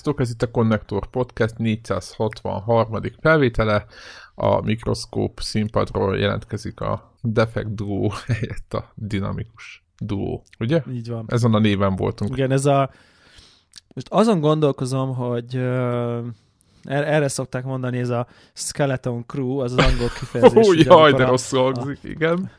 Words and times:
Sziasztok, 0.00 0.20
ez 0.26 0.30
itt 0.30 0.42
a 0.42 0.50
Connector 0.50 1.06
Podcast 1.06 1.58
463. 1.58 3.00
felvétele. 3.20 3.86
A 4.34 4.60
mikroszkóp 4.60 5.40
színpadról 5.40 6.18
jelentkezik 6.18 6.80
a 6.80 7.12
Defect 7.22 7.74
Duo 7.74 8.08
helyett 8.26 8.74
a 8.74 8.92
dinamikus 8.94 9.84
duo, 9.98 10.42
ugye? 10.58 10.82
Így 10.92 11.08
van. 11.08 11.24
Ezen 11.28 11.54
a 11.54 11.58
néven 11.58 11.96
voltunk. 11.96 12.30
Igen, 12.30 12.50
ez 12.50 12.66
a... 12.66 12.90
Most 13.94 14.06
azon 14.10 14.40
gondolkozom, 14.40 15.14
hogy 15.14 15.56
uh, 15.56 16.26
erre 16.84 17.28
szokták 17.28 17.64
mondani, 17.64 17.98
ez 17.98 18.08
a 18.08 18.26
Skeleton 18.52 19.24
Crew, 19.26 19.58
az 19.58 19.72
az 19.72 19.84
angol 19.84 20.08
kifejezés. 20.08 20.68
Ó, 20.68 20.72
jaj, 20.72 21.12
de 21.12 21.24
rossz 21.24 21.52
hangzik, 21.52 21.98
igen. 22.02 22.50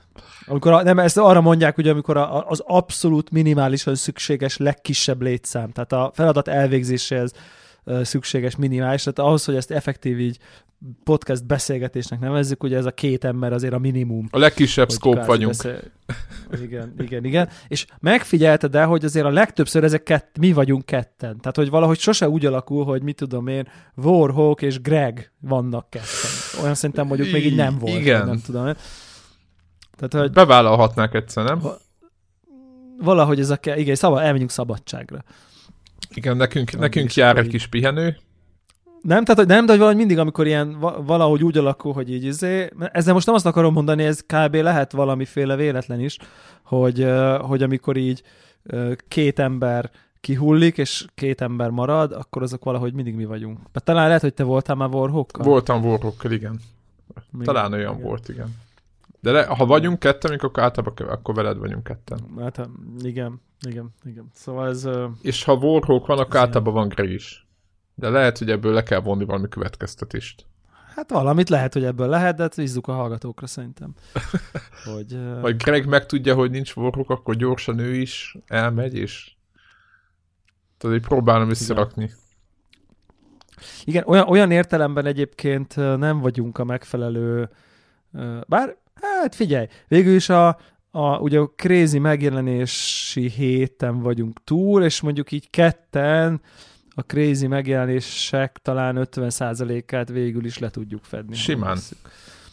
Amikor 0.45 0.72
a, 0.72 0.84
nem, 0.84 1.00
ezt 1.00 1.18
arra 1.18 1.41
mondják, 1.41 1.76
hogy 1.76 1.88
amikor 1.88 2.18
a, 2.18 2.48
az 2.48 2.63
abszolút 2.66 3.31
minimálisan 3.31 3.95
szükséges 3.95 4.58
legkisebb 4.58 5.22
létszám, 5.22 5.72
tehát 5.72 5.91
a 5.91 6.12
feladat 6.14 6.48
elvégzéséhez 6.48 7.31
szükséges 8.02 8.56
minimális, 8.56 9.03
tehát 9.03 9.19
ahhoz, 9.19 9.45
hogy 9.45 9.56
ezt 9.56 9.72
effektív 9.72 10.19
így 10.19 10.38
podcast 11.03 11.45
beszélgetésnek 11.45 12.19
nevezzük, 12.19 12.64
ugye 12.64 12.78
ez 12.78 12.86
a 12.86 12.92
két 12.92 13.23
ember 13.23 13.53
azért 13.53 13.73
a 13.73 13.78
minimum. 13.78 14.28
A 14.31 14.38
legkisebb 14.38 14.89
szkóp 14.89 15.25
vagyunk. 15.25 15.56
Beszél... 15.56 15.80
Igen, 16.62 16.94
igen, 17.00 17.25
igen. 17.25 17.50
És 17.67 17.86
megfigyelted 18.00 18.75
el, 18.75 18.88
hogy 18.88 19.06
azért 19.06 19.25
a 19.25 19.30
legtöbbször 19.30 19.84
ezek 19.84 20.03
kett, 20.03 20.36
mi 20.39 20.53
vagyunk 20.53 20.86
ketten. 20.86 21.39
Tehát, 21.39 21.56
hogy 21.56 21.69
valahogy 21.69 22.00
sose 22.00 22.30
úgy 22.30 22.45
alakul, 22.45 22.86
hogy 22.86 23.02
mit 23.02 23.16
tudom 23.16 23.47
én, 23.47 23.67
Warhawk 23.95 24.62
és 24.62 24.81
Greg 24.81 25.31
vannak 25.39 25.89
ketten. 25.89 26.62
Olyan 26.62 26.75
szerintem 26.75 27.08
mondjuk 27.08 27.31
még 27.31 27.45
így 27.45 27.56
nem 27.56 27.78
volt. 27.80 28.00
Igen. 28.00 28.25
Nem 28.25 28.42
tudom. 28.45 28.73
Tehát, 30.09 30.27
hogy 30.27 30.35
Bevállalhatnák 30.35 31.13
egyszer, 31.13 31.44
nem? 31.44 31.61
Valahogy 32.99 33.39
ez 33.39 33.49
a, 33.49 33.59
igen, 33.75 33.95
szabad, 33.95 34.23
elmegyünk 34.23 34.49
szabadságra. 34.49 35.23
Igen, 36.13 36.38
nekünk, 36.38 36.77
nekünk 36.77 37.13
jár 37.13 37.38
egy 37.38 37.47
kis 37.47 37.67
pihenő. 37.67 38.17
Nem, 39.02 39.23
tehát 39.23 39.39
hogy 39.39 39.47
nem, 39.47 39.66
de 39.66 39.72
hogy 39.72 39.79
valahogy 39.79 39.99
mindig, 39.99 40.17
amikor 40.17 40.47
ilyen 40.47 40.79
valahogy 41.05 41.44
úgy 41.44 41.57
alakul, 41.57 41.94
hogy 41.94 42.11
így 42.11 42.23
izé, 42.23 42.69
ezzel 42.91 43.13
most 43.13 43.25
nem 43.25 43.35
azt 43.35 43.45
akarom 43.45 43.73
mondani, 43.73 44.03
ez 44.03 44.22
kb. 44.22 44.55
lehet 44.55 44.91
valamiféle 44.91 45.55
véletlen 45.55 45.99
is, 45.99 46.17
hogy, 46.63 47.07
hogy 47.41 47.63
amikor 47.63 47.97
így 47.97 48.23
két 49.07 49.39
ember 49.39 49.91
kihullik, 50.19 50.77
és 50.77 51.05
két 51.16 51.41
ember 51.41 51.69
marad, 51.69 52.11
akkor 52.11 52.41
azok 52.41 52.63
valahogy 52.63 52.94
mindig 52.94 53.16
mi 53.16 53.25
vagyunk. 53.25 53.57
Mert 53.73 53.85
talán 53.85 54.07
lehet, 54.07 54.22
hogy 54.22 54.33
te 54.33 54.44
voltál 54.44 54.75
már 54.75 54.89
Warhawkkal? 54.89 55.45
Voltam 55.45 55.85
Warhawkkal, 55.85 56.31
igen. 56.31 56.59
igen. 57.33 57.45
Talán 57.45 57.73
olyan 57.73 57.94
igen. 57.94 58.03
volt, 58.03 58.29
igen. 58.29 58.55
De 59.22 59.31
le, 59.31 59.45
ha 59.45 59.66
vagyunk 59.66 60.00
ketten, 60.00 60.39
akkor 60.39 60.64
általában 60.64 61.08
akkor 61.08 61.36
veled 61.36 61.58
vagyunk 61.58 61.83
ketten. 61.83 62.19
Hát 62.39 62.69
igen, 63.00 63.41
igen, 63.67 63.94
igen. 64.03 64.28
Szóval 64.33 64.67
ez... 64.67 64.89
És 65.22 65.44
ha 65.44 65.53
Warhawk 65.53 66.05
van, 66.05 66.19
akkor 66.19 66.39
általában 66.39 66.73
van 66.73 66.88
Greg 66.88 67.09
is. 67.09 67.47
De 67.95 68.09
lehet, 68.09 68.38
hogy 68.38 68.50
ebből 68.50 68.73
le 68.73 68.83
kell 68.83 69.00
vonni 69.00 69.25
valami 69.25 69.47
következtetést. 69.47 70.45
Hát 70.95 71.11
valamit 71.11 71.50
lehet, 71.50 71.73
hogy 71.73 71.83
ebből 71.83 72.08
lehet, 72.08 72.36
de 72.36 72.50
bízzuk 72.56 72.88
a 72.88 72.94
hallgatókra 72.94 73.47
szerintem. 73.47 73.94
hogy. 74.94 75.19
Vagy 75.41 75.56
Greg 75.56 75.88
megtudja, 75.88 76.35
hogy 76.35 76.51
nincs 76.51 76.75
Warhawk, 76.75 77.09
akkor 77.09 77.35
gyorsan 77.35 77.79
ő 77.79 77.96
is 77.96 78.38
elmegy, 78.47 78.96
és 78.96 79.31
tudod, 80.78 80.96
hogy 81.00 81.07
próbálom 81.07 81.50
összerakni. 81.50 82.03
Igen. 82.03 82.19
Igen, 83.84 84.03
olyan, 84.07 84.28
olyan 84.28 84.51
értelemben 84.51 85.06
egyébként 85.06 85.75
nem 85.75 86.19
vagyunk 86.19 86.57
a 86.57 86.63
megfelelő, 86.63 87.50
bár 88.47 88.78
Hát 89.22 89.36
figyelj, 89.36 89.68
végül 89.88 90.16
is 90.16 90.30
a, 90.30 90.48
a, 90.92 91.18
ugye 91.18 91.40
a 91.40 91.54
crazy 91.56 92.00
megjelenési 92.00 93.30
héten 93.30 94.00
vagyunk 94.00 94.44
túl, 94.44 94.84
és 94.84 95.02
mondjuk 95.02 95.32
így 95.32 95.50
ketten 95.50 96.42
a 96.96 97.02
crazy 97.02 97.48
megjelenések 97.48 98.59
talán 98.62 99.08
50%-át 99.12 100.09
végül 100.09 100.46
is 100.46 100.58
le 100.58 100.70
tudjuk 100.70 101.04
fedni. 101.04 101.36
Simán. 101.36 101.78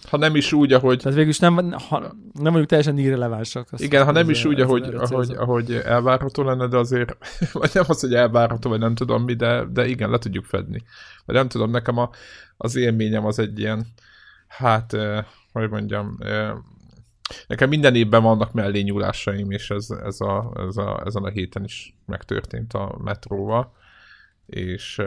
Ha 0.09 0.17
nem 0.17 0.37
is 0.37 0.53
úgy, 0.53 0.73
ahogy... 0.73 0.99
Tehát 0.99 1.15
végül 1.15 1.31
is 1.31 1.39
nem, 1.39 1.73
ha, 1.89 2.01
nem 2.33 2.53
vagyunk 2.53 2.69
teljesen 2.69 2.99
irrelevánsak. 2.99 3.69
Igen, 3.77 4.05
ha 4.05 4.13
nem 4.13 4.31
is 4.31 4.45
úgy, 4.45 4.61
ahogy, 4.61 4.95
ahogy, 4.95 5.31
ahogy 5.31 5.73
elvárható 5.73 6.43
lenne, 6.43 6.67
de 6.67 6.77
azért, 6.77 7.17
vagy 7.53 7.71
nem 7.75 7.85
az, 7.87 8.01
hogy 8.01 8.15
elvárható, 8.15 8.71
vagy 8.71 8.79
nem 8.79 8.95
tudom 8.95 9.23
mi, 9.23 9.35
de, 9.35 9.65
de 9.73 9.87
igen, 9.87 10.11
le 10.11 10.19
tudjuk 10.19 10.45
fedni. 10.45 10.83
Vagy 11.25 11.35
nem 11.35 11.49
tudom, 11.49 11.71
nekem 11.71 11.99
a, 11.99 12.11
az 12.57 12.77
élményem 12.77 13.25
az 13.25 13.39
egy 13.39 13.59
ilyen, 13.59 13.87
hát 14.49 14.97
hogy 15.59 15.71
mondjam, 15.71 16.17
nekem 17.47 17.69
minden 17.69 17.95
évben 17.95 18.23
vannak 18.23 18.53
mellé 18.53 18.81
nyúlásaim, 18.81 19.51
és 19.51 19.71
ez, 19.71 19.91
ez 19.91 20.21
a, 20.21 20.53
ez 20.69 20.77
a, 20.77 21.03
ezen 21.05 21.23
a 21.23 21.29
héten 21.29 21.65
is 21.65 21.97
megtörtént 22.07 22.73
a 22.73 22.99
metróval, 23.05 23.73
és 24.47 25.03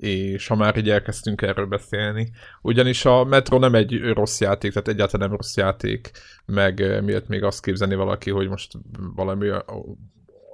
és 0.00 0.46
ha 0.46 0.54
már 0.54 0.76
így 0.76 0.90
elkezdtünk 0.90 1.42
erről 1.42 1.66
beszélni, 1.66 2.30
ugyanis 2.62 3.04
a 3.04 3.24
Metro 3.24 3.58
nem 3.58 3.74
egy 3.74 4.12
rossz 4.12 4.40
játék, 4.40 4.72
tehát 4.72 4.88
egyáltalán 4.88 5.28
nem 5.28 5.36
rossz 5.36 5.56
játék, 5.56 6.10
meg 6.44 7.02
miért 7.04 7.28
még 7.28 7.42
azt 7.42 7.62
képzelni 7.62 7.94
valaki, 7.94 8.30
hogy 8.30 8.48
most 8.48 8.72
valami 9.14 9.50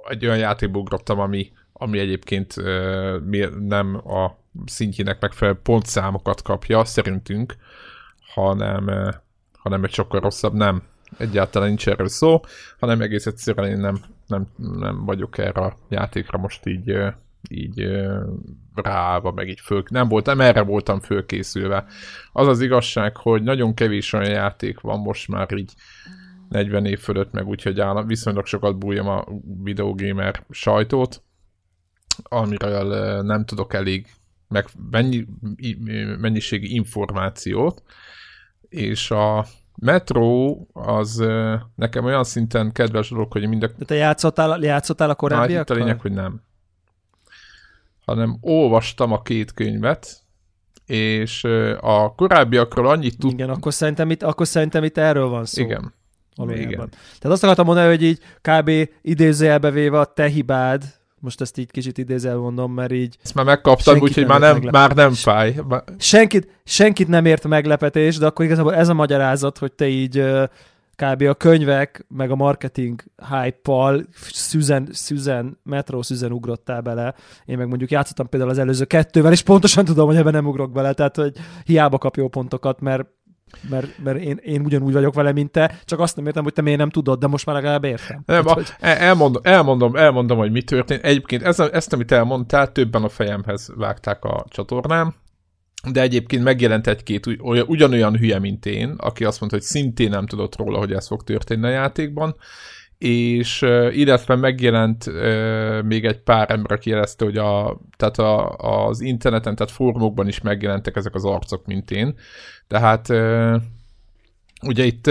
egy 0.07 0.25
olyan 0.25 0.37
játékba 0.37 0.79
ugrottam, 0.79 1.19
ami, 1.19 1.51
ami 1.73 1.99
egyébként 1.99 2.55
nem 3.67 4.07
a 4.07 4.37
szintjének 4.65 5.21
megfelelő 5.21 5.59
pontszámokat 5.63 6.41
kapja, 6.41 6.85
szerintünk, 6.85 7.55
hanem, 8.41 8.89
eh, 8.89 9.13
hanem 9.53 9.83
egy 9.83 9.93
sokkal 9.93 10.19
rosszabb, 10.19 10.53
nem. 10.53 10.81
Egyáltalán 11.17 11.67
nincs 11.67 11.87
erről 11.87 12.07
szó, 12.07 12.41
hanem 12.79 13.01
egész 13.01 13.25
egyszerűen 13.25 13.69
én 13.69 13.77
nem, 13.77 13.97
nem, 14.27 14.47
nem 14.77 15.05
vagyok 15.05 15.37
erre 15.37 15.61
a 15.61 15.77
játékra 15.89 16.37
most 16.37 16.65
így, 16.65 16.89
eh, 16.89 17.13
így 17.49 17.81
eh, 17.81 18.19
ráva, 18.73 19.31
meg 19.31 19.47
így 19.47 19.59
föl, 19.59 19.83
nem 19.89 20.07
voltam, 20.07 20.41
erre 20.41 20.61
voltam 20.61 20.99
fölkészülve. 20.99 21.85
Az 22.31 22.47
az 22.47 22.61
igazság, 22.61 23.17
hogy 23.17 23.43
nagyon 23.43 23.73
kevés 23.73 24.13
olyan 24.13 24.29
játék 24.29 24.79
van 24.79 24.99
most 24.99 25.27
már 25.27 25.51
így 25.51 25.73
40 26.49 26.85
év 26.85 26.99
fölött, 26.99 27.31
meg 27.31 27.47
úgyhogy 27.47 27.79
állam, 27.79 28.07
viszonylag 28.07 28.45
sokat 28.45 28.77
bújjam 28.77 29.07
a 29.07 29.25
videogamer 29.63 30.43
sajtót, 30.49 31.23
amiről 32.23 33.21
nem 33.21 33.45
tudok 33.45 33.73
elég 33.73 34.07
meg 34.47 34.65
mennyi, 34.91 35.25
mennyiségi 36.19 36.73
információt, 36.73 37.83
és 38.69 39.11
a 39.11 39.45
Metro 39.75 40.57
az 40.73 41.23
nekem 41.75 42.05
olyan 42.05 42.23
szinten 42.23 42.71
kedves 42.71 43.09
dolog, 43.09 43.31
hogy 43.31 43.47
mind 43.47 43.63
a... 43.63 43.67
De 43.77 43.85
te 43.85 43.95
játszottál, 43.95 44.59
játszottál 44.61 45.09
a 45.09 45.15
korábbiakkal? 45.15 45.57
Hát 45.57 45.69
a 45.69 45.73
lényeg, 45.73 46.01
hogy 46.01 46.11
nem. 46.11 46.41
Hanem 48.05 48.37
olvastam 48.41 49.11
a 49.11 49.21
két 49.21 49.53
könyvet, 49.53 50.21
és 50.85 51.43
a 51.79 52.13
korábbiakról 52.15 52.87
annyit 52.87 53.17
tud... 53.17 53.31
Igen, 53.31 53.49
akkor 53.49 53.73
szerintem 53.73 54.11
itt, 54.11 54.23
akkor 54.23 54.47
szerintem 54.47 54.83
itt 54.83 54.97
erről 54.97 55.27
van 55.27 55.45
szó. 55.45 55.61
Igen. 55.61 55.93
Valójában. 56.35 56.71
Igen. 56.71 56.89
Tehát 56.89 57.35
azt 57.35 57.43
akartam 57.43 57.65
mondani, 57.65 57.87
hogy 57.87 58.03
így 58.03 58.19
kb. 58.41 58.89
idézőjelbe 59.01 59.71
véve 59.71 59.99
a 59.99 60.05
te 60.05 60.27
hibád, 60.27 60.83
most 61.19 61.41
ezt 61.41 61.57
így 61.57 61.71
kicsit 61.71 61.97
idézel 61.97 62.35
mondom, 62.35 62.73
mert 62.73 62.91
így... 62.91 63.17
Ezt 63.23 63.33
már 63.33 63.45
megkaptam, 63.45 63.99
úgyhogy 63.99 64.25
már 64.25 64.39
nem, 64.39 64.61
már 64.71 64.95
nem 64.95 65.13
fáj. 65.13 65.55
Senkit, 65.97 66.47
senkit 66.63 67.07
nem 67.07 67.25
ért 67.25 67.47
meglepetés, 67.47 68.17
de 68.17 68.25
akkor 68.25 68.45
igazából 68.45 68.75
ez 68.75 68.89
a 68.89 68.93
magyarázat, 68.93 69.57
hogy 69.57 69.71
te 69.71 69.87
így 69.87 70.23
kb. 70.95 71.21
a 71.21 71.33
könyvek, 71.33 72.05
meg 72.07 72.31
a 72.31 72.35
marketing 72.35 73.03
hype-pal 73.29 74.05
szüzen, 74.31 74.87
szüzen, 74.91 75.59
metró 75.63 76.01
szüzen 76.01 76.31
ugrottál 76.31 76.81
bele. 76.81 77.15
Én 77.45 77.57
meg 77.57 77.67
mondjuk 77.67 77.91
játszottam 77.91 78.29
például 78.29 78.51
az 78.51 78.57
előző 78.57 78.85
kettővel, 78.85 79.31
és 79.31 79.41
pontosan 79.41 79.85
tudom, 79.85 80.07
hogy 80.07 80.15
ebben 80.15 80.33
nem 80.33 80.47
ugrok 80.47 80.71
bele, 80.71 80.93
tehát 80.93 81.15
hogy 81.15 81.33
hiába 81.63 81.97
kap 81.97 82.15
jó 82.15 82.27
pontokat, 82.27 82.79
mert 82.79 83.05
mert, 83.69 83.97
mert 84.03 84.19
én, 84.19 84.39
én 84.43 84.61
ugyanúgy 84.61 84.93
vagyok 84.93 85.13
vele, 85.13 85.31
mint 85.31 85.51
te, 85.51 85.79
csak 85.85 85.99
azt 85.99 86.15
nem 86.15 86.25
értem, 86.25 86.43
hogy 86.43 86.53
te 86.53 86.61
miért 86.61 86.79
nem 86.79 86.89
tudod, 86.89 87.19
de 87.19 87.27
most 87.27 87.45
már 87.45 87.55
legalább 87.55 87.83
értem. 87.83 88.21
Nem, 88.25 88.45
hát, 88.45 88.53
hogy... 88.53 88.73
elmondom, 88.79 89.41
elmondom, 89.45 89.95
elmondom, 89.95 90.37
hogy 90.37 90.51
mi 90.51 90.61
történt. 90.61 91.03
Egyébként 91.03 91.43
ez, 91.43 91.59
ezt, 91.59 91.93
amit 91.93 92.11
elmondtál, 92.11 92.71
többen 92.71 93.03
a 93.03 93.09
fejemhez 93.09 93.69
vágták 93.75 94.23
a 94.23 94.45
csatornám, 94.49 95.13
de 95.91 96.01
egyébként 96.01 96.43
megjelent 96.43 96.87
egy-két 96.87 97.25
ugyanolyan 97.67 98.17
hülye, 98.17 98.39
mint 98.39 98.65
én, 98.65 98.95
aki 98.97 99.25
azt 99.25 99.39
mondta, 99.39 99.57
hogy 99.57 99.67
szintén 99.67 100.09
nem 100.09 100.25
tudott 100.25 100.55
róla, 100.55 100.77
hogy 100.77 100.93
ez 100.93 101.07
fog 101.07 101.23
történni 101.23 101.65
a 101.65 101.69
játékban, 101.69 102.35
és 102.97 103.61
illetve 103.91 104.35
megjelent 104.35 105.05
még 105.83 106.05
egy 106.05 106.19
pár 106.19 106.51
ember, 106.51 106.71
aki 106.71 106.89
jelezte, 106.89 107.25
hogy 107.25 107.37
a, 107.37 107.81
tehát 107.97 108.17
a, 108.17 108.55
az 108.55 109.01
interneten, 109.01 109.55
tehát 109.55 109.73
fórumokban 109.73 110.27
is 110.27 110.41
megjelentek 110.41 110.95
ezek 110.95 111.15
az 111.15 111.25
arcok, 111.25 111.65
mint 111.65 111.91
én. 111.91 112.15
Tehát 112.67 113.07
ugye 114.61 114.83
itt 114.83 115.09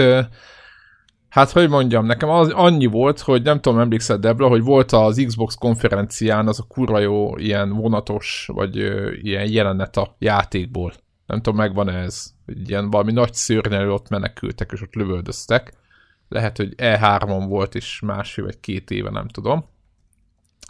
Hát, 1.29 1.51
hogy 1.51 1.69
mondjam, 1.69 2.05
nekem 2.05 2.29
az 2.29 2.49
annyi 2.49 2.85
volt, 2.85 3.19
hogy 3.19 3.41
nem 3.41 3.61
tudom, 3.61 3.79
emlékszel 3.79 4.17
Debla, 4.17 4.47
hogy 4.47 4.61
volt 4.63 4.91
az 4.91 5.23
Xbox 5.25 5.55
konferencián 5.55 6.47
az 6.47 6.59
a 6.59 6.65
kurva 6.67 6.99
jó 6.99 7.37
ilyen 7.37 7.73
vonatos, 7.73 8.49
vagy 8.53 8.77
ö, 8.77 9.11
ilyen 9.11 9.51
jelenet 9.51 9.97
a 9.97 10.15
játékból. 10.19 10.93
Nem 11.25 11.41
tudom, 11.41 11.59
megvan 11.59 11.89
ez. 11.89 12.33
Ilyen 12.65 12.89
valami 12.89 13.11
nagy 13.11 13.33
szörnyelő 13.33 13.91
ott 13.91 14.09
menekültek, 14.09 14.71
és 14.73 14.81
ott 14.81 14.93
lövöldöztek 14.93 15.73
lehet, 16.29 16.57
hogy 16.57 16.73
E3-on 16.77 17.45
volt 17.47 17.75
is 17.75 17.99
másfél 18.05 18.45
vagy 18.45 18.59
két 18.59 18.91
éve, 18.91 19.09
nem 19.09 19.27
tudom. 19.27 19.65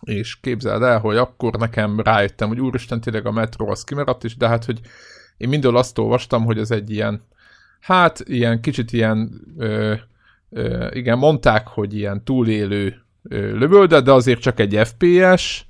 és 0.01 0.39
képzeld 0.39 0.81
el, 0.81 0.99
hogy 0.99 1.17
akkor 1.17 1.55
nekem 1.55 1.99
rájöttem, 1.99 2.47
hogy 2.47 2.59
úristen, 2.59 3.01
tényleg 3.01 3.25
a 3.25 3.31
metró 3.31 3.69
az 3.69 3.83
kimaradt 3.83 4.23
is, 4.23 4.37
de 4.37 4.47
hát, 4.47 4.65
hogy 4.65 4.79
én 5.37 5.49
mindől 5.49 5.77
azt 5.77 5.97
olvastam, 5.97 6.45
hogy 6.45 6.57
ez 6.57 6.71
egy 6.71 6.91
ilyen, 6.91 7.21
hát 7.79 8.23
ilyen 8.25 8.61
kicsit 8.61 8.91
ilyen, 8.91 9.41
ö, 9.57 9.93
ö, 10.49 10.87
igen, 10.91 11.17
mondták, 11.17 11.67
hogy 11.67 11.95
ilyen 11.95 12.23
túlélő 12.23 13.01
ö, 13.23 13.57
lövölde, 13.57 14.01
de 14.01 14.11
azért 14.11 14.41
csak 14.41 14.59
egy 14.59 14.79
FPS, 14.83 15.67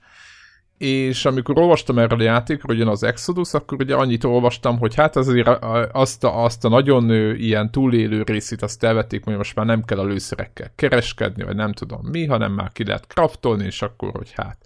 és 0.78 1.26
amikor 1.26 1.60
olvastam 1.60 1.98
erről 1.98 2.20
a 2.20 2.24
játékról, 2.24 2.78
jön 2.78 2.88
az 2.88 3.04
Exodus, 3.04 3.54
akkor 3.54 3.78
ugye 3.82 3.96
annyit 3.96 4.24
olvastam, 4.24 4.78
hogy 4.78 4.96
hát 4.96 5.16
azért 5.16 5.48
azt 5.92 6.24
a, 6.24 6.44
azt 6.44 6.66
a 6.66 6.70
nagyon 6.70 7.10
ilyen 7.36 7.72
túlélő 7.72 8.24
részét 8.24 8.62
azt 8.62 8.84
elvették, 8.84 9.24
hogy 9.24 9.36
most 9.36 9.56
már 9.56 9.66
nem 9.66 9.84
kell 9.84 10.00
a 10.00 10.06
lőszerekkel 10.06 10.72
kereskedni, 10.76 11.44
vagy 11.44 11.56
nem 11.56 11.74
tudom 11.74 12.02
mi, 12.12 12.26
hanem 12.26 12.52
már 12.52 12.72
ki 12.72 12.86
lehet 12.86 13.08
kraftolni, 13.08 13.66
és 13.66 13.82
akkor, 13.82 14.12
hogy 14.12 14.32
hát. 14.36 14.58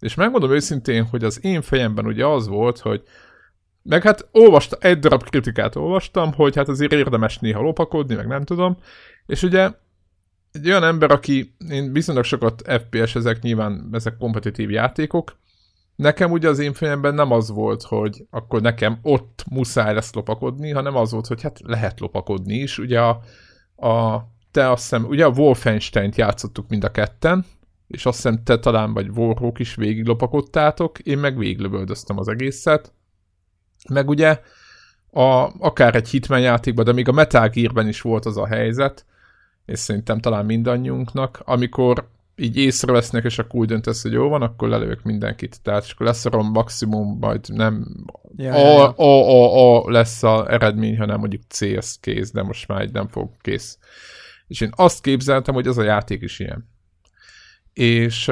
És 0.00 0.14
megmondom 0.14 0.52
őszintén, 0.52 1.04
hogy 1.04 1.24
az 1.24 1.44
én 1.44 1.62
fejemben 1.62 2.06
ugye 2.06 2.26
az 2.26 2.48
volt, 2.48 2.78
hogy 2.78 3.02
meg 3.88 4.02
hát 4.02 4.28
olvastam, 4.32 4.78
egy 4.82 4.98
darab 4.98 5.22
kritikát 5.22 5.76
olvastam, 5.76 6.32
hogy 6.32 6.56
hát 6.56 6.68
azért 6.68 6.92
érdemes 6.92 7.38
néha 7.38 7.60
lopakodni, 7.60 8.14
meg 8.14 8.26
nem 8.26 8.44
tudom, 8.44 8.76
és 9.26 9.42
ugye 9.42 9.70
egy 10.52 10.68
olyan 10.68 10.84
ember, 10.84 11.10
aki, 11.10 11.54
én 11.68 11.92
viszonylag 11.92 12.24
sokat 12.24 12.62
FPS, 12.66 13.14
ezek 13.14 13.42
nyilván, 13.42 13.88
ezek 13.92 14.16
kompetitív 14.16 14.70
játékok, 14.70 15.38
nekem 15.96 16.30
ugye 16.30 16.48
az 16.48 16.58
én 16.58 16.72
fejemben 16.72 17.14
nem 17.14 17.30
az 17.30 17.50
volt, 17.50 17.82
hogy 17.82 18.26
akkor 18.30 18.60
nekem 18.60 18.98
ott 19.02 19.44
muszáj 19.50 19.94
lesz 19.94 20.14
lopakodni, 20.14 20.70
hanem 20.70 20.96
az 20.96 21.12
volt, 21.12 21.26
hogy 21.26 21.42
hát 21.42 21.60
lehet 21.64 22.00
lopakodni 22.00 22.54
is. 22.54 22.78
Ugye 22.78 23.00
a, 23.00 23.20
a 23.88 24.22
te 24.50 24.70
azt 24.70 24.82
hiszem, 24.82 25.04
ugye 25.04 25.24
a 25.24 25.32
Wolfenstein-t 25.36 26.16
játszottuk 26.16 26.68
mind 26.68 26.84
a 26.84 26.90
ketten, 26.90 27.44
és 27.86 28.06
azt 28.06 28.16
hiszem 28.16 28.42
te 28.42 28.58
talán 28.58 28.92
vagy 28.92 29.08
Warhawk 29.08 29.58
is 29.58 29.74
végig 29.74 30.06
lopakodtátok, 30.06 30.98
én 30.98 31.18
meg 31.18 31.38
végiglövöldöztem 31.38 32.18
az 32.18 32.28
egészet. 32.28 32.94
Meg 33.88 34.08
ugye 34.08 34.40
a, 35.10 35.50
akár 35.58 35.94
egy 35.94 36.08
Hitman 36.08 36.40
játékban, 36.40 36.84
de 36.84 36.92
még 36.92 37.08
a 37.08 37.12
Metal 37.12 37.48
Gear-ben 37.48 37.88
is 37.88 38.00
volt 38.00 38.24
az 38.26 38.36
a 38.36 38.46
helyzet, 38.46 39.04
és 39.66 39.78
szerintem 39.78 40.20
talán 40.20 40.44
mindannyiunknak, 40.44 41.42
amikor 41.44 42.08
így 42.36 42.56
észrevesznek, 42.56 43.24
és 43.24 43.38
akkor 43.38 43.60
úgy 43.60 43.66
döntesz, 43.66 44.02
hogy 44.02 44.12
jó 44.12 44.28
van, 44.28 44.42
akkor 44.42 44.68
lelők 44.68 45.02
mindenkit. 45.02 45.62
Tehát 45.62 45.84
és 45.84 45.92
akkor 45.92 46.06
lesz 46.06 46.24
a 46.24 46.42
maximum, 46.42 47.18
majd 47.18 47.48
nem 47.48 48.04
ja, 48.36 48.52
a, 48.54 48.58
ja, 48.58 48.66
ja. 48.66 48.88
A, 48.88 49.04
a, 49.04 49.84
a, 49.84 49.90
lesz 49.90 50.22
a 50.22 50.52
eredmény, 50.52 50.98
hanem 50.98 51.18
mondjuk 51.18 51.42
C, 51.48 51.60
ez 51.60 51.98
kész, 52.00 52.32
de 52.32 52.42
most 52.42 52.68
már 52.68 52.82
így 52.82 52.92
nem 52.92 53.08
fog 53.08 53.30
kész. 53.40 53.78
És 54.46 54.60
én 54.60 54.72
azt 54.76 55.02
képzeltem, 55.02 55.54
hogy 55.54 55.66
ez 55.66 55.76
a 55.76 55.82
játék 55.82 56.22
is 56.22 56.38
ilyen. 56.38 56.68
És 57.72 58.30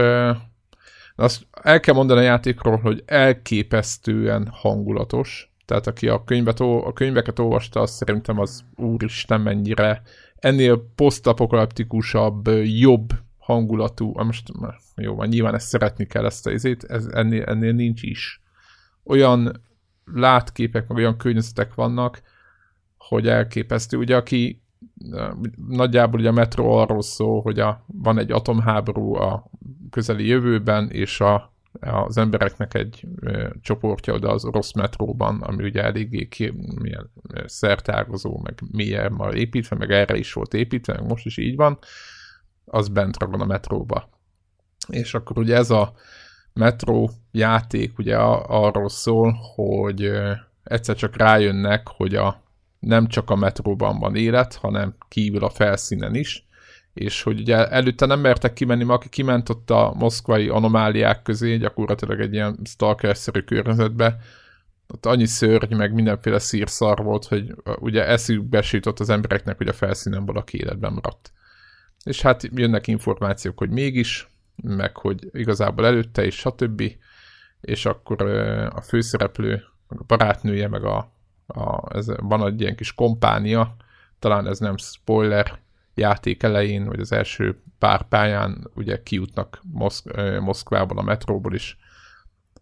azt 1.17 1.47
el 1.63 1.81
kell 1.81 1.95
mondani 1.95 2.21
a 2.21 2.23
játékról, 2.23 2.77
hogy 2.77 3.03
elképesztően 3.07 4.49
hangulatos. 4.53 5.53
Tehát 5.65 5.87
aki 5.87 6.09
a, 6.09 6.25
könyvet, 6.25 6.61
a 6.61 6.93
könyveket 6.95 7.39
olvasta, 7.39 7.81
azt 7.81 7.95
szerintem 7.95 8.39
az 8.39 8.65
úristen 8.77 9.41
mennyire 9.41 10.03
ennél 10.37 10.91
posztapokaliptikusabb, 10.95 12.49
jobb 12.65 13.13
hangulatú, 13.39 14.13
most 14.13 14.53
jó 14.97 15.15
van, 15.15 15.29
nyilván 15.29 15.55
ezt 15.55 15.69
szeretni 15.69 16.07
kell 16.07 16.25
ezt 16.25 16.47
a 16.47 16.51
izét, 16.51 16.85
ez, 16.85 17.07
ennél, 17.07 17.43
ennél 17.43 17.73
nincs 17.73 18.03
is. 18.03 18.43
Olyan 19.05 19.63
látképek, 20.05 20.89
meg 20.89 20.97
olyan 20.97 21.17
környezetek 21.17 21.75
vannak, 21.75 22.23
hogy 22.97 23.29
elképesztő. 23.29 23.97
Ugye 23.97 24.17
aki 24.17 24.63
nagyjából 25.69 26.21
ugye 26.21 26.29
a 26.29 26.33
metro 26.33 26.69
arról 26.69 27.03
szól, 27.03 27.43
hogy 27.43 27.59
a, 27.59 27.85
van 27.87 28.19
egy 28.19 28.33
atomháború 28.33 29.15
a 29.15 29.51
közeli 29.91 30.27
jövőben, 30.27 30.91
és 30.91 31.21
a, 31.21 31.53
az 31.81 32.17
embereknek 32.17 32.75
egy 32.75 33.07
csoportja 33.61 34.15
oda 34.15 34.31
az 34.31 34.45
orosz 34.45 34.73
metróban, 34.73 35.41
ami 35.41 35.65
ugye 35.65 35.83
eléggé 35.83 36.53
milyen 36.81 37.11
szertágozó, 37.47 38.41
meg 38.43 38.59
milyen 38.71 39.13
már 39.13 39.35
építve, 39.35 39.77
meg 39.77 39.91
erre 39.91 40.17
is 40.17 40.33
volt 40.33 40.55
építve, 40.55 40.93
meg 40.93 41.09
most 41.09 41.27
is 41.27 41.37
így 41.37 41.57
van, 41.57 41.79
az 42.65 42.89
bent 42.89 43.19
ragon 43.19 43.41
a 43.41 43.45
metróba. 43.45 44.09
És 44.89 45.15
akkor 45.15 45.39
ugye 45.39 45.57
ez 45.57 45.71
a 45.71 45.95
metró 46.53 47.11
játék 47.33 47.99
ugye 47.99 48.17
arról 48.17 48.89
szól, 48.89 49.33
hogy 49.55 50.11
egyszer 50.65 50.97
csak 50.97 51.17
rájönnek, 51.17 51.89
hogy 51.89 52.15
a, 52.15 52.43
nem 52.79 53.07
csak 53.07 53.31
a 53.31 53.37
metróban 53.37 53.99
van 53.99 54.17
élet, 54.17 54.55
hanem 54.55 54.95
kívül 55.09 55.45
a 55.45 55.51
felszínen 55.51 56.15
is, 56.15 56.47
és 56.95 57.23
hogy 57.23 57.41
ugye 57.41 57.69
előtte 57.69 58.07
nem 58.07 58.21
mertek 58.21 58.53
kimenni, 58.53 58.85
mert 58.85 58.99
aki 58.99 59.09
kiment 59.09 59.49
ott 59.49 59.71
a 59.71 59.95
moszkvai 59.97 60.49
anomáliák 60.49 61.23
közé, 61.23 61.57
gyakorlatilag 61.57 62.21
egy 62.21 62.33
ilyen 62.33 62.59
stalker-szerű 62.65 63.41
környezetbe, 63.41 64.19
ott 64.87 65.07
annyi 65.07 65.27
szörny, 65.27 65.75
meg 65.75 65.93
mindenféle 65.93 66.39
szírszar 66.39 67.03
volt, 67.03 67.25
hogy 67.25 67.55
ugye 67.79 68.07
eszükbe 68.07 68.63
sított 68.63 69.01
az 69.01 69.09
embereknek, 69.09 69.57
hogy 69.57 69.69
a 69.69 69.73
felszínen 69.73 70.27
valaki 70.27 70.59
életben 70.59 70.93
maradt. 70.93 71.33
És 72.05 72.23
hát 72.23 72.49
jönnek 72.55 72.87
információk, 72.87 73.59
hogy 73.59 73.71
mégis, 73.71 74.29
meg 74.63 74.97
hogy 74.97 75.29
igazából 75.33 75.87
előtte 75.87 76.27
is, 76.27 76.35
stb. 76.35 76.83
És 77.61 77.87
akkor 77.87 78.23
a 78.75 78.81
főszereplő, 78.81 79.63
a 79.89 80.05
barátnője, 80.07 80.69
meg 80.69 80.85
a, 80.85 81.13
a 81.47 81.97
ez, 81.97 82.07
van 82.17 82.47
egy 82.47 82.61
ilyen 82.61 82.77
kis 82.77 82.95
kompánia, 82.95 83.77
talán 84.19 84.47
ez 84.47 84.59
nem 84.59 84.77
spoiler, 84.77 85.59
játék 85.95 86.43
elején, 86.43 86.85
vagy 86.85 87.01
az 87.01 87.13
első 87.13 87.61
pár 87.79 88.03
pályán 88.09 88.71
ugye 88.75 89.03
kijutnak 89.03 89.61
Moszk- 89.73 90.41
Moszkvából, 90.41 90.99
a 90.99 91.03
metróból 91.03 91.55
is, 91.55 91.77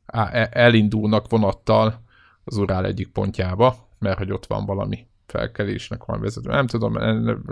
e, 0.07 0.49
elindulnak 0.53 1.31
vonattal 1.31 2.03
az 2.45 2.57
Urál 2.57 2.87
egyik 2.87 3.09
pontjába, 3.09 3.89
mert 3.99 4.19
hogy 4.19 4.33
ott 4.33 4.47
van 4.47 4.67
valami 4.67 5.07
felkelésnek 5.27 6.05
van 6.05 6.21
vezető. 6.21 6.51
Nem 6.51 6.67
tudom, 6.67 6.97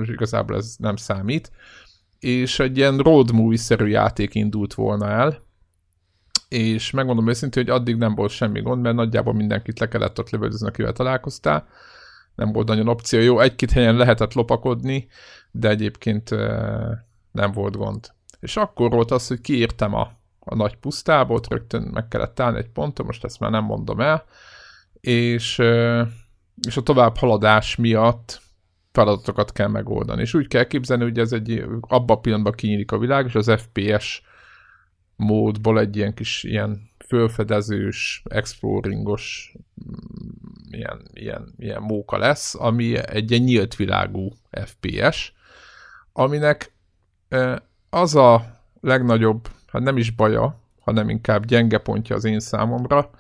igazából 0.03 0.57
ez 0.57 0.75
nem 0.79 0.97
számít. 0.97 1.51
És 2.19 2.59
egy 2.59 2.77
ilyen 2.77 2.99
road 2.99 3.33
movie-szerű 3.33 3.87
játék 3.87 4.35
indult 4.35 4.75
volna 4.75 5.09
el, 5.09 5.43
és 6.49 6.91
megmondom 6.91 7.29
őszintén, 7.29 7.63
hogy 7.63 7.73
addig 7.73 7.97
nem 7.97 8.15
volt 8.15 8.31
semmi 8.31 8.61
gond, 8.61 8.83
mert 8.83 8.97
nagyjából 8.97 9.35
mindenkit 9.35 9.79
le 9.79 9.89
kellett 9.89 10.19
ott 10.19 10.31
lövöldözni, 10.31 10.67
akivel 10.67 10.93
találkoztál. 10.93 11.69
Nem 12.35 12.53
volt 12.53 12.69
nagyon 12.69 12.89
opció. 12.89 13.21
Jó, 13.21 13.41
egy-két 13.41 13.71
helyen 13.71 13.97
lehetett 13.97 14.33
lopakodni, 14.33 15.09
de 15.51 15.69
egyébként 15.69 16.31
nem 17.33 17.53
volt 17.53 17.77
gond. 17.77 18.13
És 18.41 18.57
akkor 18.57 18.91
volt 18.91 19.11
az, 19.11 19.27
hogy 19.27 19.41
kiírtam 19.41 19.95
a, 19.95 20.13
a 20.39 20.55
nagy 20.55 20.77
pusztába, 20.77 21.35
ott 21.35 21.49
rögtön 21.49 21.83
meg 21.83 22.09
kellett 22.09 22.41
állni 22.41 22.59
egy 22.59 22.69
ponton, 22.69 23.07
most 23.07 23.25
ezt 23.25 23.41
már 23.41 23.51
nem 23.51 23.65
mondom 23.65 24.01
el, 24.01 24.25
és 25.01 25.63
és 26.67 26.77
a 26.77 26.83
tovább 26.83 27.17
haladás 27.17 27.77
miatt 27.77 28.41
feladatokat 28.93 29.53
kell 29.53 29.69
megoldani. 29.69 30.21
És 30.21 30.35
úgy 30.35 30.49
kell 30.49 30.65
képzelni, 30.65 31.03
hogy 31.03 31.19
ez 31.19 31.33
egy 31.33 31.65
abban 31.81 32.17
a 32.17 32.21
pillanatban 32.21 32.53
kinyílik 32.53 32.93
a 32.93 32.99
világ, 32.99 33.27
és 33.27 33.35
az 33.35 33.53
FPS 33.57 34.23
módból 35.17 35.81
egy 35.81 35.97
ilyen 35.97 36.15
kis 36.15 36.43
ilyen 36.43 36.91
fölfedezős, 37.07 38.23
exploringos 38.31 39.55
mm, 39.85 40.71
ilyen, 40.71 41.03
ilyen, 41.13 41.55
ilyen 41.57 41.83
móka 41.83 42.19
lesz, 42.19 42.55
ami 42.55 42.97
egy 42.97 43.31
ilyen 43.31 43.43
nyílt 43.43 43.77
világú 43.77 44.33
FPS, 44.51 45.33
aminek 46.13 46.73
az 47.91 48.15
a 48.15 48.61
legnagyobb, 48.81 49.49
hát 49.67 49.83
nem 49.83 49.97
is 49.97 50.11
baja, 50.11 50.61
hanem 50.81 51.09
inkább 51.09 51.45
gyenge 51.45 51.79
pontja 51.79 52.17
az 52.17 52.25
én 52.25 52.41
számomra, 52.41 53.11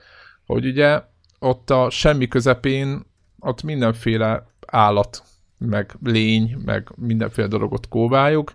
hogy 0.46 0.66
ugye 0.66 1.02
ott 1.38 1.70
a 1.70 1.90
semmi 1.90 2.28
közepén 2.28 3.02
ott 3.38 3.62
mindenféle 3.62 4.46
állat, 4.66 5.22
meg 5.58 5.96
lény, 6.02 6.56
meg 6.64 6.92
mindenféle 6.96 7.46
dologot 7.46 7.88
kóváljuk, 7.88 8.54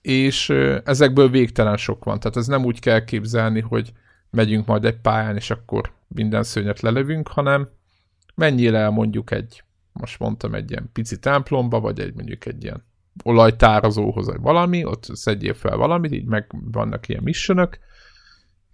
és 0.00 0.48
ezekből 0.84 1.28
végtelen 1.28 1.76
sok 1.76 2.04
van. 2.04 2.18
Tehát 2.20 2.36
ez 2.36 2.46
nem 2.46 2.64
úgy 2.64 2.80
kell 2.80 3.04
képzelni, 3.04 3.60
hogy 3.60 3.92
megyünk 4.30 4.66
majd 4.66 4.84
egy 4.84 4.96
pályán, 4.96 5.36
és 5.36 5.50
akkor 5.50 5.92
minden 6.08 6.42
szörnyet 6.42 6.80
lelövünk, 6.80 7.28
hanem 7.28 7.68
el 8.36 8.90
mondjuk 8.90 9.30
egy, 9.30 9.64
most 9.92 10.18
mondtam 10.18 10.54
egy 10.54 10.70
ilyen 10.70 10.90
pici 10.92 11.18
templomba, 11.18 11.80
vagy 11.80 12.00
egy 12.00 12.14
mondjuk 12.14 12.46
egy 12.46 12.64
ilyen 12.64 12.84
olajtározóhoz, 13.22 14.26
vagy 14.26 14.40
valami, 14.40 14.84
ott 14.84 15.04
szedjél 15.12 15.54
fel 15.54 15.76
valamit, 15.76 16.12
így 16.12 16.26
meg 16.26 16.46
vannak 16.72 17.08
ilyen 17.08 17.22
missionök, 17.22 17.78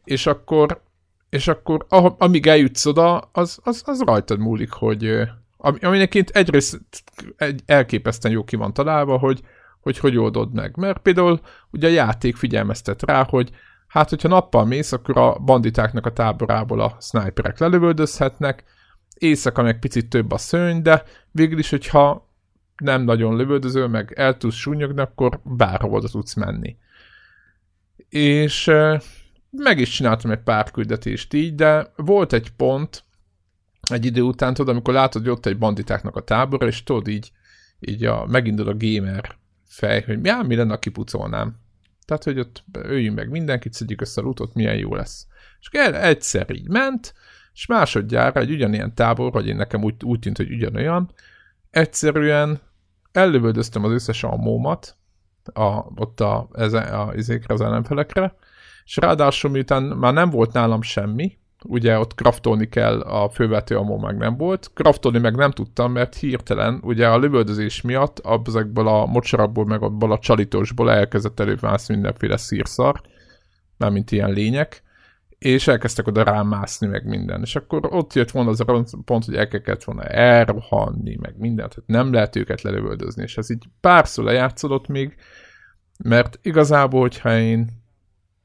és 0.04 0.26
akkor 0.26 0.82
és 1.30 1.48
akkor 1.48 1.86
amíg 2.18 2.46
eljutsz 2.46 2.86
oda, 2.86 3.18
az, 3.18 3.58
az, 3.62 3.82
az 3.86 4.02
rajtad 4.02 4.38
múlik, 4.38 4.72
hogy 4.72 5.28
amineként 5.56 6.30
egyrészt 6.30 6.80
egy 7.36 7.62
elképesztően 7.66 8.34
jó 8.34 8.44
ki 8.44 8.56
van 8.56 8.72
találva, 8.72 9.18
hogy, 9.18 9.40
hogy 9.80 9.98
hogy 9.98 10.16
oldod 10.16 10.54
meg. 10.54 10.76
Mert 10.76 10.98
például 10.98 11.40
ugye 11.70 11.88
a 11.88 11.90
játék 11.90 12.36
figyelmeztet 12.36 13.02
rá, 13.02 13.24
hogy 13.28 13.50
hát 13.86 14.08
hogyha 14.08 14.28
nappal 14.28 14.64
mész, 14.64 14.92
akkor 14.92 15.18
a 15.18 15.38
banditáknak 15.38 16.06
a 16.06 16.12
táborából 16.12 16.80
a 16.80 16.96
sniperek 17.00 17.58
lelövöldözhetnek, 17.58 18.64
éjszaka 19.18 19.62
meg 19.62 19.78
picit 19.78 20.08
több 20.08 20.32
a 20.32 20.38
szőny, 20.38 20.82
de 20.82 21.02
végül 21.30 21.58
is, 21.58 21.70
hogyha 21.70 22.29
nem 22.80 23.02
nagyon 23.02 23.36
lövöldözöl, 23.36 23.88
meg 23.88 24.12
el 24.16 24.36
tudsz 24.36 24.54
súnyogni, 24.54 25.00
akkor 25.00 25.40
bárhova 25.44 25.96
oda 25.96 26.08
tudsz 26.08 26.34
menni 26.34 26.76
És 28.08 28.70
meg 29.50 29.78
is 29.78 29.90
csináltam 29.90 30.30
egy 30.30 30.42
pár 30.42 30.70
küldetést 30.70 31.34
így, 31.34 31.54
de 31.54 31.92
volt 31.96 32.32
egy 32.32 32.50
pont, 32.50 33.04
egy 33.88 34.04
idő 34.04 34.20
után, 34.20 34.54
tudod, 34.54 34.70
amikor 34.70 34.94
látod, 34.94 35.22
hogy 35.22 35.30
ott 35.30 35.46
egy 35.46 35.58
banditáknak 35.58 36.16
a 36.16 36.24
tábora, 36.24 36.66
és 36.66 36.82
tudod 36.82 37.08
így, 37.08 37.32
így 37.80 38.04
a, 38.04 38.26
megindul 38.26 38.68
a 38.68 38.76
gamer 38.78 39.36
fej, 39.66 40.02
hogy 40.02 40.20
mi, 40.20 40.30
mi 40.46 40.54
lenne, 40.54 40.70
ha 40.70 40.78
kipucolnám. 40.78 41.56
Tehát, 42.04 42.24
hogy 42.24 42.38
ott 42.38 42.64
öljünk 42.72 43.16
meg 43.16 43.30
mindenkit, 43.30 43.72
szedjük 43.72 44.00
össze 44.00 44.20
a 44.20 44.24
lutot, 44.24 44.54
milyen 44.54 44.76
jó 44.76 44.94
lesz. 44.94 45.26
És 45.60 45.68
egyszer 45.70 46.50
így 46.50 46.68
ment, 46.68 47.14
és 47.54 47.66
másodjára 47.66 48.40
egy 48.40 48.50
ugyanilyen 48.50 48.94
tábor, 48.94 49.32
vagy 49.32 49.46
én 49.46 49.56
nekem 49.56 49.84
úgy, 49.84 50.04
úgy 50.04 50.18
tűnt, 50.18 50.36
hogy 50.36 50.52
ugyanolyan, 50.52 51.10
egyszerűen 51.70 52.60
ellövöldöztem 53.12 53.84
az 53.84 53.90
összes 53.92 54.24
ammómat, 54.24 54.96
a, 55.52 55.84
ott 55.96 56.20
a, 56.20 56.48
ez, 56.52 56.72
a, 56.72 57.12
izékre, 57.14 57.54
az 57.54 57.60
ellenfelekre, 57.60 58.34
és 58.84 58.96
ráadásul 58.96 59.50
miután 59.50 59.82
már 59.82 60.12
nem 60.12 60.30
volt 60.30 60.52
nálam 60.52 60.82
semmi, 60.82 61.38
ugye 61.64 61.98
ott 61.98 62.14
kraftolni 62.14 62.68
kell, 62.68 63.00
a 63.00 63.28
fővető 63.28 63.76
amó 63.76 63.98
meg 63.98 64.16
nem 64.16 64.36
volt. 64.36 64.70
Kraftolni 64.74 65.18
meg 65.18 65.36
nem 65.36 65.50
tudtam, 65.50 65.92
mert 65.92 66.16
hirtelen, 66.16 66.80
ugye 66.82 67.08
a 67.08 67.18
lövöldözés 67.18 67.80
miatt 67.80 68.22
ezekből 68.46 68.88
a 68.88 69.06
mocsarabból, 69.06 69.64
meg 69.64 69.82
abból 69.82 70.12
a 70.12 70.18
csalitosból 70.18 70.90
elkezdett 70.90 71.40
elővászni 71.40 71.94
mindenféle 71.94 72.36
szírszar, 72.36 73.00
mint 73.76 74.10
ilyen 74.10 74.30
lények, 74.30 74.82
és 75.40 75.68
elkezdtek 75.68 76.06
oda 76.06 76.22
rám 76.22 76.46
mászni, 76.46 76.86
meg 76.86 77.06
minden. 77.06 77.40
És 77.40 77.56
akkor 77.56 77.88
ott 77.90 78.12
jött 78.12 78.30
volna 78.30 78.50
az 78.50 78.60
a 78.60 78.84
pont, 79.04 79.24
hogy 79.24 79.34
el 79.34 79.48
kellett 79.48 79.84
volna 79.84 80.02
elrohanni, 80.02 81.16
meg 81.20 81.38
mindent, 81.38 81.74
hogy 81.74 81.82
nem 81.86 82.12
lehet 82.12 82.36
őket 82.36 82.62
lelövöldözni, 82.62 83.22
és 83.22 83.36
ez 83.36 83.50
így 83.50 83.64
párszor 83.80 84.24
lejátszódott 84.24 84.88
még, 84.88 85.16
mert 86.04 86.38
igazából, 86.42 87.00
hogyha 87.00 87.38
én 87.38 87.68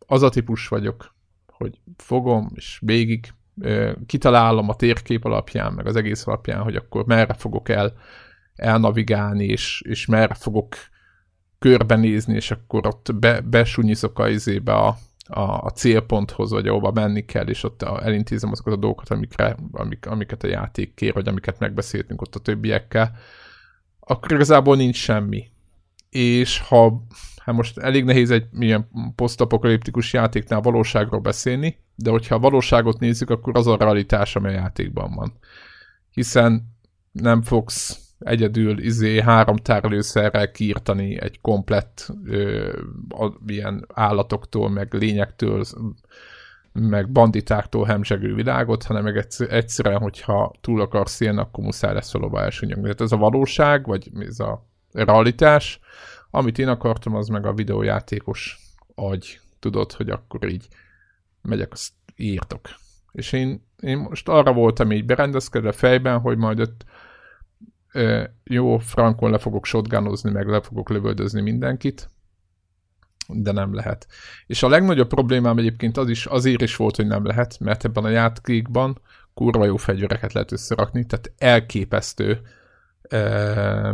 az 0.08 0.22
a 0.22 0.30
típus 0.30 0.68
vagyok, 0.68 1.16
hogy 1.48 1.80
fogom, 1.98 2.52
és 2.54 2.80
végig 2.82 3.34
kitalálom 4.06 4.70
a 4.70 4.76
térkép 4.76 5.26
alapján, 5.26 5.74
meg 5.74 5.88
az 5.88 5.96
egész 5.96 6.28
alapján, 6.28 6.62
hogy 6.62 6.76
akkor 6.76 7.06
merre 7.06 7.34
fogok 7.34 7.70
el 7.70 7.94
elnavigálni, 8.56 9.46
és, 9.46 9.82
és 9.86 10.06
merre 10.06 10.34
fogok 10.34 10.76
körbenézni, 11.60 12.36
és 12.36 12.52
akkor 12.52 12.88
ott 12.88 13.16
be, 13.16 13.42
besúnyiszok 13.42 14.20
a 14.20 14.30
izébe 14.30 14.74
a, 14.74 14.98
a, 15.28 15.42
a 15.42 15.70
célponthoz, 15.70 16.52
vagy 16.52 16.68
ahova 16.68 16.92
menni 16.92 17.26
kell, 17.26 17.48
és 17.48 17.64
ott 17.64 17.82
elintézem 17.82 18.52
azokat 18.52 18.74
a 18.74 18.78
dolgokat, 18.78 19.10
amikre, 19.10 19.56
amik, 19.72 20.06
amiket 20.06 20.44
a 20.44 20.48
játék 20.48 20.94
kér, 20.94 21.14
vagy 21.14 21.28
amiket 21.28 21.60
megbeszéltünk 21.60 22.22
ott 22.22 22.36
a 22.36 22.40
többiekkel, 22.40 23.16
akkor 24.00 24.32
igazából 24.32 24.76
nincs 24.76 24.96
semmi. 24.96 25.52
És 26.10 26.60
ha 26.60 27.06
hát 27.38 27.56
most 27.56 27.78
elég 27.78 28.04
nehéz 28.04 28.32
egy 28.32 28.48
milyen 28.52 28.90
posztapokaliptikus 29.16 30.14
játéknál 30.14 30.62
valóságról 30.62 31.20
beszélni, 31.20 31.78
de 31.96 32.10
hogyha 32.10 32.36
a 32.36 32.40
valóságot 32.40 33.00
nézzük, 33.00 33.30
akkor 33.30 33.58
az 33.58 33.68
a 33.68 33.78
realitás, 33.78 34.36
amely 34.36 34.56
a 34.56 34.60
játékban 34.60 35.14
van. 35.16 35.34
Hiszen 36.12 36.76
nem 37.12 37.42
fogsz 37.42 38.05
egyedül 38.20 38.80
izé 38.80 39.22
három 39.22 39.56
tárolőszerrel 39.56 40.52
kiirtani 40.52 41.22
egy 41.22 41.42
komplett 41.42 42.10
ö, 42.26 42.74
a, 43.10 43.32
ilyen 43.48 43.86
állatoktól, 43.94 44.70
meg 44.70 44.94
lényektől, 44.94 45.64
meg 46.74 47.12
banditáktól 47.12 47.86
hemzsegő 47.86 48.34
világot, 48.34 48.84
hanem 48.84 49.04
meg 49.04 49.28
egyszerűen, 49.50 50.00
hogyha 50.00 50.54
túl 50.62 50.82
akarsz 50.82 51.20
élni, 51.20 51.40
akkor 51.40 51.64
muszáj 51.64 51.94
lesz 51.94 52.14
valóban 52.14 52.44
elsőnyögni. 52.44 52.82
Tehát 52.82 53.02
ez 53.02 53.12
a 53.12 53.18
valóság, 53.18 53.86
vagy 53.86 54.12
ez 54.20 54.40
a 54.40 54.66
realitás, 54.92 55.80
amit 56.32 56.58
én 56.58 56.68
akartam, 56.68 57.16
az 57.16 57.28
meg 57.28 57.46
a 57.46 57.54
videójátékos 57.54 58.60
agy. 58.96 59.40
Tudod, 59.60 59.92
hogy 59.92 60.10
akkor 60.10 60.50
így 60.50 60.68
megyek, 61.42 61.72
azt 61.72 61.92
írtok. 62.16 62.62
És 63.12 63.32
én, 63.32 63.66
én 63.80 63.98
most 63.98 64.30
arra 64.30 64.54
voltam 64.54 64.92
így 64.92 65.06
berendezkedve 65.06 65.72
fejben, 65.72 66.20
hogy 66.20 66.38
majd 66.38 66.60
ott 66.60 66.86
jó, 68.44 68.78
frankon 68.78 69.32
le 69.32 69.38
fogok 69.38 69.66
shotgunozni, 69.66 70.32
meg 70.32 70.48
le 70.48 70.62
fogok 70.62 70.90
lövöldözni 70.90 71.42
mindenkit, 71.42 72.10
de 73.28 73.52
nem 73.52 73.74
lehet. 73.74 74.08
És 74.48 74.64
a 74.64 74.70
legnagyobb 74.70 75.08
problémám 75.08 75.58
egyébként 75.58 75.98
az 75.98 76.10
is, 76.10 76.26
azért 76.26 76.62
is 76.62 76.76
volt, 76.76 76.96
hogy 76.96 77.08
nem 77.08 77.26
lehet, 77.26 77.60
mert 77.60 77.86
ebben 77.86 78.04
a 78.04 78.10
játékban 78.10 79.02
kurva 79.34 79.66
jó 79.66 79.76
fegyvereket 79.76 80.34
lehet 80.34 80.52
összerakni, 80.52 81.06
tehát 81.06 81.32
elképesztő 81.38 82.42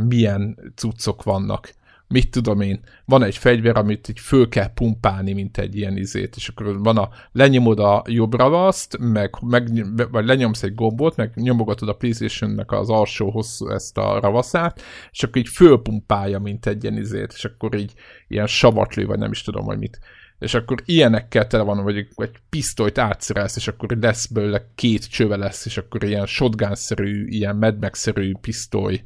milyen 0.08 0.74
cuccok 0.76 1.24
vannak 1.24 1.74
mit 2.12 2.30
tudom 2.30 2.62
én, 2.62 2.80
van 3.06 3.24
egy 3.24 3.38
fegyver, 3.38 3.78
amit 3.78 4.10
így 4.10 4.20
föl 4.20 4.50
kell 4.50 4.74
pumpálni, 4.74 5.34
mint 5.34 5.58
egy 5.58 5.76
ilyen 5.76 5.98
izét, 5.98 6.36
és 6.36 6.48
akkor 6.48 6.80
van 6.80 6.98
a, 6.98 7.10
lenyomod 7.32 7.80
a 7.80 8.04
jobb 8.08 8.34
ravaszt, 8.34 8.98
meg, 9.00 9.36
meg, 9.42 9.70
vagy 10.12 10.26
lenyomsz 10.26 10.64
egy 10.64 10.76
gombot, 10.76 11.16
meg 11.16 11.32
nyomogatod 11.36 11.90
a 11.90 11.94
Playstation-nek 11.94 12.72
az 12.72 12.90
alsó 12.90 13.30
hosszú 13.30 13.70
ezt 13.70 13.98
a 13.98 14.20
ravaszát, 14.20 14.82
és 15.12 15.24
akkor 15.24 15.38
így 15.38 15.50
fölpumpálja, 15.50 16.40
mint 16.40 16.66
egy 16.66 16.84
ilyen 16.84 16.98
izét, 16.98 17.34
és 17.36 17.46
akkor 17.46 17.76
így 17.76 17.94
ilyen 18.28 18.48
savatlő, 18.48 19.06
vagy 19.06 19.20
nem 19.20 19.32
is 19.32 19.42
tudom, 19.42 19.66
hogy 19.66 19.78
mit. 19.78 20.00
És 20.40 20.54
akkor 20.54 20.82
ilyenekkel 20.86 21.48
tele 21.48 21.64
van, 21.64 21.84
vagy 21.84 21.98
egy 21.98 22.32
pisztolyt 22.50 22.98
átszerelsz, 22.98 23.56
és 23.56 23.68
akkor 23.68 23.98
lesz 24.02 24.26
belőle 24.26 24.66
két 24.76 25.10
csöve 25.10 25.36
lesz, 25.36 25.66
és 25.66 25.78
akkor 25.78 26.04
ilyen 26.04 26.26
shotgun-szerű, 26.26 27.28
ilyen 27.28 27.56
Mad 27.56 27.90
szerű 27.92 28.32
pisztoly, 28.42 29.02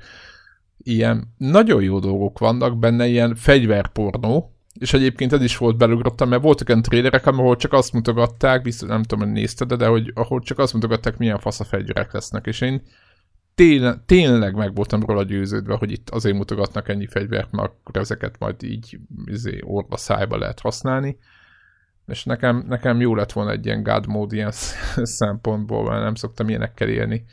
ilyen 0.77 1.33
nagyon 1.37 1.83
jó 1.83 1.99
dolgok 1.99 2.39
vannak 2.39 2.77
benne, 2.77 3.07
ilyen 3.07 3.35
fegyverpornó, 3.35 4.55
és 4.79 4.93
egyébként 4.93 5.33
ez 5.33 5.41
is 5.41 5.57
volt 5.57 5.77
belugrottam, 5.77 6.29
mert 6.29 6.41
voltak 6.41 6.69
olyan 6.69 6.81
trélerek, 6.81 7.25
ahol 7.25 7.55
csak 7.55 7.73
azt 7.73 7.93
mutogatták, 7.93 8.61
biztos 8.61 8.89
nem 8.89 9.03
tudom, 9.03 9.25
hogy 9.25 9.33
nézted, 9.33 9.73
de 9.73 9.87
hogy 9.87 10.11
ahol 10.15 10.39
csak 10.39 10.59
azt 10.59 10.73
mutogatták, 10.73 11.17
milyen 11.17 11.39
fasz 11.39 11.59
a 11.59 11.63
fegyverek 11.63 12.13
lesznek, 12.13 12.45
és 12.45 12.61
én 12.61 12.81
tényleg, 13.55 13.99
tényleg 14.05 14.55
meg 14.55 14.75
voltam 14.75 15.05
róla 15.05 15.23
győződve, 15.23 15.75
hogy 15.75 15.91
itt 15.91 16.09
azért 16.09 16.35
mutogatnak 16.35 16.89
ennyi 16.89 17.07
fegyvert, 17.07 17.51
mert 17.51 17.69
akkor 17.69 18.01
ezeket 18.01 18.35
majd 18.39 18.63
így 18.63 18.99
izé, 19.25 19.59
orva 19.63 19.97
szájba 19.97 20.37
lehet 20.37 20.59
használni. 20.59 21.17
És 22.07 22.23
nekem, 22.23 22.65
nekem 22.67 23.01
jó 23.01 23.15
lett 23.15 23.31
volna 23.31 23.51
egy 23.51 23.65
ilyen 23.65 23.83
God 23.83 24.07
mode 24.07 24.35
ilyen 24.35 24.51
szempontból, 25.19 25.83
mert 25.89 26.03
nem 26.03 26.15
szoktam 26.15 26.49
ilyenekkel 26.49 26.89
élni 26.89 27.25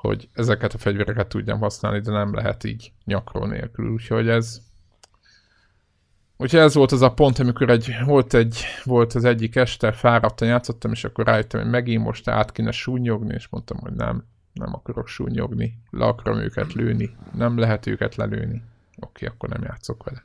hogy 0.00 0.28
ezeket 0.32 0.74
a 0.74 0.78
fegyvereket 0.78 1.26
tudjam 1.26 1.58
használni, 1.58 2.00
de 2.00 2.10
nem 2.10 2.34
lehet 2.34 2.64
így 2.64 2.92
nyakról 3.04 3.48
nélkül, 3.48 3.90
úgyhogy 3.90 4.28
ez 4.28 4.60
Úgyhogy 6.36 6.60
ez 6.60 6.74
volt 6.74 6.92
az 6.92 7.02
a 7.02 7.12
pont, 7.12 7.38
amikor 7.38 7.70
egy, 7.70 7.96
volt, 8.04 8.34
egy, 8.34 8.64
volt 8.84 9.12
az 9.12 9.24
egyik 9.24 9.56
este, 9.56 9.92
fáradtan 9.92 10.48
játszottam, 10.48 10.92
és 10.92 11.04
akkor 11.04 11.26
rájöttem, 11.26 11.60
hogy 11.60 11.70
megint 11.70 12.04
most 12.04 12.28
át 12.28 12.52
kéne 12.52 12.70
súnyogni, 12.70 13.34
és 13.34 13.48
mondtam, 13.48 13.78
hogy 13.78 13.92
nem, 13.92 14.24
nem 14.52 14.74
akarok 14.74 15.08
súnyogni, 15.08 15.78
le 15.90 16.04
akarom 16.04 16.38
őket 16.38 16.72
lőni, 16.72 17.16
nem 17.36 17.58
lehet 17.58 17.86
őket 17.86 18.14
lelőni. 18.14 18.62
Oké, 19.00 19.26
akkor 19.26 19.48
nem 19.48 19.62
játszok 19.62 20.04
vele. 20.04 20.24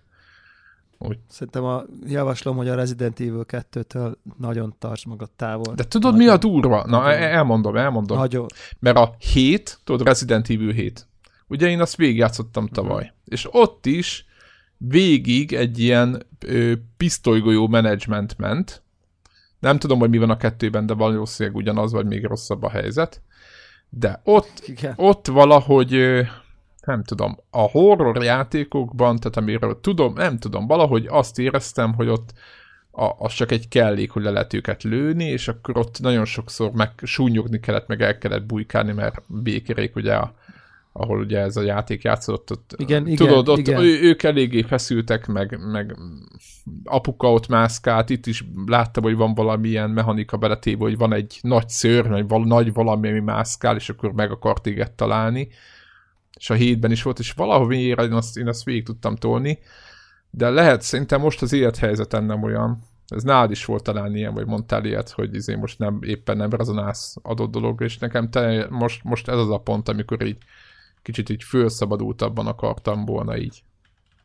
Úgy. 0.97 1.17
Szerintem 1.29 1.63
a, 1.63 1.83
javaslom, 2.05 2.55
hogy 2.55 2.67
a 2.67 2.75
Resident 2.75 3.19
Evil 3.19 3.45
2-től 3.47 4.15
nagyon 4.37 4.75
tarts 4.79 5.05
magad 5.05 5.29
távol. 5.35 5.73
De 5.75 5.83
tudod, 5.83 6.11
nagyon, 6.11 6.27
mi 6.27 6.33
a 6.33 6.37
durva? 6.37 6.85
Na, 6.87 7.01
nagyon, 7.01 7.21
elmondom, 7.21 7.75
elmondom. 7.75 8.17
Nagyon. 8.17 8.45
Mert 8.79 8.97
a 8.97 9.15
7, 9.19 9.79
tudod, 9.83 10.07
Resident 10.07 10.49
Evil 10.49 10.71
7. 10.71 11.07
Ugye 11.47 11.67
én 11.67 11.81
azt 11.81 11.95
végigjátszottam 11.95 12.67
tavaly. 12.67 13.03
Uh-huh. 13.03 13.17
És 13.25 13.47
ott 13.51 13.85
is 13.85 14.25
végig 14.77 15.53
egy 15.53 15.79
ilyen 15.79 16.23
ö, 16.45 16.73
pisztolygolyó 16.97 17.67
menedzsment 17.67 18.37
ment. 18.37 18.83
Nem 19.59 19.79
tudom, 19.79 19.99
hogy 19.99 20.09
mi 20.09 20.17
van 20.17 20.29
a 20.29 20.37
kettőben, 20.37 20.85
de 20.85 20.93
valószínűleg 20.93 21.57
ugyanaz, 21.57 21.91
vagy 21.91 22.05
még 22.05 22.25
rosszabb 22.25 22.63
a 22.63 22.69
helyzet. 22.69 23.21
De 23.89 24.21
ott, 24.23 24.63
Igen. 24.65 24.93
ott 24.95 25.27
valahogy 25.27 25.93
ö, 25.93 26.21
nem 26.85 27.03
tudom, 27.03 27.37
a 27.49 27.61
horror 27.61 28.23
játékokban, 28.23 29.17
tehát 29.17 29.37
amiről 29.37 29.79
tudom, 29.81 30.13
nem 30.13 30.37
tudom, 30.37 30.67
valahogy 30.67 31.05
azt 31.09 31.39
éreztem, 31.39 31.93
hogy 31.93 32.07
ott 32.07 32.33
a, 32.91 33.15
az 33.17 33.33
csak 33.33 33.51
egy 33.51 33.67
kellék, 33.67 34.11
hogy 34.11 34.23
le 34.23 34.29
lehet 34.29 34.53
őket 34.53 34.83
lőni, 34.83 35.25
és 35.25 35.47
akkor 35.47 35.77
ott 35.77 35.99
nagyon 36.01 36.25
sokszor 36.25 36.71
meg 36.71 36.89
súnyogni 37.03 37.59
kellett, 37.59 37.87
meg 37.87 38.01
el 38.01 38.17
kellett 38.17 38.45
bujkálni, 38.45 38.91
mert 38.91 39.21
békérék 39.27 39.95
ugye 39.95 40.13
a, 40.13 40.33
ahol 40.91 41.19
ugye 41.19 41.39
ez 41.39 41.57
a 41.57 41.61
játék 41.61 42.03
játszott, 42.03 42.51
ott, 42.51 42.75
igen, 42.77 43.07
igen, 43.07 43.27
tudod, 43.27 43.49
ott 43.49 43.57
igen. 43.57 43.81
Ő, 43.81 44.01
ők 44.01 44.23
eléggé 44.23 44.61
feszültek, 44.61 45.27
meg, 45.27 45.59
meg 45.71 45.95
apuka 46.83 47.31
ott 47.31 47.47
mászkált, 47.47 48.09
itt 48.09 48.25
is 48.25 48.45
láttam, 48.65 49.03
hogy 49.03 49.15
van 49.15 49.33
valamilyen 49.33 49.89
mechanika 49.89 50.37
beletéve, 50.37 50.83
hogy 50.83 50.97
van 50.97 51.13
egy 51.13 51.39
nagy 51.41 51.69
szőr, 51.69 52.11
egy 52.11 52.27
val- 52.27 52.45
nagy 52.45 52.73
valami, 52.73 53.09
ami 53.09 53.19
mászkál, 53.19 53.75
és 53.75 53.89
akkor 53.89 54.13
meg 54.13 54.31
akart 54.31 54.61
téged 54.61 54.91
találni, 54.91 55.47
és 56.35 56.49
a 56.49 56.53
hétben 56.53 56.91
is 56.91 57.03
volt, 57.03 57.19
és 57.19 57.31
valahol 57.31 57.73
én 57.73 57.97
azt, 57.97 58.37
én 58.37 58.47
azt 58.47 58.63
végig 58.63 58.85
tudtam 58.85 59.15
tolni, 59.15 59.59
de 60.29 60.49
lehet, 60.49 60.81
szerintem 60.81 61.21
most 61.21 61.41
az 61.41 61.53
élethelyzet 61.53 62.11
nem 62.11 62.43
olyan, 62.43 62.83
ez 63.07 63.23
nálad 63.23 63.51
is 63.51 63.65
volt 63.65 63.83
talán 63.83 64.15
ilyen, 64.15 64.33
vagy 64.33 64.45
mondtál 64.45 64.85
ilyet, 64.85 65.09
hogy 65.09 65.35
izé 65.35 65.55
most 65.55 65.79
nem, 65.79 65.99
éppen 66.01 66.37
nem 66.37 66.49
rezonálsz 66.49 67.15
adott 67.21 67.51
dolog, 67.51 67.81
és 67.81 67.97
nekem 67.97 68.29
te, 68.29 68.67
most, 68.69 69.03
most 69.03 69.27
ez 69.27 69.37
az 69.37 69.49
a 69.49 69.57
pont, 69.57 69.89
amikor 69.89 70.25
így 70.25 70.37
kicsit 71.01 71.29
így 71.29 71.43
fölszabadultabban 71.43 72.47
akartam 72.47 73.05
volna 73.05 73.37
így 73.37 73.63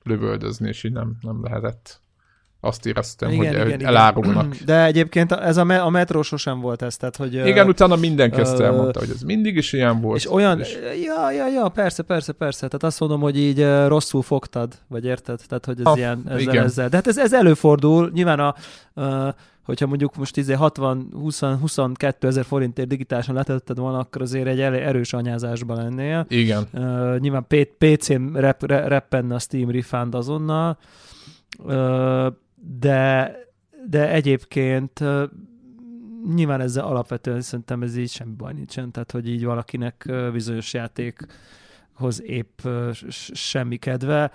lövöldözni, 0.02 0.69
és 0.69 0.85
így 0.85 0.93
nem, 0.93 1.17
nem 1.21 1.43
lehetett. 1.43 2.00
Azt 2.61 2.87
éreztem, 2.87 3.31
igen, 3.31 3.47
hogy 3.47 3.55
igen, 3.55 3.67
igen. 3.67 3.87
elárulnak. 3.88 4.55
De 4.64 4.85
egyébként 4.85 5.33
ez 5.33 5.57
a, 5.57 5.64
me- 5.64 5.81
a 5.81 5.88
metró 5.88 6.23
sosem 6.23 6.61
volt 6.61 6.83
ez, 6.83 6.97
tehát 6.97 7.17
hogy... 7.17 7.35
Igen, 7.35 7.64
uh, 7.64 7.69
utána 7.69 7.97
mindenki 7.97 8.40
ezt 8.40 8.61
elmondta, 8.61 8.99
hogy 8.99 9.11
ez 9.14 9.21
mindig 9.21 9.57
is 9.57 9.73
ilyen 9.73 10.00
volt. 10.00 10.19
És 10.19 10.33
olyan, 10.33 10.61
és... 10.61 10.79
ja, 11.05 11.31
ja, 11.31 11.49
ja, 11.49 11.69
persze, 11.69 12.02
persze, 12.02 12.33
persze, 12.33 12.59
tehát 12.67 12.83
azt 12.83 13.00
mondom, 13.00 13.21
hogy 13.21 13.38
így 13.38 13.61
uh, 13.61 13.87
rosszul 13.87 14.23
fogtad, 14.23 14.75
vagy 14.88 15.05
érted? 15.05 15.40
Tehát, 15.49 15.67
hogy 15.67 15.79
ez 15.79 15.85
ha, 15.85 15.97
ilyen, 15.97 16.23
ezzel, 16.26 16.40
igen. 16.40 16.64
ezzel. 16.64 16.88
De 16.88 16.97
hát 16.97 17.07
ez, 17.07 17.19
ez 17.19 17.33
előfordul, 17.33 18.11
nyilván 18.14 18.40
a, 18.40 18.55
uh, 18.95 19.29
hogyha 19.62 19.87
mondjuk 19.87 20.17
most 20.17 20.37
izé 20.37 20.52
60, 20.52 21.09
20, 21.12 21.40
22 21.40 22.26
ezer 22.26 22.45
forintért 22.45 22.88
digitálisan 22.88 23.35
letetted 23.35 23.79
volna, 23.79 23.99
akkor 23.99 24.23
azért 24.23 24.47
egy 24.47 24.61
erős 24.61 25.12
anyázásban 25.12 25.76
lennél. 25.76 26.26
Igen. 26.29 26.67
Uh, 26.73 27.19
nyilván 27.19 27.47
PC-n 27.79 28.23
rep, 28.35 28.67
reppenne 28.67 29.35
a 29.35 29.38
Steam 29.38 29.71
Refund 29.71 30.14
azonnal, 30.14 30.79
uh, 31.59 32.26
de, 32.61 33.35
de 33.88 34.11
egyébként 34.11 35.05
nyilván 36.35 36.61
ezzel 36.61 36.85
alapvetően 36.85 37.40
szerintem 37.40 37.83
ez 37.83 37.97
így 37.97 38.11
semmi 38.11 38.35
baj 38.35 38.52
nincsen, 38.52 38.90
tehát 38.90 39.11
hogy 39.11 39.29
így 39.29 39.45
valakinek 39.45 40.12
bizonyos 40.33 40.75
játék 40.75 41.26
hoz 41.93 42.23
épp 42.23 42.61
semmi 43.33 43.76
kedve. 43.76 44.33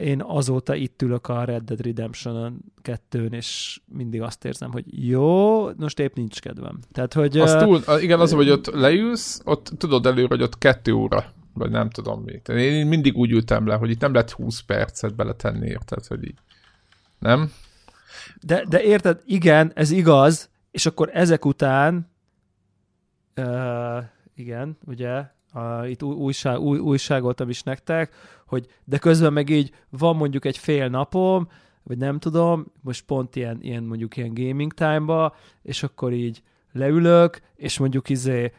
Én 0.00 0.22
azóta 0.22 0.74
itt 0.74 1.02
ülök 1.02 1.28
a 1.28 1.44
Red 1.44 1.62
Dead 1.62 1.80
Redemption 1.80 2.64
2 2.82 3.28
és 3.30 3.80
mindig 3.84 4.22
azt 4.22 4.44
érzem, 4.44 4.72
hogy 4.72 5.08
jó, 5.08 5.68
most 5.74 5.98
épp 5.98 6.14
nincs 6.14 6.40
kedvem. 6.40 6.78
Tehát, 6.92 7.12
hogy... 7.12 7.38
Azt 7.38 7.58
túl, 7.58 7.80
igen, 8.00 8.20
az, 8.20 8.32
hogy 8.32 8.50
ott 8.50 8.66
leülsz, 8.66 9.40
ott 9.44 9.72
tudod 9.78 10.06
előre, 10.06 10.28
hogy 10.28 10.42
ott 10.42 10.58
kettő 10.58 10.92
óra, 10.92 11.24
vagy 11.54 11.70
nem 11.70 11.90
tudom 11.90 12.22
mit. 12.22 12.48
Én 12.48 12.86
mindig 12.86 13.16
úgy 13.16 13.30
ültem 13.30 13.66
le, 13.66 13.74
hogy 13.74 13.90
itt 13.90 14.00
nem 14.00 14.12
lehet 14.12 14.30
20 14.30 14.60
percet 14.60 15.14
beletenni, 15.14 15.66
érted, 15.66 16.06
hogy 16.06 16.24
így. 16.24 16.38
Nem? 17.18 17.52
De, 18.40 18.64
de 18.68 18.82
érted, 18.82 19.22
igen, 19.24 19.72
ez 19.74 19.90
igaz, 19.90 20.50
és 20.70 20.86
akkor 20.86 21.10
ezek 21.12 21.44
után 21.44 22.10
uh, 23.36 24.04
igen, 24.34 24.78
ugye, 24.86 25.24
a, 25.52 25.86
itt 25.86 26.02
újság, 26.02 26.58
új, 26.58 26.78
újságoltam 26.78 27.48
is 27.48 27.62
nektek, 27.62 28.14
hogy 28.46 28.66
de 28.84 28.98
közben 28.98 29.32
meg 29.32 29.48
így 29.48 29.72
van 29.90 30.16
mondjuk 30.16 30.44
egy 30.44 30.58
fél 30.58 30.88
napom, 30.88 31.48
vagy 31.82 31.98
nem 31.98 32.18
tudom, 32.18 32.66
most 32.80 33.04
pont 33.04 33.36
ilyen, 33.36 33.58
ilyen 33.62 33.82
mondjuk 33.82 34.16
ilyen 34.16 34.34
gaming 34.34 34.72
time-ba, 34.72 35.34
és 35.62 35.82
akkor 35.82 36.12
így 36.12 36.42
leülök, 36.72 37.40
és 37.54 37.78
mondjuk 37.78 38.08
izé 38.08 38.52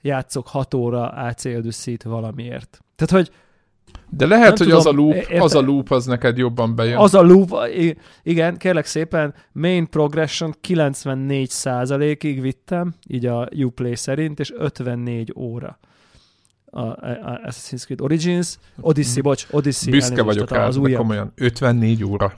játszok 0.00 0.48
6 0.48 0.74
óra 0.74 1.08
AC 1.08 1.44
Odyssey-t 1.44 2.02
valamiért. 2.02 2.84
Tehát, 2.96 3.24
hogy 3.24 3.34
de 4.10 4.26
lehet, 4.26 4.44
nem 4.44 4.56
hogy 4.56 4.66
tudom, 4.66 4.78
az, 4.78 4.86
a 4.86 4.92
loop, 4.92 5.14
érte, 5.14 5.42
az 5.42 5.54
a 5.54 5.60
loop 5.60 5.90
az 5.90 6.06
neked 6.06 6.38
jobban 6.38 6.74
bejön. 6.74 6.96
Az 6.98 7.14
a 7.14 7.22
loop, 7.22 7.50
igen, 8.22 8.56
kérlek 8.56 8.84
szépen, 8.84 9.34
main 9.52 9.88
progression 9.90 10.54
94%-ig 10.68 12.40
vittem, 12.40 12.94
így 13.08 13.26
a 13.26 13.48
Uplay 13.56 13.96
szerint, 13.96 14.40
és 14.40 14.52
54 14.56 15.32
óra 15.36 15.78
a, 16.72 16.80
a 16.80 17.40
Assassin's 17.44 17.84
Creed 17.84 18.00
Origins, 18.00 18.58
Odyssey, 18.80 19.20
mm. 19.20 19.22
bocs, 19.22 19.46
Odyssey. 19.50 19.90
Büszke 19.90 20.22
vagyok 20.22 20.50
rá, 20.50 20.66
az 20.66 20.76
újabb. 20.76 21.00
komolyan, 21.00 21.32
54 21.34 22.04
óra. 22.04 22.32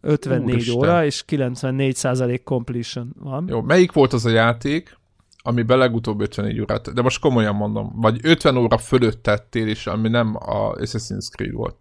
54 0.00 0.54
Úristen. 0.54 0.74
óra, 0.74 1.04
és 1.04 1.24
94% 1.28 2.40
completion 2.44 3.14
van. 3.18 3.44
Jó, 3.48 3.60
melyik 3.60 3.92
volt 3.92 4.12
az 4.12 4.24
a 4.24 4.30
játék, 4.30 4.98
amiben 5.42 5.78
legutóbb 5.78 6.20
54 6.20 6.60
órát, 6.60 6.92
de 6.92 7.02
most 7.02 7.20
komolyan 7.20 7.54
mondom, 7.54 7.92
vagy 7.94 8.20
50 8.22 8.56
óra 8.56 8.78
fölött 8.78 9.22
tettél 9.22 9.68
is, 9.68 9.86
ami 9.86 10.08
nem 10.08 10.36
a 10.36 10.72
Assassin's 10.72 11.28
Creed 11.30 11.52
volt. 11.52 11.76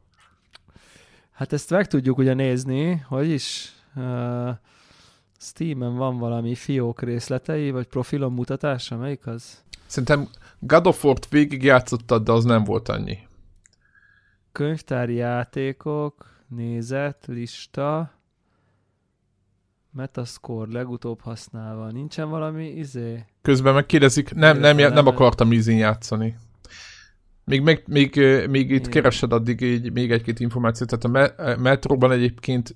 Hát 1.31 1.53
ezt 1.53 1.69
meg 1.69 1.87
tudjuk 1.87 2.17
ugye 2.17 2.33
nézni, 2.33 3.03
hogy 3.07 3.29
is 3.29 3.73
uh, 3.95 4.49
Steam-en 5.39 5.95
van 5.95 6.17
valami 6.17 6.55
fiók 6.55 7.01
részletei, 7.01 7.71
vagy 7.71 7.87
profilom 7.87 8.33
mutatása, 8.33 8.97
melyik 8.97 9.27
az? 9.27 9.63
Szerintem 9.85 10.27
God 10.59 10.87
of 10.87 11.03
War-t 11.03 11.29
végigjátszottad, 11.29 12.23
de 12.23 12.31
az 12.31 12.43
nem 12.43 12.63
volt 12.63 12.89
annyi. 12.89 13.17
Könyvtári 14.51 15.13
játékok, 15.13 16.43
nézet, 16.47 17.25
lista, 17.27 18.11
Metascore 19.93 20.71
legutóbb 20.71 21.21
használva. 21.21 21.91
Nincsen 21.91 22.29
valami 22.29 22.67
izé? 22.67 23.25
Közben 23.41 23.73
megkérdezik, 23.73 24.33
nem, 24.33 24.59
nem, 24.59 24.77
nem, 24.77 24.93
nem 24.93 25.07
akartam 25.07 25.53
ízin 25.53 25.77
játszani. 25.77 26.35
Még, 27.43 27.61
még, 27.61 27.83
még, 27.85 28.15
még 28.49 28.69
itt 28.71 28.79
Igen. 28.79 28.91
keresed 28.91 29.33
addig 29.33 29.61
így, 29.61 29.91
még 29.91 30.11
egy-két 30.11 30.39
információt. 30.39 30.89
Tehát 30.89 31.03
a 31.03 31.07
me- 31.07 31.57
metróban 31.57 32.11
egyébként 32.11 32.75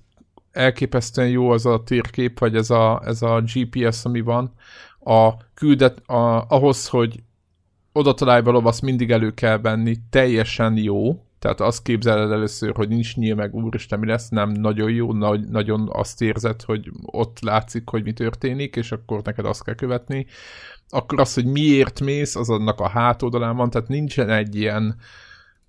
elképesztően 0.52 1.28
jó 1.28 1.50
az 1.50 1.66
a 1.66 1.82
térkép, 1.82 2.38
vagy 2.38 2.56
ez 2.56 2.70
a, 2.70 3.02
ez 3.04 3.22
a 3.22 3.42
GPS, 3.54 4.04
ami 4.04 4.20
van. 4.20 4.52
A 5.00 5.36
küldet, 5.54 5.98
a, 6.08 6.44
ahhoz, 6.48 6.88
hogy 6.88 7.22
oda 7.92 8.14
találj 8.14 8.42
valahol, 8.42 8.68
azt 8.68 8.82
mindig 8.82 9.10
elő 9.10 9.30
kell 9.30 9.58
venni, 9.58 9.96
teljesen 10.10 10.76
jó, 10.76 11.25
tehát 11.46 11.60
azt 11.60 11.82
képzeled 11.82 12.30
először, 12.30 12.74
hogy 12.74 12.88
nincs 12.88 13.16
nyíl 13.16 13.34
meg, 13.34 13.54
úristen, 13.54 13.98
mi 13.98 14.06
lesz, 14.06 14.28
nem 14.28 14.50
nagyon 14.50 14.90
jó, 14.90 15.12
nagy, 15.12 15.48
nagyon 15.48 15.88
azt 15.92 16.22
érzed, 16.22 16.62
hogy 16.62 16.90
ott 17.02 17.40
látszik, 17.40 17.88
hogy 17.88 18.02
mi 18.02 18.12
történik, 18.12 18.76
és 18.76 18.92
akkor 18.92 19.20
neked 19.22 19.44
azt 19.44 19.64
kell 19.64 19.74
követni. 19.74 20.26
Akkor 20.88 21.20
az, 21.20 21.34
hogy 21.34 21.44
miért 21.44 22.00
mész, 22.00 22.36
az 22.36 22.50
annak 22.50 22.80
a 22.80 22.88
hátoldalán 22.88 23.56
van, 23.56 23.70
tehát 23.70 23.88
nincsen 23.88 24.30
egy 24.30 24.54
ilyen, 24.54 24.96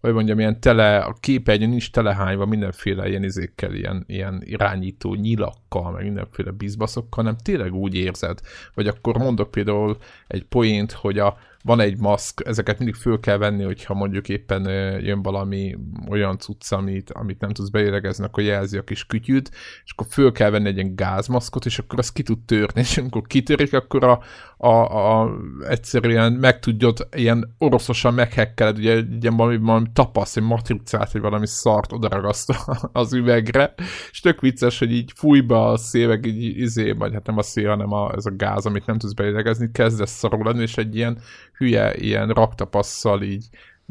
vagy 0.02 0.14
mondjam, 0.14 0.40
ilyen 0.40 0.60
tele, 0.60 0.98
a 0.98 1.14
képernyő 1.20 1.68
nincs 1.68 1.92
telehányva 1.92 2.46
mindenféle 2.46 3.08
ilyen 3.08 3.24
izékkel, 3.24 3.74
ilyen, 3.74 4.04
ilyen 4.08 4.42
irányító 4.46 5.14
nyilakkal, 5.14 5.92
meg 5.92 6.04
mindenféle 6.04 6.52
bizbaszokkal, 6.52 7.24
hanem 7.24 7.38
tényleg 7.44 7.74
úgy 7.74 7.96
érzed. 7.96 8.40
Vagy 8.74 8.88
akkor 8.88 9.18
mondok 9.18 9.52
például 9.52 9.98
egy 10.28 10.46
poént, 10.46 10.92
hogy 10.92 11.20
a, 11.20 11.38
van 11.64 11.80
egy 11.80 12.00
maszk, 12.00 12.42
ezeket 12.46 12.78
mindig 12.78 12.96
föl 12.96 13.20
kell 13.20 13.38
venni, 13.38 13.64
hogyha 13.64 13.94
mondjuk 13.94 14.30
éppen 14.30 14.70
jön 15.02 15.22
valami 15.22 15.78
olyan 16.10 16.38
cucc, 16.38 16.72
amit, 16.72 17.12
amit 17.12 17.40
nem 17.40 17.52
tudsz 17.52 17.70
beélegezni, 17.70 18.26
akkor 18.26 18.44
jelzi 18.44 18.78
a 18.78 18.84
kis 18.84 19.06
kütyűt, 19.06 19.52
és 19.86 19.92
akkor 19.92 20.08
föl 20.10 20.32
kell 20.32 20.50
venni 20.50 20.68
egy 20.68 20.78
ilyen 20.78 20.96
gázmaszkot, 20.96 21.66
és 21.66 21.80
akkor 21.80 22.00
az 22.00 22.12
ki 22.12 22.24
tud 22.24 22.40
törni, 22.46 22.80
és 22.82 22.98
amikor 22.98 23.22
kitörik, 23.22 23.74
akkor 23.74 24.04
a, 24.04 24.20
a, 24.58 25.22
a, 25.22 25.32
egyszerűen 25.68 26.34
meg 26.34 26.60
tudjad, 26.60 27.08
ilyen 27.16 27.56
oroszosan 27.58 28.14
meghekkeled, 28.14 28.78
ugye 28.78 29.02
ilyen 29.22 29.38
valami, 29.38 29.58
valami 29.58 29.88
tapasz, 29.94 30.36
egy 30.38 30.44
matricát, 30.44 31.12
vagy 31.12 31.22
valami 31.22 31.48
szart 31.48 31.92
odaragasztva 31.92 32.78
az 32.92 33.14
üvegre, 33.14 33.74
és 34.12 34.20
tök 34.20 34.42
vicces, 34.42 34.80
hogy 34.80 34.92
így 34.92 35.12
fúj 35.16 35.42
be 35.42 35.60
a 35.60 35.78
szél, 35.78 36.20
így 36.24 36.58
izé, 36.58 36.92
vagy 36.92 37.14
hát 37.14 37.26
nem 37.26 37.38
a 37.38 37.42
szél, 37.42 37.70
hanem 37.70 37.94
a, 37.94 38.14
ez 38.16 38.26
a 38.26 38.36
gáz, 38.36 38.66
amit 38.66 38.86
nem 38.86 38.98
tudsz 38.98 39.14
beélegezni, 39.14 39.72
kezdesz 39.72 40.12
szarul 40.12 40.44
lenni, 40.44 40.62
és 40.62 40.78
egy 40.78 40.96
ilyen 40.96 41.20
hülye, 41.58 41.96
ilyen 41.96 42.30
raktapasszal 42.30 43.22
így 43.22 43.46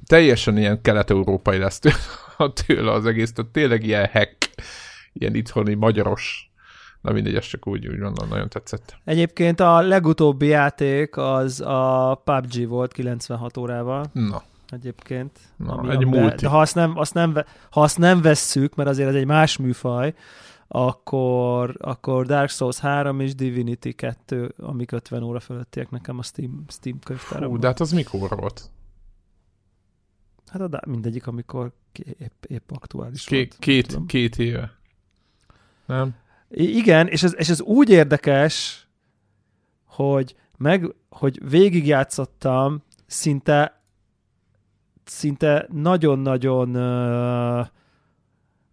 teljesen 0.07 0.57
ilyen 0.57 0.83
kelet-európai 0.83 1.59
lesz 1.59 1.81
tőle 2.67 2.93
az 2.93 3.07
egész, 3.07 3.33
tehát 3.33 3.51
tényleg 3.51 3.87
ilyen 3.87 4.09
hack, 4.13 4.51
ilyen 5.13 5.35
itthoni 5.35 5.75
magyaros 5.75 6.51
Na 7.07 7.13
mindegy, 7.13 7.35
ez 7.35 7.47
csak 7.47 7.67
úgy, 7.67 7.89
úgy 7.89 7.99
mondom, 7.99 8.29
nagyon 8.29 8.49
tetszett. 8.49 8.97
Egyébként 9.05 9.61
a 9.61 9.81
legutóbbi 9.81 10.47
játék 10.47 11.17
az 11.17 11.61
a 11.61 12.15
PUBG 12.25 12.69
volt 12.69 12.93
96 12.93 13.57
órával. 13.57 14.05
Na. 14.13 14.43
Egyébként. 14.71 15.39
Na, 15.57 15.91
egy 15.91 16.09
be, 16.09 16.35
de 16.35 16.49
ha 16.49 16.61
azt, 16.61 16.75
nem, 16.75 16.99
azt 16.99 17.15
nem, 17.15 17.35
ha 17.71 17.81
azt 17.81 17.99
nem 17.99 18.23
vesszük, 18.23 18.75
mert 18.75 18.89
azért 18.89 19.09
ez 19.09 19.15
egy 19.15 19.27
más 19.27 19.57
műfaj, 19.57 20.15
akkor, 20.69 21.77
akkor 21.81 22.27
Dark 22.27 22.49
Souls 22.49 22.79
3 22.79 23.21
és 23.21 23.35
Divinity 23.35 23.89
2, 23.89 24.55
amik 24.59 24.93
50 24.93 25.23
óra 25.23 25.41
fölöttiek 25.41 25.91
nekem 25.91 26.19
a 26.19 26.23
Steam, 26.23 26.65
Steam 26.69 26.99
könyvtára. 26.99 27.47
Hú, 27.47 27.59
de 27.59 27.67
hát 27.67 27.81
az 27.81 27.93
mikor 27.93 28.37
volt? 28.37 28.71
Hát 30.47 30.61
a, 30.61 30.81
mindegyik, 30.87 31.27
amikor 31.27 31.73
épp, 32.19 32.45
épp 32.45 32.71
aktuális 32.71 33.25
Ké, 33.25 33.37
volt. 33.37 33.57
Két, 33.59 33.99
két 34.07 34.39
éve. 34.39 34.79
Nem? 35.87 36.15
I- 36.49 36.77
igen, 36.77 37.07
és 37.07 37.23
ez, 37.23 37.35
és 37.37 37.49
ez 37.49 37.61
úgy 37.61 37.91
érdekes, 37.91 38.87
hogy 39.85 40.37
meg, 40.57 40.95
hogy 41.09 41.49
végigjátszottam 41.49 42.83
szinte 43.07 43.81
szinte 45.05 45.67
nagyon-nagyon 45.73 46.77
uh, 46.77 47.67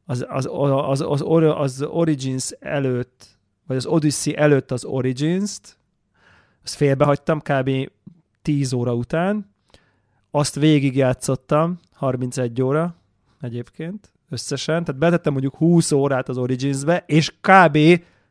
az, 0.06 0.26
az, 0.30 0.48
az, 0.52 1.02
az, 1.02 1.42
az 1.56 1.82
Origins 1.82 2.52
előtt, 2.60 3.28
vagy 3.68 3.78
az 3.78 3.86
Odyssey 3.86 4.38
előtt 4.38 4.72
az 4.72 4.86
Origins-t, 4.86 5.78
azt 6.64 6.76
félbehagytam 6.76 7.42
kb. 7.42 7.70
10 8.42 8.74
óra 8.74 8.94
után, 8.94 9.52
azt 10.32 10.56
végigjátszottam, 10.56 11.80
31 11.94 12.62
óra 12.62 12.96
egyébként 13.42 14.14
összesen, 14.30 14.84
tehát 14.84 15.00
betettem 15.02 15.32
mondjuk 15.32 15.56
20 15.56 15.92
órát 15.92 16.30
az 16.30 16.38
Origins-be, 16.38 17.04
és 17.08 17.34
kb. 17.42 17.78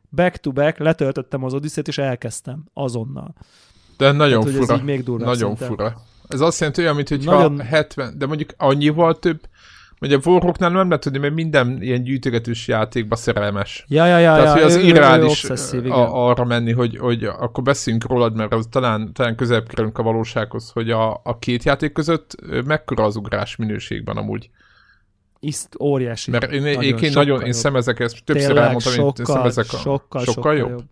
back-to-back 0.09 0.77
letöltöttem 0.77 1.43
az 1.43 1.53
Odyssey-t, 1.53 1.87
és 1.87 1.97
elkezdtem 1.97 2.63
azonnal. 2.73 3.33
De 3.97 4.11
nagyon 4.11 4.43
tehát, 4.43 4.59
fura. 4.59 4.73
Ez 4.73 4.79
így 4.79 4.85
még 4.85 5.07
nagyon 5.07 5.35
szinten. 5.35 5.67
fura. 5.67 6.01
Ez 6.27 6.41
azt 6.41 6.59
jelenti 6.59 6.81
olyan, 6.81 6.95
mint 6.95 7.09
hogyha 7.09 7.31
Nagyon... 7.31 7.59
70, 7.59 8.17
de 8.17 8.25
mondjuk 8.25 8.49
annyival 8.57 9.19
több, 9.19 9.41
Ugye 10.03 10.17
Warhawknál 10.25 10.69
nem 10.69 10.87
lehet 10.87 11.03
tudni, 11.03 11.17
mert 11.17 11.33
minden 11.33 11.81
ilyen 11.81 12.03
gyűjtögetős 12.03 12.67
játékba 12.67 13.15
szerelmes. 13.15 13.85
Ja, 13.87 14.05
ja, 14.05 14.17
ja. 14.17 14.33
Tehát, 14.33 14.45
ja, 14.45 14.51
hogy 14.53 14.61
az 14.61 15.73
ő- 15.73 15.89
a, 15.89 16.27
arra 16.29 16.43
menni, 16.43 16.71
hogy, 16.71 16.97
hogy 16.97 17.23
akkor 17.23 17.63
beszéljünk 17.63 18.07
rólad, 18.07 18.35
mert 18.35 18.53
az 18.53 18.67
talán, 18.69 19.13
talán 19.13 19.35
közelebb 19.35 19.67
kerülünk 19.67 19.97
a 19.97 20.03
valósághoz, 20.03 20.71
hogy 20.73 20.91
a, 20.91 21.21
a 21.23 21.37
két 21.39 21.63
játék 21.63 21.91
között 21.91 22.35
mekkora 22.65 23.03
az 23.03 23.15
ugrás 23.15 23.55
minőségben 23.55 24.17
amúgy. 24.17 24.49
Iszt, 25.39 25.75
óriási. 25.79 26.31
Mert 26.31 26.51
én 26.51 26.61
Nagyon, 26.61 26.79
egyébként 26.79 27.11
sokkal 27.11 27.23
nagyon, 27.23 27.45
én 27.45 27.53
szemezek 27.53 27.99
ezt, 27.99 28.23
többször 28.23 28.47
Tényleg 28.47 28.63
elmondtam, 28.63 28.93
én 28.93 28.99
sokkal, 28.99 29.35
szemezek 29.35 29.65
a, 29.65 29.77
sokkal, 29.77 30.23
sokkal, 30.23 30.23
sokkal 30.23 30.55
jobb. 30.55 30.69
jobb. 30.69 30.83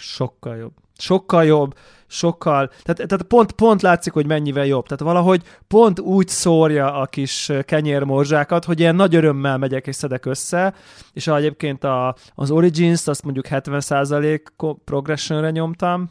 Sokkal 0.00 0.56
jobb. 0.56 0.72
Sokkal 0.98 1.44
jobb, 1.44 1.74
sokkal, 2.06 2.68
tehát, 2.82 3.08
tehát 3.08 3.22
pont, 3.22 3.52
pont 3.52 3.82
látszik, 3.82 4.12
hogy 4.12 4.26
mennyivel 4.26 4.66
jobb. 4.66 4.84
Tehát 4.84 5.02
valahogy 5.02 5.42
pont 5.68 6.00
úgy 6.00 6.28
szórja 6.28 6.94
a 6.94 7.06
kis 7.06 7.52
kenyérmorzsákat, 7.64 8.64
hogy 8.64 8.80
ilyen 8.80 8.94
nagy 8.94 9.14
örömmel 9.14 9.58
megyek 9.58 9.86
és 9.86 9.96
szedek 9.96 10.26
össze, 10.26 10.74
és 11.12 11.26
egyébként 11.26 11.84
a, 11.84 12.14
az 12.34 12.50
Origins-t 12.50 13.08
azt 13.08 13.22
mondjuk 13.24 13.46
70% 13.50 14.40
ko- 14.56 14.78
progressionre 14.84 15.50
nyomtam, 15.50 16.10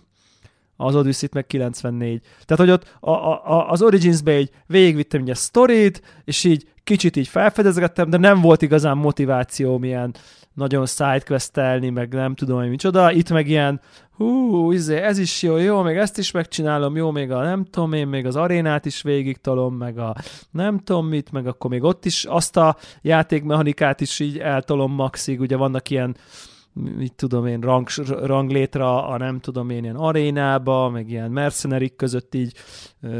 az 0.82 0.96
Odyssey-t 0.96 1.34
meg 1.34 1.48
94. 1.48 2.22
Tehát, 2.46 2.64
hogy 2.64 2.70
ott 2.70 2.96
a, 3.00 3.12
a, 3.12 3.70
az 3.70 3.82
Origins-be 3.82 4.40
így 4.40 4.52
végigvittem 4.66 5.22
így 5.22 5.30
a 5.30 5.36
sztorit, 5.36 6.02
és 6.26 6.44
így 6.44 6.68
kicsit 6.84 7.16
így 7.16 7.28
felfedezgettem, 7.28 8.10
de 8.10 8.18
nem 8.18 8.42
volt 8.42 8.62
igazán 8.62 8.98
motiváció 8.98 9.84
ilyen 9.84 10.14
nagyon 10.54 10.86
sidequestelni, 10.86 11.90
meg 11.90 12.14
nem 12.14 12.36
tudom, 12.36 12.60
hogy 12.60 12.70
micsoda. 12.70 13.12
Itt 13.12 13.30
meg 13.30 13.48
ilyen, 13.48 13.82
hú, 14.20 14.72
izé, 14.72 14.98
ez 14.98 15.18
is 15.18 15.42
jó, 15.42 15.58
jó, 15.58 15.82
még 15.82 15.98
ezt 15.98 16.18
is 16.18 16.32
megcsinálom, 16.32 16.96
jó, 16.96 17.12
még 17.12 17.32
a 17.32 17.42
nem 17.42 17.66
tudom 17.66 17.94
én, 17.94 18.08
még 18.08 18.26
az 18.26 18.36
arénát 18.36 18.86
is 18.86 19.02
végig 19.02 19.38
tolom, 19.38 19.76
meg 19.76 19.98
a 19.98 20.16
nem 20.52 20.80
tudom 20.80 21.08
mit, 21.08 21.32
meg 21.32 21.48
akkor 21.48 21.70
még 21.70 21.84
ott 21.84 22.06
is 22.06 22.26
azt 22.26 22.58
a 22.58 22.78
játékmechanikát 23.02 24.02
is 24.02 24.20
így 24.20 24.38
eltolom 24.38 24.92
maxig, 24.92 25.40
ugye 25.40 25.56
vannak 25.56 25.90
ilyen 25.90 26.16
mit 26.74 27.14
tudom 27.14 27.46
én, 27.46 27.60
rang, 27.60 27.88
ranglétra 28.08 29.08
a 29.08 29.18
nem 29.18 29.40
tudom 29.40 29.70
én, 29.70 29.84
ilyen 29.84 29.96
arénába, 29.96 30.90
meg 30.90 31.10
ilyen 31.10 31.32
mercenerik 31.32 31.96
között 31.96 32.36
így, 32.36 32.54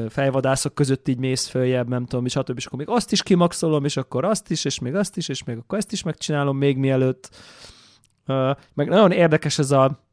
fejvadászok 0.10 0.74
között 0.74 1.08
így 1.08 1.18
mész 1.18 1.48
följebb, 1.48 1.88
nem 1.88 2.06
tudom, 2.06 2.26
és 2.26 2.32
stb. 2.32 2.58
És 2.58 2.66
akkor 2.66 2.80
még 2.80 2.90
azt 2.90 3.12
is 3.12 3.24
kimaxolom, 3.24 3.86
és 3.86 3.98
akkor 3.98 4.26
azt 4.26 4.52
is, 4.52 4.66
és 4.66 4.80
még 4.80 4.96
azt 4.96 5.18
is, 5.18 5.28
és 5.28 5.44
még 5.44 5.58
akkor 5.58 5.78
ezt 5.78 5.92
is 5.92 6.04
megcsinálom 6.04 6.58
még 6.58 6.78
mielőtt. 6.78 7.30
Meg 8.74 8.88
nagyon 8.88 9.12
érdekes 9.12 9.60
ez 9.60 9.72
a 9.72 10.08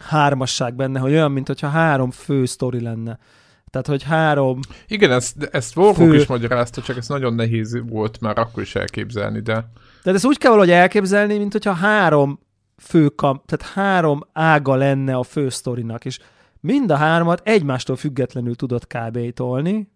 hármasság 0.00 0.74
benne, 0.74 0.98
hogy 0.98 1.12
olyan, 1.12 1.32
mintha 1.32 1.68
három 1.68 2.10
fő 2.10 2.44
sztori 2.44 2.80
lenne. 2.80 3.18
Tehát, 3.70 3.86
hogy 3.86 4.02
három... 4.02 4.60
Igen, 4.86 5.10
ezt, 5.10 5.42
ezt 5.42 5.76
Warhawk 5.76 6.10
Fő- 6.10 6.14
is 6.14 6.26
magyarázta, 6.26 6.82
csak 6.82 6.96
ez 6.96 7.08
nagyon 7.08 7.34
nehéz 7.34 7.80
volt 7.88 8.20
már 8.20 8.38
akkor 8.38 8.62
is 8.62 8.74
elképzelni, 8.74 9.40
de 9.40 9.52
Tehát 10.02 10.18
ezt 10.18 10.26
úgy 10.26 10.38
kell 10.38 10.50
valahogy 10.50 10.72
elképzelni, 10.72 11.38
mint 11.38 11.52
hogyha 11.52 11.72
három 11.72 12.40
fő 12.80 13.08
kam, 13.08 13.42
tehát 13.46 13.74
három 13.74 14.20
ága 14.32 14.74
lenne 14.74 15.16
a 15.16 15.22
fő 15.22 15.48
sztorinak, 15.48 16.04
és 16.04 16.18
mind 16.60 16.90
a 16.90 16.96
hármat 16.96 17.40
egymástól 17.44 17.96
függetlenül 17.96 18.56
tudod 18.56 18.86
kb. 18.86 19.32
tolni. 19.32 19.88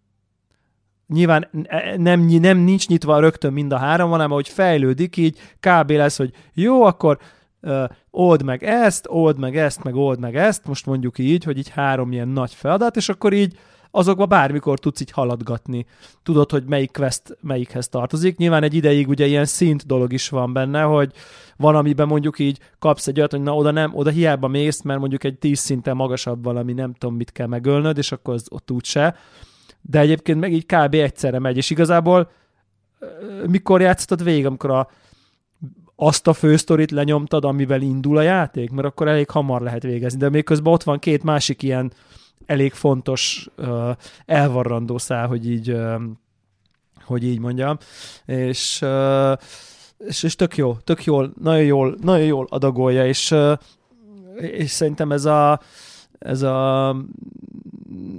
Nyilván 1.07 1.49
e- 1.62 1.97
nem, 1.97 2.20
nem 2.20 2.59
nincs 2.59 2.88
nyitva 2.88 3.20
rögtön 3.20 3.53
mind 3.53 3.73
a 3.73 3.77
három, 3.77 4.11
hanem 4.11 4.31
ahogy 4.31 4.49
fejlődik, 4.49 5.16
így 5.16 5.38
kb. 5.61 5.90
lesz, 5.90 6.16
hogy 6.16 6.33
jó, 6.53 6.83
akkor 6.83 7.18
uh, 7.62 7.85
old 8.11 8.42
meg 8.42 8.62
ezt, 8.62 9.07
old 9.09 9.38
meg 9.38 9.57
ezt, 9.57 9.85
meg 9.85 9.94
old 9.94 10.18
meg 10.18 10.37
ezt, 10.37 10.66
most 10.66 10.87
mondjuk 10.87 11.18
így, 11.18 11.44
hogy 11.44 11.59
így 11.59 11.68
három 11.68 12.12
ilyen 12.12 12.29
nagy 12.29 12.55
feladat, 12.55 12.97
és 12.97 13.09
akkor 13.09 13.33
így 13.33 13.59
azokba 13.96 14.26
bármikor 14.26 14.78
tudsz 14.78 15.00
így 15.00 15.11
haladgatni. 15.11 15.87
Tudod, 16.22 16.50
hogy 16.50 16.64
melyik 16.64 16.92
quest 16.92 17.37
melyikhez 17.40 17.88
tartozik. 17.88 18.37
Nyilván 18.37 18.62
egy 18.62 18.74
ideig 18.74 19.09
ugye 19.09 19.26
ilyen 19.26 19.44
szint 19.44 19.87
dolog 19.87 20.12
is 20.12 20.28
van 20.28 20.52
benne, 20.52 20.83
hogy 20.83 21.12
van, 21.57 21.76
amiben 21.76 22.07
mondjuk 22.07 22.38
így 22.38 22.59
kapsz 22.78 23.07
egy 23.07 23.18
olyat, 23.18 23.30
hogy 23.30 23.42
na 23.42 23.54
oda 23.54 23.70
nem, 23.70 23.94
oda 23.94 24.11
hiába 24.11 24.48
mész, 24.48 24.83
mert 24.83 24.98
mondjuk 24.98 25.24
egy 25.24 25.38
tíz 25.38 25.59
szinten 25.59 25.96
magasabb 25.96 26.44
valami, 26.44 26.72
nem 26.72 26.92
tudom 26.92 27.16
mit 27.16 27.33
kell 27.33 27.46
megölnöd, 27.46 27.98
és 27.98 28.12
akkor 28.12 28.35
az 28.35 28.46
ott 28.50 28.70
úgyse. 28.70 29.16
De 29.80 29.98
egyébként 29.98 30.40
meg 30.40 30.52
így 30.52 30.66
kb. 30.66 30.94
egyszerre 30.94 31.38
megy, 31.38 31.57
és 31.57 31.70
igazából 31.70 32.30
mikor 33.46 33.80
játszottad 33.80 34.24
végig, 34.24 34.46
amikor 34.46 34.70
a, 34.70 34.90
azt 35.96 36.26
a 36.26 36.33
fősztorit 36.33 36.90
lenyomtad, 36.90 37.44
amivel 37.44 37.80
indul 37.80 38.16
a 38.16 38.22
játék, 38.22 38.70
mert 38.70 38.87
akkor 38.87 39.09
elég 39.09 39.30
hamar 39.30 39.61
lehet 39.61 39.83
végezni, 39.83 40.18
de 40.18 40.28
még 40.28 40.44
közben 40.44 40.72
ott 40.72 40.83
van 40.83 40.98
két 40.98 41.22
másik 41.22 41.62
ilyen 41.62 41.92
elég 42.46 42.72
fontos 42.72 43.48
uh, 43.57 43.90
elvarrandó 44.26 44.98
szál, 44.98 45.26
hogy 45.26 45.50
így, 45.50 45.76
hogy 47.04 47.24
így 47.24 47.38
mondjam, 47.38 47.78
és, 48.26 48.85
és, 49.98 50.22
és 50.22 50.35
tök 50.35 50.57
jó, 50.57 50.74
tök 50.74 51.04
jól, 51.04 51.33
nagyon 51.40 51.64
jól, 51.64 51.96
nagyon 52.00 52.26
jól 52.26 52.46
adagolja, 52.50 53.07
és, 53.07 53.35
és 54.37 54.70
szerintem 54.70 55.12
ez 55.12 55.24
a 55.24 55.61
ez 56.24 56.42
a 56.42 56.96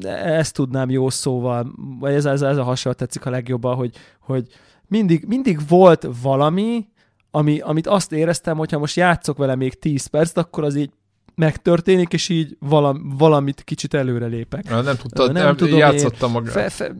ezt 0.01 0.53
tudnám 0.53 0.89
jó 0.89 1.09
szóval, 1.09 1.73
vagy 1.99 2.13
ez, 2.13 2.25
ez, 2.25 2.41
ez 2.41 2.57
a 2.57 2.63
hasonlat 2.63 2.99
tetszik 2.99 3.25
a 3.25 3.29
legjobban, 3.29 3.75
hogy, 3.75 3.95
hogy 4.19 4.47
mindig, 4.87 5.25
mindig 5.27 5.59
volt 5.67 6.07
valami, 6.21 6.87
ami, 7.31 7.59
amit 7.59 7.87
azt 7.87 8.11
éreztem, 8.11 8.57
hogyha 8.57 8.79
most 8.79 8.95
játszok 8.95 9.37
vele 9.37 9.55
még 9.55 9.79
10 9.79 10.05
percet, 10.05 10.37
akkor 10.37 10.63
az 10.63 10.75
így 10.75 10.91
megtörténik, 11.35 12.13
és 12.13 12.29
így 12.29 12.57
valam, 12.59 13.13
valamit 13.17 13.63
kicsit 13.63 13.93
előre 13.93 14.25
lépek. 14.25 14.69
nem 14.69 14.95
tudtad, 14.95 15.31
Nem 15.31 15.43
nem, 15.43 15.55
tudom 15.55 15.77
játszotta 15.77 16.27
magát. 16.27 16.51
Fe, 16.51 16.69
fe, 16.69 16.95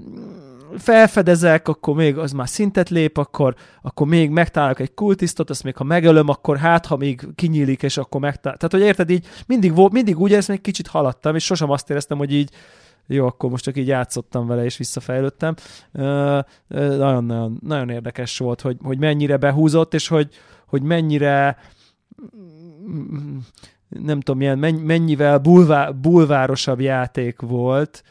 felfedezek, 0.78 1.68
akkor 1.68 1.96
még 1.96 2.18
az 2.18 2.32
már 2.32 2.50
szintet 2.50 2.90
lép, 2.90 3.18
akkor, 3.18 3.56
akkor 3.82 4.08
még 4.08 4.30
megtalálok 4.30 4.80
egy 4.80 4.94
kultisztot, 4.94 5.50
azt 5.50 5.64
még 5.64 5.76
ha 5.76 5.84
megölöm, 5.84 6.30
akkor 6.30 6.58
hát, 6.58 6.86
ha 6.86 6.96
még 6.96 7.28
kinyílik, 7.36 7.84
és 7.84 7.98
akkor 7.98 8.22
megtalálok. 8.22 8.62
Tehát, 8.62 8.76
hogy 8.76 8.88
érted, 8.90 9.10
így 9.10 9.26
mindig, 9.48 9.76
volt, 9.76 9.92
mindig 9.92 10.20
úgy 10.20 10.32
éreztem, 10.32 10.56
hogy 10.56 10.64
kicsit 10.64 10.88
haladtam, 10.88 11.36
és 11.36 11.44
sosem 11.44 11.70
azt 11.70 11.90
éreztem, 11.90 12.18
hogy 12.18 12.34
így 12.34 12.50
jó, 13.08 13.26
akkor 13.26 13.50
most 13.50 13.64
csak 13.64 13.78
így 13.78 13.88
játszottam 13.88 14.48
vele, 14.48 14.64
és 14.64 14.78
visszafejlődtem. 14.78 15.56
Nagyon-nagyon 16.68 17.60
nagyon 17.64 17.90
érdekes 17.90 18.38
volt, 18.38 18.62
hogy, 18.62 18.78
hogy 18.84 18.98
mennyire 18.98 19.38
behúzott, 19.38 19.94
és 19.94 20.08
hogy, 20.08 20.30
hogy 20.68 20.82
mennyire 20.82 21.58
nem 23.90 24.20
tudom, 24.20 24.38
milyen, 24.38 24.58
mennyivel 24.76 25.38
bulvá, 25.38 25.90
bulvárosabb 25.90 26.80
játék 26.80 27.42
volt, 27.42 28.04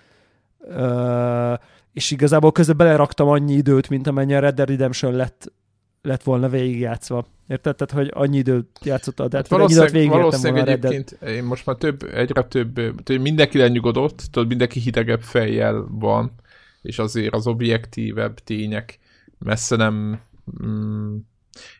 és 1.93 2.11
igazából 2.11 2.53
közben 2.53 2.77
beleraktam 2.77 3.29
annyi 3.29 3.53
időt, 3.53 3.89
mint 3.89 4.07
amennyi 4.07 4.35
a 4.35 4.39
Red 4.39 4.55
Dead 4.55 4.69
Redemption 4.69 5.13
lett, 5.13 5.53
lett 6.03 6.23
volna 6.23 6.49
végigjátszva. 6.49 7.27
Érted? 7.49 7.77
Tehát, 7.77 7.93
hogy 7.93 8.23
annyi 8.23 8.37
időt 8.37 8.81
játszottad, 8.83 9.31
tehát 9.31 9.49
hát 9.49 9.59
valószínűleg, 9.59 10.09
valószínűleg 10.09 10.69
egyébként 10.69 11.11
én 11.11 11.45
most 11.45 11.67
már 11.67 11.77
több, 11.77 12.03
egyre 12.03 12.43
több, 12.43 13.03
több 13.03 13.21
mindenki 13.21 13.59
lenyugodott, 13.59 14.23
tudod, 14.31 14.49
mindenki 14.49 14.81
hidegebb 14.81 15.23
fejjel 15.23 15.87
van, 15.91 16.33
és 16.83 16.99
azért 16.99 17.35
az 17.35 17.47
objektívebb 17.47 18.39
tények 18.39 18.99
messze 19.39 19.77
nem... 19.77 20.21
Mm, 20.65 21.17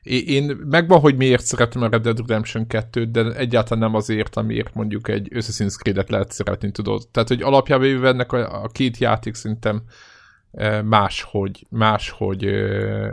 én 0.03 0.57
megvan, 0.65 1.01
hogy 1.01 1.17
miért 1.17 1.45
szeretem 1.45 1.83
a 1.83 1.89
Red 1.89 2.03
Dead 2.03 2.19
Redemption 2.19 2.67
2-t, 2.69 3.09
de 3.11 3.33
egyáltalán 3.33 3.83
nem 3.85 3.95
azért, 3.95 4.37
amiért 4.37 4.75
mondjuk 4.75 5.09
egy 5.09 5.29
Assassin's 5.33 5.77
Creed-et 5.77 6.11
lehet 6.11 6.33
szeretni, 6.33 6.71
tudod. 6.71 7.09
Tehát, 7.09 7.29
hogy 7.29 7.43
alapjában 7.43 7.87
véve 7.87 8.09
ennek 8.09 8.33
a, 8.33 8.63
a 8.63 8.69
két 8.69 8.99
játék 8.99 9.35
szerintem 9.35 9.83
máshogy, 10.85 11.67
máshogy, 11.71 12.47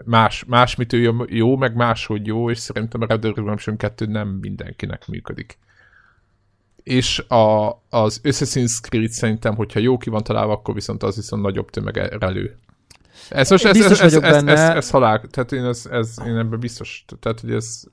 más, 0.06 0.44
más 0.48 0.76
mitől 0.76 1.26
jó, 1.30 1.58
meg 1.58 1.76
máshogy 1.76 2.28
jó, 2.28 2.50
és 2.50 2.58
szerintem 2.58 3.02
a 3.02 3.06
Red 3.06 3.20
Dead 3.20 3.36
Redemption 3.36 3.78
2 3.78 4.06
nem 4.06 4.28
mindenkinek 4.28 5.08
működik. 5.08 5.58
És 6.84 7.20
a, 7.20 7.70
az 7.90 8.22
Assassin's 8.24 8.82
Creed 8.82 9.10
szerintem, 9.10 9.56
hogyha 9.56 9.80
jó 9.80 9.98
ki 9.98 10.10
van 10.10 10.24
találva, 10.24 10.54
akkor 10.54 10.74
viszont 10.74 11.04
az 11.04 11.16
viszont 11.16 11.42
nagyobb 11.42 11.70
tömegre 11.70 12.30
lő. 12.30 12.58
Ez 13.32 13.50
most, 13.50 13.66
ez, 13.66 13.78
ez, 13.78 14.00
ez, 14.00 14.14
ez, 14.14 14.44
ez, 14.44 14.60
ez, 14.60 14.90
halál, 14.90 15.22
tehát 15.30 15.52
én, 15.52 15.66
ez, 15.66 15.86
ez, 15.92 16.16
én 16.26 16.38
ebben 16.38 16.60
biztos, 16.60 17.06
tehát 17.20 17.40
hogy 17.40 17.52
ez, 17.52 17.84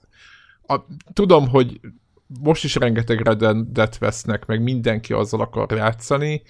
a, 0.66 0.80
tudom, 1.12 1.48
hogy 1.48 1.80
most 2.42 2.64
is 2.64 2.74
rengeteg 2.74 3.20
Red 3.20 3.98
vesznek, 3.98 4.46
meg 4.46 4.62
mindenki 4.62 5.12
azzal 5.12 5.40
akar 5.40 5.72
játszani, 5.72 6.42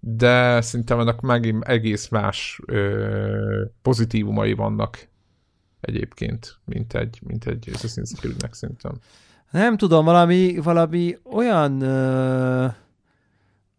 de 0.00 0.60
szerintem 0.60 1.00
ennek 1.00 1.20
megint 1.20 1.64
egész 1.64 2.08
más 2.08 2.60
ö, 2.66 3.64
pozitívumai 3.82 4.52
vannak 4.52 5.08
egyébként, 5.80 6.58
mint 6.64 6.94
egy, 6.94 7.18
mint 7.22 7.46
egy 7.46 7.70
Assassin's 7.72 8.18
Creed-nek 8.18 8.54
szerintem. 8.54 8.92
Nem 9.50 9.76
tudom, 9.76 10.04
valami, 10.04 10.58
valami 10.62 11.16
olyan 11.24 11.80
ö, 11.80 12.66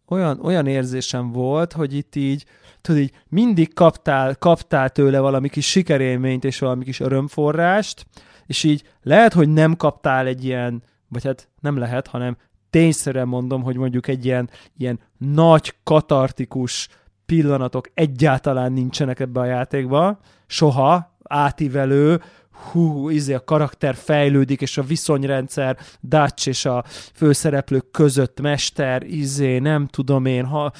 olyan, 0.08 0.40
olyan 0.42 0.66
érzésem 0.66 1.32
volt, 1.32 1.72
hogy 1.72 1.94
itt 1.94 2.14
így, 2.14 2.44
tudod, 2.80 3.00
így 3.00 3.12
mindig 3.28 3.74
kaptál, 3.74 4.34
kaptál 4.34 4.90
tőle 4.90 5.18
valami 5.20 5.48
kis 5.48 5.70
sikerélményt 5.70 6.44
és 6.44 6.58
valami 6.58 6.84
kis 6.84 7.00
örömforrást, 7.00 8.06
és 8.46 8.64
így 8.64 8.82
lehet, 9.02 9.32
hogy 9.32 9.48
nem 9.48 9.76
kaptál 9.76 10.26
egy 10.26 10.44
ilyen, 10.44 10.82
vagy 11.08 11.24
hát 11.24 11.48
nem 11.60 11.78
lehet, 11.78 12.06
hanem 12.06 12.36
tényszerűen 12.70 13.28
mondom, 13.28 13.62
hogy 13.62 13.76
mondjuk 13.76 14.08
egy 14.08 14.24
ilyen, 14.24 14.50
ilyen 14.76 15.00
nagy, 15.18 15.74
katartikus 15.84 16.88
pillanatok 17.26 17.90
egyáltalán 17.94 18.72
nincsenek 18.72 19.20
ebbe 19.20 19.40
a 19.40 19.44
játékba, 19.44 20.18
soha, 20.46 21.16
átívelő, 21.22 22.20
hú, 22.56 23.08
izé 23.08 23.34
a 23.34 23.44
karakter 23.44 23.94
fejlődik, 23.94 24.60
és 24.60 24.78
a 24.78 24.82
viszonyrendszer 24.82 25.78
Dutch 26.00 26.48
és 26.48 26.64
a 26.64 26.84
főszereplők 27.14 27.90
között 27.90 28.40
mester, 28.40 29.02
izé, 29.02 29.58
nem 29.58 29.86
tudom 29.86 30.24
én, 30.24 30.44
ha 30.44 30.72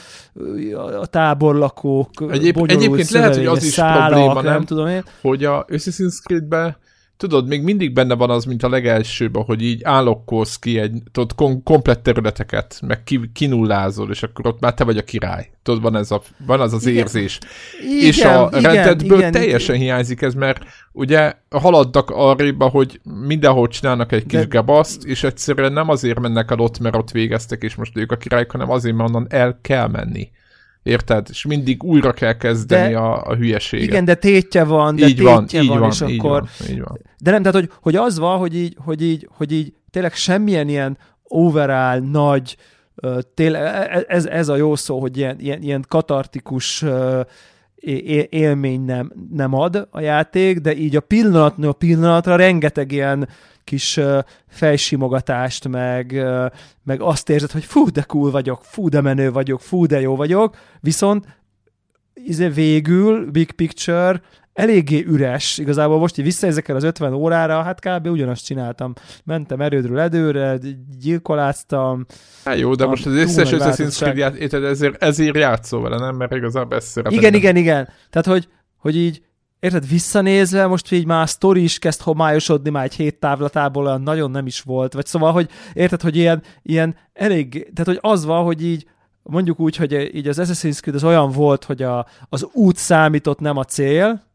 a 1.01 1.07
táborlakók, 1.07 2.11
Egyéb, 2.31 2.59
egyébként 2.67 3.11
lehet, 3.11 3.37
hogy 3.37 3.47
az 3.47 3.65
is 3.65 3.73
szálak, 3.73 4.09
probléma, 4.09 4.43
nem, 4.43 4.53
nem 4.53 4.65
tudom 4.65 4.87
én. 4.87 5.05
hogy 5.21 5.45
a 5.45 5.65
Assassin's 5.65 6.23
Creed-be 6.23 6.79
tudod, 7.17 7.47
még 7.47 7.63
mindig 7.63 7.93
benne 7.93 8.15
van 8.15 8.31
az, 8.31 8.45
mint 8.45 8.63
a 8.63 8.69
legelsőben, 8.69 9.43
hogy 9.43 9.63
így 9.63 9.81
állokkolsz 9.85 10.57
ki 10.59 10.79
egy, 10.79 11.03
tudod, 11.13 11.35
kom- 11.35 11.65
komplett 11.65 12.03
területeket, 12.03 12.81
meg 12.87 13.05
ki, 13.05 13.31
kinullázol, 13.33 14.11
és 14.11 14.23
akkor 14.23 14.47
ott 14.47 14.61
már 14.61 14.75
te 14.75 14.85
vagy 14.85 14.97
a 14.99 15.03
király. 15.03 15.51
Tudod, 15.63 15.83
van, 15.83 15.97
ez 15.97 16.11
a, 16.11 16.23
van 16.47 16.61
az 16.61 16.73
az 16.73 16.87
igen. 16.87 16.99
érzés. 16.99 17.39
Igen, 17.83 18.07
és 18.07 18.25
a 18.25 18.49
rendetből 18.53 19.31
teljesen 19.31 19.75
igen. 19.75 19.87
hiányzik 19.87 20.23
ez, 20.23 20.35
mert 20.35 20.65
ugye 20.93 21.33
haladtak 21.51 22.11
arréba, 22.11 22.69
hogy 22.69 23.01
mindenhol 23.27 23.69
csinálnak 23.69 24.13
egy 24.13 24.27
kis 24.27 24.39
De... 24.39 24.47
gebaszt, 24.47 25.05
és 25.05 25.25
egyszerűen 25.25 25.73
nem 25.73 25.89
azért 25.89 26.21
mennek 26.21 26.51
el 26.51 26.59
ott, 26.59 26.79
mert 26.79 26.97
ott 26.97 27.11
végeztek, 27.11 27.63
és 27.63 27.75
most 27.75 27.97
ők 27.97 28.13
a 28.13 28.17
királyok, 28.17 28.51
hanem 28.51 28.71
azért, 28.71 28.97
mert 28.97 29.09
onnan 29.09 29.27
el 29.31 29.59
kell 29.63 29.89
menni. 29.89 30.31
Érted? 30.87 31.27
És 31.31 31.45
mindig 31.45 31.83
újra 31.83 32.13
kell 32.13 32.33
kezdeni 32.33 32.93
de, 32.93 32.99
a, 32.99 33.23
a 33.27 33.35
hülyeséget. 33.35 33.87
Igen, 33.87 34.05
de 34.05 34.15
tétje 34.15 34.65
van, 34.65 34.97
de 34.97 35.07
így 35.07 35.17
tétje 35.17 35.33
van, 35.33 35.47
így 35.53 35.69
van, 35.69 35.79
van, 35.79 35.91
és 35.91 36.01
így 36.09 36.19
akkor... 36.19 36.41
Van, 36.59 36.71
így 36.71 36.81
van. 36.81 37.01
De 37.19 37.31
nem, 37.31 37.43
tehát 37.43 37.57
hogy, 37.57 37.71
hogy 37.81 37.97
az 37.97 38.19
van, 38.19 38.39
hogy 38.39 38.57
így, 38.57 38.77
hogy 38.85 39.03
így, 39.03 39.29
hogy 39.37 39.53
így 39.53 39.73
tényleg 39.91 40.15
semmilyen 40.15 40.69
ilyen 40.69 40.99
overall 41.23 41.99
nagy, 41.99 42.57
tényleg, 43.35 43.63
e, 43.63 44.05
ez, 44.09 44.27
ez 44.27 44.49
a 44.49 44.57
jó 44.57 44.77
szó, 44.77 45.01
hogy 45.01 45.17
ilyen, 45.17 45.41
ilyen, 45.41 45.63
ilyen 45.63 45.85
katartikus 45.89 46.85
élmény 48.31 48.85
nem, 48.85 49.13
nem 49.33 49.55
ad 49.55 49.89
a 49.91 50.01
játék, 50.01 50.59
de 50.59 50.77
így 50.77 50.97
a 50.97 51.01
pillanatnól 51.01 51.75
pillanatra 51.75 52.37
rengeteg 52.37 52.93
ilyen 52.93 53.29
kis 53.65 54.01
fejsimogatást, 54.49 55.69
meg, 55.69 56.25
meg 56.85 57.01
azt 57.01 57.29
érzed, 57.29 57.51
hogy 57.51 57.65
fú, 57.65 57.91
de 57.91 58.03
cool 58.03 58.31
vagyok, 58.31 58.61
fú, 58.63 58.89
de 58.89 59.01
menő 59.01 59.33
vagyok, 59.33 59.61
fú, 59.61 59.87
de 59.87 60.01
jó 60.01 60.17
vagyok, 60.17 60.57
viszont 60.81 61.27
izé 62.15 62.49
végül, 62.49 63.31
big 63.31 63.53
picture, 63.53 64.21
eléggé 64.57 65.05
üres, 65.07 65.59
igazából 65.59 65.99
most 65.99 66.19
így 66.19 66.25
visszaézek 66.25 66.69
el 66.69 66.77
az 66.77 66.83
50 66.83 67.13
órára, 67.13 67.63
hát 67.63 67.81
kb. 67.81 68.07
ugyanazt 68.07 68.45
csináltam. 68.45 68.93
Mentem 69.25 69.61
erődről 69.61 69.99
edőre, 69.99 70.59
gyilkoláztam. 70.99 72.07
Hát 72.45 72.59
jó, 72.59 72.75
de 72.75 72.87
most 72.87 73.07
az 73.07 73.13
összes 73.13 73.51
Assassin's 73.51 73.97
Creed 73.97 74.65
ezért, 74.65 75.03
ezért 75.03 75.37
játszol 75.37 75.83
vele, 75.83 75.97
nem? 75.99 76.17
Mert 76.17 76.35
igazából 76.35 76.77
ezt 76.77 77.01
Igen, 77.09 77.35
igen, 77.35 77.57
igen. 77.57 77.89
Tehát, 78.11 78.27
hogy, 78.27 78.49
hogy 78.77 78.97
így 78.97 79.23
érted, 79.61 79.89
visszanézve, 79.89 80.67
most 80.67 80.93
így 80.93 81.07
már 81.07 81.23
a 81.23 81.27
sztori 81.27 81.63
is 81.63 81.79
kezd 81.79 82.01
homályosodni 82.01 82.71
már 82.71 82.85
egy 82.85 82.95
hét 82.95 83.21
távlatából, 83.21 83.87
olyan 83.87 84.03
nagyon 84.03 84.31
nem 84.31 84.47
is 84.47 84.61
volt, 84.61 84.93
vagy 84.93 85.07
szóval, 85.07 85.33
hogy 85.33 85.49
érted, 85.73 86.01
hogy 86.01 86.17
ilyen, 86.17 86.43
ilyen 86.63 86.97
elég, 87.13 87.51
tehát 87.75 87.87
hogy 87.87 87.99
az 88.01 88.25
van, 88.25 88.45
hogy 88.45 88.65
így 88.65 88.87
mondjuk 89.23 89.61
úgy, 89.61 89.77
hogy 89.77 90.15
így 90.15 90.29
az 90.29 90.39
Assassin's 90.41 90.81
Creed 90.81 90.97
az 90.97 91.05
olyan 91.05 91.31
volt, 91.31 91.65
hogy 91.65 91.83
a, 91.83 92.07
az 92.29 92.47
út 92.53 92.77
számított, 92.77 93.39
nem 93.39 93.57
a 93.57 93.65
cél, 93.65 94.26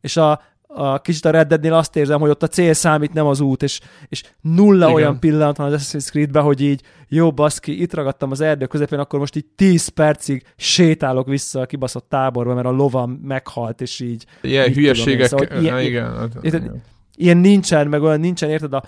és 0.00 0.16
a, 0.16 0.42
a 0.66 1.00
kicsit 1.00 1.24
a 1.24 1.30
Red 1.30 1.48
Deadnél 1.48 1.74
azt 1.74 1.96
érzem, 1.96 2.20
hogy 2.20 2.30
ott 2.30 2.42
a 2.42 2.46
cél 2.46 2.72
számít, 2.72 3.12
nem 3.12 3.26
az 3.26 3.40
út, 3.40 3.62
és, 3.62 3.80
és 4.08 4.24
nulla 4.40 4.84
Igen. 4.84 4.94
olyan 4.94 5.18
pillanat 5.20 5.56
van 5.56 5.72
az 5.72 5.82
Assassin's 5.82 6.08
Creed-ben, 6.08 6.42
hogy 6.42 6.60
így 6.60 6.82
jó 7.08 7.32
baszki, 7.32 7.80
itt 7.82 7.94
ragadtam 7.94 8.30
az 8.30 8.40
erdő 8.40 8.66
közepén, 8.66 8.98
akkor 8.98 9.18
most 9.18 9.36
így 9.36 9.46
10 9.56 9.88
percig 9.88 10.42
sétálok 10.56 11.26
vissza 11.26 11.60
a 11.60 11.66
kibaszott 11.66 12.08
táborba, 12.08 12.54
mert 12.54 12.66
a 12.66 12.70
lovam 12.70 13.10
meghalt, 13.10 13.80
és 13.80 14.00
így... 14.00 14.24
Ilyen 14.42 14.72
hülyességek, 14.72 15.26
szóval, 15.26 15.60
ilyen, 15.60 15.80
igen. 15.80 16.30
Igen. 16.40 16.82
Ilyen 17.16 17.36
nincsen, 17.36 17.88
meg 17.88 18.02
olyan 18.02 18.20
nincsen, 18.20 18.50
érted, 18.50 18.72
a, 18.72 18.84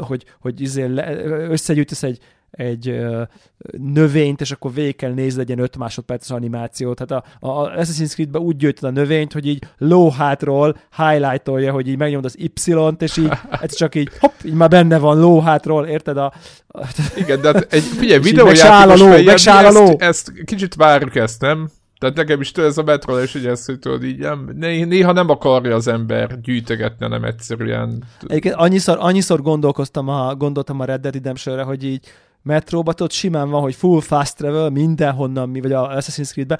hogy, 0.00 0.24
hogy 0.40 0.60
izé 0.60 0.82
összegyűjtesz 1.48 2.02
egy, 2.02 2.18
egy 2.50 3.00
növényt, 3.78 4.40
és 4.40 4.50
akkor 4.50 4.72
végig 4.72 4.96
kell 4.96 5.12
nézni 5.12 5.40
egy 5.40 5.48
ilyen 5.48 5.60
5 5.60 5.76
másodperces 5.76 6.30
animációt. 6.30 7.02
Tehát 7.06 7.24
a, 7.40 7.48
a 7.48 7.70
Assassin's 7.70 8.12
Creed-ben 8.12 8.42
úgy 8.42 8.56
gyűjtöd 8.56 8.84
a 8.84 8.90
növényt, 8.90 9.32
hogy 9.32 9.46
így 9.46 9.64
low 9.78 10.10
hátról 10.10 10.76
highlightolja, 10.96 11.72
hogy 11.72 11.88
így 11.88 11.98
megnyomod 11.98 12.24
az 12.24 12.36
Y-t, 12.38 13.02
és 13.02 13.16
így 13.16 13.32
ez 13.62 13.74
csak 13.74 13.94
így 13.94 14.10
hopp, 14.18 14.32
így 14.44 14.54
már 14.54 14.68
benne 14.68 14.98
van 14.98 15.20
low 15.20 15.40
hátról, 15.40 15.86
érted? 15.86 16.16
A, 16.16 16.32
a 16.68 16.86
Igen, 17.16 17.40
de 17.40 17.52
hát 17.52 17.72
egy, 17.72 17.82
figyelj, 17.82 18.20
videójátékos 18.30 19.00
fejjel, 19.00 19.66
ezt, 19.66 20.02
ezt, 20.02 20.32
kicsit 20.44 20.74
várjuk 20.74 21.16
ezt, 21.16 21.40
nem? 21.40 21.68
Tehát 22.00 22.16
nekem 22.16 22.40
is 22.40 22.52
ez 22.52 22.78
a 22.78 22.82
metro 22.82 23.20
és 23.20 23.34
ugye 23.34 23.50
ezt, 23.50 23.66
hogy 23.66 23.78
tudod, 23.78 24.04
így 24.04 24.18
nem, 24.18 24.50
néha 24.56 25.12
nem 25.12 25.30
akarja 25.30 25.74
az 25.74 25.88
ember 25.88 26.40
gyűjtögetni, 26.40 27.04
hanem 27.04 27.24
egyszerűen... 27.24 28.04
Egyébként 28.26 28.54
annyiszor, 28.54 28.96
annyiszor 29.00 29.42
gondolkoztam 29.42 30.08
a, 30.08 30.34
gondoltam 30.34 30.80
a 30.80 30.84
Red 30.84 31.00
Dead 31.00 31.14
Redemption-re, 31.14 31.62
hogy 31.62 31.84
így 31.84 32.00
metróba 32.42 32.92
ott 33.00 33.12
simán 33.12 33.50
van, 33.50 33.60
hogy 33.60 33.74
full 33.74 34.00
fast 34.00 34.36
travel, 34.36 34.70
mindenhonnan, 34.70 35.48
mi, 35.48 35.60
vagy 35.60 35.72
a 35.72 35.88
Assassin's 35.88 36.30
Creed-be, 36.30 36.58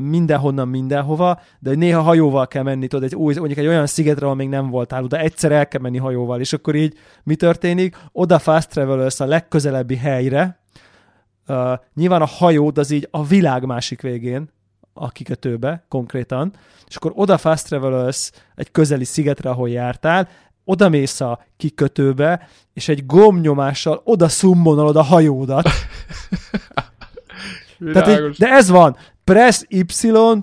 mindenhonnan, 0.00 0.68
mindenhova, 0.68 1.40
de 1.58 1.74
néha 1.74 2.00
hajóval 2.00 2.46
kell 2.46 2.62
menni, 2.62 2.86
tudod, 2.86 3.04
egy, 3.04 3.14
új, 3.14 3.34
mondjuk 3.34 3.58
egy 3.58 3.66
olyan 3.66 3.86
szigetre, 3.86 4.24
ahol 4.24 4.36
még 4.36 4.48
nem 4.48 4.70
voltál, 4.70 5.02
de 5.02 5.20
egyszer 5.20 5.52
el 5.52 5.68
kell 5.68 5.80
menni 5.80 5.98
hajóval, 5.98 6.40
és 6.40 6.52
akkor 6.52 6.74
így 6.74 6.94
mi 7.22 7.34
történik? 7.34 7.96
Oda 8.12 8.38
fast 8.38 8.70
travel 8.70 9.08
a 9.18 9.24
legközelebbi 9.24 9.96
helyre, 9.96 10.60
nyilván 11.94 12.22
a 12.22 12.26
hajód 12.26 12.78
az 12.78 12.90
így 12.90 13.08
a 13.10 13.24
világ 13.24 13.64
másik 13.64 14.00
végén, 14.00 14.50
a 14.94 15.08
kikötőbe 15.08 15.84
konkrétan, 15.88 16.52
és 16.88 16.96
akkor 16.96 17.12
oda 17.14 17.38
fast 17.38 17.66
travel 17.66 18.10
egy 18.54 18.70
közeli 18.70 19.04
szigetre, 19.04 19.50
ahol 19.50 19.68
jártál, 19.68 20.28
oda 20.64 20.88
mész 20.88 21.20
a 21.20 21.44
kikötőbe, 21.56 22.48
és 22.74 22.88
egy 22.88 23.06
gombnyomással 23.06 24.00
oda 24.04 24.28
szummonolod 24.28 24.96
a 24.96 25.02
hajódat. 25.02 25.68
Tehát, 27.92 28.38
de 28.38 28.48
ez 28.48 28.68
van. 28.68 28.96
Press 29.24 29.62
Y 29.68 29.84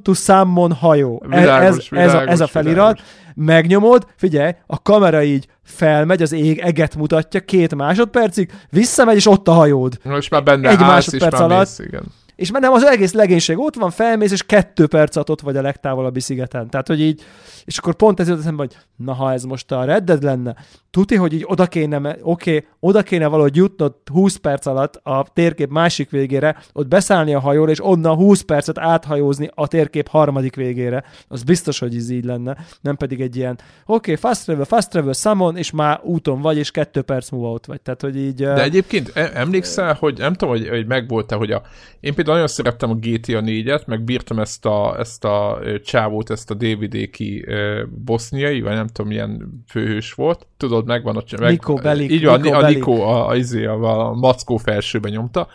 to 0.02 0.14
summon 0.14 0.74
hajó. 0.74 1.24
E- 1.30 1.40
világos, 1.40 1.78
ez, 1.78 1.90
világos, 1.90 2.14
ez, 2.14 2.22
a, 2.22 2.32
ez 2.32 2.40
a 2.40 2.48
felirat. 2.48 2.76
Világos. 2.76 3.02
Megnyomod, 3.36 4.08
figyelj, 4.16 4.52
a 4.68 4.82
kamera 4.82 5.24
így 5.24 5.48
felmegy, 5.64 6.22
az 6.22 6.32
ég 6.32 6.60
eget 6.60 6.96
mutatja 6.96 7.40
két 7.40 7.76
másodpercig, 7.76 8.52
visszamegy, 8.70 9.16
és 9.16 9.28
ott 9.28 9.48
a 9.48 9.52
hajód. 9.52 10.00
Most 10.04 10.30
már 10.30 10.44
benne 10.44 10.70
Egy 10.70 10.80
másodperc 10.80 11.40
alatt. 11.40 11.60
Mész, 11.60 11.80
igen 11.80 12.04
és 12.40 12.50
nem 12.50 12.72
az 12.72 12.84
egész 12.84 13.14
legénység 13.14 13.58
ott 13.58 13.76
van, 13.76 13.92
felmész, 13.92 14.32
és 14.32 14.44
kettő 14.44 14.88
perc 14.88 15.16
alatt 15.16 15.30
ott 15.30 15.42
vagy 15.42 15.58
a 15.58 15.62
legtávolabbi 15.62 16.20
szigeten. 16.20 16.70
Tehát, 16.70 16.88
hogy 16.88 17.02
így, 17.02 17.22
és 17.66 17.78
akkor 17.78 17.96
pont 17.96 18.20
ez 18.20 18.28
jut 18.28 18.40
eszembe, 18.40 18.62
hogy 18.62 18.78
na, 18.96 19.14
ha 19.14 19.32
ez 19.32 19.44
most 19.44 19.72
a 19.72 19.84
Red 19.84 20.04
Dead 20.04 20.24
lenne, 20.24 20.56
tuti, 20.90 21.16
hogy 21.16 21.34
így 21.34 21.44
oda 21.48 21.66
kéne, 21.66 21.98
oké, 21.98 22.18
okay, 22.22 22.66
oda 22.80 23.04
kéne 23.04 23.28
valahogy 23.28 23.56
jutnod 23.56 23.96
20 24.12 24.36
perc 24.36 24.66
alatt 24.66 24.96
a 24.96 25.26
térkép 25.34 25.70
másik 25.70 26.10
végére, 26.10 26.58
ott 26.74 26.88
beszállni 26.88 27.34
a 27.34 27.40
hajóra, 27.40 27.72
és 27.72 27.86
onnan 27.86 28.16
20 28.16 28.42
percet 28.42 28.78
áthajózni 28.78 29.50
a 29.54 29.68
térkép 29.68 30.08
harmadik 30.08 30.56
végére. 30.56 31.04
Az 31.28 31.44
biztos, 31.44 31.80
hogy 31.80 31.96
ez 31.96 32.10
így 32.10 32.26
lenne. 32.26 32.58
Nem 32.82 32.96
pedig 32.96 33.22
egy 33.22 33.36
ilyen, 33.36 33.54
oké, 33.54 33.66
okay, 33.86 34.16
fast 34.16 34.46
travel, 34.46 34.66
fast 34.66 34.90
travel, 34.90 35.14
summon, 35.14 35.58
és 35.58 35.72
már 35.72 36.00
úton 36.04 36.42
vagy, 36.42 36.58
és 36.58 36.72
kettő 36.72 37.02
perc 37.02 37.30
múlva 37.30 37.52
ott 37.52 37.66
vagy. 37.66 37.82
Tehát, 37.82 38.02
hogy 38.02 38.18
így... 38.18 38.36
De 38.36 38.64
egyébként 38.64 39.12
e- 39.14 39.32
emlékszel, 39.34 39.94
hogy 40.00 40.18
nem 40.18 40.34
tudom, 40.34 40.56
hogy, 40.56 40.70
hogy 40.70 40.88
megvolt-e, 40.88 41.36
hogy 41.36 41.52
a... 41.52 41.62
Én 42.00 42.14
például 42.14 42.29
nagyon 42.32 42.48
szerettem 42.48 42.90
a 42.90 42.94
GTA 42.94 43.42
4-et, 43.46 43.86
meg 43.86 44.04
bírtam 44.04 44.40
ezt 44.40 44.66
a, 44.66 45.00
ezt 45.00 45.26
a 45.26 45.60
csávót, 45.84 46.30
ezt 46.30 46.52
a 46.52 46.54
David 46.54 47.10
ki 47.10 47.46
boszniai, 47.90 48.62
vagy 48.62 48.74
nem 48.74 48.88
tudom, 48.88 49.08
milyen 49.12 49.64
főhős 49.68 50.14
volt. 50.14 50.48
Tudod, 50.58 50.86
megvan 50.86 51.18
a... 51.18 51.24
Meg, 51.40 51.52
Nico 51.52 51.74
Belik. 51.74 52.12
Így 52.12 52.26
van, 52.26 52.42
a 52.42 52.58
a, 52.58 52.68
a, 52.68 53.30
a, 53.30 53.86
a, 53.86 54.08
a 54.10 54.14
mackó 54.14 54.58
felsőben 54.58 55.12
nyomta. 55.12 55.48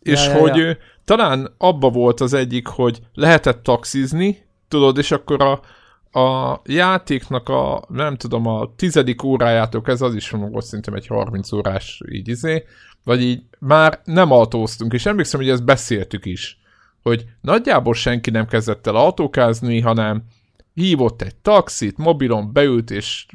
És 0.00 0.26
ja, 0.26 0.32
hogy 0.32 0.56
ja, 0.56 0.66
ja. 0.66 0.76
talán 1.04 1.54
abba 1.58 1.90
volt 1.90 2.20
az 2.20 2.32
egyik, 2.32 2.66
hogy 2.66 2.98
lehetett 3.14 3.62
taxizni, 3.62 4.46
tudod, 4.68 4.98
és 4.98 5.10
akkor 5.10 5.42
a, 5.42 5.60
a 6.20 6.60
játéknak 6.64 7.48
a, 7.48 7.84
nem 7.88 8.16
tudom, 8.16 8.46
a 8.46 8.72
tizedik 8.76 9.22
órájától 9.22 9.82
ez 9.84 10.00
az 10.00 10.14
is 10.14 10.30
volt 10.30 10.64
szerintem 10.64 10.94
egy 10.94 11.06
30 11.06 11.52
órás 11.52 12.00
így 12.10 12.28
izé, 12.28 12.64
vagy 13.04 13.22
így 13.22 13.42
már 13.58 14.00
nem 14.04 14.30
autóztunk, 14.30 14.92
és 14.92 15.06
emlékszem, 15.06 15.40
hogy 15.40 15.48
ezt 15.48 15.64
beszéltük 15.64 16.24
is, 16.24 16.58
hogy 17.02 17.24
nagyjából 17.40 17.94
senki 17.94 18.30
nem 18.30 18.46
kezdett 18.46 18.86
el 18.86 18.96
autókázni, 18.96 19.80
hanem 19.80 20.22
hívott 20.74 21.22
egy 21.22 21.36
taxit, 21.36 21.98
mobilon 21.98 22.52
beült, 22.52 22.90
és 22.90 23.26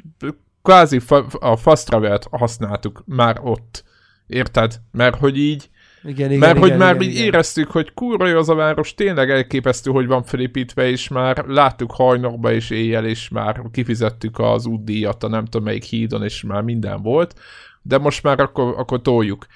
kvázi 0.62 0.98
fa- 0.98 1.34
a 1.34 1.56
fast 1.56 1.86
travel 1.86 2.18
használtuk 2.30 3.02
már 3.06 3.40
ott. 3.42 3.84
Érted? 4.26 4.80
Mert 4.92 5.18
hogy 5.18 5.38
így 5.38 5.70
igen, 6.02 6.26
igen, 6.26 6.38
Mert 6.38 6.50
igen, 6.50 6.58
hogy 6.58 6.68
igen, 6.68 6.78
már 6.78 6.94
igen, 6.94 7.08
így 7.08 7.14
igen. 7.14 7.26
éreztük, 7.26 7.70
hogy 7.70 7.92
kurva 7.94 8.26
jó 8.26 8.38
az 8.38 8.48
a 8.48 8.54
város, 8.54 8.94
tényleg 8.94 9.30
elképesztő, 9.30 9.90
hogy 9.90 10.06
van 10.06 10.22
felépítve, 10.22 10.88
és 10.88 11.08
már 11.08 11.44
láttuk 11.46 11.92
hajnokba 11.92 12.52
és 12.52 12.70
éjjel, 12.70 13.06
és 13.06 13.28
már 13.28 13.62
kifizettük 13.72 14.38
az 14.38 14.66
útdíjat 14.66 15.24
a 15.24 15.28
nem 15.28 15.44
tudom 15.44 15.66
melyik 15.66 15.84
hídon, 15.84 16.22
és 16.22 16.42
már 16.42 16.62
minden 16.62 17.02
volt, 17.02 17.40
de 17.82 17.98
most 17.98 18.22
már 18.22 18.40
akkor, 18.40 18.74
akkor 18.76 19.02
toljuk 19.02 19.46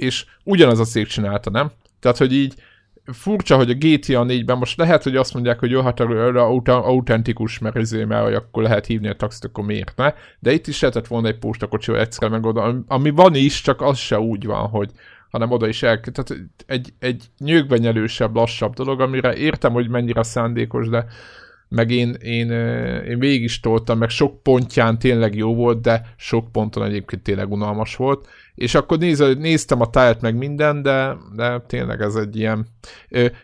és 0.00 0.24
ugyanaz 0.44 0.78
a 0.78 0.84
cég 0.84 1.06
csinálta, 1.06 1.50
nem? 1.50 1.70
Tehát, 2.00 2.18
hogy 2.18 2.32
így 2.32 2.54
furcsa, 3.04 3.56
hogy 3.56 3.70
a 3.70 3.74
GTA 3.74 4.24
4-ben 4.28 4.58
most 4.58 4.78
lehet, 4.78 5.02
hogy 5.02 5.16
azt 5.16 5.34
mondják, 5.34 5.58
hogy 5.58 5.70
jó, 5.70 5.82
hát 5.82 6.00
autentikus, 6.00 7.58
mert 7.58 7.76
ezért, 7.76 8.08
mert 8.08 8.24
hogy 8.24 8.34
akkor 8.34 8.62
lehet 8.62 8.86
hívni 8.86 9.08
a 9.08 9.14
taxit, 9.14 9.44
akkor 9.44 9.64
miért 9.64 9.92
ne? 9.96 10.12
De 10.38 10.52
itt 10.52 10.66
is 10.66 10.80
lehetett 10.80 11.06
volna 11.06 11.28
egy 11.28 11.38
postakocsival 11.38 12.00
egyszer 12.00 12.28
meg 12.28 12.44
oda, 12.44 12.74
ami 12.86 13.10
van 13.10 13.34
is, 13.34 13.60
csak 13.60 13.80
az 13.80 13.98
se 13.98 14.20
úgy 14.20 14.46
van, 14.46 14.68
hogy 14.68 14.90
hanem 15.30 15.50
oda 15.50 15.68
is 15.68 15.82
el... 15.82 16.00
Tehát 16.00 16.42
egy, 16.66 16.92
egy 16.98 17.24
nyögben 17.38 17.78
nyelősebb, 17.78 18.34
lassabb 18.34 18.74
dolog, 18.74 19.00
amire 19.00 19.36
értem, 19.36 19.72
hogy 19.72 19.88
mennyire 19.88 20.22
szándékos, 20.22 20.88
de 20.88 21.06
meg 21.70 21.90
én, 21.90 22.12
én, 22.12 22.50
én 23.02 23.18
végig 23.18 23.42
is 23.42 23.60
toltam, 23.60 23.98
meg 23.98 24.08
sok 24.08 24.42
pontján 24.42 24.98
tényleg 24.98 25.34
jó 25.34 25.54
volt, 25.54 25.80
de 25.80 26.14
sok 26.16 26.52
ponton 26.52 26.84
egyébként 26.84 27.22
tényleg 27.22 27.50
unalmas 27.50 27.96
volt. 27.96 28.28
És 28.54 28.74
akkor 28.74 28.98
néz, 28.98 29.18
néztem 29.38 29.80
a 29.80 29.90
táját 29.90 30.20
meg 30.20 30.36
minden, 30.36 30.82
de, 30.82 31.16
de 31.36 31.60
tényleg 31.60 32.00
ez 32.00 32.14
egy 32.14 32.36
ilyen... 32.36 32.66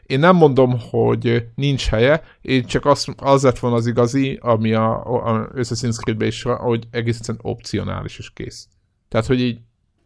Én 0.07 0.19
nem 0.19 0.37
mondom, 0.37 0.77
hogy 0.91 1.47
nincs 1.55 1.87
helye, 1.87 2.23
én 2.41 2.65
csak 2.65 2.87
az, 2.87 3.07
az 3.17 3.43
lett 3.43 3.59
volna 3.59 3.77
az 3.77 3.87
igazi, 3.87 4.39
ami 4.43 4.73
a, 4.73 5.05
a 5.05 5.51
Assassin's 5.55 6.17
is, 6.19 6.43
hogy 6.43 6.85
egészen 6.91 7.39
opcionális 7.43 8.19
és 8.19 8.31
kész. 8.35 8.69
Tehát, 9.09 9.27
hogy 9.27 9.41
így 9.41 9.59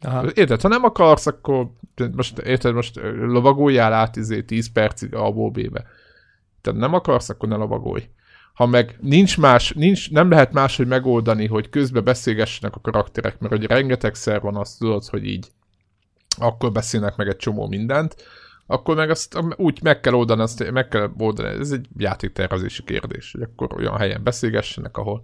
Aha. 0.02 0.26
Érted, 0.34 0.60
ha 0.60 0.68
nem 0.68 0.84
akarsz, 0.84 1.26
akkor 1.26 1.70
most, 2.12 2.38
érted, 2.38 2.74
most 2.74 3.00
lovagoljál 3.20 3.92
át 3.92 4.16
izé 4.16 4.42
10 4.42 4.72
percig 4.72 5.14
a 5.14 5.30
B-be 5.30 5.84
te 6.60 6.72
nem 6.72 6.94
akarsz, 6.94 7.28
akkor 7.28 7.48
ne 7.48 7.56
lovagolj. 7.56 8.08
Ha 8.54 8.66
meg 8.66 8.98
nincs 9.00 9.38
más, 9.38 9.72
nincs, 9.72 10.10
nem 10.10 10.30
lehet 10.30 10.52
máshogy 10.52 10.86
megoldani, 10.86 11.46
hogy 11.46 11.68
közben 11.68 12.04
beszélgessenek 12.04 12.76
a 12.76 12.80
karakterek, 12.80 13.38
mert 13.38 13.52
hogy 13.52 13.64
rengetegszer 13.64 14.40
van 14.40 14.56
azt 14.56 14.78
tudod, 14.78 15.04
hogy 15.04 15.24
így 15.24 15.48
akkor 16.38 16.72
beszélnek 16.72 17.16
meg 17.16 17.28
egy 17.28 17.36
csomó 17.36 17.66
mindent, 17.66 18.16
akkor 18.66 18.96
meg 18.96 19.10
azt 19.10 19.38
úgy 19.56 19.82
meg 19.82 20.00
kell 20.00 20.12
oldani, 20.12 20.40
azt 20.40 20.70
meg 20.70 20.88
kell 20.88 21.10
oldani, 21.18 21.58
ez 21.58 21.70
egy 21.70 21.86
játéktervezési 21.96 22.84
kérdés, 22.84 23.32
hogy 23.32 23.42
akkor 23.42 23.78
olyan 23.78 23.96
helyen 23.96 24.22
beszélgessenek, 24.22 24.96
ahol 24.96 25.22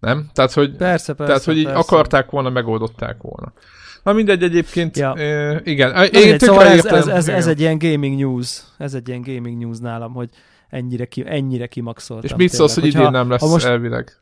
nem? 0.00 0.30
Tehát, 0.32 0.52
hogy, 0.52 0.76
persze, 0.76 1.12
persze, 1.12 1.32
tehát, 1.32 1.44
hogy 1.44 1.56
így 1.56 1.64
persze. 1.64 1.78
akarták 1.78 2.30
volna, 2.30 2.50
megoldották 2.50 3.22
volna. 3.22 3.52
Na 4.02 4.12
mindegy, 4.12 4.42
egyébként, 4.42 4.96
ja. 4.96 5.14
e, 5.14 5.60
igen. 5.64 5.92
Na, 5.92 6.04
én 6.04 6.20
mindegy, 6.20 6.40
szóval 6.40 6.66
ez, 6.66 6.84
ez, 6.84 7.06
ez, 7.06 7.28
ez, 7.28 7.46
egy 7.46 7.60
ilyen 7.60 7.78
gaming 7.78 8.18
news, 8.18 8.62
ez 8.78 8.94
egy 8.94 9.08
ilyen 9.08 9.22
gaming 9.22 9.62
news 9.62 9.78
nálam, 9.78 10.12
hogy 10.12 10.28
ennyire, 10.68 11.04
ki, 11.04 11.22
ennyire 11.26 11.66
kimaxoltam. 11.66 12.30
És 12.30 12.36
mit 12.36 12.52
szólsz, 12.52 12.74
hogy 12.74 12.86
idén 12.86 13.10
nem 13.10 13.30
lesz 13.30 13.50
most... 13.50 13.66
elvileg? 13.66 14.20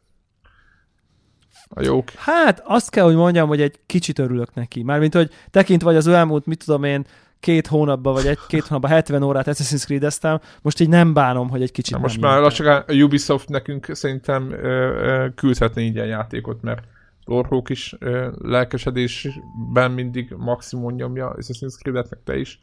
A 1.68 1.82
jók. 1.82 2.10
Hát 2.16 2.62
azt 2.64 2.90
kell, 2.90 3.04
hogy 3.04 3.14
mondjam, 3.14 3.48
hogy 3.48 3.60
egy 3.60 3.80
kicsit 3.86 4.18
örülök 4.18 4.54
neki. 4.54 4.82
Mármint, 4.82 5.14
hogy 5.14 5.30
tekint 5.50 5.82
vagy 5.82 5.96
az 5.96 6.06
elmúlt, 6.06 6.46
mit 6.46 6.64
tudom 6.64 6.84
én, 6.84 7.06
két 7.40 7.66
hónapban, 7.66 8.12
vagy 8.12 8.26
egy-két 8.26 8.66
hónapban 8.66 8.90
70 8.90 9.22
órát 9.22 9.46
Assassin's 9.46 9.84
creed 9.84 10.40
most 10.62 10.80
így 10.80 10.88
nem 10.88 11.12
bánom, 11.12 11.48
hogy 11.48 11.62
egy 11.62 11.72
kicsit 11.72 11.94
Na 11.94 12.00
most 12.00 12.20
már 12.20 12.40
lassan 12.40 12.66
a 12.66 12.92
Ubisoft 12.92 13.48
nekünk 13.48 13.86
szerintem 13.92 14.50
ö, 14.50 14.56
ö, 14.56 15.28
küldhetne 15.34 15.80
így 15.80 15.94
játékot, 15.94 16.62
mert 16.62 16.82
Lorhók 17.28 17.68
is 17.68 17.94
ö, 17.98 18.28
lelkesedésben 18.42 19.90
mindig 19.90 20.34
maximum 20.36 20.94
nyomja 20.94 21.34
Assassin's 21.38 21.78
Creed-et, 21.78 22.18
te 22.24 22.38
is. 22.38 22.60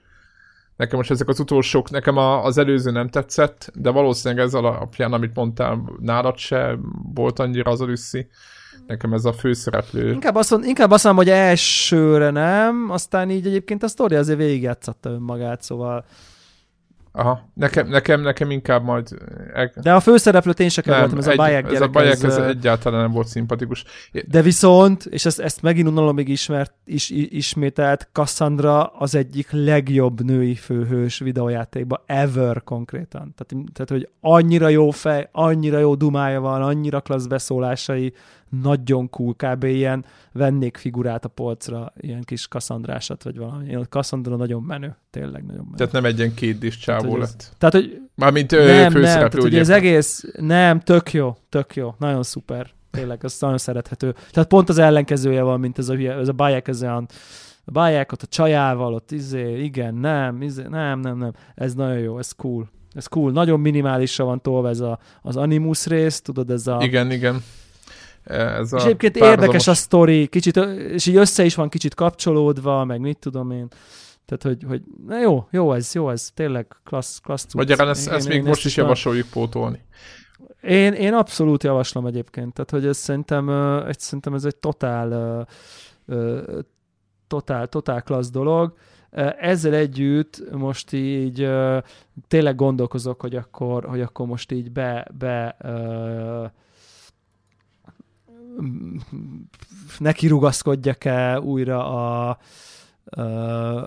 Nekem 0.76 0.98
most 0.98 1.12
ezek 1.12 1.28
az 1.28 1.40
utolsók, 1.40 1.90
nekem 1.90 2.18
a, 2.18 2.44
az 2.44 2.58
előző 2.58 2.92
nem 2.92 3.10
tetszett, 3.10 3.72
de 3.76 3.90
valószínűleg 3.90 4.46
ez 4.46 4.54
alapján, 4.54 5.14
amit 5.14 5.36
mondtál, 5.36 5.84
nálad 6.00 6.38
se 6.38 6.78
volt 7.14 7.40
annyira 7.40 7.72
az 7.72 7.82
Odyssey. 7.82 8.28
Nekem 8.88 9.14
ez 9.14 9.26
a 9.26 9.34
főszereplő. 9.34 10.12
Inkább 10.12 10.36
azt, 10.36 10.60
inkább 10.64 10.92
azt 10.92 11.04
mondom, 11.04 11.24
hogy 11.24 11.34
elsőre 11.34 12.30
nem, 12.30 12.90
aztán 12.90 13.30
így 13.30 13.46
egyébként 13.46 13.84
a 13.84 13.88
sztori 13.88 14.16
azért 14.16 14.38
végigjátszatta 14.38 15.10
önmagát, 15.10 15.62
szóval 15.62 16.06
Aha, 17.18 17.50
nekem, 17.54 17.88
nekem, 17.88 18.22
nekem 18.22 18.52
inkább 18.52 18.84
majd... 18.84 19.08
De 19.82 19.94
a 19.94 20.00
főszereplőt 20.00 20.60
én 20.60 20.70
se 20.70 20.82
kedveltem, 20.82 21.18
ez 21.18 21.28
egy, 21.28 21.40
a 21.40 21.42
Bayek 21.42 21.72
Ez 21.72 21.82
a 21.82 21.88
Bayek 21.88 22.14
ez, 22.14 22.24
ez 22.24 22.38
egyáltalán 22.38 23.02
nem 23.02 23.12
volt 23.12 23.28
szimpatikus. 23.28 23.84
De 24.28 24.42
viszont, 24.42 25.06
és 25.06 25.26
ezt, 25.26 25.40
ezt 25.40 25.62
megint 25.62 25.88
unalom 25.88 26.16
még 26.16 26.30
ismert, 26.30 26.74
is, 26.86 27.10
ismételt, 27.10 28.10
Cassandra 28.12 28.86
az 28.86 29.16
egyik 29.16 29.48
legjobb 29.52 30.24
női 30.24 30.56
főhős 30.56 31.20
videójátékban 31.20 32.00
ever 32.06 32.64
konkrétan. 32.64 33.34
Tehát, 33.36 33.66
tehát, 33.74 33.90
hogy 33.90 34.10
annyira 34.22 34.68
jó 34.68 34.92
fej, 34.92 35.30
annyira 35.32 35.80
jó 35.80 35.96
dumája 35.96 36.42
van, 36.42 36.62
annyira 36.62 37.02
klassz 37.02 37.26
beszólásai, 37.26 38.14
nagyon 38.62 39.10
cool, 39.10 39.36
kb. 39.38 39.64
ilyen 39.64 40.06
vennék 40.32 40.78
figurát 40.78 41.26
a 41.26 41.28
polcra, 41.28 41.94
ilyen 41.98 42.22
kis 42.24 42.48
kaszandrásat, 42.48 43.24
vagy 43.24 43.38
valami. 43.38 43.70
Én 43.70 43.86
Cassandra 43.90 44.36
nagyon 44.36 44.64
menő, 44.64 44.96
tényleg 45.10 45.46
nagyon 45.46 45.64
menő. 45.64 45.76
Tehát 45.78 45.94
nem 45.94 46.06
egy 46.06 46.18
ilyen 46.18 46.34
két 46.34 46.58
dis 46.58 46.78
csávó 46.78 47.18
lett. 47.18 47.36
Ez, 47.38 47.52
tehát, 47.58 47.76
hogy 47.76 48.02
Mármint 48.16 48.52
nem, 48.52 48.66
nem, 48.66 48.92
tehát, 48.92 49.34
ugye 49.34 49.60
ez 49.60 49.70
egész, 49.70 50.26
nem, 50.40 50.80
tök 50.80 51.14
jó, 51.14 51.38
tök 51.50 51.76
jó, 51.76 51.96
nagyon 52.00 52.24
szuper. 52.24 52.74
Tényleg, 52.92 53.24
az 53.24 53.40
nagyon 53.40 53.58
szerethető. 53.58 54.16
Tehát 54.32 54.50
pont 54.50 54.70
az 54.70 54.78
ellenkezője 54.78 55.42
van, 55.42 55.60
mint 55.60 55.78
ez 55.78 55.90
a, 55.90 55.96
ez 55.96 56.28
a 56.28 56.34
Bayek, 56.34 56.68
ez 56.68 56.82
olyan 56.82 57.08
a 57.74 58.00
ott 58.12 58.22
a 58.22 58.28
csajával, 58.28 58.94
ott 58.94 59.12
izé, 59.12 59.64
igen, 59.64 59.96
nem, 59.96 60.42
izé, 60.42 60.64
nem, 60.70 61.00
nem, 61.00 61.18
nem. 61.18 61.32
Ez 61.56 61.74
nagyon 61.74 62.00
jó, 62.00 62.18
ez 62.18 62.32
cool. 62.32 62.70
Ez 62.92 63.08
cool. 63.08 63.32
Nagyon 63.32 63.60
minimálisra 63.60 64.26
van 64.26 64.42
tolva 64.42 64.70
ez 64.70 64.80
a, 64.80 65.00
az 65.22 65.36
animus 65.36 65.86
rész, 65.86 66.22
tudod, 66.22 66.50
ez 66.50 66.68
a... 66.68 66.78
Igen, 66.82 67.12
igen. 67.12 67.44
Ez 68.26 68.74
és 68.74 68.84
egyébként 68.84 69.14
párhuzamos... 69.14 69.44
érdekes 69.44 69.68
a 69.68 69.74
sztori, 69.74 70.28
kicsit, 70.28 70.58
és 70.92 71.06
így 71.06 71.16
össze 71.16 71.46
is 71.46 71.56
van 71.56 71.70
kicsit 71.70 71.94
kapcsolódva, 71.94 72.86
meg 72.86 73.00
mit 73.00 73.18
tudom 73.18 73.52
én. 73.52 73.68
Tehát, 74.26 74.44
hogy, 74.44 74.64
hogy 74.68 74.82
na 75.08 75.20
jó, 75.20 75.48
jó 75.52 75.74
ez, 75.74 75.94
jó 75.94 76.10
ez, 76.10 76.32
tényleg 76.34 76.76
klassz, 76.84 77.18
klassz 77.18 77.54
Magyarán 77.54 77.90
ezt, 77.90 78.08
ezt 78.08 78.28
még 78.28 78.38
én 78.38 78.44
most 78.44 78.66
is 78.66 78.78
javasoljuk 78.78 79.28
pótolni. 79.28 79.84
Én, 80.62 80.94
én 80.94 81.14
abszolút 81.14 81.64
javaslom 81.64 82.06
egyébként, 82.06 82.54
tehát, 82.54 82.70
hogy 82.70 82.86
ez 82.86 82.98
szerintem, 82.98 83.50
egy, 83.88 84.00
szerintem 84.00 84.34
ez 84.34 84.46
egy 84.46 84.56
totál, 84.56 85.48
totál, 87.28 87.68
totál 87.68 88.02
klassz 88.02 88.30
dolog. 88.30 88.74
Ezzel 89.40 89.74
együtt 89.74 90.52
most 90.52 90.94
így 90.94 91.50
tényleg 92.28 92.56
gondolkozok, 92.56 93.22
hogy 93.22 93.36
akkor, 93.36 93.86
hogy 93.86 94.02
akkor 94.02 94.28
most 94.28 94.52
így 94.52 94.72
be, 94.72 95.08
be 95.18 95.58
neki 99.98 100.28
rugaszkodjak-e 100.28 101.40
újra 101.40 101.90
a, 101.90 102.38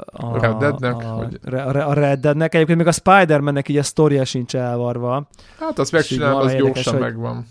a, 0.04 0.38
Red 0.40 0.56
Deadnek? 0.56 0.94
A, 0.94 1.04
hogy... 1.06 1.38
a, 1.54 1.88
a 1.88 1.92
Red 1.92 2.20
Deadnek. 2.20 2.54
Egyébként 2.54 2.78
még 2.78 2.86
a 2.86 2.92
Spider-Man-nek 2.92 3.68
így 3.68 3.76
a 3.76 3.82
sztoria 3.82 4.24
sincs 4.24 4.56
elvarva. 4.56 5.28
Hát 5.58 5.78
azt 5.78 5.92
megcsinálom, 5.92 6.40
az 6.40 6.54
gyorsan 6.54 6.92
hogy... 6.92 7.02
megvan. 7.02 7.46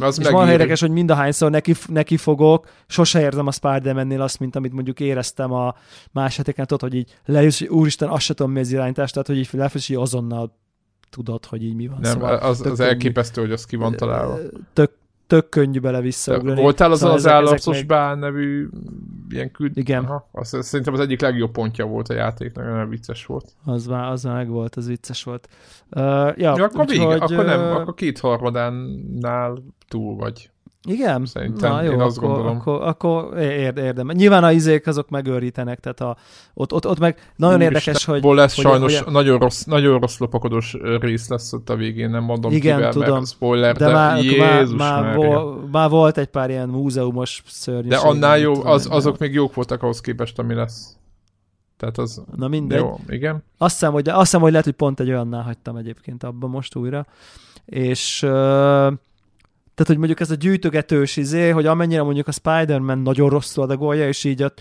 Az 0.00 0.20
és 0.20 0.28
van 0.28 0.48
érdekes, 0.48 0.80
hogy 0.80 0.90
mindahányszor 0.90 1.50
neki, 1.50 1.74
neki 1.86 2.16
fogok, 2.16 2.68
sose 2.86 3.20
érzem 3.20 3.46
a 3.46 3.52
spider 3.52 4.20
azt, 4.20 4.38
mint 4.38 4.56
amit 4.56 4.72
mondjuk 4.72 5.00
éreztem 5.00 5.52
a 5.52 5.74
más 6.12 6.36
hetéken, 6.36 6.66
tudod, 6.66 6.90
hogy 6.90 6.98
így 6.98 7.18
lejössz, 7.24 7.58
hogy 7.58 7.68
úristen, 7.68 8.08
azt 8.08 8.24
sem 8.24 8.36
tudom, 8.36 8.52
mi 8.52 8.60
az 8.60 8.72
irányítás, 8.72 9.10
tehát 9.10 9.26
hogy 9.26 9.36
így 9.36 9.48
lefelé, 9.52 9.94
azonnal 9.94 10.56
tudod, 11.10 11.44
hogy 11.44 11.64
így 11.64 11.74
mi 11.74 11.86
van. 11.86 11.98
Nem, 12.00 12.12
szóval 12.12 12.36
az, 12.36 12.66
az 12.66 12.80
elképesztő, 12.80 13.40
hogy 13.40 13.52
az 13.52 13.64
ki 13.64 13.76
van 13.76 13.96
találva. 13.96 14.38
Tök, 14.72 14.92
tök 15.34 15.48
könnyű 15.48 15.80
bele 15.80 16.00
visszaugrani. 16.00 16.60
Voltál 16.60 16.90
azon 16.90 16.98
szóval 16.98 17.16
az 17.16 17.26
állapszos 17.26 17.76
még... 17.76 17.86
bál 17.86 18.14
nevű 18.14 18.68
ilyen 19.28 19.50
küld... 19.50 19.76
Igen. 19.76 20.04
Aha, 20.04 20.28
azt, 20.32 20.62
szerintem 20.62 20.94
az 20.94 21.00
egyik 21.00 21.20
legjobb 21.20 21.50
pontja 21.50 21.86
volt 21.86 22.08
a 22.08 22.14
játéknak, 22.14 22.64
nagyon 22.64 22.88
vicces 22.88 23.26
volt. 23.26 23.52
Az 23.64 23.86
már, 23.86 24.10
az 24.10 24.22
már 24.22 24.34
meg 24.34 24.48
volt, 24.48 24.74
az 24.74 24.86
vicces 24.86 25.24
volt. 25.24 25.48
Uh, 25.90 26.02
ja, 26.02 26.32
ja, 26.36 26.64
akkor 26.64 26.86
vége, 26.86 27.04
hogy, 27.04 27.20
akkor 27.20 27.44
nem, 27.44 27.60
akkor 27.60 27.94
két 27.94 28.18
harmadánál 28.18 29.62
túl 29.88 30.16
vagy. 30.16 30.50
Igen? 30.86 31.26
Szerintem, 31.26 31.72
Na, 31.72 31.82
jó, 31.82 31.92
én 31.92 32.00
azt 32.00 32.16
akkor, 32.16 32.28
gondolom. 32.28 32.56
Akkor, 32.56 32.82
akkor 32.82 33.38
érdemes. 33.38 34.16
Nyilván 34.16 34.44
a 34.44 34.52
izék 34.52 34.86
azok 34.86 35.08
megőrítenek, 35.08 35.80
tehát 35.80 36.00
a, 36.00 36.16
ott, 36.54 36.72
ott, 36.72 36.86
ott 36.86 36.98
meg 36.98 37.32
nagyon 37.36 37.54
Úr 37.54 37.62
érdekes, 37.62 38.04
hogy... 38.04 38.24
lesz 38.24 38.54
hogy, 38.54 38.64
sajnos 38.64 38.98
hogy, 38.98 39.12
nagyon, 39.12 39.38
rossz, 39.38 39.62
nagyon 39.62 40.00
rossz 40.00 40.18
lopakodós 40.18 40.76
rész 41.00 41.28
lesz 41.28 41.52
ott 41.52 41.70
a 41.70 41.76
végén, 41.76 42.10
nem 42.10 42.22
mondom 42.22 42.52
igen, 42.52 42.76
kivel, 42.76 42.92
tudom, 42.92 43.12
mert 43.12 43.26
spoiler, 43.26 43.76
de, 43.76 43.86
de 43.86 43.92
már, 43.92 44.22
Jézus 44.22 44.76
már, 44.76 45.02
már, 45.02 45.16
vol, 45.16 45.68
már, 45.72 45.90
volt 45.90 46.18
egy 46.18 46.26
pár 46.26 46.50
ilyen 46.50 46.68
múzeumos 46.68 47.42
szörnyűség. 47.46 47.90
De 47.90 47.96
annál 48.08 48.38
jó, 48.38 48.64
az, 48.64 48.88
azok 48.90 49.18
még 49.18 49.32
jók 49.32 49.54
voltak 49.54 49.82
ahhoz 49.82 50.00
képest, 50.00 50.38
ami 50.38 50.54
lesz. 50.54 50.96
Tehát 51.76 51.98
az... 51.98 52.22
Na 52.36 52.48
mindegy. 52.48 52.78
Jó, 52.78 53.00
igen. 53.08 53.44
Azt 53.58 53.72
hiszem, 53.72 53.92
hogy, 53.92 54.08
azt 54.08 54.20
hiszem, 54.20 54.40
hogy 54.40 54.50
lehet, 54.50 54.64
hogy 54.64 54.74
pont 54.74 55.00
egy 55.00 55.08
olyannál 55.08 55.42
hagytam 55.42 55.76
egyébként 55.76 56.24
abban 56.24 56.50
most 56.50 56.76
újra. 56.76 57.06
És... 57.64 58.22
Uh, 58.22 58.92
tehát, 59.74 59.86
hogy 59.86 59.98
mondjuk 59.98 60.20
ez 60.20 60.30
a 60.30 60.34
gyűjtögetős 60.34 61.16
izé, 61.16 61.48
hogy 61.48 61.66
amennyire 61.66 62.02
mondjuk 62.02 62.28
a 62.28 62.32
Spider-Man 62.32 62.98
nagyon 62.98 63.28
rosszul 63.28 63.62
adagolja, 63.62 64.08
és 64.08 64.24
így 64.24 64.42
a 64.42 64.52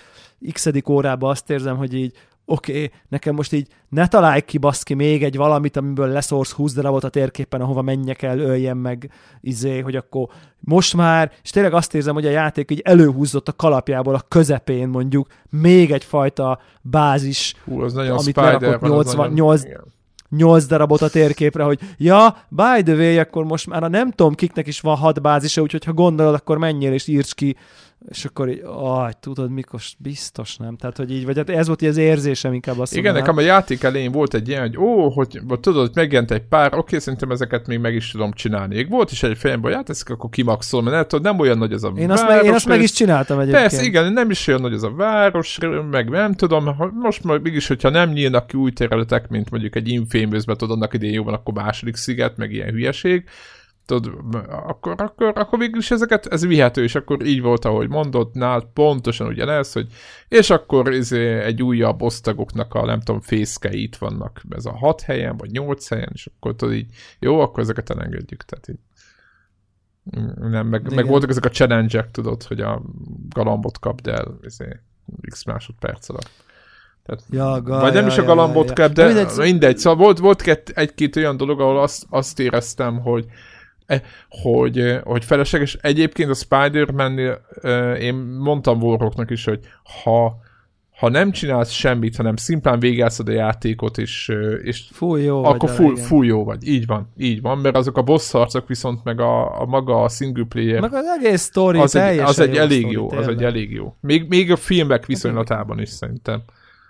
x 0.51 0.69
órában 0.89 1.29
azt 1.29 1.49
érzem, 1.49 1.77
hogy 1.77 1.93
így 1.93 2.13
oké, 2.45 2.71
okay, 2.71 2.91
nekem 3.09 3.35
most 3.35 3.53
így 3.53 3.67
ne 3.89 4.07
találj 4.07 4.41
ki 4.41 4.57
baszki 4.57 4.93
még 4.93 5.23
egy 5.23 5.35
valamit, 5.35 5.77
amiből 5.77 6.07
leszorsz 6.07 6.51
20 6.51 6.73
darabot 6.73 7.03
a 7.03 7.09
térképen, 7.09 7.61
ahova 7.61 7.81
menjek 7.81 8.21
el, 8.21 8.39
öljem 8.39 8.77
meg, 8.77 9.11
izé, 9.41 9.79
hogy 9.79 9.95
akkor 9.95 10.27
most 10.59 10.95
már, 10.95 11.31
és 11.43 11.49
tényleg 11.49 11.73
azt 11.73 11.95
érzem, 11.95 12.13
hogy 12.13 12.25
a 12.25 12.29
játék 12.29 12.71
így 12.71 12.81
előhúzott 12.83 13.47
a 13.47 13.53
kalapjából 13.53 14.15
a 14.15 14.25
közepén 14.27 14.87
mondjuk 14.87 15.27
még 15.49 15.91
egyfajta 15.91 16.59
bázis, 16.81 17.55
Hú, 17.63 17.81
az 17.81 17.93
nagyon 17.93 18.17
amit 18.17 18.35
lerakott 18.35 18.81
88, 18.81 19.61
nyolc 20.35 20.65
darabot 20.65 21.01
a 21.01 21.09
térképre, 21.09 21.63
hogy 21.63 21.79
ja, 21.97 22.45
by 22.49 22.83
the 22.83 22.93
way, 22.93 23.17
akkor 23.17 23.43
most 23.43 23.67
már 23.67 23.83
a 23.83 23.87
nem 23.87 24.11
tudom 24.11 24.35
kiknek 24.35 24.67
is 24.67 24.79
van 24.79 24.97
hat 24.97 25.21
bázisa, 25.21 25.61
úgyhogy 25.61 25.83
ha 25.83 25.93
gondolod, 25.93 26.33
akkor 26.33 26.57
menjél 26.57 26.93
és 26.93 27.07
írts 27.07 27.33
ki 27.33 27.55
és 28.09 28.25
akkor 28.25 28.49
így, 28.49 28.61
aj, 28.65 29.11
tudod, 29.19 29.51
mikor 29.51 29.79
biztos 29.97 30.57
nem. 30.57 30.75
Tehát, 30.75 30.97
hogy 30.97 31.11
így, 31.11 31.25
vagy 31.25 31.37
hát 31.37 31.49
ez 31.49 31.67
volt 31.67 31.81
így 31.81 31.89
az 31.89 31.97
érzésem 31.97 32.53
inkább 32.53 32.79
azt 32.79 32.95
Igen, 32.95 33.13
nekem 33.13 33.37
a 33.37 33.41
játék 33.41 33.83
elején 33.83 34.11
volt 34.11 34.33
egy 34.33 34.47
ilyen, 34.47 34.61
hogy 34.61 34.77
ó, 34.77 35.09
hogy 35.09 35.39
vagy 35.43 35.59
tudod, 35.59 35.81
hogy 35.81 35.95
megjelent 35.95 36.31
egy 36.31 36.41
pár, 36.41 36.73
oké, 36.73 36.99
szerintem 36.99 37.31
ezeket 37.31 37.67
még 37.67 37.79
meg 37.79 37.95
is 37.95 38.11
tudom 38.11 38.33
csinálni. 38.33 38.75
Még 38.75 38.89
volt 38.89 39.11
is 39.11 39.23
egy 39.23 39.37
fejemben, 39.37 39.71
hogy 39.71 39.79
hát 39.79 39.89
ezt 39.89 40.09
akkor 40.09 40.29
kimaxolom, 40.29 40.85
mert 40.85 41.07
tudod, 41.07 41.25
nem 41.25 41.39
olyan 41.39 41.57
nagy 41.57 41.73
ez 41.73 41.83
a 41.83 41.91
Én 41.95 42.11
azt, 42.11 42.27
meg, 42.27 42.35
én 42.35 42.41
város, 42.41 42.55
azt 42.55 42.67
meg 42.67 42.81
is 42.81 42.91
csináltam 42.91 43.39
egyébként. 43.39 43.67
Persze, 43.67 43.85
igen, 43.85 44.13
nem 44.13 44.29
is 44.29 44.47
olyan 44.47 44.61
nagy 44.61 44.73
ez 44.73 44.83
a 44.83 44.91
város, 44.91 45.57
meg 45.91 46.09
nem 46.09 46.33
tudom, 46.33 46.75
most 47.01 47.23
már 47.23 47.39
mégis, 47.39 47.67
hogyha 47.67 47.89
nem 47.89 48.09
nyílnak 48.09 48.47
ki 48.47 48.57
új 48.57 48.71
területek, 48.71 49.27
mint 49.27 49.49
mondjuk 49.49 49.75
egy 49.75 49.89
Infamous-be, 49.89 50.55
tudod, 50.55 50.75
annak 50.75 50.93
idején 50.93 51.13
jó 51.13 51.23
van, 51.23 51.33
akkor 51.33 51.53
második 51.53 51.95
sziget, 51.95 52.37
meg 52.37 52.51
ilyen 52.51 52.69
hülyeség, 52.69 53.23
tudod, 53.85 54.35
akkor, 54.49 54.95
akkor, 54.97 55.31
akkor 55.35 55.59
végül 55.59 55.79
is 55.79 55.91
ezeket, 55.91 56.25
ez 56.25 56.45
vihető, 56.45 56.83
és 56.83 56.95
akkor 56.95 57.25
így 57.25 57.41
volt, 57.41 57.65
ahogy 57.65 57.89
mondott, 57.89 58.33
nál 58.33 58.69
pontosan 58.73 59.27
ugyanez, 59.27 59.73
hogy 59.73 59.87
és 60.27 60.49
akkor 60.49 60.93
izé 60.93 61.39
egy 61.39 61.63
újabb 61.63 62.01
osztagoknak 62.01 62.73
a, 62.73 62.85
nem 62.85 62.99
tudom, 62.99 63.21
fészkei 63.21 63.81
itt 63.81 63.95
vannak, 63.95 64.41
ez 64.49 64.65
a 64.65 64.77
hat 64.77 65.01
helyen, 65.01 65.37
vagy 65.37 65.51
nyolc 65.51 65.87
helyen, 65.87 66.09
és 66.13 66.29
akkor 66.35 66.55
tudod 66.55 66.73
így, 66.73 66.91
jó, 67.19 67.39
akkor 67.39 67.63
ezeket 67.63 67.89
elengedjük, 67.89 68.43
tehát 68.43 68.67
így. 68.67 68.79
Mm, 70.19 70.49
Nem, 70.49 70.67
meg, 70.67 70.83
meg 70.83 70.91
Igen. 70.91 71.07
voltak 71.07 71.29
ezek 71.29 71.45
a 71.45 71.49
challenge 71.49 72.09
tudod, 72.11 72.43
hogy 72.43 72.61
a 72.61 72.81
galambot 73.29 73.79
kapd 73.79 74.07
el 74.07 74.37
izé, 74.41 74.79
x 75.29 75.43
másodperc 75.43 76.09
alatt. 76.09 76.29
Tehát, 77.03 77.23
Ja, 77.29 77.61
ga, 77.61 77.79
vagy 77.79 77.93
nem 77.93 78.01
ja, 78.01 78.07
is 78.07 78.17
a 78.17 78.21
ja, 78.21 78.27
galambot 78.27 78.67
ja, 78.67 78.73
kap, 78.73 78.87
ja. 78.87 78.93
de 78.93 79.05
Mindegy, 79.05 79.25
mindegy, 79.25 79.45
mindegy. 79.45 79.77
Szóval 79.77 80.03
volt, 80.03 80.19
volt 80.19 80.41
két, 80.41 80.71
egy-két 80.75 81.15
olyan 81.15 81.37
dolog, 81.37 81.59
ahol 81.59 81.79
azt, 81.79 82.05
azt 82.09 82.39
éreztem, 82.39 82.99
hogy 82.99 83.25
hogy, 84.29 84.79
eh, 84.79 85.01
hogy 85.03 85.25
felesleges. 85.25 85.77
Egyébként 85.81 86.29
a 86.29 86.33
Spider-Man-nél 86.33 87.41
eh, 87.61 88.01
én 88.01 88.15
mondtam 88.15 88.81
Warhawknak 88.81 89.31
is, 89.31 89.45
hogy 89.45 89.59
ha, 90.03 90.37
ha 90.97 91.09
nem 91.09 91.31
csinálsz 91.31 91.71
semmit, 91.71 92.15
hanem 92.15 92.35
szimplán 92.35 92.79
végálszod 92.79 93.27
a 93.27 93.31
játékot, 93.31 93.97
és, 93.97 94.29
eh, 94.29 94.59
és 94.63 94.83
Fú, 94.91 95.15
jó 95.15 95.43
akkor 95.43 95.69
vagy, 95.69 95.77
full, 95.77 95.95
full 95.95 96.25
jó 96.25 96.43
vagy. 96.43 96.67
Így 96.67 96.85
van, 96.85 97.13
így 97.17 97.41
van, 97.41 97.57
mert 97.57 97.75
azok 97.75 97.97
a 97.97 98.01
boss 98.01 98.31
harcok 98.31 98.67
viszont 98.67 99.03
meg 99.03 99.19
a, 99.19 99.61
a 99.61 99.65
maga 99.65 100.03
a 100.03 100.09
single 100.09 100.45
player 100.49 100.81
Meg 100.81 100.93
az 100.93 101.05
egész 101.19 101.41
sztori 101.41 101.79
az 101.79 101.95
egy, 101.95 102.19
az 102.19 102.39
egy 102.39 102.57
elég 102.57 102.79
sztori, 102.79 102.93
jó, 102.93 103.05
az 103.05 103.11
tényleg. 103.11 103.35
egy 103.35 103.43
elég 103.43 103.71
jó. 103.71 103.95
Még, 103.99 104.27
még 104.27 104.51
a 104.51 104.55
filmek 104.55 105.05
viszonylatában 105.05 105.79
is 105.79 105.89
szerintem. 105.89 106.43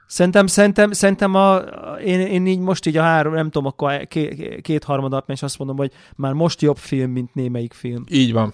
Szerintem, 0.08 0.48
szerintem, 0.48 0.92
szerintem 0.92 1.36
a, 1.36 1.58
én, 2.04 2.20
én 2.20 2.46
így 2.46 2.60
most 2.60 2.86
így 2.86 2.98
a 2.98 3.02
három, 3.02 3.34
nem 3.34 3.50
tudom, 3.50 3.66
akkor 3.66 4.08
két, 4.08 4.62
kétharmadat, 4.62 5.30
és 5.30 5.42
azt 5.42 5.58
mondom, 5.58 5.78
hogy 5.78 5.92
már 6.16 6.34
most 6.34 6.62
jobb 6.62 6.78
film, 6.78 7.12
mint 7.12 7.34
némelyik 7.34 7.74
film. 7.74 8.04
Így 8.10 8.34
van. 8.34 8.54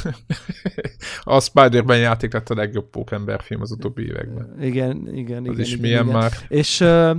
a 1.22 1.40
Spider-Man 1.40 1.98
játék 1.98 2.32
lett 2.32 2.50
a 2.50 2.54
legjobb 2.54 2.90
pókember 2.90 3.42
film 3.42 3.60
az 3.60 3.70
utóbbi 3.70 4.02
években. 4.02 4.56
Igen, 4.60 5.08
igen, 5.14 5.38
Az 5.38 5.44
igen. 5.44 5.60
is 5.60 5.68
igen, 5.68 5.80
milyen 5.80 6.06
igen. 6.06 6.16
már. 6.16 6.32
És 6.48 6.80
ö, 6.80 7.14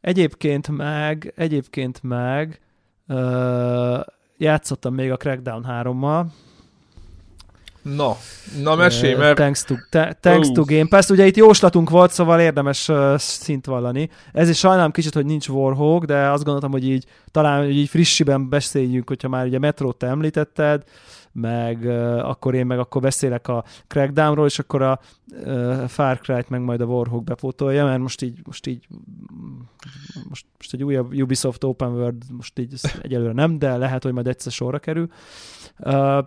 egyébként 0.00 0.68
meg, 0.68 1.32
egyébként 1.36 2.02
meg 2.02 2.60
ö, 3.06 4.00
játszottam 4.36 4.94
még 4.94 5.10
a 5.10 5.16
Crackdown 5.16 5.66
3-mal. 5.68 6.26
Na, 7.82 8.16
na 8.62 8.74
mesélj, 8.74 9.14
mert 9.14 9.36
Thanks 9.36 9.64
to, 9.64 9.74
te, 9.90 10.16
thanks 10.20 10.48
to 10.50 10.62
Game 10.64 10.86
Pass. 10.88 11.08
Ugye 11.08 11.26
itt 11.26 11.36
jóslatunk 11.36 11.90
volt, 11.90 12.10
szóval 12.10 12.40
érdemes 12.40 12.88
uh, 12.88 13.16
szint 13.16 13.66
vallani. 13.66 14.10
Ez 14.32 14.48
is 14.48 14.58
sajnálom 14.58 14.90
kicsit, 14.90 15.14
hogy 15.14 15.26
nincs 15.26 15.48
Warhawk, 15.48 16.04
de 16.04 16.28
azt 16.28 16.44
gondoltam, 16.44 16.70
hogy 16.70 16.88
így 16.88 17.04
talán 17.30 17.64
hogy 17.64 17.76
így 17.76 17.88
frissiben 17.88 18.48
beszéljünk, 18.48 19.08
hogyha 19.08 19.28
már 19.28 19.46
ugye 19.46 19.58
Metrót 19.58 19.96
te 19.96 20.06
említetted, 20.06 20.82
meg 21.32 21.78
uh, 21.84 22.28
akkor 22.28 22.54
én 22.54 22.66
meg 22.66 22.78
akkor 22.78 23.02
beszélek 23.02 23.48
a 23.48 23.64
Crackdownról, 23.86 24.46
és 24.46 24.58
akkor 24.58 24.82
a 24.82 25.00
uh, 25.44 25.84
Far 25.84 26.18
Cry-t 26.18 26.48
meg 26.48 26.60
majd 26.60 26.80
a 26.80 26.84
Warhawk 26.84 27.24
bepótolja, 27.24 27.84
mert 27.84 28.00
most 28.00 28.22
így, 28.22 28.40
most 28.44 28.66
így 28.66 28.86
most, 30.28 30.46
most 30.56 30.74
egy 30.74 30.84
újabb 30.84 31.12
Ubisoft 31.12 31.64
Open 31.64 31.92
World, 31.92 32.22
most 32.30 32.58
így 32.58 32.74
egyelőre 33.02 33.32
nem, 33.32 33.58
de 33.58 33.76
lehet, 33.76 34.02
hogy 34.02 34.12
majd 34.12 34.26
egyszer 34.26 34.52
sorra 34.52 34.78
kerül. 34.78 35.08
Uh, 35.78 36.18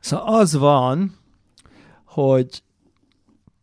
szóval 0.00 0.34
az 0.34 0.56
van, 0.56 1.18
hogy, 2.04 2.62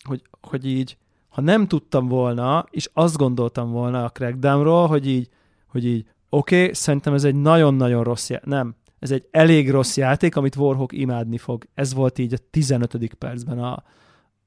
hogy, 0.04 0.22
hogy 0.42 0.66
így, 0.66 0.98
ha 1.30 1.42
nem 1.42 1.68
tudtam 1.68 2.08
volna, 2.08 2.66
és 2.70 2.90
azt 2.94 3.18
gondoltam 3.18 3.72
volna 3.72 4.04
a 4.04 4.10
Crackdownról, 4.10 4.88
hogy 4.88 5.08
így, 5.08 5.30
hogy 5.68 5.86
így 5.86 6.06
oké, 6.30 6.62
okay, 6.62 6.74
szerintem 6.74 7.14
ez 7.14 7.24
egy 7.24 7.36
nagyon-nagyon 7.36 8.04
rossz 8.04 8.30
játék. 8.30 8.48
Nem, 8.48 8.76
ez 9.00 9.12
egy 9.12 9.28
elég 9.32 9.72
rossz 9.72 9.98
játék, 9.98 10.36
amit 10.36 10.56
Warhawk 10.56 10.94
imádni 10.94 11.38
fog. 11.38 11.68
Ez 11.74 11.94
volt 11.94 12.18
így 12.18 12.34
a 12.34 12.38
15. 12.52 13.14
percben 13.14 13.60
a, 13.60 13.84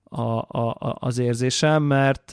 a, 0.04 0.20
a, 0.48 0.76
a, 0.78 0.96
az 0.98 1.18
érzésem, 1.18 1.82
mert 1.82 2.32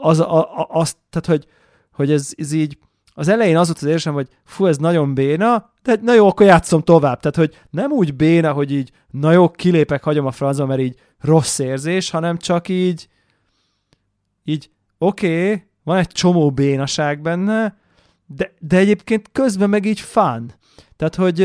az, 0.00 0.20
a, 0.20 0.58
a, 0.58 0.66
az 0.70 0.96
tehát, 1.10 1.26
hogy, 1.26 1.46
hogy 1.92 2.10
ez, 2.10 2.32
ez 2.36 2.52
így, 2.52 2.78
az 3.14 3.28
elején 3.28 3.56
az 3.56 3.66
volt 3.66 3.78
az 3.78 3.84
érzésem, 3.84 4.14
hogy 4.14 4.28
fú, 4.44 4.66
ez 4.66 4.76
nagyon 4.76 5.14
béna, 5.14 5.72
de 5.82 5.98
na 6.02 6.14
jó, 6.14 6.28
akkor 6.28 6.46
játszom 6.46 6.82
tovább. 6.82 7.20
Tehát, 7.20 7.36
hogy 7.36 7.60
nem 7.70 7.90
úgy 7.90 8.14
béna, 8.14 8.52
hogy 8.52 8.72
így, 8.72 8.90
na 9.10 9.32
jó, 9.32 9.50
kilépek, 9.50 10.02
hagyom 10.02 10.26
a 10.26 10.30
francba, 10.30 10.66
mert 10.66 10.80
így 10.80 10.98
rossz 11.20 11.58
érzés, 11.58 12.10
hanem 12.10 12.38
csak 12.38 12.68
így, 12.68 13.08
így, 14.44 14.70
oké, 14.98 15.44
okay, 15.44 15.64
van 15.84 15.96
egy 15.96 16.06
csomó 16.06 16.50
bénaság 16.50 17.20
benne, 17.20 17.76
de, 18.26 18.52
de 18.58 18.76
egyébként 18.76 19.28
közben 19.32 19.70
meg 19.70 19.84
így 19.84 20.00
fun. 20.00 20.52
Tehát, 20.96 21.14
hogy 21.14 21.36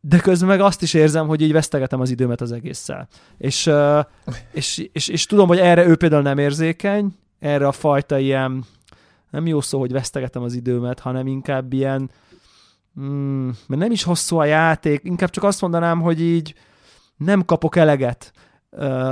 de 0.00 0.18
közben 0.18 0.48
meg 0.48 0.60
azt 0.60 0.82
is 0.82 0.94
érzem, 0.94 1.26
hogy 1.26 1.40
így 1.40 1.52
vesztegetem 1.52 2.00
az 2.00 2.10
időmet 2.10 2.40
az 2.40 2.52
egésszel. 2.52 3.08
És, 3.38 3.70
és, 4.52 4.88
és, 4.92 5.08
és 5.08 5.26
tudom, 5.26 5.48
hogy 5.48 5.58
erre 5.58 5.86
ő 5.86 5.96
például 5.96 6.22
nem 6.22 6.38
érzékeny, 6.38 7.14
erre 7.38 7.66
a 7.66 7.72
fajta 7.72 8.18
ilyen, 8.18 8.64
nem 9.30 9.46
jó 9.46 9.60
szó, 9.60 9.78
hogy 9.78 9.92
vesztegetem 9.92 10.42
az 10.42 10.54
időmet, 10.54 11.00
hanem 11.00 11.26
inkább 11.26 11.72
ilyen, 11.72 12.10
mm, 13.00 13.48
mert 13.66 13.82
nem 13.82 13.90
is 13.90 14.02
hosszú 14.02 14.36
a 14.36 14.44
játék, 14.44 15.00
inkább 15.04 15.30
csak 15.30 15.44
azt 15.44 15.60
mondanám, 15.60 16.00
hogy 16.00 16.20
így 16.20 16.54
nem 17.16 17.44
kapok 17.44 17.76
eleget 17.76 18.32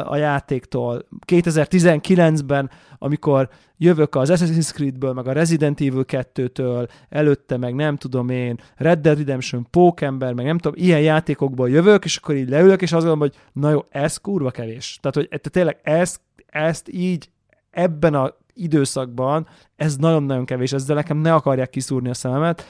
a 0.05 0.17
játéktól. 0.17 1.09
2019-ben, 1.27 2.71
amikor 2.99 3.49
jövök 3.77 4.15
az 4.15 4.31
Assassin's 4.33 4.73
Creed-ből, 4.73 5.13
meg 5.13 5.27
a 5.29 5.33
Resident 5.33 5.81
Evil 5.81 6.05
2-től, 6.09 6.89
előtte 7.09 7.57
meg 7.57 7.75
nem 7.75 7.97
tudom 7.97 8.29
én, 8.29 8.61
Red 8.77 8.99
Dead 8.99 9.19
Redemption, 9.19 9.67
Pókember, 9.71 10.33
meg 10.33 10.47
nem 10.47 10.59
tudom, 10.59 10.83
ilyen 10.85 11.01
játékokból 11.01 11.71
jövök, 11.71 12.05
és 12.05 12.17
akkor 12.17 12.35
így 12.35 12.49
leülök, 12.49 12.83
és 12.83 12.93
azt 12.93 13.05
gondolom, 13.05 13.19
hogy 13.19 13.35
na 13.53 13.71
jó, 13.71 13.85
ez 13.91 14.17
kurva 14.17 14.51
kevés. 14.51 14.99
Tehát, 15.03 15.17
hogy 15.17 15.41
te 15.41 15.51
tényleg 15.51 15.79
ezt, 15.83 16.21
ezt 16.47 16.89
így 16.89 17.31
ebben 17.71 18.15
a 18.15 18.37
időszakban, 18.55 19.47
ez 19.77 19.97
nagyon-nagyon 19.97 20.45
kevés, 20.45 20.73
ezzel 20.73 20.97
nekem 20.97 21.17
ne 21.17 21.35
akarják 21.35 21.71
kiszúrni 21.71 22.09
a 22.09 22.15
szememet. 22.15 22.67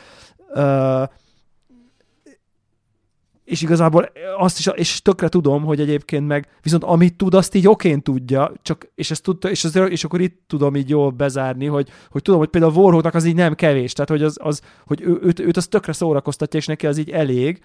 És 3.45 3.62
igazából 3.62 4.11
azt 4.39 4.59
is, 4.59 4.66
és 4.74 5.03
tökre 5.03 5.28
tudom, 5.28 5.64
hogy 5.64 5.80
egyébként 5.80 6.26
meg, 6.26 6.49
viszont 6.62 6.85
amit 6.85 7.16
tud, 7.16 7.35
azt 7.35 7.55
így 7.55 7.68
okén 7.68 8.03
tudja, 8.03 8.53
csak, 8.62 8.89
és 8.95 9.11
ezt 9.11 9.22
tudta, 9.22 9.51
és, 9.51 9.64
azért, 9.64 9.91
és 9.91 10.05
akkor 10.05 10.20
itt 10.20 10.41
tudom 10.47 10.76
így 10.76 10.89
jól 10.89 11.11
bezárni, 11.11 11.66
hogy, 11.66 11.89
hogy 12.11 12.22
tudom, 12.22 12.41
hogy 12.41 12.49
például 12.49 12.72
Warhawknak 12.72 13.14
az 13.14 13.24
így 13.24 13.35
nem 13.35 13.55
kevés, 13.55 13.93
tehát 13.93 14.11
hogy, 14.11 14.22
az, 14.22 14.37
az, 14.41 14.61
hogy 14.87 15.01
ő, 15.01 15.18
őt, 15.22 15.41
őt 15.41 15.57
az 15.57 15.66
tökre 15.66 15.93
szórakoztatja, 15.93 16.59
és 16.59 16.66
neki 16.66 16.87
az 16.87 16.99
így 16.99 17.11
elég, 17.11 17.62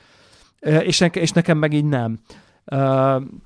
és, 0.60 1.00
neke, 1.00 1.22
és 1.22 1.32
nekem 1.32 1.58
meg 1.58 1.74
így 1.74 1.86
nem. 1.86 2.12
Uh, 2.12 2.49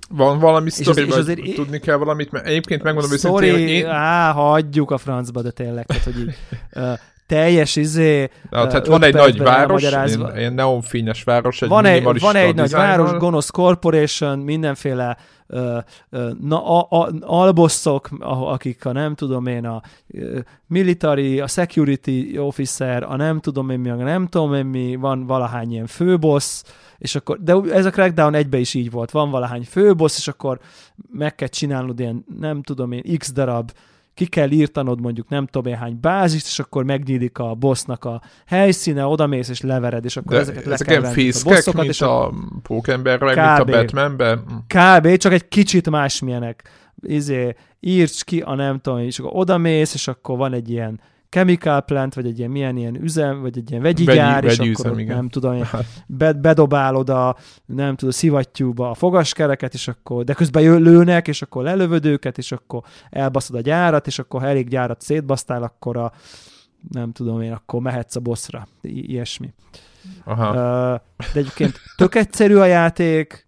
van 0.09 0.39
valami 0.39 0.65
és 0.65 0.73
sztori, 0.73 1.01
az- 1.01 1.07
és 1.07 1.15
azért- 1.15 1.53
tudni 1.55 1.79
kell 1.79 1.95
valamit, 1.95 2.31
mert 2.31 2.45
egyébként 2.45 2.83
megmondom 2.83 3.17
Sorry, 3.17 3.47
őszintén, 3.47 3.67
hogy 3.67 3.75
én... 3.75 3.85
á, 3.85 4.31
hagyjuk 4.31 4.91
a 4.91 4.97
francba, 4.97 5.41
de 5.41 5.51
tényleg, 5.51 5.85
tehát, 5.85 6.03
hogy 6.03 6.19
így, 6.19 6.35
uh, 6.75 6.93
teljes 7.27 7.75
izé, 7.75 8.29
Na, 8.49 8.67
tehát 8.67 8.87
van 8.87 9.03
egy 9.03 9.13
nagy 9.13 9.37
város, 9.37 9.81
ilyen, 9.81 10.37
ilyen 10.37 10.53
neonfényes 10.53 11.23
város, 11.23 11.61
egy 11.61 11.69
van 11.69 11.85
egy, 11.85 12.19
van 12.19 12.35
egy 12.35 12.55
nagy 12.55 12.71
város, 12.71 13.11
Gonosz 13.11 13.49
Corporation, 13.49 14.39
mindenféle 14.39 15.17
na, 16.41 16.79
a, 16.79 16.87
a, 16.89 17.09
albosszok, 17.19 18.09
akik 18.19 18.85
a 18.85 18.91
nem 18.91 19.15
tudom 19.15 19.45
én, 19.45 19.65
a 19.65 19.81
military, 20.67 21.39
a 21.39 21.47
security 21.47 22.37
officer, 22.37 23.03
a 23.03 23.15
nem 23.15 23.39
tudom 23.39 23.69
én 23.69 23.79
mi, 23.79 23.89
a 23.89 23.95
nem 23.95 24.27
tudom 24.27 24.53
én 24.53 24.65
mi, 24.65 24.95
van 24.95 25.25
valahány 25.25 25.71
ilyen 25.71 25.87
főbossz, 25.87 26.63
és 26.97 27.15
akkor, 27.15 27.37
de 27.43 27.55
ez 27.71 27.85
a 27.85 27.89
Crackdown 27.89 28.33
egybe 28.33 28.57
is 28.57 28.73
így 28.73 28.91
volt, 28.91 29.11
van 29.11 29.29
valahány 29.29 29.63
főbossz, 29.63 30.17
és 30.17 30.27
akkor 30.27 30.59
meg 31.11 31.35
kell 31.35 31.47
csinálnod 31.47 31.99
ilyen, 31.99 32.25
nem 32.39 32.61
tudom 32.61 32.91
én, 32.91 33.17
x 33.17 33.31
darab 33.31 33.71
ki 34.13 34.25
kell 34.25 34.51
írtanod 34.51 35.01
mondjuk 35.01 35.29
nem 35.29 35.45
tudom 35.45 35.71
én 35.71 35.77
hány 35.77 35.97
bázist, 36.01 36.45
és 36.45 36.59
akkor 36.59 36.83
megnyílik 36.83 37.37
a 37.37 37.53
bossnak 37.53 38.05
a 38.05 38.21
helyszíne, 38.45 39.05
odamész 39.05 39.49
és 39.49 39.61
levered, 39.61 40.05
és 40.05 40.17
akkor 40.17 40.31
De 40.31 40.39
ezeket 40.41 40.65
le 40.65 40.77
kell 40.77 41.01
venni 41.01 41.29
a 41.29 41.39
bosszokat. 41.43 41.73
mint 41.73 41.89
és 41.89 42.01
a, 42.01 42.25
a 42.25 42.33
Pókemberben, 42.63 43.27
mint 43.27 43.59
a 43.59 43.63
Batmanben? 43.63 44.43
Kb. 44.67 45.17
csak 45.17 45.33
egy 45.33 45.47
kicsit 45.47 45.89
másmilyenek. 45.89 46.69
Izé, 47.01 47.55
írts 47.79 48.23
ki 48.23 48.41
a 48.41 48.55
nem 48.55 48.79
tudom, 48.79 48.99
és 48.99 49.19
akkor 49.19 49.31
odamész, 49.35 49.93
és 49.93 50.07
akkor 50.07 50.37
van 50.37 50.53
egy 50.53 50.69
ilyen 50.69 50.99
chemical 51.33 51.81
plant, 51.81 52.13
vagy 52.13 52.25
egy 52.25 52.37
ilyen 52.37 52.51
milyen 52.51 52.77
ilyen 52.77 53.03
üzem, 53.03 53.41
vagy 53.41 53.57
egy 53.57 53.69
ilyen 53.69 53.81
vegyi 53.81 54.05
Vegy, 54.05 54.15
gyár, 54.15 54.43
és 54.43 54.59
üzem, 54.59 54.91
akkor 54.91 54.99
igen. 54.99 55.15
nem 55.15 55.29
tudom, 55.29 55.61
be, 56.07 56.33
bedobálod 56.33 57.09
a, 57.09 57.35
nem 57.65 57.95
tudom, 57.95 58.13
szivattyúba 58.13 58.89
a 58.89 58.93
fogaskereket, 58.93 59.73
és 59.73 59.87
akkor, 59.87 60.23
de 60.23 60.33
közben 60.33 60.81
lőnek, 60.81 61.27
és 61.27 61.41
akkor 61.41 61.63
lelövöd 61.63 62.05
őket, 62.05 62.37
és 62.37 62.51
akkor 62.51 62.81
elbaszod 63.09 63.55
a 63.55 63.61
gyárat, 63.61 64.07
és 64.07 64.19
akkor 64.19 64.41
ha 64.41 64.47
elég 64.47 64.67
gyárat 64.67 65.01
szétbasztál, 65.01 65.63
akkor 65.63 65.97
a, 65.97 66.11
nem 66.91 67.11
tudom 67.11 67.41
én, 67.41 67.51
akkor 67.51 67.81
mehetsz 67.81 68.15
a 68.15 68.19
bosszra. 68.19 68.67
I- 68.81 69.11
ilyesmi. 69.11 69.53
Aha. 70.23 70.53
De 70.53 71.39
egyébként 71.39 71.79
tök 71.95 72.15
egyszerű 72.15 72.55
a 72.55 72.65
játék, 72.65 73.42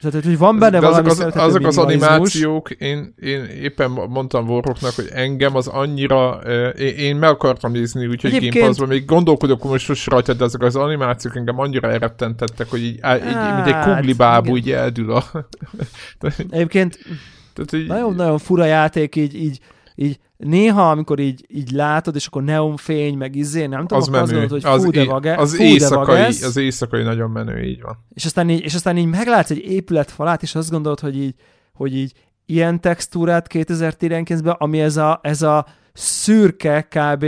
tehát, 0.00 0.24
hogy 0.24 0.38
van 0.38 0.58
benne 0.58 0.78
De 0.78 0.86
valami 0.86 1.08
azok 1.08 1.26
az, 1.26 1.36
azok 1.36 1.66
az 1.66 1.78
animációk, 1.78 2.70
én, 2.70 3.14
én 3.20 3.44
éppen 3.44 3.90
mondtam 3.90 4.46
Voroknak, 4.46 4.94
hogy 4.94 5.08
engem 5.12 5.56
az 5.56 5.66
annyira, 5.66 6.40
én, 6.78 6.94
én 6.94 7.16
meg 7.16 7.30
akartam 7.30 7.72
nézni, 7.72 8.06
úgyhogy 8.06 8.30
Egyébként... 8.30 8.54
Game 8.54 8.66
Pass-ban 8.66 8.88
még 8.88 9.04
gondolkodok 9.04 9.62
most 9.62 10.06
rajta, 10.06 10.32
de 10.32 10.44
azok 10.44 10.62
az 10.62 10.76
animációk 10.76 11.36
engem 11.36 11.58
annyira 11.58 11.90
elrettentettek, 11.90 12.70
hogy 12.70 12.80
így, 12.80 13.00
így, 13.14 13.54
mint 13.54 13.66
egy 13.66 13.72
hát, 13.72 13.94
kugli 13.96 14.12
bábú, 14.12 14.56
így 14.56 14.70
eldül 14.70 15.12
a... 15.12 15.24
Egyébként 16.50 16.98
nagyon-nagyon 17.86 18.38
fura 18.38 18.64
játék, 18.64 19.16
így, 19.16 19.34
így, 19.34 19.60
így 20.02 20.18
néha, 20.36 20.90
amikor 20.90 21.18
így, 21.18 21.46
így 21.48 21.70
látod, 21.70 22.14
és 22.14 22.26
akkor 22.26 22.42
neonfény, 22.42 23.16
meg 23.16 23.34
izé, 23.34 23.66
nem 23.66 23.80
tudom, 23.80 23.98
az 23.98 24.08
menő. 24.08 24.22
azt 24.22 24.32
gondolod, 24.32 24.62
hogy 24.62 24.72
az 24.72 24.84
fú, 24.84 24.90
de 24.90 25.04
vage, 25.04 25.34
az, 25.34 25.56
fú, 25.56 25.62
éjszakai, 25.62 26.32
de 26.40 26.46
az 26.46 26.56
éjszakai 26.56 27.02
nagyon 27.02 27.30
menő, 27.30 27.62
így 27.62 27.82
van. 27.82 27.98
És 28.14 28.24
aztán 28.24 28.50
így, 28.50 28.60
és 28.60 28.74
aztán 28.74 28.96
így 28.96 29.06
meglátsz 29.06 29.50
egy 29.50 29.58
épület 29.58 30.10
falát, 30.10 30.42
és 30.42 30.54
azt 30.54 30.70
gondolod, 30.70 31.00
hogy 31.00 31.16
így, 31.16 31.34
hogy 31.72 31.96
így 31.96 32.12
ilyen 32.46 32.80
textúrát 32.80 33.46
2019-ben, 33.54 34.54
ami 34.58 34.80
ez 34.80 34.96
a, 34.96 35.20
ez 35.22 35.42
a 35.42 35.66
szürke 35.92 36.82
kb. 36.82 37.26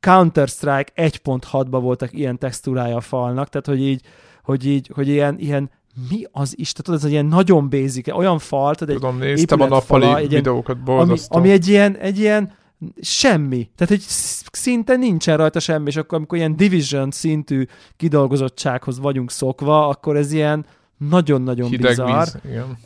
Counter-Strike 0.00 0.92
1.6-ba 0.96 1.78
voltak 1.80 2.12
ilyen 2.12 2.38
textúrája 2.38 2.96
a 2.96 3.00
falnak, 3.00 3.48
tehát 3.48 3.66
hogy 3.66 3.80
így, 3.80 4.02
hogy 4.42 4.66
így, 4.66 4.90
hogy 4.94 5.08
ilyen, 5.08 5.38
ilyen 5.38 5.70
mi 6.10 6.24
az 6.30 6.58
is, 6.58 6.72
tudod, 6.72 6.94
ez 6.94 7.04
egy 7.04 7.10
ilyen 7.10 7.26
nagyon 7.26 7.68
basic, 7.68 8.08
olyan 8.08 8.38
fal, 8.38 8.74
egy 8.78 8.86
Tudom, 8.86 9.18
néztem 9.18 9.60
a 9.60 9.66
nappali 9.66 10.02
fala, 10.02 10.18
egy 10.18 10.28
videókat, 10.28 10.76
ami, 10.84 11.16
ami 11.28 11.50
egy 11.50 11.68
ilyen, 11.68 11.96
egy 11.96 12.18
ilyen 12.18 12.52
semmi. 13.00 13.70
Tehát, 13.76 13.94
hogy 13.94 14.04
szinte 14.52 14.96
nincsen 14.96 15.36
rajta 15.36 15.60
semmi, 15.60 15.88
és 15.88 15.96
akkor 15.96 16.18
amikor 16.18 16.38
ilyen 16.38 16.56
division 16.56 17.10
szintű 17.10 17.66
kidolgozottsághoz 17.96 18.98
vagyunk 18.98 19.30
szokva, 19.30 19.88
akkor 19.88 20.16
ez 20.16 20.32
ilyen 20.32 20.66
nagyon-nagyon 20.96 21.68
Hideg 21.68 21.88
bizarr. 21.88 22.24
Víz, 22.24 22.38
igen. 22.44 22.78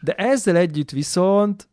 De 0.00 0.12
ezzel 0.12 0.56
együtt 0.56 0.90
viszont 0.90 1.68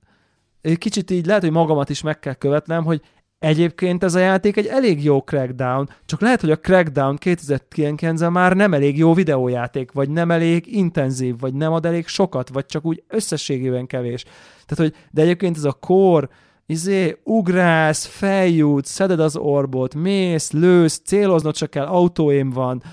kicsit 0.77 1.11
így 1.11 1.25
lehet, 1.25 1.41
hogy 1.41 1.51
magamat 1.51 1.89
is 1.89 2.01
meg 2.01 2.19
kell 2.19 2.33
követnem, 2.33 2.83
hogy 2.83 3.01
Egyébként 3.39 4.03
ez 4.03 4.15
a 4.15 4.19
játék 4.19 4.57
egy 4.57 4.65
elég 4.65 5.03
jó 5.03 5.21
Crackdown, 5.21 5.89
csak 6.05 6.21
lehet, 6.21 6.41
hogy 6.41 6.51
a 6.51 6.59
Crackdown 6.59 7.15
2009 7.15 8.21
már 8.21 8.55
nem 8.55 8.73
elég 8.73 8.97
jó 8.97 9.13
videójáték, 9.13 9.91
vagy 9.91 10.09
nem 10.09 10.31
elég 10.31 10.75
intenzív, 10.75 11.39
vagy 11.39 11.53
nem 11.53 11.73
ad 11.73 11.85
elég 11.85 12.07
sokat, 12.07 12.49
vagy 12.49 12.65
csak 12.65 12.85
úgy 12.85 13.03
összességében 13.07 13.87
kevés. 13.87 14.23
Tehát, 14.65 14.77
hogy, 14.77 14.93
de 15.11 15.21
egyébként 15.21 15.57
ez 15.57 15.63
a 15.63 15.71
core, 15.71 16.29
izé, 16.65 17.17
ugrász, 17.23 18.05
feljutsz, 18.05 18.89
szeded 18.91 19.19
az 19.19 19.35
orbot, 19.35 19.95
mész, 19.95 20.51
lősz, 20.51 21.01
céloznod 21.05 21.55
csak 21.55 21.69
kell, 21.69 21.85
autóém 21.85 22.49
van, 22.49 22.83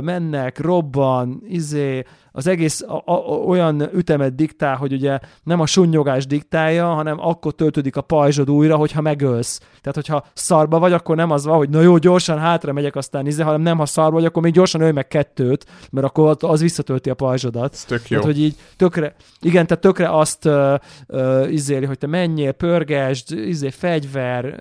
mennek, 0.00 0.58
robban, 0.58 1.42
izé, 1.46 2.04
az 2.32 2.46
egész 2.46 2.82
a, 2.82 3.02
a, 3.04 3.14
olyan 3.46 3.88
ütemet 3.94 4.34
diktál, 4.34 4.76
hogy 4.76 4.92
ugye 4.92 5.18
nem 5.42 5.60
a 5.60 5.66
sunnyogás 5.66 6.26
diktálja, 6.26 6.86
hanem 6.86 7.18
akkor 7.20 7.52
töltődik 7.52 7.96
a 7.96 8.00
pajzsod 8.00 8.50
újra, 8.50 8.76
hogyha 8.76 9.00
megölsz. 9.00 9.58
Tehát, 9.58 9.94
hogyha 9.94 10.26
szarba 10.32 10.78
vagy, 10.78 10.92
akkor 10.92 11.16
nem 11.16 11.30
az 11.30 11.44
van, 11.44 11.56
hogy 11.56 11.68
na 11.68 11.80
jó, 11.80 11.96
gyorsan 11.96 12.38
hátra 12.38 12.72
megyek, 12.72 12.96
aztán 12.96 13.26
izé, 13.26 13.42
hanem 13.42 13.60
nem, 13.60 13.78
ha 13.78 13.86
szarba 13.86 14.12
vagy, 14.12 14.24
akkor 14.24 14.42
még 14.42 14.52
gyorsan 14.52 14.80
ölj 14.80 14.92
meg 14.92 15.08
kettőt, 15.08 15.66
mert 15.90 16.06
akkor 16.06 16.36
az 16.40 16.60
visszatölti 16.60 17.10
a 17.10 17.14
pajzsodat. 17.14 17.72
Ez 17.72 17.84
tök 17.84 18.08
jó. 18.08 18.18
Tehát, 18.18 18.24
hogy 18.24 18.42
így 18.42 18.56
tökre, 18.76 19.14
igen, 19.40 19.66
tehát 19.66 19.82
tökre 19.82 20.16
azt 20.16 20.44
uh, 20.44 20.74
uh, 21.08 21.52
izéli, 21.52 21.86
hogy 21.86 21.98
te 21.98 22.06
menjél, 22.06 22.52
pörgesd, 22.52 23.32
izé, 23.32 23.70
fegyver, 23.70 24.60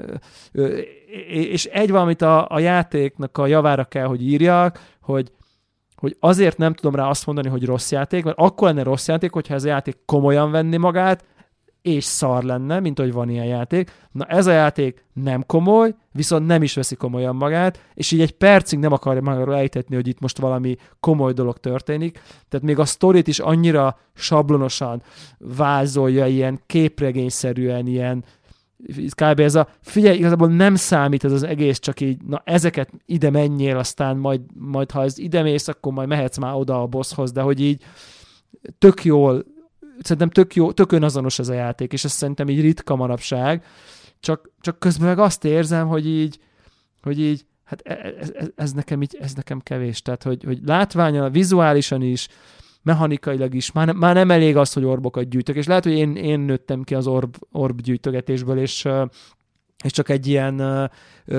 uh, 0.54 0.80
és 1.28 1.66
egy 1.66 1.92
valamit 1.92 2.22
a, 2.22 2.48
a 2.50 2.60
játéknak 2.60 3.38
a 3.38 3.48
javára 3.48 3.84
kell, 3.84 4.06
hogy 4.06 4.28
írjak, 4.28 4.80
hogy 5.02 5.32
hogy 5.98 6.16
azért 6.20 6.58
nem 6.58 6.74
tudom 6.74 6.96
rá 6.96 7.08
azt 7.08 7.26
mondani, 7.26 7.50
hogy 7.50 7.66
rossz 7.66 7.92
játék, 7.92 8.24
mert 8.24 8.38
akkor 8.38 8.68
lenne 8.68 8.84
rossz 8.84 9.08
játék, 9.08 9.32
hogyha 9.32 9.54
ez 9.54 9.64
a 9.64 9.68
játék 9.68 9.98
komolyan 10.06 10.52
venni 10.52 10.78
magát, 10.78 11.24
és 11.82 12.04
szar 12.04 12.44
lenne, 12.44 12.80
mint 12.80 13.00
hogy 13.00 13.14
van 13.14 13.30
ilyen 13.30 13.46
játék. 13.46 13.92
Na 14.12 14.26
ez 14.26 14.48
a 14.48 14.52
játék 14.52 15.06
nem 15.14 15.44
komoly, 15.46 15.96
viszont 16.12 16.46
nem 16.46 16.64
is 16.64 16.74
veszi 16.74 16.96
komolyan 16.96 17.36
magát, 17.36 17.80
és 17.94 18.12
így 18.12 18.22
egy 18.22 18.32
percig 18.32 18.80
nem 18.80 18.92
akarja 18.92 19.22
magáról 19.22 19.56
ejtetni, 19.56 19.96
hogy 19.96 20.08
itt 20.08 20.20
most 20.20 20.38
valami 20.38 20.76
komoly 21.00 21.34
dolog 21.34 21.58
történik. 21.58 22.22
Tehát 22.50 22.66
még 22.66 22.80
a 22.80 22.86
sztorit 22.86 23.28
is 23.28 23.40
annyira 23.40 24.00
sablonosan 24.14 25.02
vázolja, 25.38 26.26
ilyen 26.28 26.60
képregényszerűen, 26.66 27.88
ilyen 27.88 28.24
kb. 29.10 29.40
ez 29.40 29.56
a, 29.56 29.68
figyelj, 29.82 30.18
igazából 30.18 30.48
nem 30.48 30.76
számít 30.76 31.24
ez 31.24 31.32
az 31.32 31.44
egész, 31.44 31.80
csak 31.80 32.02
így, 32.02 32.22
na 32.24 32.42
ezeket 32.46 32.90
ide 33.06 33.30
menjél, 33.30 33.78
aztán 33.78 34.18
majd, 34.18 34.42
majd 34.54 34.92
ha 34.92 35.04
ez 35.04 35.18
ide 35.18 35.42
mész, 35.42 35.68
akkor 35.68 35.94
majd 35.94 36.08
mehetsz 36.08 36.38
már 36.38 36.54
oda 36.54 36.82
a 36.82 36.88
bosshoz, 36.88 37.32
de 37.32 37.42
hogy 37.42 37.62
így 37.62 37.84
tök 38.78 39.04
jól, 39.04 39.46
szerintem 40.00 40.30
tök 40.30 40.56
jó, 40.56 40.72
tök 40.72 40.92
önazonos 40.92 41.40
ez 41.40 41.48
a 41.48 41.54
játék, 41.54 41.94
és 41.94 42.04
ez 42.04 42.12
szerintem 42.12 42.50
így 42.50 42.62
ritka 42.62 42.96
manapság, 42.96 43.66
csak, 44.20 44.52
csak 44.62 44.80
közben 44.80 45.08
meg 45.08 45.20
azt 45.20 45.46
érzem, 45.46 45.88
hogy 45.88 46.08
így, 46.08 46.40
hogy 47.02 47.20
így, 47.20 47.46
hát 47.64 47.82
ez, 47.82 48.14
ez, 48.20 48.32
e, 48.36 48.52
ez 48.56 48.74
nekem 48.74 49.02
így, 49.02 49.18
ez 49.20 49.34
nekem 49.34 49.60
kevés, 49.60 50.02
tehát 50.02 50.24
hogy, 50.24 50.44
hogy 50.44 50.60
látványan, 50.66 51.32
vizuálisan 51.32 52.02
is, 52.02 52.28
mechanikailag 52.88 53.54
is, 53.54 53.72
már, 53.72 53.94
már 53.94 54.16
nem 54.16 54.32
elég 54.32 54.58
az, 54.58 54.74
hogy 54.74 54.84
orbokat 54.84 55.30
gyűjtök, 55.30 55.56
és 55.56 55.68
lehet, 55.68 55.84
hogy 55.84 55.94
én, 55.94 56.16
én 56.16 56.40
nőttem 56.40 56.84
ki 56.84 56.96
az 56.96 57.08
orb, 57.08 57.36
orb 57.52 57.82
gyűjtögetésből, 57.82 58.60
és 58.60 58.88
és 59.84 59.92
csak 59.92 60.10
egy 60.10 60.28
ilyen 60.28 60.90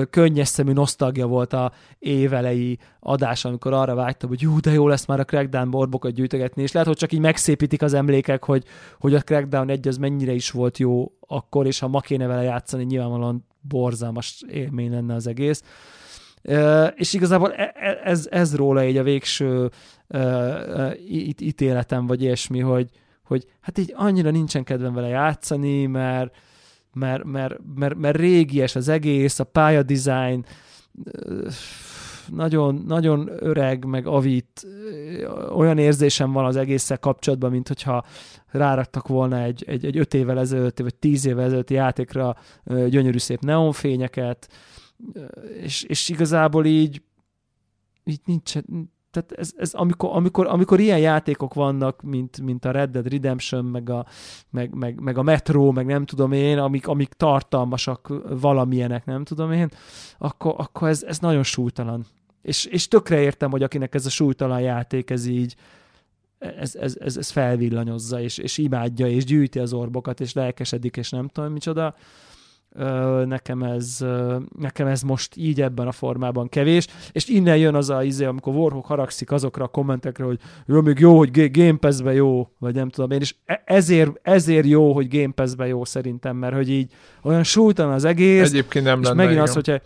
könnyes 0.09 0.47
szemű 0.47 0.71
nosztalgia 0.71 1.27
volt 1.27 1.53
a 1.53 1.71
évelei 1.99 2.77
adás, 2.99 3.45
amikor 3.45 3.73
arra 3.73 3.95
vágytam, 3.95 4.29
hogy 4.29 4.41
jó, 4.41 4.59
de 4.59 4.71
jó 4.71 4.87
lesz 4.87 5.05
már 5.05 5.19
a 5.19 5.25
Crackdown 5.25 5.73
orbokat 5.73 6.13
gyűjtögetni, 6.13 6.61
és 6.61 6.71
lehet, 6.71 6.87
hogy 6.87 6.97
csak 6.97 7.11
így 7.11 7.19
megszépítik 7.19 7.81
az 7.81 7.93
emlékek, 7.93 8.43
hogy, 8.43 8.63
hogy 8.99 9.15
a 9.15 9.21
Crackdown 9.21 9.69
egy 9.69 9.87
az 9.87 9.97
mennyire 9.97 10.31
is 10.31 10.51
volt 10.51 10.77
jó 10.77 11.11
akkor, 11.27 11.65
és 11.65 11.79
ha 11.79 11.87
ma 11.87 11.99
kéne 11.99 12.27
vele 12.27 12.43
játszani, 12.43 12.83
nyilvánvalóan 12.83 13.45
borzalmas 13.61 14.43
élmény 14.47 14.91
lenne 14.91 15.13
az 15.13 15.27
egész. 15.27 15.63
És 16.95 17.13
igazából 17.13 17.53
e, 17.53 17.73
e, 17.75 17.99
ez, 18.03 18.27
ez 18.31 18.55
róla 18.55 18.79
egy 18.79 18.97
a 18.97 19.03
végső 19.03 19.69
ítéletem, 21.39 22.05
vagy 22.07 22.21
ilyesmi, 22.21 22.59
hogy, 22.59 22.89
hogy 23.23 23.45
hát 23.61 23.77
így 23.77 23.93
annyira 23.95 24.31
nincsen 24.31 24.63
kedvem 24.63 24.93
vele 24.93 25.07
játszani, 25.07 25.85
mert, 25.85 26.35
mert, 26.93 27.23
mert, 27.23 27.57
mert, 27.75 27.95
mert 27.95 28.17
régies 28.17 28.75
az 28.75 28.87
egész, 28.87 29.39
a 29.39 29.43
pályadizájn 29.43 30.45
nagyon, 32.31 32.83
nagyon 32.87 33.29
öreg, 33.39 33.85
meg 33.85 34.07
avít, 34.07 34.67
olyan 35.55 35.77
érzésem 35.77 36.31
van 36.31 36.45
az 36.45 36.55
egésszel 36.55 36.99
kapcsolatban, 36.99 37.51
mint 37.51 37.67
hogyha 37.67 38.05
ráraktak 38.47 39.07
volna 39.07 39.41
egy, 39.41 39.63
egy, 39.67 39.85
egy 39.85 39.97
öt 39.97 40.13
évvel 40.13 40.39
ezelőtti, 40.39 40.83
vagy 40.83 40.95
tíz 40.95 41.25
évvel 41.25 41.45
ezelőtti 41.45 41.73
játékra 41.73 42.35
gyönyörű 42.65 43.17
szép 43.17 43.39
neonfényeket, 43.39 44.49
és, 45.61 45.83
és 45.83 46.09
igazából 46.09 46.65
így, 46.65 47.01
így 48.03 48.21
nincs, 48.25 48.53
tehát 49.11 49.31
ez, 49.31 49.53
ez 49.57 49.73
amikor, 49.73 50.09
amikor, 50.13 50.47
amikor, 50.47 50.79
ilyen 50.79 50.99
játékok 50.99 51.53
vannak, 51.53 52.01
mint, 52.01 52.41
mint 52.41 52.65
a 52.65 52.71
Red 52.71 52.89
Dead 52.89 53.07
Redemption, 53.07 53.65
meg 53.65 53.89
a, 53.89 54.05
meg, 54.49 54.73
meg, 54.73 54.99
meg 54.99 55.17
a 55.17 55.21
Metro, 55.21 55.71
meg 55.71 55.85
nem 55.85 56.05
tudom 56.05 56.31
én, 56.31 56.57
amik, 56.57 56.87
amik 56.87 57.13
tartalmasak 57.13 58.13
valamilyenek, 58.29 59.05
nem 59.05 59.23
tudom 59.23 59.51
én, 59.51 59.69
akkor, 60.17 60.53
akkor 60.57 60.87
ez, 60.87 61.03
ez 61.03 61.19
nagyon 61.19 61.43
súlytalan. 61.43 62.05
És, 62.41 62.65
és 62.65 62.87
tökre 62.87 63.21
értem, 63.21 63.51
hogy 63.51 63.63
akinek 63.63 63.93
ez 63.95 64.05
a 64.05 64.09
súlytalan 64.09 64.61
játék, 64.61 65.09
ez 65.09 65.25
így, 65.25 65.55
ez, 66.37 66.75
ez, 66.75 66.97
ez, 66.99 67.17
ez 67.17 67.29
felvillanyozza, 67.29 68.21
és, 68.21 68.37
és 68.37 68.57
imádja, 68.57 69.07
és 69.07 69.25
gyűjti 69.25 69.59
az 69.59 69.73
orbokat, 69.73 70.19
és 70.19 70.33
lelkesedik, 70.33 70.97
és 70.97 71.09
nem 71.09 71.27
tudom 71.27 71.51
micsoda. 71.51 71.95
Nekem 73.25 73.63
ez, 73.63 74.05
nekem 74.57 74.87
ez 74.87 75.01
most 75.01 75.35
így 75.35 75.61
ebben 75.61 75.87
a 75.87 75.91
formában 75.91 76.49
kevés, 76.49 76.87
és 77.11 77.27
innen 77.27 77.57
jön 77.57 77.75
az 77.75 77.89
a 77.89 78.03
izé, 78.03 78.25
amikor 78.25 78.55
Warhawk 78.55 78.85
haragszik 78.85 79.31
azokra 79.31 79.63
a 79.63 79.67
kommentekre, 79.67 80.23
hogy 80.23 80.39
jó, 80.65 80.81
még 80.81 80.99
jó, 80.99 81.17
hogy 81.17 81.51
Game 81.51 81.77
Pass-be 81.77 82.13
jó, 82.13 82.47
vagy 82.59 82.75
nem 82.75 82.89
tudom 82.89 83.11
én, 83.11 83.19
és 83.19 83.35
e, 83.45 83.61
ezért, 83.65 84.11
ezért 84.21 84.65
jó, 84.65 84.93
hogy 84.93 85.07
Game 85.07 85.33
Pass-be 85.33 85.67
jó 85.67 85.85
szerintem, 85.85 86.37
mert 86.37 86.55
hogy 86.55 86.69
így 86.69 86.91
olyan 87.23 87.43
súlytalan 87.43 87.93
az 87.93 88.03
egész, 88.03 88.49
Egyébként 88.49 88.85
nem 88.85 88.99
és 88.99 89.07
lenne, 89.07 89.17
megint 89.17 89.33
igen. 89.33 89.47
az, 89.47 89.53
hogyha 89.53 89.79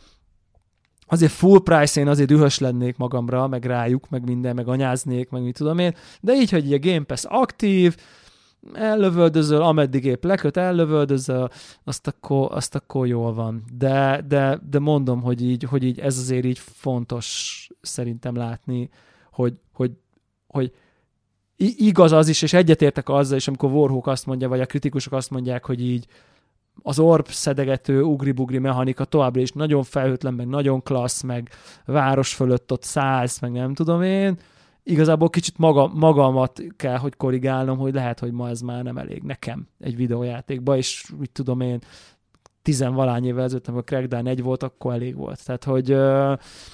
azért 1.08 1.32
full 1.32 1.60
price 1.64 2.00
én 2.00 2.08
azért 2.08 2.28
dühös 2.28 2.60
lennék 2.60 2.98
magamra, 2.98 3.48
meg 3.48 3.66
rájuk, 3.66 4.10
meg 4.10 4.24
minden, 4.26 4.56
meg 4.56 4.68
anyáznék, 4.68 5.30
meg 5.30 5.44
mit 5.44 5.58
tudom 5.58 5.78
én, 5.78 5.96
de 6.22 6.34
így, 6.34 6.50
hogy 6.50 6.74
a 6.74 6.80
Game 6.80 7.04
Pass 7.04 7.24
aktív, 7.28 7.96
ellövöldözöl, 8.74 9.62
ameddig 9.62 10.06
épp 10.06 10.24
leköt, 10.24 10.58
ellövöldözöl, 10.58 11.50
azt 11.84 12.08
akkor, 12.08 12.48
azt 12.52 12.76
akkor 12.76 13.08
jól 13.08 13.34
van. 13.34 13.64
De, 13.78 14.24
de, 14.28 14.60
de 14.70 14.80
mondom, 14.80 15.22
hogy 15.22 15.44
így, 15.44 15.64
hogy 15.64 15.84
így 15.84 16.00
ez 16.00 16.18
azért 16.18 16.46
így 16.46 16.60
fontos 16.60 17.68
szerintem 17.82 18.36
látni, 18.36 18.90
hogy, 19.32 19.54
hogy, 19.74 19.92
hogy 20.48 20.72
igaz 21.58 22.12
az 22.12 22.28
is, 22.28 22.42
és 22.42 22.54
egyetértek 22.54 23.10
azzal 23.10 23.38
is, 23.38 23.48
amikor 23.48 23.72
Warhawk 23.72 24.08
azt 24.08 24.26
mondja, 24.26 24.50
vagy 24.50 24.62
a 24.62 24.66
kritikusok 24.66 25.14
azt 25.14 25.30
mondják, 25.30 25.66
hogy 25.66 25.82
így 25.82 26.08
az 26.82 27.00
orb 27.00 27.28
szedegető 27.28 28.02
ugri-bugri 28.02 28.60
mechanika 28.60 29.06
továbbra 29.06 29.42
is 29.42 29.52
nagyon 29.52 29.84
felhőtlen, 29.84 30.34
meg 30.34 30.48
nagyon 30.48 30.84
klassz, 30.84 31.22
meg 31.22 31.50
város 31.86 32.34
fölött 32.34 32.72
ott 32.72 32.84
száz, 32.84 33.40
meg 33.40 33.52
nem 33.52 33.74
tudom 33.74 34.02
én. 34.02 34.38
Igazából 34.84 35.30
kicsit 35.30 35.58
maga, 35.58 35.88
magamat 35.88 36.62
kell, 36.76 36.98
hogy 36.98 37.16
korrigálnom, 37.16 37.78
hogy 37.78 37.94
lehet, 37.94 38.20
hogy 38.20 38.32
ma 38.32 38.50
ez 38.50 38.62
már 38.62 38.84
nem 38.84 38.98
elég 38.98 39.22
nekem 39.22 39.68
egy 39.80 39.96
videójátékba, 39.96 40.78
és 40.78 41.12
mit 41.20 41.32
tudom 41.32 41.62
én, 41.62 41.80
tizenvalány 42.62 43.26
évvel 43.26 43.44
ezelőtt, 43.44 43.68
amikor 43.68 43.84
Crackdown 43.84 44.28
egy 44.28 44.44
volt, 44.44 44.64
akkor 44.64 44.94
elég 44.94 45.16
volt. 45.16 45.46
Tehát, 45.46 45.64
hogy 45.64 45.90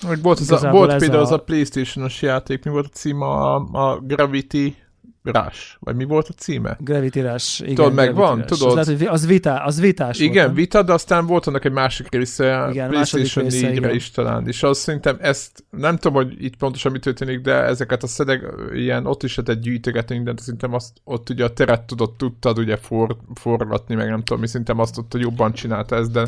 Meg 0.08 0.22
volt, 0.22 0.40
az 0.40 0.64
a, 0.64 0.72
volt 0.72 0.98
például 0.98 1.20
a... 1.20 1.24
az 1.24 1.32
a 1.32 1.44
Playstation-os 1.44 2.22
játék, 2.22 2.66
mi 2.66 2.72
volt 2.72 2.86
a 2.86 2.90
címe? 2.90 3.26
A, 3.26 3.56
a 3.56 4.00
Gravity 4.00 4.76
Rush, 5.24 5.76
vagy 5.80 5.96
mi 5.96 6.04
volt 6.04 6.28
a 6.28 6.34
címe? 6.34 6.78
Gravity 6.80 7.20
Rush, 7.20 7.62
igen. 7.62 7.76
Tudod, 7.76 7.94
megvan, 7.94 8.46
tudod? 8.46 8.68
Az, 8.68 8.88
lehet, 8.88 9.02
hogy 9.02 9.08
az, 9.08 9.28
vita, 9.28 9.64
az 9.64 9.80
vitás 9.80 10.20
Igen, 10.20 10.46
volt, 10.46 10.58
vita, 10.58 10.84
de 10.84 10.94
aztán 10.94 11.26
volt 11.26 11.48
annak 11.48 11.66
egy 11.66 11.72
másik 11.72 12.08
része, 12.12 12.68
igen, 12.72 12.90
PlayStation 12.90 13.44
része, 13.44 13.72
4-re 13.74 13.94
is 13.94 14.12
talán, 14.12 14.48
és 14.48 14.64
azt 14.64 14.82
szerintem 14.82 15.18
ezt, 15.20 15.64
nem 15.70 15.98
tudom, 15.98 16.14
hogy 16.14 16.44
itt 16.44 16.56
pontosan 16.56 16.92
mi 16.92 17.00
történik, 17.00 17.40
de 17.40 17.54
ezeket 17.54 18.04
a 18.04 18.08
szedeg, 18.08 18.44
ilyen, 18.74 19.06
ott 19.06 19.24
is 19.24 19.36
lehetett 19.36 19.64
gyűjtögetni 19.64 20.16
mindent, 20.16 20.40
szerintem 20.40 20.74
azt, 20.74 20.94
ott 21.04 21.30
ugye 21.30 21.44
a 21.44 21.54
teret 21.54 21.82
tudod, 21.82 22.16
tudtad 22.16 22.58
ugye 22.58 22.76
for, 22.76 23.18
forgatni, 23.34 23.96
meg 23.96 24.10
nem 24.10 24.24
tudom, 24.24 24.42
mi 24.42 24.48
szerintem 24.48 24.80
azt 24.80 24.98
ott 24.98 25.14
jobban 25.18 25.54
csinálta 25.54 25.96
ez, 25.96 26.10
de 26.10 26.26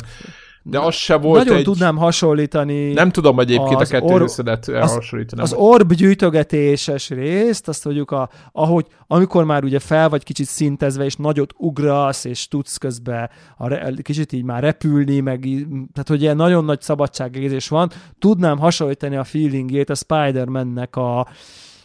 de 0.64 0.80
az 0.80 0.96
se 0.96 1.16
volt 1.16 1.38
Nagyon 1.38 1.58
egy... 1.58 1.64
tudnám 1.64 1.98
hasonlítani. 1.98 2.94
Nem 2.94 3.12
tudom 3.12 3.40
egyébként 3.40 3.82
a 3.82 3.86
kettő 3.86 4.06
or... 4.06 4.22
összedet 4.22 4.70
elhasonlítani. 4.70 5.42
Az 5.42 5.54
orb 5.54 5.94
gyűjtögetéses 5.94 7.10
részt, 7.10 7.68
azt 7.68 7.86
mondjuk, 7.86 8.12
a, 8.12 8.30
ahogy, 8.52 8.86
amikor 9.08 9.44
már 9.44 9.64
ugye 9.64 9.80
fel 9.80 10.10
vagy 10.10 10.24
kicsit 10.24 10.48
szintezve, 10.48 11.04
és 11.04 11.16
nagyot 11.16 11.54
ugrasz, 11.58 12.24
és 12.24 12.48
tudsz 12.48 12.78
közben 12.78 13.30
a 13.58 13.68
re, 13.68 13.94
kicsit 14.02 14.32
így 14.32 14.44
már 14.44 14.64
repülni, 14.64 15.20
meg 15.20 15.40
tehát 15.70 16.08
hogy 16.08 16.22
ilyen 16.22 16.36
nagyon 16.36 16.66
nagy 16.66 16.82
szabadságérzés 16.82 17.68
van, 17.68 17.92
tudnám 18.20 18.58
hasonlítani 18.58 19.16
a 19.16 19.24
feelingjét 19.24 19.90
a 19.90 19.96
Spider-Man-nek 19.96 20.96
a, 20.96 21.28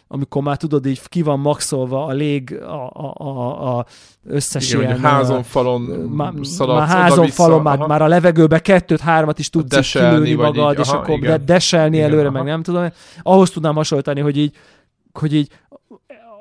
amikor 0.08 0.42
már 0.42 0.56
tudod, 0.56 0.86
így 0.86 1.00
ki 1.08 1.22
van 1.22 1.40
maxolva 1.40 2.04
a 2.04 2.12
lég, 2.12 2.54
a, 2.62 2.90
a, 2.92 3.14
a, 3.16 3.78
a 3.78 3.86
összes 4.26 4.72
Igen, 4.72 4.82
ilyen... 4.82 5.00
házon, 5.00 5.42
falon 5.42 5.80
má, 5.80 6.32
már 6.66 6.88
házon, 6.88 7.28
falon, 7.28 7.62
már, 7.62 7.78
már 7.78 8.02
a 8.02 8.06
levegőbe 8.06 8.58
kettőt, 8.58 9.00
hármat 9.00 9.38
is 9.38 9.50
tudsz 9.50 9.92
kilőni 9.92 10.34
magad, 10.34 10.72
így, 10.72 10.80
és 10.80 10.88
aha, 10.88 10.98
akkor 10.98 11.14
igen. 11.16 11.44
deselni 11.44 11.96
igen, 11.96 12.08
előre, 12.08 12.28
aha. 12.28 12.36
meg 12.36 12.44
nem 12.44 12.62
tudom. 12.62 12.88
Ahhoz 13.22 13.50
tudnám 13.50 13.74
hasonlítani, 13.74 14.20
hogy 14.20 14.36
így, 14.36 14.56
hogy 15.12 15.34
így, 15.34 15.50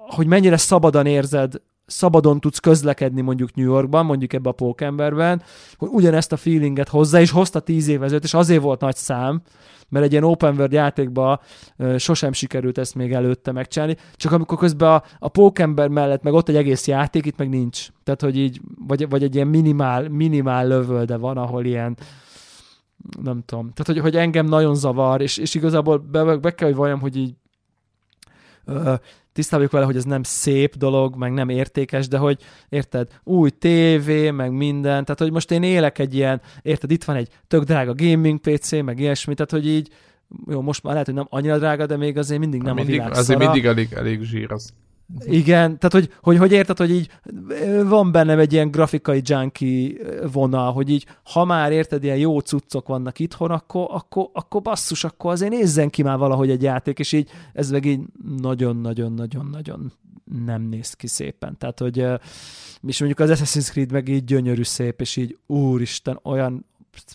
hogy 0.08 0.28
mennyire 0.28 0.58
szabadan 0.58 1.06
érzed 1.06 1.54
szabadon 1.86 2.40
tudsz 2.40 2.60
közlekedni 2.60 3.22
mondjuk 3.22 3.56
New 3.56 3.66
Yorkban, 3.66 4.06
mondjuk 4.06 4.34
ebbe 4.34 4.50
a 4.50 4.52
pókemberben, 4.52 5.42
hogy 5.78 5.90
ugyanezt 5.92 6.32
a 6.32 6.38
feelinget 6.38 6.90
hozzá, 6.90 7.20
és 7.20 7.32
hozta 7.32 7.60
tíz 7.60 7.88
évezőt, 7.88 8.24
és 8.24 8.34
azért 8.34 8.62
volt 8.62 8.80
nagy 8.80 8.96
szám, 8.96 9.42
mert 9.90 10.06
egy 10.06 10.12
ilyen 10.12 10.24
open 10.24 10.56
world 10.56 10.72
játékba 10.72 11.42
sosem 11.98 12.32
sikerült 12.32 12.78
ezt 12.78 12.96
még 12.96 13.14
előtte 13.14 13.52
megcsinálni, 13.52 13.96
csak 14.16 14.32
amikor 14.32 14.58
közben 14.58 14.92
a, 14.92 15.04
a 15.20 15.28
pókember 15.28 15.88
mellett 15.88 16.24
meg 16.24 16.34
ott 16.34 16.50
egy 16.50 16.56
egész 16.56 16.88
játék, 16.88 17.26
itt 17.26 17.38
meg 17.38 17.50
nincs. 17.50 17.88
Tehát, 18.04 18.22
hogy 18.22 18.38
így, 18.38 18.62
vagy, 18.88 19.10
vagy 19.10 19.24
egy 19.24 19.36
ilyen 19.36 19.48
minimál, 19.48 20.10
minimál 20.10 20.68
lövölde 20.68 21.18
van, 21.18 21.38
ahol 21.38 21.66
ilyen 21.66 21.98
nem 23.24 23.44
tudom. 23.46 23.72
Tehát, 23.74 23.86
hogy, 23.86 24.00
hogy 24.00 24.16
engem 24.16 24.46
nagyon 24.46 24.76
zavar, 24.76 25.22
és, 25.22 25.38
és 25.38 25.56
igazából 25.56 25.98
be, 25.98 26.38
be 26.38 26.56
kell, 26.56 26.68
hogy 26.68 26.78
valljam, 26.78 27.00
hogy 27.00 27.18
így 27.18 27.34
tisztában 29.34 29.68
vele, 29.72 29.86
hogy 29.86 29.96
ez 29.96 30.04
nem 30.04 30.24
szép 30.24 30.76
dolog, 30.76 31.16
meg 31.16 31.34
nem 31.34 31.50
értékes, 31.50 32.08
de 32.08 32.18
hogy 32.18 32.42
érted, 32.70 33.08
új 33.24 33.50
tévé, 33.50 34.32
meg 34.32 34.52
minden, 34.52 35.06
tehát 35.06 35.20
hogy 35.20 35.32
most 35.32 35.52
én 35.52 35.64
élek 35.64 36.00
egy 36.00 36.16
ilyen, 36.16 36.42
érted, 36.62 36.92
itt 36.92 37.04
van 37.04 37.16
egy 37.16 37.30
tök 37.48 37.64
drága 37.64 37.94
gaming 37.94 38.40
PC, 38.40 38.72
meg 38.72 39.00
ilyesmi, 39.00 39.34
tehát 39.34 39.52
hogy 39.52 39.68
így, 39.68 39.90
jó, 40.48 40.62
most 40.62 40.84
már 40.84 40.92
lehet, 40.92 41.08
hogy 41.08 41.16
nem 41.16 41.28
annyira 41.30 41.58
drága, 41.58 41.86
de 41.86 41.98
még 41.98 42.18
azért 42.18 42.40
mindig 42.40 42.62
nem 42.62 42.76
mindig, 42.76 42.94
a 42.94 42.98
világ 42.98 43.12
Azért 43.18 43.40
szara. 43.40 43.52
mindig 43.52 43.66
elég, 43.66 43.94
elég 43.94 44.22
zsír 44.22 44.52
az. 44.52 44.74
Igen, 45.26 45.80
tehát 45.80 45.92
hogy, 45.92 46.10
hogy, 46.22 46.38
hogy 46.38 46.52
érted, 46.52 46.78
hogy 46.78 46.92
így 46.92 47.10
van 47.86 48.12
bennem 48.12 48.40
egy 48.40 48.54
ilyen 48.54 48.72
grafikai 48.72 49.22
junkie 49.24 49.94
vonal, 50.32 50.74
hogy 50.74 50.90
így, 50.90 51.06
ha 51.24 51.46
már 51.46 51.72
érted, 51.72 52.04
ilyen 52.04 52.18
jó 52.18 52.40
cuccok 52.40 52.88
vannak 52.88 53.20
itthon, 53.20 53.52
akkor, 53.52 53.88
akkor, 53.90 54.30
akkor 54.34 54.62
basszus, 54.62 55.04
akkor 55.04 55.32
azért 55.32 55.52
nézzen 55.52 55.90
ki 55.90 56.04
már 56.04 56.18
valahogy 56.18 56.50
egy 56.50 56.62
játék, 56.62 57.00
és 57.00 57.12
így 57.12 57.30
ez 57.54 57.70
meg 57.72 57.86
így 57.86 58.00
nagyon-nagyon-nagyon-nagyon 58.38 59.92
nem 60.46 60.62
néz 60.62 60.94
ki 60.94 61.08
szépen. 61.08 61.58
Tehát, 61.58 61.80
hogy 61.80 61.98
és 62.88 63.00
mondjuk 63.00 63.30
az 63.30 63.40
Assassin's 63.40 63.70
Creed 63.70 63.92
meg 63.92 64.08
így 64.08 64.24
gyönyörű 64.24 64.64
szép, 64.64 65.02
és 65.02 65.16
így 65.16 65.38
úristen, 65.46 66.20
olyan 66.24 66.66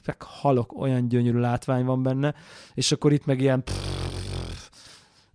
meg 0.07 0.23
halok, 0.23 0.81
olyan 0.81 1.09
gyönyörű 1.09 1.39
látvány 1.39 1.85
van 1.85 2.03
benne, 2.03 2.35
és 2.75 2.93
akkor 2.93 3.13
itt 3.13 3.25
meg 3.25 3.41
ilyen 3.41 3.65
pff, 3.65 4.00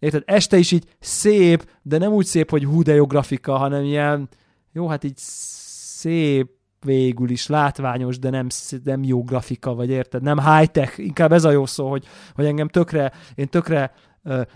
Érted? 0.06 0.24
Este 0.26 0.58
is 0.58 0.72
így 0.72 0.86
szép, 1.00 1.70
de 1.82 1.98
nem 1.98 2.12
úgy 2.12 2.26
szép, 2.26 2.50
hogy 2.50 2.64
hú, 2.64 2.82
de 2.82 2.94
jó 2.94 3.06
grafika, 3.06 3.58
hanem 3.58 3.84
ilyen, 3.84 4.30
jó, 4.72 4.88
hát 4.88 5.04
így 5.04 5.18
szép 5.18 6.50
végül 6.80 7.30
is 7.30 7.48
látványos, 7.48 8.20
de 8.20 8.30
nem, 8.30 8.48
nem 8.84 9.04
jó 9.04 9.24
grafika, 9.24 9.74
vagy 9.74 9.90
érted? 9.90 10.22
Nem 10.22 10.40
high-tech, 10.40 11.00
inkább 11.00 11.32
ez 11.32 11.44
a 11.44 11.52
jó 11.52 11.66
szó, 11.66 11.90
hogy, 11.90 12.06
hogy 12.36 12.46
engem 12.46 12.68
tökre, 12.68 13.12
én 13.36 13.48
tökre 13.48 13.94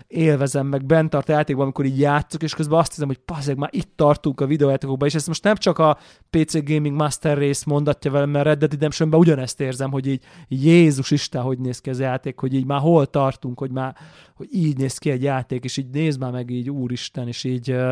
élvezem, 0.06 0.66
meg 0.66 0.84
bent 0.84 1.10
tart 1.10 1.28
a 1.28 1.32
játékban, 1.32 1.62
amikor 1.64 1.84
így 1.84 1.98
játszok, 1.98 2.42
és 2.42 2.54
közben 2.54 2.78
azt 2.78 2.92
hiszem, 2.92 3.06
hogy 3.06 3.18
passzeg, 3.18 3.56
már 3.56 3.70
itt 3.72 3.92
tartunk 3.96 4.40
a 4.40 4.46
videójátékokban, 4.46 5.08
és 5.08 5.14
ezt 5.14 5.26
most 5.26 5.44
nem 5.44 5.56
csak 5.56 5.78
a 5.78 5.98
PC 6.30 6.64
Gaming 6.64 6.96
Master 6.96 7.38
rész 7.38 7.64
mondatja 7.64 8.10
velem, 8.10 8.30
mert 8.30 8.44
Red 8.44 8.58
Dead 8.58 8.72
redemption 8.72 9.14
ugyanezt 9.14 9.60
érzem, 9.60 9.90
hogy 9.90 10.06
így 10.06 10.22
Jézus 10.48 11.10
Isten, 11.10 11.42
hogy 11.42 11.58
néz 11.58 11.80
ki 11.80 11.90
ez 11.90 11.98
a 11.98 12.02
játék, 12.02 12.38
hogy 12.38 12.54
így 12.54 12.66
már 12.66 12.80
hol 12.80 13.06
tartunk, 13.06 13.58
hogy 13.58 13.70
már 13.70 13.96
hogy 14.34 14.48
így 14.50 14.76
néz 14.76 14.98
ki 14.98 15.10
egy 15.10 15.22
játék, 15.22 15.64
és 15.64 15.76
így 15.76 15.90
nézd 15.90 16.20
már 16.20 16.32
meg 16.32 16.50
így 16.50 16.70
Úristen, 16.70 17.26
és 17.26 17.44
így 17.44 17.72
uh, 17.72 17.90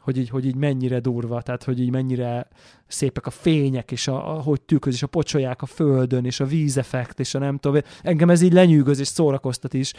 hogy 0.00 0.18
így, 0.18 0.28
hogy 0.28 0.46
így 0.46 0.54
mennyire 0.54 1.00
durva, 1.00 1.42
tehát 1.42 1.64
hogy 1.64 1.80
így 1.80 1.90
mennyire 1.90 2.48
szépek 2.86 3.26
a 3.26 3.30
fények, 3.30 3.92
és 3.92 4.08
a, 4.08 4.36
a, 4.36 4.40
hogy 4.40 4.60
tükröz, 4.60 4.94
és 4.94 5.02
a 5.02 5.06
pocsolyák 5.06 5.62
a 5.62 5.66
földön, 5.66 6.24
és 6.24 6.40
a 6.40 6.44
vízeffekt, 6.44 7.20
és 7.20 7.34
a 7.34 7.38
nem 7.38 7.58
tudom, 7.58 7.80
engem 8.02 8.30
ez 8.30 8.42
így 8.42 8.52
lenyűgöz, 8.52 8.98
és 8.98 9.06
szórakoztat 9.06 9.74
is, 9.74 9.92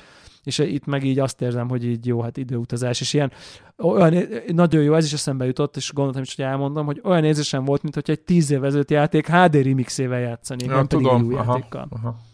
és 0.44 0.58
itt 0.58 0.86
meg 0.86 1.04
így 1.04 1.20
azt 1.20 1.42
érzem, 1.42 1.70
hogy 1.70 1.86
így 1.86 2.06
jó, 2.06 2.22
hát 2.22 2.38
időutazás, 2.38 3.02
és 3.02 3.14
ilyen 3.14 3.32
olyan, 3.78 4.28
nagyon 4.48 4.84
jó, 4.84 4.94
ez 4.94 5.06
is 5.06 5.14
eszembe 5.14 5.46
jutott, 5.46 5.76
és 5.76 5.94
gondoltam 5.94 6.22
is, 6.22 6.36
hogy 6.36 6.46
elmondom, 6.46 6.86
hogy 6.86 7.02
olyan 7.04 7.24
érzésem 7.24 7.66
volt, 7.66 7.82
mint 7.82 7.94
hogy 7.94 8.10
egy 8.10 8.20
tíz 8.20 8.52
év 8.52 8.64
ezelőtt 8.64 8.92
játék 8.92 9.28
HD 9.28 9.56
remixével 9.56 10.20
játszani, 10.20 10.64
ja, 10.64 10.76
nem 10.76 10.88
tudom, 10.88 11.18
pedig 11.18 11.28
új 11.28 11.36
aha, 11.36 11.56
játékkal. 11.56 11.88
Aha 11.90 12.30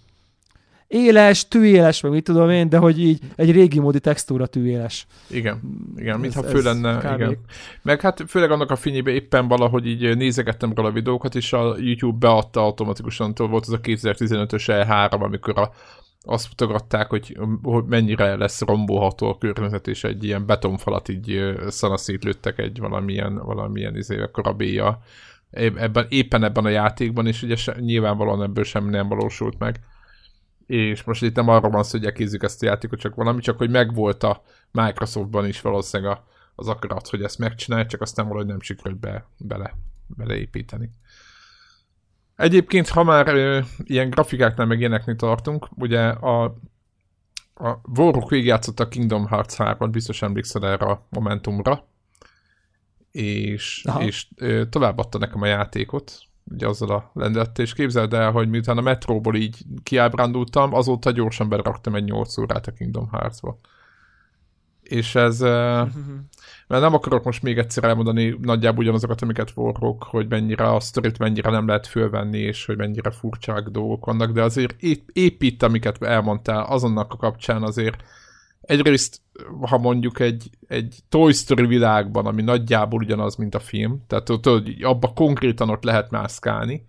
éles, 0.88 1.48
tűéles, 1.48 2.02
meg 2.02 2.12
mit 2.12 2.24
tudom 2.24 2.50
én, 2.50 2.70
de 2.70 2.78
hogy 2.78 3.02
így 3.02 3.20
egy 3.36 3.52
régi 3.52 3.80
módi 3.80 4.00
textúra 4.00 4.46
tűéles. 4.46 5.08
Igen, 5.30 5.60
igen, 5.96 6.20
mintha 6.20 6.44
fő 6.44 6.62
lenne, 6.62 6.98
kb. 6.98 7.22
igen. 7.22 7.38
Meg 7.82 8.02
hát 8.02 8.24
főleg 8.28 8.52
annak 8.52 8.72
a 8.72 8.76
fényében 8.76 9.14
éppen 9.14 9.48
valahogy 9.48 9.88
így 9.88 10.18
nézegettem 10.18 10.74
róla 10.76 10.90
a 10.90 10.92
videókat, 10.92 11.36
és 11.36 11.54
a 11.54 11.76
YouTube 11.80 12.28
beadta 12.28 12.62
automatikusan, 12.62 13.34
volt 13.36 13.66
az 13.66 13.72
a 13.72 13.80
2015-ös 13.80 14.64
E3, 14.68 15.20
amikor 15.20 15.60
a 15.60 15.72
azt 16.30 16.48
mutogatták, 16.48 17.10
hogy, 17.10 17.38
hogy 17.62 17.84
mennyire 17.84 18.36
lesz 18.36 18.62
rombolható 18.62 19.30
a 19.30 19.38
környezet, 19.38 19.88
és 19.88 20.04
egy 20.04 20.24
ilyen 20.24 20.46
betonfalat 20.46 21.10
így 21.10 21.56
szanaszét 21.68 22.24
lőttek 22.24 22.60
egy 22.60 22.80
valamilyen, 22.80 23.36
valamilyen 23.36 23.96
izé, 23.96 24.30
korabéja 24.32 25.02
ebben, 25.52 26.06
éppen 26.10 26.44
ebben 26.44 26.66
a 26.66 26.70
játékban, 26.70 27.28
és 27.28 27.44
ugye 27.44 27.56
se, 27.56 27.76
nyilvánvalóan 27.80 28.44
ebből 28.44 28.64
sem 28.64 28.90
nem 28.90 29.08
valósult 29.08 29.60
meg. 29.60 29.80
És 30.68 31.04
most 31.04 31.24
itt 31.24 31.36
nem 31.36 31.48
arról 31.48 31.72
van 31.72 31.84
szó, 31.84 31.98
hogy 31.98 32.06
elkézzük 32.06 32.44
ezt 32.44 32.64
a 32.64 32.66
játékot, 32.66 33.00
csak 33.00 33.16
valami, 33.16 33.42
csak 33.42 33.58
hogy 33.58 33.70
megvolt 33.70 34.24
a 34.24 34.44
Microsoftban 34.72 35.48
is 35.48 35.62
valószínűleg 35.62 36.12
a, 36.12 36.28
az 36.56 36.68
akarat, 36.68 37.08
hogy 37.08 37.24
ezt 37.24 37.38
megcsinálja, 37.38 37.86
csak 37.86 38.02
aztán 38.02 38.28
valahogy 38.28 38.48
nem 38.48 38.62
sikerült 38.62 39.00
be, 39.00 39.28
bele, 39.38 39.74
beleépíteni. 40.08 40.90
Egyébként, 42.36 42.90
ha 42.90 43.04
már 43.04 43.28
ö, 43.28 43.60
ilyen 43.84 44.10
grafikáknál 44.10 44.68
meg 44.68 44.80
ilyeneknél 44.80 45.16
tartunk, 45.16 45.68
ugye 45.76 46.08
a, 46.08 46.44
a 47.54 47.82
Warrock 47.96 48.30
végigjátszott 48.30 48.80
a 48.80 48.88
Kingdom 48.88 49.28
Hearts 49.28 49.54
3-at, 49.58 49.90
biztos 49.92 50.22
emlékszel 50.22 50.68
erre 50.68 50.86
a 50.86 51.08
Momentumra, 51.10 51.88
és, 53.12 53.86
és 54.00 54.28
ö, 54.36 54.66
továbbadta 54.70 55.18
nekem 55.18 55.42
a 55.42 55.46
játékot, 55.46 56.28
ugye 56.52 56.68
azzal 56.68 56.90
a 56.90 57.12
lendettel, 57.14 57.66
és 57.66 57.74
képzeld 57.74 58.14
el, 58.14 58.32
hogy 58.32 58.50
miután 58.50 58.78
a 58.78 58.82
metróból 58.82 59.36
így 59.36 59.58
kiábrándultam, 59.84 60.74
azóta 60.74 61.12
gyorsan 61.12 61.50
beraktam 61.50 61.96
egy 61.96 62.04
8 62.04 62.38
órát 62.38 62.68
a 62.68 62.72
Kingdom 62.72 63.10
Hearts-ba. 63.12 63.60
És 64.82 65.16
ez, 65.16 65.40
mert 66.68 66.82
nem 66.82 66.94
akarok 66.94 67.24
most 67.24 67.44
még 67.44 67.58
egyszer 67.58 67.84
elmondani 67.84 68.38
nagyjából 68.42 68.84
ugyanazokat, 68.84 69.22
amiket 69.22 69.52
forrok, 69.52 70.04
hogy 70.04 70.28
mennyire 70.28 70.74
a 70.74 70.80
sztorit 70.80 71.18
mennyire 71.18 71.50
nem 71.50 71.68
lehet 71.68 71.88
fölvenni, 71.88 72.40
és 72.40 72.66
hogy 72.66 72.78
mennyire 72.78 73.12
furcsák 73.12 73.64
dolgok 73.64 74.06
vannak, 74.06 74.32
de 74.32 74.44
azért 74.44 74.76
itt, 75.14 75.64
amiket 75.64 76.04
elmondtál, 76.04 76.64
azonnak 76.64 77.14
a 77.14 77.18
kapcsán 77.18 77.64
azért 77.64 78.04
egyrészt, 78.68 79.22
ha 79.62 79.78
mondjuk 79.78 80.20
egy, 80.20 80.50
egy 80.68 81.00
Toy 81.10 81.32
Story 81.32 81.66
világban, 81.66 82.26
ami 82.26 82.42
nagyjából 82.42 83.00
ugyanaz, 83.00 83.36
mint 83.36 83.56
a 83.56 83.60
film, 83.60 84.04
tehát 84.08 84.26
tudod, 84.26 84.68
abba 84.82 85.08
konkrétan 85.16 85.70
ott 85.70 85.84
lehet 85.84 86.12
mászkálni, 86.12 86.86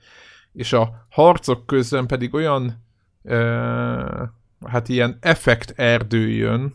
és 0.53 0.73
a 0.73 1.07
harcok 1.09 1.67
közben 1.67 2.07
pedig 2.07 2.35
olyan 2.35 2.85
uh, 3.23 4.23
hát 4.67 4.89
ilyen 4.89 5.19
effekt 5.21 5.71
erdő 5.77 6.29
jön, 6.29 6.75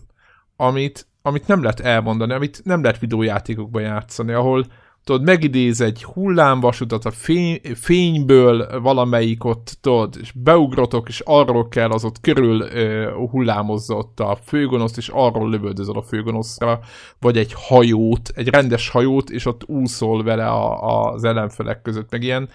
amit 0.55 1.07
amit 1.25 1.47
nem 1.47 1.61
lehet 1.61 1.79
elmondani, 1.79 2.33
amit 2.33 2.61
nem 2.63 2.83
lehet 2.83 2.99
videójátékokban 2.99 3.81
játszani, 3.81 4.31
ahol 4.31 4.65
tudod, 5.03 5.23
megidéz 5.23 5.81
egy 5.81 6.03
hullámvasutat 6.03 7.05
a 7.05 7.11
fény, 7.11 7.61
fényből 7.75 8.81
valamelyik 8.81 9.43
ott, 9.43 9.77
tudod, 9.81 10.17
és 10.21 10.31
beugrotok, 10.31 11.07
és 11.07 11.21
arról 11.25 11.67
kell 11.67 11.89
az 11.89 12.05
ott 12.05 12.19
körül 12.19 12.61
uh, 12.61 13.29
hullámozza 13.29 13.95
ott 13.95 14.19
a 14.19 14.37
főgonoszt, 14.45 14.97
és 14.97 15.09
arról 15.13 15.49
lövöldözöl 15.49 15.97
a 15.97 16.01
főgonoszra, 16.01 16.79
vagy 17.19 17.37
egy 17.37 17.53
hajót, 17.55 18.31
egy 18.35 18.47
rendes 18.47 18.89
hajót, 18.89 19.29
és 19.29 19.45
ott 19.45 19.63
úszol 19.65 20.23
vele 20.23 20.47
a, 20.47 20.83
a, 20.83 21.11
az 21.11 21.23
ellenfelek 21.23 21.81
között, 21.81 22.11
meg 22.11 22.23
ilyen, 22.23 22.49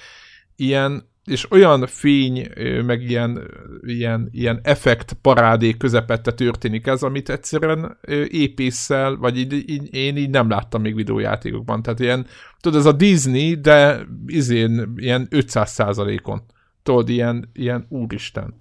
ilyen 0.56 1.08
és 1.30 1.50
olyan 1.50 1.86
fény, 1.86 2.48
meg 2.86 3.02
ilyen, 3.02 3.50
ilyen, 3.82 4.28
ilyen 4.32 4.60
effekt 4.62 5.12
parádé 5.12 5.76
közepette 5.76 6.32
történik 6.32 6.86
ez, 6.86 7.02
amit 7.02 7.30
egyszerűen 7.30 7.98
épésszel, 8.28 9.16
vagy 9.16 9.38
így, 9.38 9.52
így, 9.52 9.94
én 9.94 10.16
így 10.16 10.30
nem 10.30 10.48
láttam 10.48 10.80
még 10.80 10.94
videójátékokban. 10.94 11.82
Tehát 11.82 12.00
ilyen, 12.00 12.26
tudod, 12.60 12.78
ez 12.78 12.86
a 12.86 12.92
Disney, 12.92 13.54
de 13.54 14.06
izén 14.26 14.92
ilyen 14.96 15.26
500 15.30 15.98
on 15.98 16.42
Tudod, 16.82 17.08
ilyen, 17.08 17.50
ilyen 17.52 17.86
úristen. 17.88 18.54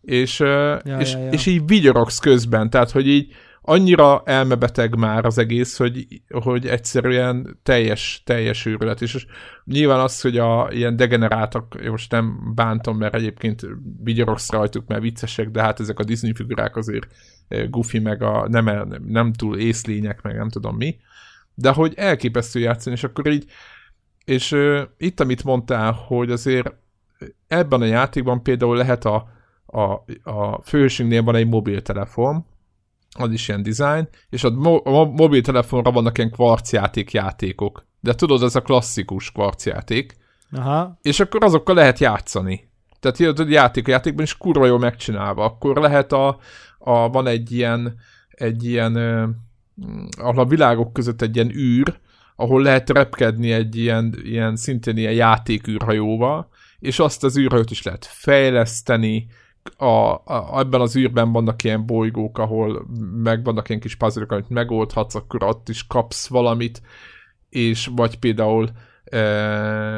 És, 0.00 0.38
ja, 0.38 0.80
és, 0.98 1.12
ja, 1.12 1.18
ja. 1.18 1.30
és 1.30 1.46
így 1.46 1.62
vigyorogsz 1.66 2.18
közben, 2.18 2.70
tehát, 2.70 2.90
hogy 2.90 3.08
így 3.08 3.32
annyira 3.66 4.22
elmebeteg 4.24 4.96
már 4.96 5.24
az 5.24 5.38
egész, 5.38 5.76
hogy, 5.76 6.06
hogy 6.28 6.66
egyszerűen 6.66 7.58
teljes, 7.62 8.22
teljes 8.24 8.66
őrület. 8.66 9.02
És 9.02 9.26
nyilván 9.64 10.00
az, 10.00 10.20
hogy 10.20 10.38
a 10.38 10.68
ilyen 10.70 10.96
degenerátok, 10.96 11.74
én 11.82 11.90
most 11.90 12.10
nem 12.10 12.52
bántom, 12.54 12.96
mert 12.96 13.14
egyébként 13.14 13.66
vigyorogsz 14.02 14.50
rajtuk, 14.50 14.86
mert 14.86 15.02
viccesek, 15.02 15.50
de 15.50 15.62
hát 15.62 15.80
ezek 15.80 15.98
a 15.98 16.04
Disney 16.04 16.34
figurák 16.34 16.76
azért 16.76 17.06
eh, 17.48 17.68
Goofy, 17.68 17.98
meg 17.98 18.22
a 18.22 18.48
nem, 18.48 18.94
nem 19.06 19.32
túl 19.32 19.58
észlények, 19.58 20.22
meg 20.22 20.36
nem 20.36 20.48
tudom 20.48 20.76
mi, 20.76 20.96
de 21.54 21.70
hogy 21.70 21.92
elképesztő 21.96 22.60
játszani, 22.60 22.96
és 22.96 23.04
akkor 23.04 23.26
így, 23.26 23.44
és 24.24 24.52
uh, 24.52 24.80
itt, 24.96 25.20
amit 25.20 25.44
mondtál, 25.44 25.92
hogy 25.92 26.30
azért 26.30 26.74
ebben 27.48 27.80
a 27.80 27.84
játékban 27.84 28.42
például 28.42 28.76
lehet 28.76 29.04
a, 29.04 29.28
a, 29.66 29.82
a 30.30 30.62
főhősünknél 30.62 31.22
van 31.22 31.34
egy 31.34 31.48
mobiltelefon, 31.48 32.46
az 33.14 33.32
is 33.32 33.48
ilyen 33.48 33.62
design, 33.62 34.08
és 34.28 34.44
a, 34.44 34.50
mo- 34.50 34.86
a 34.86 35.04
mobiltelefonra 35.04 35.90
vannak 35.90 36.18
ilyen 36.18 36.30
kvarcjáték 36.30 37.12
játékok. 37.12 37.86
De 38.00 38.14
tudod, 38.14 38.42
ez 38.42 38.56
a 38.56 38.60
klasszikus 38.60 39.32
kvarcjáték. 39.32 40.16
Aha. 40.52 40.98
És 41.02 41.20
akkor 41.20 41.44
azokkal 41.44 41.74
lehet 41.74 41.98
játszani. 41.98 42.68
Tehát 43.00 43.16
tudod, 43.16 43.50
játék 43.50 43.88
a 43.88 43.90
játékban 43.90 44.24
is 44.24 44.36
kurva 44.36 44.66
jól 44.66 44.78
megcsinálva. 44.78 45.44
Akkor 45.44 45.76
lehet 45.76 46.12
a, 46.12 46.38
a 46.78 47.08
van 47.08 47.26
egy 47.26 47.52
ilyen, 47.52 47.94
egy 48.28 48.64
ilyen, 48.64 48.96
ahol 50.18 50.38
a 50.38 50.46
világok 50.46 50.92
között 50.92 51.22
egy 51.22 51.34
ilyen 51.36 51.50
űr, 51.56 51.98
ahol 52.36 52.62
lehet 52.62 52.90
repkedni 52.90 53.52
egy 53.52 53.76
ilyen, 53.76 54.14
ilyen 54.22 54.56
szintén 54.56 54.96
ilyen 54.96 55.12
játékűrhajóval, 55.12 56.48
és 56.78 56.98
azt 56.98 57.24
az 57.24 57.38
űrhajót 57.38 57.70
is 57.70 57.82
lehet 57.82 58.04
fejleszteni, 58.04 59.26
a, 59.76 60.14
a, 60.24 60.58
ebben 60.58 60.80
az 60.80 60.96
űrben 60.96 61.32
vannak 61.32 61.64
ilyen 61.64 61.86
bolygók, 61.86 62.38
ahol 62.38 62.86
meg 63.22 63.44
vannak 63.44 63.68
ilyen 63.68 63.80
kis 63.80 63.96
puzzle 63.96 64.24
amit 64.28 64.48
megoldhatsz, 64.48 65.14
akkor 65.14 65.44
ott 65.44 65.68
is 65.68 65.86
kapsz 65.86 66.28
valamit, 66.28 66.82
és 67.48 67.90
vagy 67.96 68.18
például 68.18 68.68
e, 69.04 69.20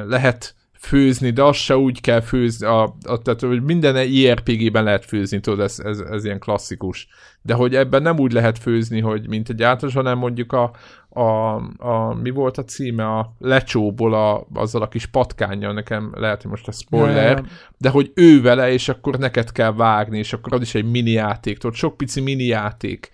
lehet 0.04 0.54
főzni, 0.78 1.30
de 1.30 1.42
azt 1.42 1.58
se 1.58 1.76
úgy 1.76 2.00
kell 2.00 2.20
főzni, 2.20 2.66
a, 2.66 2.82
a, 2.82 3.22
tehát 3.22 3.40
hogy 3.40 3.62
minden 3.62 3.96
IRPG-ben 3.96 4.84
lehet 4.84 5.04
főzni, 5.04 5.40
tudod, 5.40 5.60
ez, 5.60 5.78
ez, 5.78 5.98
ez 5.98 6.24
ilyen 6.24 6.38
klasszikus. 6.38 7.08
De 7.42 7.54
hogy 7.54 7.74
ebben 7.74 8.02
nem 8.02 8.18
úgy 8.18 8.32
lehet 8.32 8.58
főzni, 8.58 9.00
hogy 9.00 9.28
mint 9.28 9.48
egy 9.48 9.62
általános, 9.62 9.94
hanem 9.94 10.18
mondjuk 10.18 10.52
a, 10.52 10.70
a, 11.08 11.54
a, 11.78 12.14
mi 12.22 12.30
volt 12.30 12.58
a 12.58 12.64
címe, 12.64 13.04
a 13.04 13.34
lecsóból 13.38 14.14
a, 14.14 14.46
azzal 14.54 14.82
a 14.82 14.88
kis 14.88 15.06
patkányjal, 15.06 15.72
nekem 15.72 16.12
lehet, 16.14 16.42
hogy 16.42 16.50
most 16.50 16.68
a 16.68 16.72
spoiler, 16.72 17.36
yeah. 17.36 17.46
de 17.78 17.88
hogy 17.88 18.12
ő 18.14 18.40
vele, 18.42 18.72
és 18.72 18.88
akkor 18.88 19.18
neked 19.18 19.52
kell 19.52 19.72
vágni, 19.72 20.18
és 20.18 20.32
akkor 20.32 20.54
az 20.54 20.60
is 20.60 20.74
egy 20.74 20.90
mini 20.90 21.10
játék, 21.10 21.58
tudod, 21.58 21.76
sok 21.76 21.96
pici 21.96 22.20
mini 22.20 22.44
játék, 22.44 23.10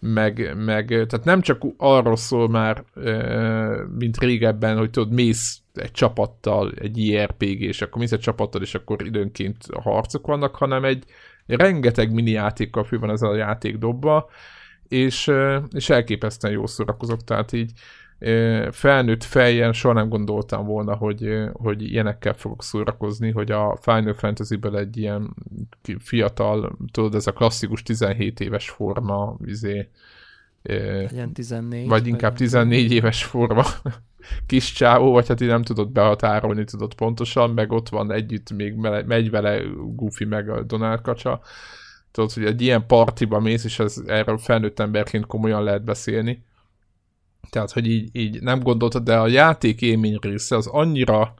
meg, 0.00 0.54
meg 0.56 0.86
tehát 0.86 1.24
nem 1.24 1.40
csak 1.40 1.62
arról 1.76 2.16
szól 2.16 2.48
már, 2.48 2.84
mint 3.98 4.18
régebben, 4.18 4.78
hogy 4.78 4.90
tudod, 4.90 5.12
mész 5.12 5.59
egy 5.74 5.90
csapattal, 5.90 6.72
egy 6.76 6.98
IRPG, 6.98 7.60
és 7.60 7.82
akkor 7.82 8.00
mész 8.00 8.12
egy 8.12 8.20
csapattal, 8.20 8.62
és 8.62 8.74
akkor 8.74 9.06
időnként 9.06 9.66
harcok 9.82 10.26
vannak, 10.26 10.56
hanem 10.56 10.84
egy 10.84 11.04
rengeteg 11.46 12.12
mini 12.12 12.30
játékkal 12.30 12.84
fő 12.84 12.98
van 12.98 13.10
ez 13.10 13.22
a 13.22 13.34
játék 13.34 13.76
dobba, 13.76 14.28
és, 14.88 15.32
és 15.72 15.90
elképesztően 15.90 16.54
jó 16.54 16.66
szórakozok, 16.66 17.24
tehát 17.24 17.52
így 17.52 17.72
felnőtt 18.70 19.24
fejjel 19.24 19.72
soha 19.72 19.94
nem 19.94 20.08
gondoltam 20.08 20.66
volna, 20.66 20.94
hogy, 20.94 21.48
hogy 21.52 21.82
ilyenekkel 21.82 22.34
fogok 22.34 22.62
szórakozni, 22.62 23.30
hogy 23.30 23.50
a 23.50 23.78
Final 23.80 24.14
Fantasy-ből 24.14 24.76
egy 24.76 24.96
ilyen 24.96 25.34
fiatal, 25.98 26.76
tudod, 26.92 27.14
ez 27.14 27.26
a 27.26 27.32
klasszikus 27.32 27.82
17 27.82 28.40
éves 28.40 28.70
forma, 28.70 29.36
izé, 29.44 29.88
Ilyen 30.62 31.32
14. 31.32 31.88
Vagy 31.88 32.06
inkább 32.06 32.34
14 32.34 32.92
éves 32.92 33.24
forma 33.24 33.64
kis 34.46 34.72
csávó, 34.72 35.12
vagy 35.12 35.28
hát 35.28 35.40
így 35.40 35.48
nem 35.48 35.62
tudod 35.62 35.90
behatárolni, 35.90 36.64
tudod 36.64 36.94
pontosan, 36.94 37.50
meg 37.50 37.72
ott 37.72 37.88
van 37.88 38.12
együtt 38.12 38.52
még 38.52 38.74
megy 39.06 39.30
vele 39.30 39.62
Goofy 39.94 40.24
meg 40.24 40.48
a 40.48 40.62
Donald 40.62 41.00
kacsa. 41.00 41.40
Tudod, 42.10 42.32
hogy 42.32 42.44
egy 42.44 42.62
ilyen 42.62 42.86
partiba 42.86 43.40
mész, 43.40 43.64
és 43.64 43.78
ez, 43.78 44.02
erről 44.06 44.38
felnőtt 44.38 44.80
emberként 44.80 45.26
komolyan 45.26 45.62
lehet 45.62 45.84
beszélni. 45.84 46.44
Tehát, 47.50 47.72
hogy 47.72 47.86
így, 47.86 48.08
így 48.12 48.42
nem 48.42 48.60
gondoltad, 48.60 49.02
de 49.02 49.18
a 49.18 49.26
játék 49.26 49.82
élmény 49.82 50.18
része 50.20 50.56
az 50.56 50.66
annyira 50.66 51.34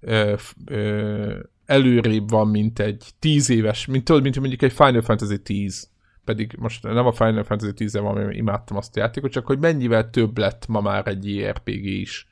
ö, 0.00 0.34
ö, 0.64 1.38
előrébb 1.66 2.30
van, 2.30 2.48
mint 2.48 2.78
egy 2.78 3.10
tíz 3.18 3.50
éves, 3.50 3.86
mint 3.86 4.04
tudod, 4.04 4.22
mint 4.22 4.38
mondjuk 4.38 4.62
egy 4.62 4.72
Final 4.72 5.02
Fantasy 5.02 5.42
10 5.42 5.88
pedig 6.24 6.54
most 6.58 6.82
nem 6.82 7.06
a 7.06 7.12
Final 7.12 7.44
Fantasy 7.44 7.74
10 7.74 7.96
van, 7.96 8.14
mert 8.14 8.34
imádtam 8.34 8.76
azt 8.76 8.96
a 8.96 9.00
játékot, 9.00 9.30
csak 9.30 9.46
hogy 9.46 9.58
mennyivel 9.58 10.10
több 10.10 10.38
lett 10.38 10.66
ma 10.66 10.80
már 10.80 11.06
egy 11.06 11.26
IRPG 11.26 11.84
is, 11.84 12.28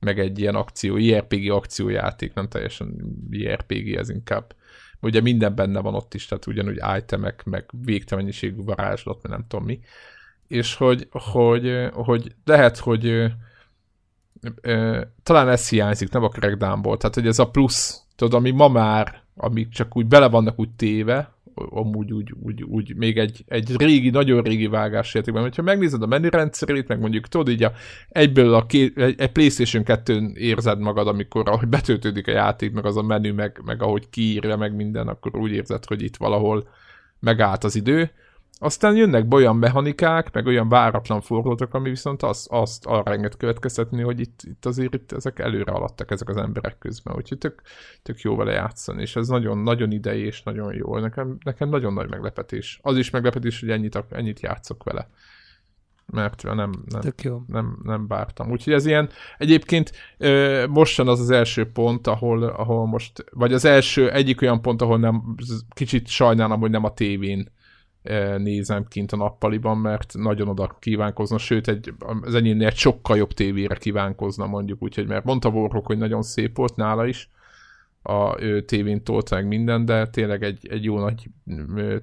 meg 0.00 0.18
egy 0.18 0.38
ilyen 0.38 0.54
akció, 0.54 0.96
IRPG 0.96 1.50
akciójáték, 1.50 2.34
nem 2.34 2.48
teljesen 2.48 2.94
IRPG, 3.30 3.94
ez 3.94 4.08
inkább 4.08 4.54
ugye 5.00 5.20
minden 5.20 5.54
benne 5.54 5.80
van 5.80 5.94
ott 5.94 6.14
is, 6.14 6.26
tehát 6.26 6.46
ugyanúgy 6.46 6.80
itemek, 6.96 7.44
meg 7.44 7.70
végtelenségű 7.84 8.62
varázslat, 8.62 9.22
meg 9.22 9.32
nem 9.32 9.44
tudom 9.48 9.66
mi. 9.66 9.80
És 10.48 10.74
hogy, 10.74 11.08
hogy, 11.10 11.88
hogy 11.92 12.34
lehet, 12.44 12.78
hogy 12.78 13.06
ö, 13.06 13.26
ö, 14.60 15.04
talán 15.22 15.48
ez 15.48 15.68
hiányzik, 15.68 16.10
nem 16.10 16.22
a 16.22 16.28
crackdownból, 16.28 16.96
tehát 16.96 17.14
hogy 17.14 17.26
ez 17.26 17.38
a 17.38 17.50
plusz, 17.50 18.02
tudod, 18.16 18.34
ami 18.34 18.50
ma 18.50 18.68
már, 18.68 19.22
amik 19.34 19.68
csak 19.68 19.96
úgy 19.96 20.06
bele 20.06 20.28
vannak 20.28 20.58
úgy 20.58 20.70
téve, 20.70 21.34
amúgy 21.70 22.12
úgy, 22.12 22.32
úgy, 22.42 22.62
úgy 22.62 22.96
még 22.96 23.18
egy, 23.18 23.44
egy 23.48 23.76
régi, 23.76 24.10
nagyon 24.10 24.42
régi 24.42 24.66
vágásjátékban. 24.66 25.42
Hogyha 25.42 25.62
megnézed 25.62 26.02
a 26.02 26.06
menürendszerét, 26.06 26.88
meg 26.88 27.00
mondjuk 27.00 27.28
tudod 27.28 27.48
így 27.48 27.62
a, 27.62 27.72
egyből 28.08 28.54
a 28.54 28.66
két, 28.66 28.98
egy, 28.98 29.20
egy 29.20 29.32
PlayStation 29.32 29.82
2-n 29.86 30.34
érzed 30.34 30.78
magad, 30.78 31.08
amikor 31.08 31.48
ahogy 31.48 31.68
betöltődik 31.68 32.28
a 32.28 32.30
játék, 32.30 32.72
meg 32.72 32.86
az 32.86 32.96
a 32.96 33.02
menü, 33.02 33.32
meg, 33.32 33.60
meg 33.64 33.82
ahogy 33.82 34.10
kiírja, 34.10 34.56
meg 34.56 34.74
minden, 34.74 35.08
akkor 35.08 35.36
úgy 35.36 35.52
érzed, 35.52 35.84
hogy 35.84 36.02
itt 36.02 36.16
valahol 36.16 36.68
megállt 37.20 37.64
az 37.64 37.76
idő 37.76 38.10
aztán 38.62 38.96
jönnek 38.96 39.34
olyan 39.34 39.56
mechanikák, 39.56 40.32
meg 40.32 40.46
olyan 40.46 40.68
váratlan 40.68 41.20
fordulatok, 41.20 41.74
ami 41.74 41.88
viszont 41.88 42.22
azt, 42.22 42.46
azt 42.50 42.86
arra 42.86 43.12
enged 43.12 43.36
következtetni, 43.36 44.02
hogy 44.02 44.20
itt, 44.20 44.40
itt 44.42 44.66
azért 44.66 44.94
itt 44.94 45.12
ezek 45.12 45.38
előre 45.38 45.72
alattak 45.72 46.10
ezek 46.10 46.28
az 46.28 46.36
emberek 46.36 46.78
közben, 46.78 47.16
úgyhogy 47.16 47.38
tök, 47.38 47.62
tök 48.02 48.20
jó 48.20 48.36
vele 48.36 48.52
játszani, 48.52 49.00
és 49.00 49.16
ez 49.16 49.28
nagyon, 49.28 49.58
nagyon 49.58 49.90
idei 49.90 50.24
és 50.24 50.42
nagyon 50.42 50.74
jó. 50.74 50.98
Nekem, 50.98 51.36
nekem 51.44 51.68
nagyon 51.68 51.92
nagy 51.92 52.10
meglepetés. 52.10 52.80
Az 52.82 52.96
is 52.96 53.10
meglepetés, 53.10 53.60
hogy 53.60 53.70
ennyit, 53.70 54.04
ennyit 54.10 54.40
játszok 54.40 54.82
vele 54.82 55.08
mert 56.12 56.42
nem, 56.42 56.54
nem, 56.86 57.00
Tök 57.00 57.22
jó. 57.22 57.42
nem, 57.46 57.78
nem 57.82 58.06
bártam. 58.06 58.50
Úgyhogy 58.50 58.72
ez 58.72 58.86
ilyen, 58.86 59.08
egyébként 59.38 59.92
most 60.68 60.98
jön 60.98 61.08
az 61.08 61.20
az 61.20 61.30
első 61.30 61.70
pont, 61.72 62.06
ahol, 62.06 62.42
ahol 62.42 62.86
most, 62.86 63.24
vagy 63.30 63.52
az 63.52 63.64
első, 63.64 64.10
egyik 64.10 64.42
olyan 64.42 64.62
pont, 64.62 64.82
ahol 64.82 64.98
nem, 64.98 65.34
kicsit 65.74 66.08
sajnálom, 66.08 66.60
hogy 66.60 66.70
nem 66.70 66.84
a 66.84 66.94
tévén 66.94 67.50
nézem 68.38 68.84
kint 68.88 69.12
a 69.12 69.16
nappaliban, 69.16 69.78
mert 69.78 70.14
nagyon 70.18 70.48
oda 70.48 70.76
kívánkozna, 70.78 71.38
sőt 71.38 71.68
egy, 71.68 71.94
az 72.20 72.34
enyémnél 72.34 72.66
egy 72.66 72.76
sokkal 72.76 73.16
jobb 73.16 73.32
tévére 73.32 73.74
kívánkozna 73.74 74.46
mondjuk, 74.46 74.82
úgyhogy 74.82 75.06
mert 75.06 75.24
mondta 75.24 75.48
Warhawk, 75.48 75.86
hogy 75.86 75.98
nagyon 75.98 76.22
szép 76.22 76.56
volt 76.56 76.76
nála 76.76 77.06
is, 77.06 77.30
a 78.02 78.40
ő 78.40 78.64
tévén 78.64 79.04
tolt 79.04 79.42
minden, 79.42 79.84
de 79.84 80.06
tényleg 80.06 80.42
egy, 80.42 80.68
egy 80.70 80.84
jó 80.84 80.98
nagy 80.98 81.28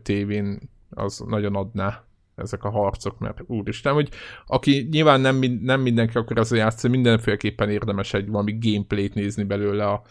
tévén 0.03 0.59
az 0.89 1.23
nagyon 1.27 1.55
adná 1.55 2.03
ezek 2.35 2.63
a 2.63 2.69
harcok, 2.69 3.19
mert 3.19 3.41
úristen, 3.45 3.93
hogy 3.93 4.09
aki 4.45 4.87
nyilván 4.91 5.21
nem, 5.21 5.37
nem 5.61 5.81
mindenki 5.81 6.17
akar 6.17 6.37
ezzel 6.37 6.57
játszani, 6.57 6.93
mindenféleképpen 6.93 7.69
érdemes 7.69 8.13
egy 8.13 8.27
valami 8.27 8.57
gameplayt 8.59 9.13
nézni 9.13 9.43
belőle 9.43 9.85
a, 9.87 10.01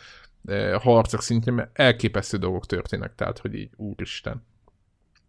a 0.74 0.80
harcok 0.80 1.22
szintjén, 1.22 1.54
mert 1.54 1.78
elképesztő 1.78 2.36
dolgok 2.36 2.66
történnek, 2.66 3.14
tehát 3.14 3.38
hogy 3.38 3.54
így 3.54 3.70
úristen. 3.76 4.42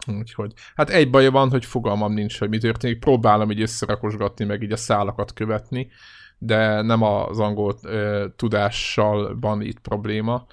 Úgyhogy, 0.07 0.53
hát 0.75 0.89
egy 0.89 1.09
baja 1.09 1.31
van, 1.31 1.49
hogy 1.49 1.65
fogalmam 1.65 2.13
nincs, 2.13 2.39
hogy 2.39 2.49
mi 2.49 2.57
történik. 2.57 2.99
Próbálom 2.99 3.51
így 3.51 3.61
összerakosgatni, 3.61 4.45
meg 4.45 4.61
így 4.61 4.71
a 4.71 4.77
szálakat 4.77 5.33
követni, 5.33 5.89
de 6.37 6.81
nem 6.81 7.01
az 7.01 7.39
angol 7.39 7.75
ö, 7.83 8.25
tudással 8.35 9.37
van 9.39 9.61
itt 9.61 9.79
probléma. 9.79 10.45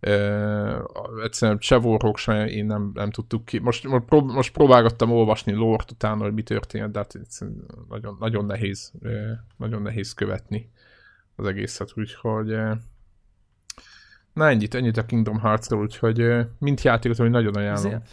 Ö, 0.00 0.82
egyszerűen 1.24 1.58
Csevorhók 1.58 2.18
sem, 2.18 2.46
én 2.46 2.66
nem, 2.66 2.90
nem 2.94 3.10
tudtuk 3.10 3.44
ki. 3.44 3.58
Most, 3.58 3.88
most 4.10 4.52
próbálgattam 4.52 5.12
olvasni 5.12 5.52
lort 5.52 5.90
utána, 5.90 6.22
hogy 6.22 6.34
mi 6.34 6.42
történt, 6.42 6.92
de 6.92 6.98
hát 6.98 7.18
nagyon, 7.88 8.16
nagyon 8.20 8.44
nehéz, 8.44 8.92
ö, 9.00 9.30
nagyon 9.56 9.82
nehéz 9.82 10.12
követni 10.12 10.70
az 11.36 11.46
egészet, 11.46 11.92
úgyhogy 11.94 12.56
na 14.32 14.48
ennyit, 14.48 14.74
ennyit 14.74 14.96
a 14.96 15.06
Kingdom 15.06 15.38
Hearts-ról, 15.38 15.80
úgyhogy 15.80 16.46
mint 16.58 16.82
játékot, 16.82 17.16
hogy 17.16 17.30
nagyon 17.30 17.54
ajánlom. 17.54 17.84
Ezért 17.84 18.08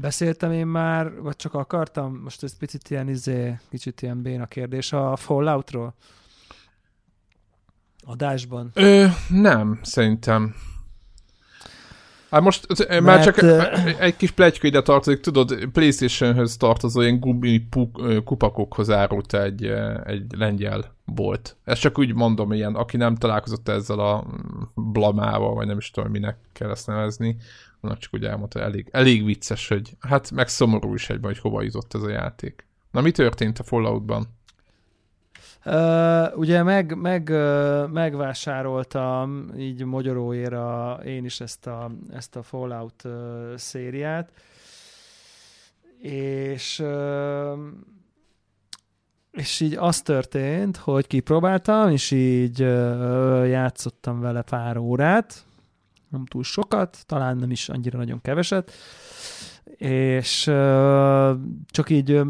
Beszéltem 0.00 0.52
én 0.52 0.66
már, 0.66 1.20
vagy 1.20 1.36
csak 1.36 1.54
akartam? 1.54 2.20
Most 2.22 2.42
ez 2.42 2.56
picit 2.56 2.90
ilyen, 2.90 3.08
izé, 3.08 3.58
kicsit 3.70 4.02
ilyen 4.02 4.22
béna 4.22 4.46
kérdés 4.46 4.92
a 4.92 5.16
Falloutról? 5.16 5.94
Adásban? 8.04 8.70
Ö, 8.74 9.06
nem, 9.28 9.78
szerintem. 9.82 10.54
Hát 12.30 12.40
most 12.42 12.88
Mert, 12.88 13.00
már 13.00 13.24
csak 13.24 13.42
egy 14.00 14.16
kis 14.16 14.30
pletyka 14.30 14.66
ide 14.66 14.82
tartozik, 14.82 15.20
tudod, 15.20 15.64
Playstation-höz 15.72 16.56
tartozó 16.56 17.00
ilyen 17.00 17.20
gumi 17.20 17.68
kupakokhoz 18.24 18.90
árult 18.90 19.34
egy, 19.34 19.64
egy 20.04 20.24
lengyel 20.36 20.94
volt. 21.04 21.56
Ezt 21.64 21.80
csak 21.80 21.98
úgy 21.98 22.14
mondom, 22.14 22.52
ilyen, 22.52 22.74
aki 22.74 22.96
nem 22.96 23.14
találkozott 23.14 23.68
ezzel 23.68 23.98
a 23.98 24.26
blamával, 24.74 25.54
vagy 25.54 25.66
nem 25.66 25.78
is 25.78 25.90
tudom, 25.90 26.10
minek 26.10 26.36
kell 26.52 26.70
ezt 26.70 26.86
nevezni, 26.86 27.36
annak 27.80 27.98
csak 27.98 28.14
úgy 28.14 28.24
elmondta, 28.24 28.60
elég, 28.60 28.88
elég 28.90 29.24
vicces, 29.24 29.68
hogy 29.68 29.96
hát 30.00 30.30
meg 30.30 30.48
szomorú 30.48 30.94
is 30.94 31.10
egyben, 31.10 31.30
hogy 31.30 31.40
hova 31.40 31.62
jutott 31.62 31.94
ez 31.94 32.02
a 32.02 32.10
játék. 32.10 32.66
Na 32.90 33.00
mi 33.00 33.10
történt 33.10 33.58
a 33.58 33.62
Falloutban? 33.62 34.26
Uh, 35.64 36.38
ugye 36.38 36.62
meg, 36.62 36.96
meg, 36.96 37.28
uh, 37.28 37.88
megvásároltam 37.88 39.52
így 39.58 39.84
magyaróéra 39.84 41.00
én 41.04 41.24
is 41.24 41.40
ezt 41.40 41.66
a, 41.66 41.90
ezt 42.12 42.36
a 42.36 42.42
Fallout 42.42 43.04
uh, 43.04 43.12
szériát, 43.56 44.32
és 45.98 46.78
uh, 46.78 47.58
és 49.30 49.60
így 49.60 49.74
az 49.74 50.02
történt, 50.02 50.76
hogy 50.76 51.06
kipróbáltam, 51.06 51.90
és 51.90 52.10
így 52.10 52.62
uh, 52.62 53.48
játszottam 53.48 54.20
vele 54.20 54.42
pár 54.42 54.76
órát, 54.76 55.44
nem 56.08 56.24
túl 56.24 56.42
sokat, 56.42 56.98
talán 57.06 57.36
nem 57.36 57.50
is 57.50 57.68
annyira 57.68 57.98
nagyon 57.98 58.20
keveset, 58.20 58.72
és 59.76 60.42
csak 61.66 61.90
így 61.90 62.20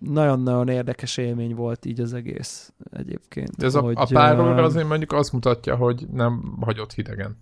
nagyon-nagyon 0.00 0.68
érdekes 0.68 1.16
élmény 1.16 1.54
volt 1.54 1.84
így 1.84 2.00
az 2.00 2.12
egész 2.12 2.72
egyébként. 2.90 3.56
De 3.56 3.66
ez 3.66 3.74
hogy, 3.74 3.96
a, 3.96 4.00
a 4.00 4.06
pár 4.12 4.40
óra 4.40 4.62
azért 4.62 4.88
mondjuk 4.88 5.12
azt 5.12 5.32
mutatja, 5.32 5.76
hogy 5.76 6.06
nem 6.12 6.56
hagyott 6.60 6.92
hidegen. 6.92 7.36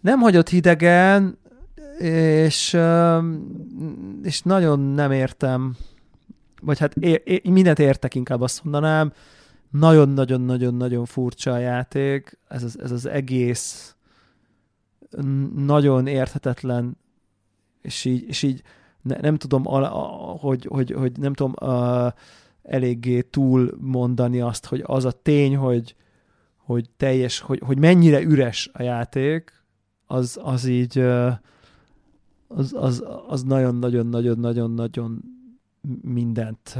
Nem 0.00 0.18
hagyott 0.18 0.48
hidegen, 0.48 1.38
és, 1.98 2.78
és 4.22 4.42
nagyon 4.42 4.80
nem 4.80 5.12
értem, 5.12 5.76
vagy 6.60 6.78
hát 6.78 6.94
é, 6.94 7.22
é, 7.24 7.42
mindent 7.44 7.78
értek, 7.78 8.14
inkább 8.14 8.40
azt 8.40 8.64
mondanám, 8.64 9.12
nagyon-nagyon-nagyon-nagyon 9.70 11.04
furcsa 11.04 11.52
a 11.52 11.58
játék, 11.58 12.38
ez 12.48 12.62
az, 12.62 12.80
ez 12.80 12.90
az 12.90 13.06
egész 13.06 13.94
nagyon 15.56 16.06
érthetetlen, 16.06 16.96
és 17.82 18.04
így, 18.04 18.28
és 18.28 18.42
így 18.42 18.62
ne, 19.02 19.16
nem 19.20 19.36
tudom, 19.36 19.66
a, 19.66 19.78
hogy, 20.40 20.66
hogy, 20.68 20.90
hogy 20.90 21.18
nem 21.18 21.32
tudom 21.32 21.70
a, 21.70 22.14
eléggé 22.62 23.20
túl 23.20 23.76
mondani 23.80 24.40
azt, 24.40 24.66
hogy 24.66 24.82
az 24.86 25.04
a 25.04 25.10
tény, 25.10 25.56
hogy, 25.56 25.94
hogy 26.56 26.90
teljes, 26.96 27.40
hogy, 27.40 27.60
hogy 27.64 27.78
mennyire 27.78 28.22
üres 28.22 28.70
a 28.72 28.82
játék, 28.82 29.52
az, 30.06 30.38
az 30.42 30.66
így 30.66 30.98
az, 32.48 32.72
az, 32.72 33.04
az 33.26 33.42
nagyon-nagyon-nagyon-nagyon-nagyon 33.42 35.22
mindent 36.02 36.76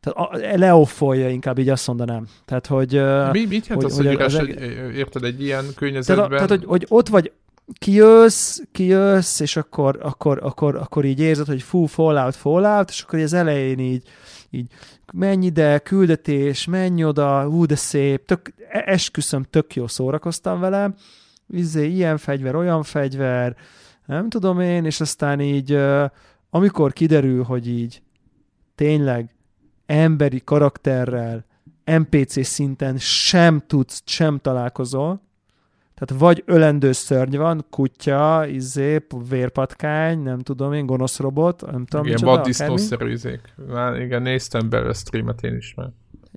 tehát 0.00 0.56
leoffolja, 0.56 1.28
inkább 1.28 1.58
így 1.58 1.68
azt 1.68 1.86
mondanám. 1.86 2.26
Tehát, 2.44 2.66
hogy... 2.66 2.92
Mi, 3.32 3.46
mit 3.46 3.66
jelent 3.66 3.82
hogy, 3.82 3.84
az, 3.84 3.96
hogy, 3.96 4.06
hogy 4.06 4.14
üres, 4.14 4.34
egy, 4.34 4.60
érted, 4.96 5.24
egy 5.24 5.42
ilyen 5.42 5.64
környezetben? 5.76 6.28
Tehát, 6.28 6.46
tehát 6.46 6.64
hogy, 6.64 6.64
hogy 6.68 6.86
ott 6.88 7.08
vagy, 7.08 7.32
kijössz, 7.72 8.60
kijössz, 8.72 9.40
és 9.40 9.56
akkor, 9.56 9.98
akkor, 10.02 10.38
akkor, 10.42 10.76
akkor 10.76 11.04
így 11.04 11.20
érzed, 11.20 11.46
hogy 11.46 11.62
fú, 11.62 11.84
fallout, 11.84 12.36
fallout, 12.36 12.88
és 12.88 13.00
akkor 13.00 13.18
az 13.18 13.32
elején 13.32 13.78
így, 13.78 14.08
így 14.50 14.66
menj 15.12 15.46
ide, 15.46 15.78
küldetés, 15.78 16.64
menj 16.64 17.04
oda, 17.04 17.42
hú, 17.42 17.66
de 17.66 17.76
szép, 17.76 18.24
tök, 18.26 18.54
e, 18.68 18.82
esküszöm, 18.86 19.42
tök 19.42 19.74
jó 19.74 19.86
szórakoztam 19.86 20.60
vele, 20.60 20.94
izé, 21.50 21.88
ilyen 21.88 22.18
fegyver, 22.18 22.54
olyan 22.54 22.82
fegyver, 22.82 23.56
nem 24.06 24.28
tudom 24.28 24.60
én, 24.60 24.84
és 24.84 25.00
aztán 25.00 25.40
így, 25.40 25.78
amikor 26.50 26.92
kiderül, 26.92 27.42
hogy 27.42 27.68
így 27.68 28.02
tényleg 28.74 29.34
emberi 29.88 30.40
karakterrel, 30.44 31.44
NPC 31.84 32.44
szinten 32.44 32.96
sem 32.98 33.62
tudsz, 33.66 34.02
sem 34.04 34.38
találkozol, 34.38 35.20
tehát 35.94 36.22
vagy 36.22 36.42
ölendő 36.46 36.92
szörny 36.92 37.36
van, 37.36 37.64
kutya, 37.70 38.46
izé, 38.46 39.06
vérpatkány, 39.28 40.22
nem 40.22 40.38
tudom 40.38 40.72
én, 40.72 40.86
gonosz 40.86 41.18
robot, 41.18 41.70
nem 41.70 41.86
tudom 41.86 42.06
Igen, 42.06 42.18
vaddisznószerű 42.22 43.10
izék. 43.10 43.40
Már 43.68 44.00
igen, 44.00 44.22
néztem 44.22 44.68
belőle 44.68 44.92
streamet 44.92 45.42
én 45.42 45.56
is 45.56 45.74
már. 45.74 45.90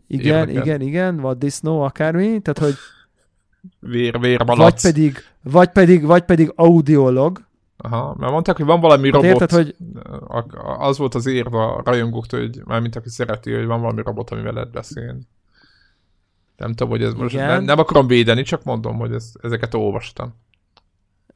Igen, 0.08 0.40
Érdekel. 0.40 0.62
igen, 0.62 0.82
igen, 0.82 1.18
vaddisznó, 1.18 1.82
akármi, 1.82 2.42
tehát 2.42 2.60
hogy 2.60 2.74
vér, 3.80 4.20
vér 4.20 4.46
vagy 4.46 4.82
pedig, 4.82 5.18
vagy 5.44 5.70
pedig, 5.70 6.06
vagy 6.06 6.24
pedig 6.24 6.52
audiolog, 6.56 7.42
Aha, 7.82 8.16
mert 8.18 8.32
mondták, 8.32 8.58
hogy 8.58 8.66
van 8.66 8.80
valami 8.80 9.12
hát 9.12 9.22
robot, 9.22 9.42
érted, 9.42 9.52
hogy... 9.52 9.76
az 10.78 10.98
volt 10.98 11.16
az 11.16 11.26
érve 11.26 11.58
a 11.58 11.82
rajongóktól, 11.86 12.40
hogy 12.40 12.62
mármint 12.66 12.96
aki 12.96 13.10
szereti, 13.10 13.54
hogy 13.54 13.66
van 13.66 13.82
valami 13.82 14.02
robot, 14.02 14.30
amivel 14.30 14.54
lehet 14.54 14.72
beszélni. 14.72 15.22
Nem 16.58 16.70
tudom, 16.70 16.90
hogy 16.90 17.04
ez 17.04 17.14
most 17.14 17.36
nem, 17.36 17.64
nem 17.64 17.80
akarom 17.80 18.08
védeni, 18.08 18.42
csak 18.42 18.64
mondom, 18.64 18.98
hogy 18.98 19.14
ez, 19.14 19.32
ezeket 19.42 19.74
olvastam. 19.74 20.34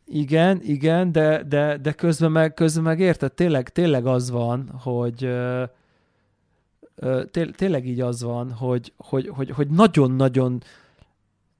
Igen, 0.07 0.59
igen, 0.63 1.11
de, 1.11 1.43
de, 1.43 1.77
de 1.77 1.91
közben, 1.91 2.31
meg, 2.31 2.53
közben 2.53 2.83
meg 2.83 2.99
érted, 2.99 3.33
tényleg, 3.33 3.69
tényleg 3.69 4.05
az 4.05 4.29
van, 4.29 4.69
hogy 4.83 5.29
té, 7.31 7.45
tényleg 7.45 7.87
így 7.87 8.01
az 8.01 8.23
van, 8.23 8.51
hogy, 8.51 8.93
hogy, 8.97 9.27
hogy, 9.27 9.49
hogy 9.49 9.67
nagyon-nagyon 9.67 10.61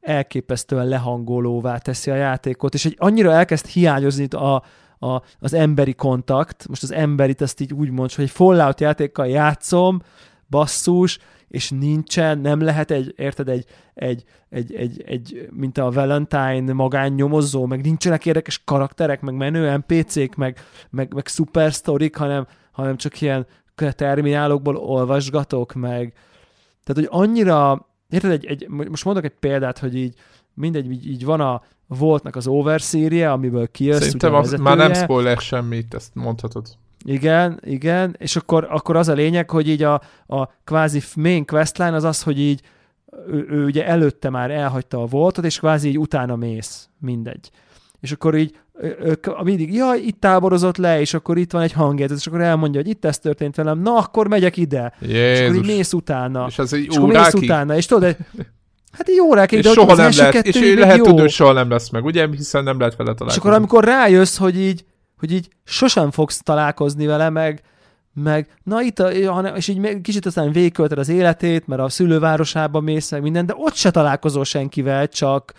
elképesztően 0.06 0.88
lehangolóvá 0.88 1.78
teszi 1.78 2.12
a 2.12 2.16
játékot, 2.16 2.74
és 2.74 2.86
egy 2.86 2.96
annyira 2.98 3.32
elkezd 3.32 3.66
hiányozni 3.66 4.28
a, 4.28 4.64
a, 5.00 5.22
az 5.40 5.54
emberi 5.54 5.94
kontakt, 5.94 6.68
most 6.68 6.84
az 6.84 6.92
emberit 6.92 7.42
ezt 7.42 7.62
így 7.62 7.74
úgy 7.74 7.90
mondsz, 7.90 8.16
hogy 8.16 8.24
egy 8.24 8.32
Fallout 8.32 8.80
játékkal 8.80 9.28
játszom, 9.28 10.02
basszus, 10.50 11.20
és 11.48 11.70
nincsen, 11.70 12.40
nem 12.40 12.62
lehet 12.62 12.92
egy, 12.92 13.14
érted, 13.18 13.50
egy, 13.50 13.66
egy, 13.94 14.24
egy, 14.50 14.74
egy, 14.74 15.04
egy 15.06 15.48
mint 15.52 15.78
a 15.78 15.92
Valentine 15.92 16.74
magánnyomozó, 16.74 17.66
meg 17.66 17.82
nincsenek 17.82 18.26
érdekes 18.26 18.62
karakterek, 18.64 19.22
meg 19.22 19.36
menő 19.36 19.76
NPC-k, 19.76 20.36
meg, 20.36 20.60
meg, 20.90 21.14
meg 21.14 21.28
szupersztorik, 21.28 22.16
hanem, 22.16 22.48
hanem 22.72 22.98
csak 22.98 23.22
ilyen 23.22 23.48
terminálokból 23.76 24.76
olvasgatok, 24.76 25.74
meg. 25.74 26.14
Tehát, 26.84 27.10
hogy 27.10 27.22
annyira, 27.22 27.88
érted, 28.10 28.32
egy, 28.32 28.46
egy, 28.46 28.68
most 28.68 29.06
mondok 29.06 29.24
egy 29.24 29.34
példát, 29.40 29.80
hogy 29.80 29.96
így 29.96 30.14
mindegy, 30.54 30.92
így, 30.92 31.10
így 31.10 31.26
van 31.26 31.42
a 31.42 31.62
Voltnak 31.88 32.36
az 32.36 32.48
Overserie, 32.48 33.32
amiből 33.32 33.72
kijössz. 33.72 34.04
Szerintem 34.04 34.34
az, 34.34 34.52
már 34.52 34.78
nem 34.78 34.94
spoiler 34.94 35.38
semmit, 35.38 35.94
ezt 35.94 36.16
mondhatod. 36.16 36.68
Igen, 37.04 37.60
igen, 37.64 38.16
és 38.18 38.36
akkor, 38.36 38.68
akkor 38.70 38.96
az 38.96 39.08
a 39.08 39.14
lényeg, 39.14 39.50
hogy 39.50 39.70
így 39.70 39.84
a, 39.84 40.02
a 40.28 40.48
kvázi 40.64 41.02
main 41.16 41.46
questline 41.46 41.96
az 41.96 42.04
az, 42.04 42.24
hogy 42.24 42.40
így 42.40 42.62
ő, 43.28 43.48
ő 43.50 43.66
ugye 43.66 43.88
előtte 43.88 44.30
már 44.30 44.52
elhagyta 44.52 45.02
a 45.02 45.06
voltot, 45.06 45.46
és 45.46 45.60
kvázi 45.60 45.90
így 45.90 46.00
utána 46.00 46.36
mész, 46.36 46.90
mindegy. 47.00 47.52
És 48.06 48.12
akkor 48.12 48.36
így 48.36 48.56
ők 49.04 49.44
mindig, 49.44 49.74
jaj, 49.74 50.00
itt 50.00 50.20
táborozott 50.20 50.78
le, 50.78 51.00
és 51.00 51.14
akkor 51.14 51.38
itt 51.38 51.52
van 51.52 51.62
egy 51.62 51.72
hangjegyzet, 51.72 52.18
és 52.18 52.28
akkor 52.28 52.42
elmondja, 52.42 52.82
hogy 52.82 52.90
itt 52.90 53.06
ez 53.06 53.20
történt 53.20 53.56
velem, 53.56 53.80
na, 53.80 53.96
akkor 53.96 54.28
megyek 54.28 54.58
ide. 54.58 54.94
Jézus. 55.02 55.18
És 55.18 55.42
akkor 55.42 55.56
így 55.56 55.66
mész 55.66 55.94
utána. 55.94 56.46
És 56.48 56.60
ez 56.60 56.74
egy 56.74 56.88
és 56.90 56.96
akkor 56.98 57.10
mész 57.10 57.34
utána, 57.34 57.76
és 57.76 57.86
tudod, 57.86 58.18
Hát 58.92 59.10
jó 59.16 59.26
órákig, 59.26 59.58
és 59.58 59.72
soha 59.72 59.96
nem 59.96 60.12
lehet, 60.16 60.48
és 60.48 60.76
lehet 60.76 61.02
tudni, 61.02 61.20
hogy 61.20 61.32
soha 61.32 61.52
nem 61.52 61.70
lesz 61.70 61.90
meg, 61.90 62.06
ugye? 62.06 62.28
Hiszen 62.32 62.64
nem 62.64 62.80
lehet 62.80 62.96
vele 62.96 63.14
találkozni. 63.14 63.32
És 63.32 63.38
akkor 63.38 63.54
amikor 63.54 63.84
rájössz, 63.84 64.38
hogy 64.38 64.60
így, 64.60 64.86
hogy 65.18 65.32
így 65.32 65.48
sosem 65.64 66.12
fogsz 66.12 66.42
találkozni 66.44 67.06
vele, 67.06 67.30
meg, 67.30 67.62
meg 68.14 68.48
na 68.64 68.82
itt, 68.82 69.00
a, 69.00 69.12
és 69.56 69.68
így 69.68 70.02
kicsit 70.02 70.26
aztán 70.26 70.52
végkölted 70.52 70.98
az 70.98 71.10
életét, 71.10 71.68
mert 71.68 71.82
a 71.82 71.90
szülővárosába 71.90 72.80
mész, 72.80 73.12
meg 73.12 73.22
minden, 73.22 73.46
de 73.46 73.54
ott 73.58 73.76
se 73.76 73.92
találkozol 73.92 74.44
senkivel, 74.44 75.08
csak, 75.08 75.54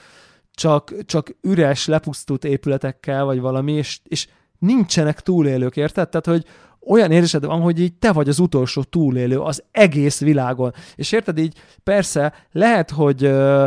csak, 0.57 0.95
csak 1.05 1.37
üres, 1.43 1.87
lepusztult 1.87 2.45
épületekkel, 2.45 3.25
vagy 3.25 3.41
valami, 3.41 3.73
és, 3.73 4.01
és 4.05 4.29
nincsenek 4.59 5.21
túlélők, 5.21 5.77
érted? 5.77 6.09
Tehát, 6.09 6.27
hogy 6.27 6.45
olyan 6.87 7.11
érzésed 7.11 7.45
van, 7.45 7.61
hogy 7.61 7.81
így 7.81 7.95
te 7.95 8.13
vagy 8.13 8.29
az 8.29 8.39
utolsó 8.39 8.83
túlélő 8.83 9.41
az 9.41 9.63
egész 9.71 10.21
világon. 10.21 10.73
És 10.95 11.13
érted 11.13 11.39
így, 11.39 11.59
persze, 11.83 12.35
lehet, 12.53 12.91
hogy 12.91 13.25
ö, 13.25 13.65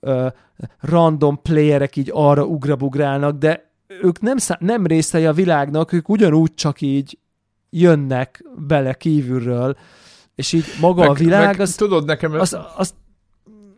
ö, 0.00 0.26
random 0.80 1.42
playerek 1.42 1.96
így 1.96 2.10
arra 2.12 2.44
ugrabugrálnak, 2.44 3.38
de 3.38 3.70
ők 4.02 4.20
nem, 4.20 4.36
szá- 4.36 4.60
nem 4.60 4.86
részei 4.86 5.26
a 5.26 5.32
világnak, 5.32 5.92
ők 5.92 6.08
ugyanúgy 6.08 6.54
csak 6.54 6.80
így 6.80 7.18
jönnek 7.70 8.44
bele 8.56 8.94
kívülről, 8.94 9.76
és 10.34 10.52
így 10.52 10.64
maga 10.80 11.00
meg, 11.00 11.10
a 11.10 11.12
világ, 11.12 11.46
meg, 11.46 11.60
az, 11.60 11.74
tudod, 11.74 12.04
nekem 12.04 12.32
az, 12.32 12.56
az, 12.76 12.94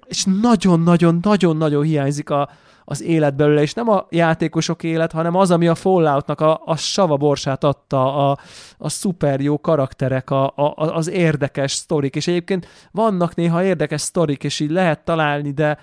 és 0.08 0.24
nagyon-nagyon-nagyon-nagyon 0.40 1.82
hiányzik 1.82 2.30
a, 2.30 2.48
az 2.84 3.02
élet 3.02 3.36
belőle, 3.36 3.62
és 3.62 3.74
nem 3.74 3.88
a 3.88 4.06
játékosok 4.10 4.82
élet, 4.82 5.12
hanem 5.12 5.34
az, 5.34 5.50
ami 5.50 5.66
a 5.66 5.74
Falloutnak 5.74 6.40
a, 6.40 6.60
a 6.64 6.76
sava 6.76 7.16
borsát 7.16 7.64
adta, 7.64 8.30
a, 8.30 8.38
a 8.78 8.88
szuper 8.88 9.40
jó 9.40 9.60
karakterek, 9.60 10.30
a, 10.30 10.46
a, 10.46 10.74
az 10.76 11.08
érdekes 11.08 11.72
sztorik, 11.72 12.16
és 12.16 12.26
egyébként 12.26 12.66
vannak 12.90 13.34
néha 13.34 13.64
érdekes 13.64 14.00
sztorik, 14.00 14.44
és 14.44 14.60
így 14.60 14.70
lehet 14.70 15.04
találni, 15.04 15.50
de 15.50 15.78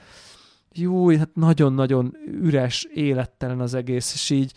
jó, 0.73 1.09
hát 1.09 1.30
nagyon-nagyon 1.34 2.17
üres, 2.41 2.88
élettelen 2.93 3.59
az 3.59 3.73
egész, 3.73 4.13
és 4.13 4.30
így, 4.30 4.51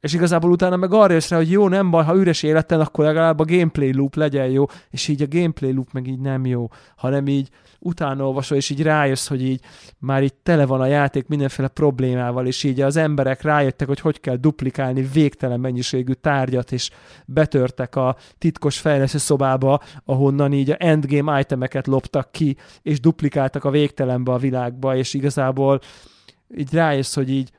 és 0.00 0.12
igazából 0.12 0.50
utána 0.50 0.76
meg 0.76 0.92
arra 0.92 1.12
jössz 1.12 1.28
rá, 1.28 1.36
hogy 1.36 1.50
jó, 1.50 1.68
nem 1.68 1.90
baj, 1.90 2.04
ha 2.04 2.16
üres 2.16 2.42
életen, 2.42 2.80
akkor 2.80 3.04
legalább 3.04 3.38
a 3.38 3.44
gameplay 3.44 3.94
loop 3.94 4.14
legyen 4.14 4.48
jó, 4.48 4.64
és 4.90 5.08
így 5.08 5.22
a 5.22 5.26
gameplay 5.28 5.72
loop 5.72 5.92
meg 5.92 6.06
így 6.06 6.20
nem 6.20 6.46
jó, 6.46 6.68
hanem 6.96 7.26
így 7.26 7.48
utána 7.78 8.26
olvasol, 8.26 8.56
és 8.56 8.70
így 8.70 8.82
rájössz, 8.82 9.28
hogy 9.28 9.42
így 9.42 9.60
már 9.98 10.22
itt 10.22 10.38
tele 10.42 10.66
van 10.66 10.80
a 10.80 10.86
játék 10.86 11.28
mindenféle 11.28 11.68
problémával, 11.68 12.46
és 12.46 12.64
így 12.64 12.80
az 12.80 12.96
emberek 12.96 13.42
rájöttek, 13.42 13.86
hogy 13.86 14.00
hogy 14.00 14.20
kell 14.20 14.36
duplikálni 14.36 15.02
végtelen 15.12 15.60
mennyiségű 15.60 16.12
tárgyat, 16.12 16.72
és 16.72 16.90
betörtek 17.26 17.96
a 17.96 18.16
titkos 18.38 18.78
fejlesztő 18.78 19.18
szobába, 19.18 19.80
ahonnan 20.04 20.52
így 20.52 20.70
a 20.70 20.76
endgame 20.78 21.40
itemeket 21.40 21.86
loptak 21.86 22.32
ki, 22.32 22.56
és 22.82 23.00
duplikáltak 23.00 23.64
a 23.64 23.70
végtelenbe 23.70 24.32
a 24.32 24.38
világba, 24.38 24.96
és 24.96 25.14
igazából 25.14 25.80
így 26.56 26.72
rájössz, 26.72 27.14
hogy 27.14 27.30
így 27.30 27.50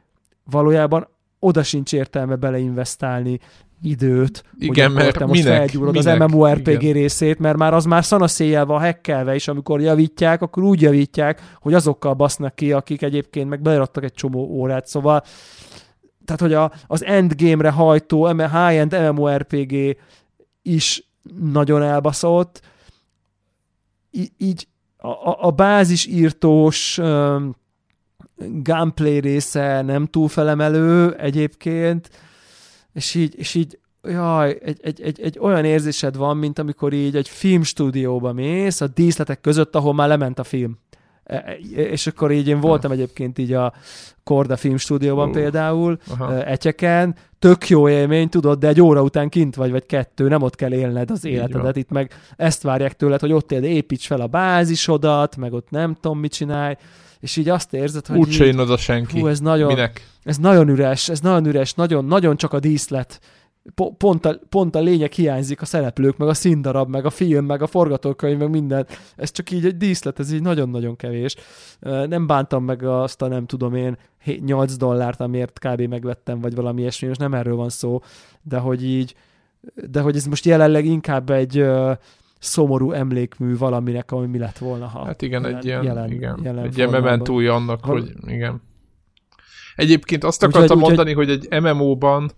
valójában 0.43 1.07
oda 1.43 1.63
sincs 1.63 1.93
értelme 1.93 2.35
beleinvestálni 2.35 3.39
időt, 3.81 4.43
igen, 4.57 4.87
hogy 4.87 4.95
mert 4.95 5.17
te 5.17 5.25
most 5.25 5.43
minek, 5.43 5.57
felgyúrod 5.57 5.93
minek, 5.93 6.21
az 6.21 6.31
MMORPG 6.31 6.67
igen. 6.67 6.93
részét, 6.93 7.39
mert 7.39 7.57
már 7.57 7.73
az 7.73 7.85
már 7.85 8.05
szanaszéjjel 8.05 8.65
van 8.65 8.79
hekkelve, 8.79 9.33
és 9.33 9.47
amikor 9.47 9.81
javítják, 9.81 10.41
akkor 10.41 10.63
úgy 10.63 10.81
javítják, 10.81 11.41
hogy 11.59 11.73
azokkal 11.73 12.13
basznak 12.13 12.55
ki, 12.55 12.71
akik 12.71 13.01
egyébként 13.01 13.49
meg 13.49 13.61
beleadtak 13.61 14.03
egy 14.03 14.13
csomó 14.13 14.39
órát, 14.39 14.87
szóval 14.87 15.23
tehát, 16.25 16.41
hogy 16.41 16.53
a, 16.53 16.71
az 16.87 17.05
endgame-re 17.05 17.69
hajtó 17.69 18.25
high-end 18.25 19.11
MMORPG 19.11 19.97
is 20.61 21.03
nagyon 21.41 21.83
elbaszott, 21.83 22.61
Í- 24.11 24.33
így 24.37 24.67
a, 24.97 25.47
a 25.47 25.51
bázis 25.51 26.05
írtós 26.05 26.97
um, 26.97 27.55
gameplay 28.63 29.19
része 29.19 29.81
nem 29.81 30.05
túl 30.05 30.27
felemelő 30.27 31.15
egyébként, 31.15 32.09
és 32.93 33.15
így, 33.15 33.33
és 33.37 33.55
így 33.55 33.79
jaj, 34.03 34.59
egy, 34.63 34.79
egy, 34.83 35.01
egy, 35.01 35.21
egy 35.21 35.39
olyan 35.39 35.65
érzésed 35.65 36.17
van, 36.17 36.37
mint 36.37 36.59
amikor 36.59 36.93
így 36.93 37.15
egy 37.15 37.29
filmstúdióba 37.29 38.33
mész, 38.33 38.81
a 38.81 38.87
díszletek 38.87 39.41
között, 39.41 39.75
ahol 39.75 39.93
már 39.93 40.07
lement 40.07 40.39
a 40.39 40.43
film. 40.43 40.77
E, 41.23 41.35
e, 41.35 41.81
és 41.81 42.07
akkor 42.07 42.31
így 42.31 42.47
én 42.47 42.59
voltam 42.59 42.91
egyébként 42.91 43.37
így 43.37 43.53
a 43.53 43.73
Korda 44.23 44.57
filmstúdióban 44.57 45.27
uh, 45.27 45.33
például, 45.33 45.97
aha. 46.07 46.43
Etyeken, 46.43 47.15
tök 47.39 47.69
jó 47.69 47.89
élmény, 47.89 48.29
tudod, 48.29 48.59
de 48.59 48.67
egy 48.67 48.81
óra 48.81 49.01
után 49.01 49.29
kint 49.29 49.55
vagy, 49.55 49.71
vagy 49.71 49.85
kettő, 49.85 50.27
nem 50.27 50.41
ott 50.41 50.55
kell 50.55 50.73
élned 50.73 51.11
az 51.11 51.25
életedet. 51.25 51.75
Itt 51.75 51.89
meg 51.89 52.11
ezt 52.37 52.61
várják 52.61 52.95
tőled, 52.95 53.19
hogy 53.19 53.31
ott 53.31 53.51
éld, 53.51 53.63
építs 53.63 54.07
fel 54.07 54.21
a 54.21 54.27
bázisodat, 54.27 55.37
meg 55.37 55.53
ott 55.53 55.69
nem 55.69 55.93
tudom, 55.93 56.19
mit 56.19 56.33
csinálj 56.33 56.75
és 57.21 57.37
így 57.37 57.49
azt 57.49 57.73
érzed, 57.73 58.07
hogy 58.07 58.17
Úgy 58.17 58.41
így, 58.41 58.57
oda 58.57 58.77
senki. 58.77 59.19
Hú, 59.19 59.27
ez 59.27 59.39
nagyon, 59.39 59.67
Minek? 59.67 60.07
ez 60.23 60.37
nagyon 60.37 60.69
üres, 60.69 61.09
ez 61.09 61.19
nagyon 61.19 61.45
üres, 61.45 61.73
nagyon, 61.73 62.05
nagyon 62.05 62.37
csak 62.37 62.53
a 62.53 62.59
díszlet. 62.59 63.19
Pont 63.97 64.25
a, 64.25 64.39
pont 64.49 64.75
a 64.75 64.79
lényeg 64.79 65.11
hiányzik, 65.11 65.61
a 65.61 65.65
szereplők, 65.65 66.17
meg 66.17 66.27
a 66.27 66.33
színdarab, 66.33 66.89
meg 66.89 67.05
a 67.05 67.09
film, 67.09 67.45
meg 67.45 67.61
a 67.61 67.67
forgatókönyv, 67.67 68.37
meg 68.37 68.49
minden. 68.49 68.87
Ez 69.15 69.31
csak 69.31 69.51
így 69.51 69.65
egy 69.65 69.77
díszlet, 69.77 70.19
ez 70.19 70.33
így 70.33 70.41
nagyon-nagyon 70.41 70.95
kevés. 70.95 71.35
Nem 71.79 72.27
bántam 72.27 72.63
meg 72.63 72.83
azt 72.83 73.21
a 73.21 73.27
nem 73.27 73.45
tudom 73.45 73.75
én 73.75 73.97
8 74.45 74.75
dollárt, 74.75 75.19
amiért 75.19 75.59
kb. 75.59 75.81
megvettem, 75.81 76.39
vagy 76.39 76.55
valami 76.55 76.81
ilyesmi, 76.81 77.07
most 77.07 77.19
nem 77.19 77.33
erről 77.33 77.55
van 77.55 77.69
szó, 77.69 78.01
de 78.41 78.57
hogy 78.57 78.85
így, 78.85 79.15
de 79.89 80.01
hogy 80.01 80.15
ez 80.15 80.25
most 80.25 80.45
jelenleg 80.45 80.85
inkább 80.85 81.29
egy 81.29 81.65
szomorú 82.41 82.91
emlékmű 82.91 83.57
valaminek, 83.57 84.11
ami 84.11 84.27
mi 84.27 84.37
lett 84.37 84.57
volna, 84.57 84.87
ha 84.87 85.05
Hát 85.05 85.21
igen, 85.21 85.41
jelen, 85.41 85.57
egy 85.57 85.65
ilyen, 85.65 85.83
jelen, 85.83 86.11
igen, 86.11 86.39
jelen 86.43 86.65
egy 86.65 86.77
ilyen 86.77 86.89
mementúja 86.89 87.53
annak, 87.53 87.85
Val- 87.85 87.99
hogy 87.99 88.31
igen. 88.33 88.61
Egyébként 89.75 90.23
azt 90.23 90.43
akartam 90.43 90.77
úgy, 90.77 90.83
mondani, 90.83 91.09
úgy, 91.09 91.15
hogy 91.15 91.29
egy 91.29 91.61
MMO-ban 91.61 92.31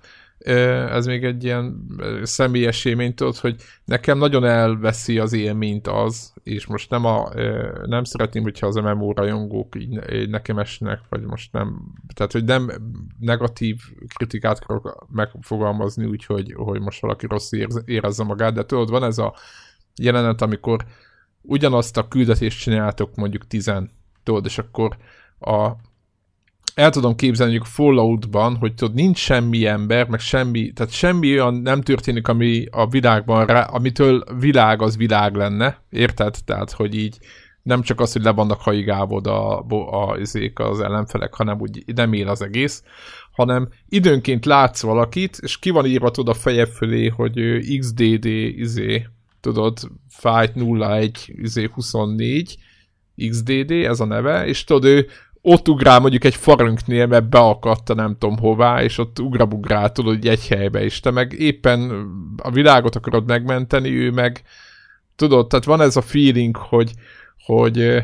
ez 0.89 1.06
még 1.06 1.24
egy 1.24 1.43
ilyen 1.43 1.88
személyes 2.24 2.86
élmény, 2.86 3.14
tudod, 3.14 3.38
hogy 3.38 3.56
nekem 3.86 4.18
nagyon 4.18 4.45
elveszi 4.45 5.20
az 5.20 5.34
élményt 5.34 5.88
az, 5.88 6.34
és 6.43 6.66
most 6.66 6.89
nem, 6.89 7.06
a, 7.06 7.30
nem 7.86 8.04
szeretném, 8.04 8.43
hogyha 8.43 8.68
az 8.68 8.76
MMO 8.76 9.12
rajongók 9.12 9.76
így 9.76 10.30
nekem 10.30 10.60
esnek, 10.60 10.99
vagy 11.10 11.22
most 11.22 11.54
nem, 11.54 11.93
tehát 12.14 12.32
hogy 12.32 12.43
nem 12.43 12.72
negatív 13.20 13.82
kritikát 14.16 14.60
akarok 14.60 15.08
megfogalmazni, 15.12 16.06
úgyhogy 16.06 16.54
hogy 16.56 16.82
most 16.82 17.01
valaki 17.01 17.26
rossz 17.28 17.51
érezze 17.86 18.24
magát, 18.24 18.54
de 18.54 18.66
tudod, 18.66 18.89
van 18.89 19.04
ez 19.04 19.18
a 19.18 19.34
jelenet, 19.96 20.41
amikor 20.41 20.86
ugyanazt 21.41 21.98
a 21.98 22.08
küldetést 22.08 22.60
csináltok 22.60 23.16
mondjuk 23.16 23.48
tizen, 23.48 23.91
tudod, 24.24 24.46
és 24.46 24.58
akkor 24.58 24.98
a, 25.39 25.72
el 26.76 26.89
tudom 26.89 27.16
képzelni 27.16 27.54
mondjuk 27.54 27.74
Falloutban, 27.74 28.56
hogy 28.56 28.74
tudod, 28.74 28.94
nincs 28.96 29.18
semmi 29.18 29.66
ember, 29.66 30.08
meg 30.08 30.20
semmi, 30.20 30.72
tehát 30.72 30.91
semmi 30.91 31.32
olyan 31.32 31.54
nem 31.54 31.82
történik, 31.82 32.28
ami 32.28 32.66
a 32.72 32.88
világban, 32.88 33.46
rá, 33.46 33.62
amitől 33.62 34.24
világ 34.39 34.82
az 34.82 34.98
világ 34.98 35.36
lenne, 35.36 35.82
érted? 35.89 36.36
Tehát, 36.46 36.72
hogy 36.72 36.96
így 36.96 37.18
nem 37.64 37.82
csak 37.82 38.00
az, 38.00 38.14
hogy 38.14 38.24
le 38.24 38.32
vannak 38.32 38.62
haigávod 38.62 39.28
a, 39.28 39.60
a, 39.60 40.18
az 40.54 40.80
ellenfelek, 40.80 41.34
hanem 41.34 41.60
úgy 41.60 41.84
nem 41.96 42.14
él 42.14 42.28
az 42.28 42.41
egész, 42.41 42.84
hanem 43.32 43.70
időnként 43.89 44.46
látsz 44.46 44.82
valakit, 44.82 45.38
és 45.41 45.60
ki 45.60 45.70
van 45.70 45.86
írva 45.86 46.12
a 46.16 46.34
feje 46.34 46.66
fölé, 46.66 47.08
hogy 47.08 47.60
XDD 47.80 48.26
izé, 48.26 49.08
tudod, 49.44 49.80
Fight 50.10 50.56
01 50.56 51.70
24 51.74 52.58
XDD, 53.30 53.72
ez 53.72 54.00
a 54.00 54.06
neve, 54.06 54.46
és 54.46 54.64
tudod, 54.64 54.86
ő 54.86 55.08
ott 55.41 55.68
ugrál 55.70 56.00
mondjuk 56.00 56.24
egy 56.24 56.36
farönknél, 56.36 57.06
mert 57.06 57.30
beakadta 57.30 57.94
nem 57.94 58.16
tudom 58.18 58.38
hová, 58.38 58.84
és 58.84 58.98
ott 58.98 59.20
ugrabugrál 59.20 59.91
tudod 59.91 60.26
egy 60.26 60.48
helybe, 60.48 60.84
és 60.84 61.00
te 61.00 61.12
meg 61.12 61.34
éppen 61.34 62.10
a 62.38 62.52
világot 62.52 62.96
akarod 62.96 63.26
megmenteni, 63.26 63.89
ő 63.89 64.12
meg 64.12 64.44
tudod, 65.16 65.48
tehát 65.48 65.66
van 65.66 65.82
ez 65.82 65.96
a 65.96 66.02
feeling, 66.02 66.56
hogy, 66.56 66.91
hogy 67.46 68.04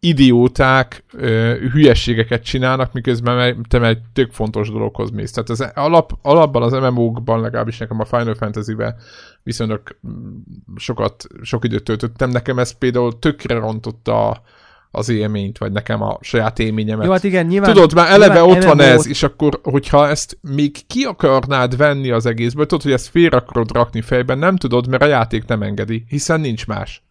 idióták 0.00 1.04
ö, 1.12 1.54
hülyeségeket 1.72 2.44
csinálnak, 2.44 2.92
miközben 2.92 3.66
te 3.68 3.80
egy 3.80 3.98
tök 4.12 4.32
fontos 4.32 4.70
dologhoz 4.70 5.10
mész. 5.10 5.32
Tehát 5.32 5.48
az 5.48 5.70
alap, 5.74 6.12
alapban 6.22 6.62
az 6.62 6.72
MMO-kban, 6.72 7.40
legalábbis 7.40 7.78
nekem 7.78 8.00
a 8.00 8.04
Final 8.04 8.34
Fantasy-ben 8.34 8.94
viszonylag 9.42 9.80
mm, 10.08 10.36
sokat, 10.76 11.26
sok 11.42 11.64
időt 11.64 11.84
töltöttem. 11.84 12.30
Nekem 12.30 12.58
ez 12.58 12.70
például 12.70 13.18
tökre 13.18 13.54
rontotta 13.58 14.42
az 14.90 15.08
élményt, 15.08 15.58
vagy 15.58 15.72
nekem 15.72 16.02
a 16.02 16.18
saját 16.20 16.58
élményemet. 16.58 17.04
Jó, 17.04 17.12
hát 17.12 17.24
igen, 17.24 17.46
nyilván, 17.46 17.72
Tudod, 17.72 17.94
már 17.94 18.10
eleve 18.10 18.40
nyilván 18.40 18.56
ott 18.56 18.64
van 18.64 18.80
ez, 18.80 19.06
és 19.06 19.22
akkor, 19.22 19.60
hogyha 19.62 20.08
ezt 20.08 20.38
még 20.40 20.86
ki 20.86 21.04
akarnád 21.04 21.76
venni 21.76 22.10
az 22.10 22.26
egészből, 22.26 22.66
tudod, 22.66 22.82
hogy 22.82 22.92
ezt 22.92 23.08
félre 23.08 23.36
akarod 23.36 23.72
rakni 23.72 24.00
fejben, 24.00 24.38
nem 24.38 24.56
tudod, 24.56 24.88
mert 24.88 25.02
a 25.02 25.06
játék 25.06 25.44
nem 25.44 25.62
engedi, 25.62 26.04
hiszen 26.08 26.40
nincs 26.40 26.66
más. 26.66 27.02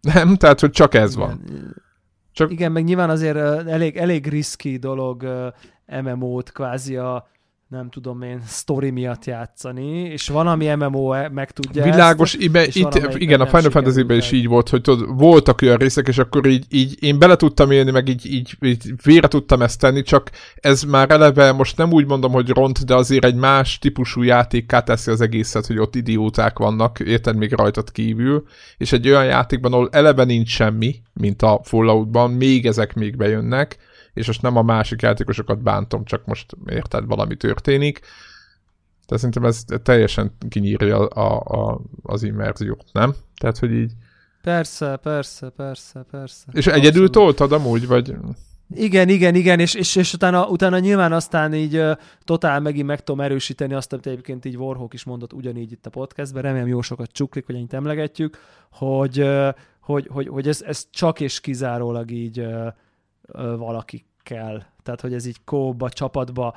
Nem? 0.00 0.36
Tehát, 0.36 0.60
hogy 0.60 0.70
csak 0.70 0.94
ez 0.94 1.16
van. 1.16 1.40
Csak... 2.32 2.50
Igen, 2.50 2.72
meg 2.72 2.84
nyilván 2.84 3.10
azért 3.10 3.36
elég, 3.68 3.96
elég 3.96 4.26
riszki 4.26 4.76
dolog 4.76 5.52
MMO-t 6.02 6.52
kvázi 6.52 6.96
a 6.96 7.28
nem 7.72 7.90
tudom 7.90 8.22
én, 8.22 8.42
story 8.46 8.90
miatt 8.90 9.24
játszani, 9.24 9.98
és 9.98 10.28
van, 10.28 10.46
ami 10.46 10.74
MMO 10.74 11.28
meg 11.30 11.50
tudja 11.50 11.84
Világos, 11.84 12.34
ezt, 12.34 12.42
ibe, 12.42 12.66
itt, 12.66 12.92
van, 12.92 13.16
igen, 13.16 13.40
a 13.40 13.46
Final 13.46 13.70
Fantasy-ben 13.70 14.16
is 14.16 14.32
így 14.32 14.46
volt, 14.46 14.68
hogy 14.68 14.80
tudod, 14.80 15.18
voltak 15.18 15.62
olyan 15.62 15.76
részek, 15.76 16.08
és 16.08 16.18
akkor 16.18 16.46
így, 16.46 16.64
így 16.68 17.02
én 17.02 17.18
bele 17.18 17.36
tudtam 17.36 17.70
élni, 17.70 17.90
meg 17.90 18.08
így, 18.08 18.32
így, 18.32 18.56
így 18.60 18.92
vére 19.02 19.28
tudtam 19.28 19.62
ezt 19.62 19.80
tenni, 19.80 20.02
csak 20.02 20.30
ez 20.54 20.82
már 20.82 21.10
eleve, 21.10 21.52
most 21.52 21.76
nem 21.76 21.92
úgy 21.92 22.06
mondom, 22.06 22.32
hogy 22.32 22.48
ront, 22.48 22.84
de 22.84 22.94
azért 22.94 23.24
egy 23.24 23.34
más 23.34 23.78
típusú 23.78 24.22
játékká 24.22 24.80
teszi 24.80 25.10
az 25.10 25.20
egészet, 25.20 25.66
hogy 25.66 25.78
ott 25.78 25.94
idióták 25.94 26.58
vannak, 26.58 27.00
érted 27.00 27.36
még 27.36 27.52
rajtad 27.52 27.92
kívül, 27.92 28.44
és 28.76 28.92
egy 28.92 29.08
olyan 29.08 29.24
játékban, 29.24 29.72
ahol 29.72 29.88
eleve 29.92 30.24
nincs 30.24 30.48
semmi, 30.48 30.94
mint 31.12 31.42
a 31.42 31.60
Falloutban, 31.64 32.30
még 32.30 32.66
ezek 32.66 32.94
még 32.94 33.16
bejönnek, 33.16 33.78
és 34.14 34.26
most 34.26 34.42
nem 34.42 34.56
a 34.56 34.62
másik 34.62 35.02
játékosokat 35.02 35.62
bántom, 35.62 36.04
csak 36.04 36.26
most 36.26 36.56
érted, 36.66 37.06
valami 37.06 37.36
történik. 37.36 38.00
Tehát 39.06 39.22
szerintem 39.22 39.44
ez 39.44 39.64
teljesen 39.82 40.36
kinyírja 40.48 41.06
a, 41.06 41.40
a, 41.40 41.80
az 42.02 42.22
immerziót, 42.22 42.84
nem? 42.92 43.14
Tehát, 43.40 43.58
hogy 43.58 43.72
így... 43.72 43.92
Persze, 44.42 44.96
persze, 44.96 45.48
persze, 45.48 46.04
persze. 46.10 46.44
És 46.52 46.66
Abszolút. 46.66 46.78
egyedül 46.78 47.10
toltad 47.10 47.52
amúgy, 47.52 47.86
vagy... 47.86 48.14
Igen, 48.74 49.08
igen, 49.08 49.34
igen, 49.34 49.60
és, 49.60 49.74
és, 49.74 49.96
és 49.96 50.12
utána, 50.12 50.46
utána 50.46 50.78
nyilván 50.78 51.12
aztán 51.12 51.54
így 51.54 51.76
uh, 51.76 51.96
totál 52.24 52.60
megint 52.60 52.86
meg 52.86 53.04
tudom 53.04 53.20
erősíteni 53.20 53.74
azt, 53.74 53.92
amit 53.92 54.06
egyébként 54.06 54.44
így 54.44 54.56
Warhawk 54.56 54.94
is 54.94 55.04
mondott 55.04 55.32
ugyanígy 55.32 55.72
itt 55.72 55.86
a 55.86 55.90
podcastben, 55.90 56.42
remélem 56.42 56.66
jó 56.66 56.80
sokat 56.80 57.12
csuklik, 57.12 57.46
hogy 57.46 57.54
ennyit 57.54 57.72
emlegetjük, 57.72 58.38
hogy, 58.70 59.20
uh, 59.20 59.48
hogy, 59.80 60.08
hogy, 60.10 60.28
hogy 60.28 60.48
ez, 60.48 60.62
ez 60.62 60.86
csak 60.90 61.20
és 61.20 61.40
kizárólag 61.40 62.10
így 62.10 62.40
uh, 62.40 62.66
valakikkel. 63.56 64.66
Tehát, 64.82 65.00
hogy 65.00 65.14
ez 65.14 65.26
így 65.26 65.44
kóba, 65.44 65.88
csapatba 65.88 66.54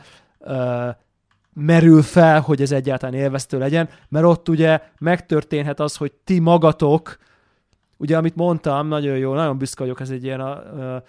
merül 1.54 2.02
fel, 2.02 2.42
hogy 2.42 2.62
ez 2.62 2.72
egyáltalán 2.72 3.16
élveztő 3.16 3.58
legyen, 3.58 3.90
mert 4.10 4.26
ott 4.26 4.50
ugye 4.50 4.82
megtörténhet 5.00 5.80
az, 5.80 5.96
hogy 5.96 6.12
ti 6.24 6.40
magatok, 6.40 7.18
ugye 7.98 8.18
amit 8.18 8.36
mondtam, 8.36 8.88
nagyon 8.88 9.18
jó, 9.18 9.34
nagyon 9.34 9.58
büszke 9.58 9.84
vagyok, 9.84 10.00
ez 10.00 10.10
egy 10.10 10.24
ilyen 10.24 10.40
a, 10.40 10.52
a, 10.52 10.96
a 10.96 11.04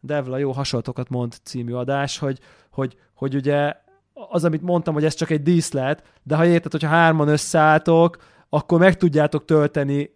Devla 0.00 0.38
jó 0.38 0.52
hasonlatokat 0.52 1.08
mond 1.08 1.34
című 1.42 1.72
adás, 1.72 2.18
hogy, 2.18 2.38
hogy, 2.70 2.96
hogy 3.14 3.34
ugye 3.34 3.74
az, 4.12 4.44
amit 4.44 4.62
mondtam, 4.62 4.94
hogy 4.94 5.04
ez 5.04 5.14
csak 5.14 5.30
egy 5.30 5.42
díszlet, 5.42 6.02
de 6.22 6.36
ha 6.36 6.46
érted, 6.46 6.72
hogyha 6.72 6.88
hárman 6.88 7.28
összeálltok, 7.28 8.16
akkor 8.48 8.78
meg 8.78 8.96
tudjátok 8.96 9.44
tölteni 9.44 10.10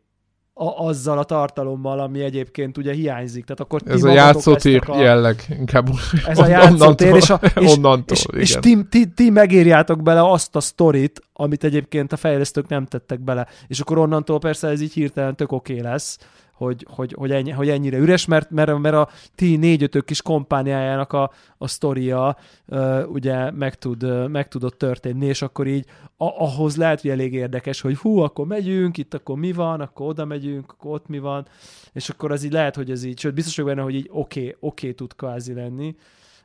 a, 0.55 0.87
azzal 0.87 1.19
a 1.19 1.25
tartalommal, 1.25 2.01
ami 2.01 2.21
egyébként 2.21 2.79
ugye 2.79 2.93
hiányzik. 2.93 3.45
Tehát 3.45 3.61
akkor 3.61 3.81
ez 3.85 4.03
a 4.03 4.13
játszótér 4.13 4.83
a... 4.87 5.01
jelleg, 5.01 5.45
inkább 5.59 5.89
Ez 6.27 6.39
a 6.39 6.47
játszótér, 6.57 7.15
és, 7.15 7.31
a, 7.31 7.41
és, 7.61 7.77
onnantól, 7.77 8.17
és, 8.17 8.27
és, 8.33 8.41
és 8.41 8.57
ti, 8.61 8.87
ti, 8.89 9.09
ti 9.09 9.31
megírjátok 9.31 10.03
bele 10.03 10.31
azt 10.31 10.57
a 10.57 10.61
sztorit, 10.61 11.23
amit 11.33 11.65
egyébként 11.65 12.13
a 12.13 12.17
fejlesztők 12.17 12.69
nem 12.69 12.87
tettek 12.87 13.21
bele. 13.21 13.47
És 13.67 13.81
akkor 13.81 13.99
onnantól 13.99 14.39
persze 14.39 14.69
ez 14.69 14.81
így 14.81 14.93
hirtelen 14.93 15.37
tök 15.37 15.53
oké 15.53 15.79
okay 15.79 15.91
lesz 15.91 16.19
hogy, 16.61 16.87
hogy, 16.91 17.15
hogy, 17.19 17.31
ennyi, 17.31 17.51
hogy 17.51 17.69
ennyire 17.69 17.99
üres, 17.99 18.27
mert, 18.27 18.51
mert, 18.51 18.79
mert 18.79 18.95
a 18.95 19.09
ti 19.35 19.57
négy-ötök 19.57 20.05
kis 20.05 20.23
kompániájának 20.23 21.13
a, 21.13 21.31
a 21.59 21.69
sztoria 21.69 22.37
uh, 22.67 23.03
ugye 23.09 23.51
meg, 23.51 23.75
tud, 23.75 24.03
uh, 24.05 24.29
meg 24.29 24.49
tudott 24.49 24.79
történni, 24.79 25.27
és 25.27 25.43
akkor 25.43 25.67
így 25.67 25.85
a, 26.17 26.25
ahhoz 26.25 26.77
lehet, 26.77 27.01
hogy 27.01 27.11
elég 27.11 27.33
érdekes, 27.33 27.81
hogy 27.81 27.97
hú, 27.97 28.19
akkor 28.19 28.47
megyünk, 28.47 28.99
itt 28.99 29.15
akkor 29.15 29.37
mi 29.37 29.53
van, 29.53 29.81
akkor 29.81 30.07
oda 30.07 30.25
megyünk, 30.25 30.73
akkor 30.73 30.93
ott 30.93 31.09
mi 31.09 31.19
van, 31.19 31.47
és 31.93 32.09
akkor 32.09 32.33
az 32.33 32.45
így 32.45 32.53
lehet, 32.53 32.77
hogy 32.77 32.91
ez 32.91 33.05
így, 33.05 33.19
sőt, 33.19 33.35
biztos 33.35 33.57
vagyok 33.57 33.71
benne, 33.71 33.83
hogy 33.85 33.95
így 33.95 34.09
oké, 34.11 34.41
okay, 34.41 34.55
oké 34.61 34.87
okay 34.87 34.95
tud 34.95 35.15
kvázi 35.15 35.55
lenni, 35.55 35.97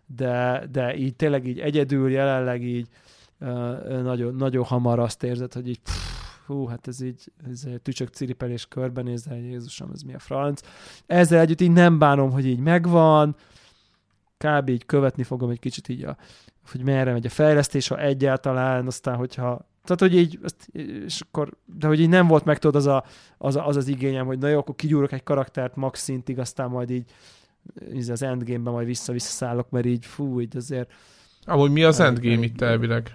de, 0.05 0.63
de 0.71 0.95
így 0.95 1.15
tényleg 1.15 1.47
így 1.47 1.59
egyedül 1.59 2.11
jelenleg 2.11 2.63
így 2.63 2.87
uh, 3.39 4.01
nagyon, 4.01 4.35
nagyon 4.35 4.63
hamar 4.63 4.99
azt 4.99 5.23
érzed, 5.23 5.53
hogy 5.53 5.69
így 5.69 5.79
pff, 5.79 6.24
hú, 6.45 6.65
hát 6.65 6.87
ez 6.87 7.01
így, 7.01 7.31
ez 7.51 7.63
egy 7.65 7.81
tücsök 7.81 8.09
ciripelés 8.09 8.65
körbenézve, 8.65 9.39
Jézusom, 9.39 9.89
ez 9.93 10.01
mi 10.01 10.13
a 10.13 10.19
franc. 10.19 10.61
Ezzel 11.05 11.39
együtt 11.39 11.61
így 11.61 11.71
nem 11.71 11.99
bánom, 11.99 12.31
hogy 12.31 12.45
így 12.45 12.59
megvan, 12.59 13.35
kb. 14.37 14.69
így 14.69 14.85
követni 14.85 15.23
fogom 15.23 15.49
egy 15.49 15.59
kicsit 15.59 15.89
így, 15.89 16.03
a, 16.03 16.17
hogy 16.71 16.83
merre 16.83 17.11
megy 17.11 17.25
a 17.25 17.29
fejlesztés, 17.29 17.87
ha 17.87 17.99
egyáltalán, 17.99 18.87
aztán 18.87 19.15
hogyha 19.15 19.67
tehát, 19.85 20.01
hogy 20.01 20.15
így, 20.15 20.39
azt, 20.43 20.67
és 20.71 21.21
akkor, 21.21 21.53
de 21.65 21.87
hogy 21.87 21.99
így 21.99 22.09
nem 22.09 22.27
volt 22.27 22.45
meg 22.45 22.59
tudod 22.59 22.75
az, 22.75 22.85
a, 22.85 23.03
az, 23.37 23.55
az 23.55 23.75
az 23.75 23.87
igényem, 23.87 24.25
hogy 24.25 24.37
na 24.37 24.47
jó, 24.47 24.57
akkor 24.57 24.75
kigyúrok 24.75 25.11
egy 25.11 25.23
karaktert 25.23 25.75
max 25.75 26.01
szintig, 26.01 26.39
aztán 26.39 26.69
majd 26.69 26.89
így, 26.89 27.11
így 27.93 28.09
az 28.09 28.21
endgame-ben 28.21 28.73
majd 28.73 28.87
vissza-vissza 28.87 29.29
szállok, 29.29 29.69
mert 29.69 29.85
így 29.85 30.05
fú, 30.05 30.41
így 30.41 30.57
azért... 30.57 30.91
Amúgy 31.43 31.71
mi 31.71 31.83
az 31.83 31.99
endgame 31.99 32.43
itt 32.43 32.61
elvileg? 32.61 33.11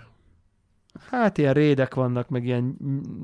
Hát 1.10 1.38
ilyen 1.38 1.52
rédek 1.52 1.94
vannak, 1.94 2.28
meg 2.28 2.44
ilyen 2.44 2.76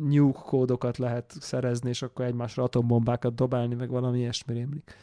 nuke 0.09 0.41
kódokat 0.45 0.99
lehet 0.99 1.35
szerezni, 1.41 1.89
és 1.89 2.03
akkor 2.03 2.25
egymásra 2.25 2.63
atombombákat 2.63 3.35
dobálni, 3.35 3.75
meg 3.75 3.91
valami 3.91 4.19
ilyesmi 4.19 4.55
rémlik. 4.55 4.95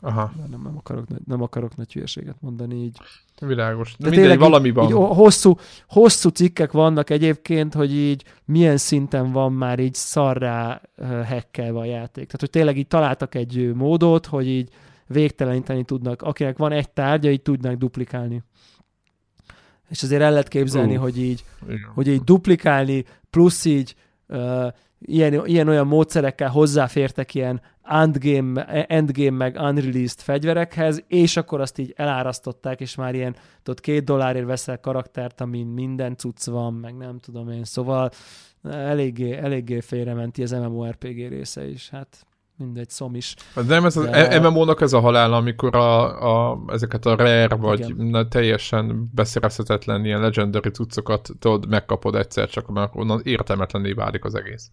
Aha. 0.00 0.32
Nem, 0.50 0.62
nem, 0.62 0.76
akarok, 0.76 1.26
nem 1.26 1.42
akarok 1.42 1.76
nagy 1.76 1.92
hülyeséget 1.92 2.36
mondani 2.40 2.74
így. 2.74 2.98
Világos. 3.40 3.96
De, 3.98 4.10
De 4.10 4.16
mindegy, 4.16 4.38
valami 4.38 4.70
van. 4.70 4.84
Így 4.84 4.92
hosszú, 4.92 5.54
hosszú 5.88 6.28
cikkek 6.28 6.72
vannak 6.72 7.10
egyébként, 7.10 7.74
hogy 7.74 7.92
így 7.92 8.24
milyen 8.44 8.76
szinten 8.76 9.32
van 9.32 9.52
már 9.52 9.78
így 9.78 9.94
szarrá 9.94 10.80
hekkelve 11.24 11.78
a 11.78 11.84
játék. 11.84 12.24
Tehát, 12.24 12.40
hogy 12.40 12.50
tényleg 12.50 12.76
így 12.76 12.86
találtak 12.86 13.34
egy 13.34 13.74
módot, 13.74 14.26
hogy 14.26 14.46
így 14.46 14.70
végteleníteni 15.06 15.84
tudnak. 15.84 16.22
Akinek 16.22 16.58
van 16.58 16.72
egy 16.72 16.90
tárgya, 16.90 17.30
így 17.30 17.42
tudnak 17.42 17.74
duplikálni 17.74 18.42
és 19.88 20.02
azért 20.02 20.22
el 20.22 20.30
lehet 20.30 20.48
képzelni, 20.48 20.94
uh, 20.96 21.02
hogy 21.02 21.18
így, 21.18 21.44
igen. 21.64 21.90
hogy 21.94 22.08
így 22.08 22.22
duplikálni, 22.22 23.04
plusz 23.30 23.64
így 23.64 23.94
uh, 24.28 24.66
ilyen, 24.98 25.46
ilyen 25.46 25.68
olyan 25.68 25.86
módszerekkel 25.86 26.48
hozzáfértek 26.48 27.34
ilyen 27.34 27.60
endgame, 27.82 28.64
endgame 28.86 29.36
meg 29.36 29.54
unreleased 29.54 30.18
fegyverekhez, 30.18 31.04
és 31.08 31.36
akkor 31.36 31.60
azt 31.60 31.78
így 31.78 31.92
elárasztották, 31.96 32.80
és 32.80 32.94
már 32.94 33.14
ilyen, 33.14 33.36
tudod, 33.62 33.80
két 33.80 34.04
dollárért 34.04 34.46
veszel 34.46 34.80
karaktert, 34.80 35.40
amin 35.40 35.66
minden 35.66 36.16
cucc 36.16 36.44
van, 36.44 36.74
meg 36.74 36.96
nem 36.96 37.18
tudom 37.18 37.50
én, 37.50 37.64
szóval 37.64 38.10
eléggé, 38.62 39.36
eléggé 39.36 39.80
félrementi 39.80 40.42
az 40.42 40.50
MMORPG 40.50 41.28
része 41.28 41.68
is, 41.68 41.88
hát 41.88 42.26
mindegy, 42.56 42.90
szom 42.90 43.14
is. 43.14 43.34
De 43.54 43.62
nem 43.62 43.84
ez 43.84 43.94
de... 43.94 44.26
az 44.26 44.40
MMO-nak 44.40 44.80
ez 44.80 44.92
a 44.92 45.00
halál, 45.00 45.32
amikor 45.32 45.76
a, 45.76 46.50
a, 46.50 46.62
ezeket 46.66 47.06
a 47.06 47.16
rare 47.16 47.54
vagy 47.54 47.96
na, 47.96 48.28
teljesen 48.28 49.10
beszerezhetetlen 49.14 50.04
ilyen 50.04 50.20
legendary 50.20 50.70
cuccokat 50.70 51.30
tudod, 51.38 51.68
megkapod 51.68 52.14
egyszer, 52.14 52.48
csak 52.48 52.66
mert 52.66 52.92
onnan 52.94 53.20
értelmetlenné 53.24 53.92
válik 53.92 54.24
az 54.24 54.34
egész. 54.34 54.70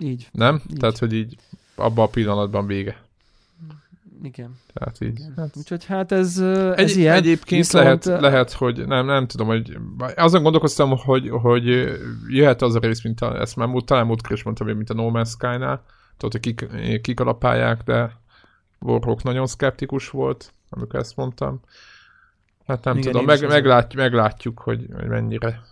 Így. 0.00 0.28
Nem? 0.32 0.62
Így. 0.70 0.78
Tehát, 0.78 0.98
hogy 0.98 1.12
így 1.12 1.36
abban 1.74 2.04
a 2.04 2.08
pillanatban 2.08 2.66
vége. 2.66 2.96
Igen. 4.22 4.56
Tehát 4.72 5.00
így. 5.00 5.18
Igen. 5.18 5.32
Hát... 5.36 5.56
Úgyhogy 5.56 5.84
hát 5.84 6.12
ez, 6.12 6.38
ez 6.38 6.90
Egy, 6.90 6.96
ilyen. 6.96 7.14
Egyébként 7.14 7.64
viszont... 7.64 7.84
lehet, 7.84 8.20
lehet, 8.20 8.52
hogy 8.52 8.86
nem, 8.86 9.06
nem 9.06 9.26
tudom, 9.26 9.46
hogy 9.46 9.78
azon 10.16 10.42
gondolkoztam, 10.42 10.96
hogy, 10.96 11.28
hogy 11.30 11.64
jöhet 12.28 12.62
az 12.62 12.74
a 12.74 12.78
rész, 12.78 13.02
mint 13.02 13.20
a, 13.20 13.40
ezt 13.40 13.56
már 13.56 13.68
talán 13.84 14.06
múltkor 14.06 14.32
is 14.32 14.42
mondtam, 14.42 14.66
mint 14.66 14.90
a 14.90 14.94
No 14.94 15.10
Man's 15.12 15.28
Sky-nál, 15.28 15.84
tudod, 16.16 16.32
hogy 16.32 16.40
kik, 16.40 17.00
kikalapálják, 17.00 17.82
de 17.82 18.20
Warhawk 18.80 19.22
nagyon 19.22 19.46
szkeptikus 19.46 20.10
volt, 20.10 20.52
amikor 20.68 21.00
ezt 21.00 21.16
mondtam. 21.16 21.60
Hát 22.66 22.84
nem 22.84 22.96
Igen, 22.96 23.10
tudom, 23.10 23.26
meg, 23.26 23.46
meglátjuk, 23.46 24.02
meglátjuk, 24.02 24.58
hogy, 24.58 24.86
hogy 24.94 25.08
mennyire. 25.08 25.62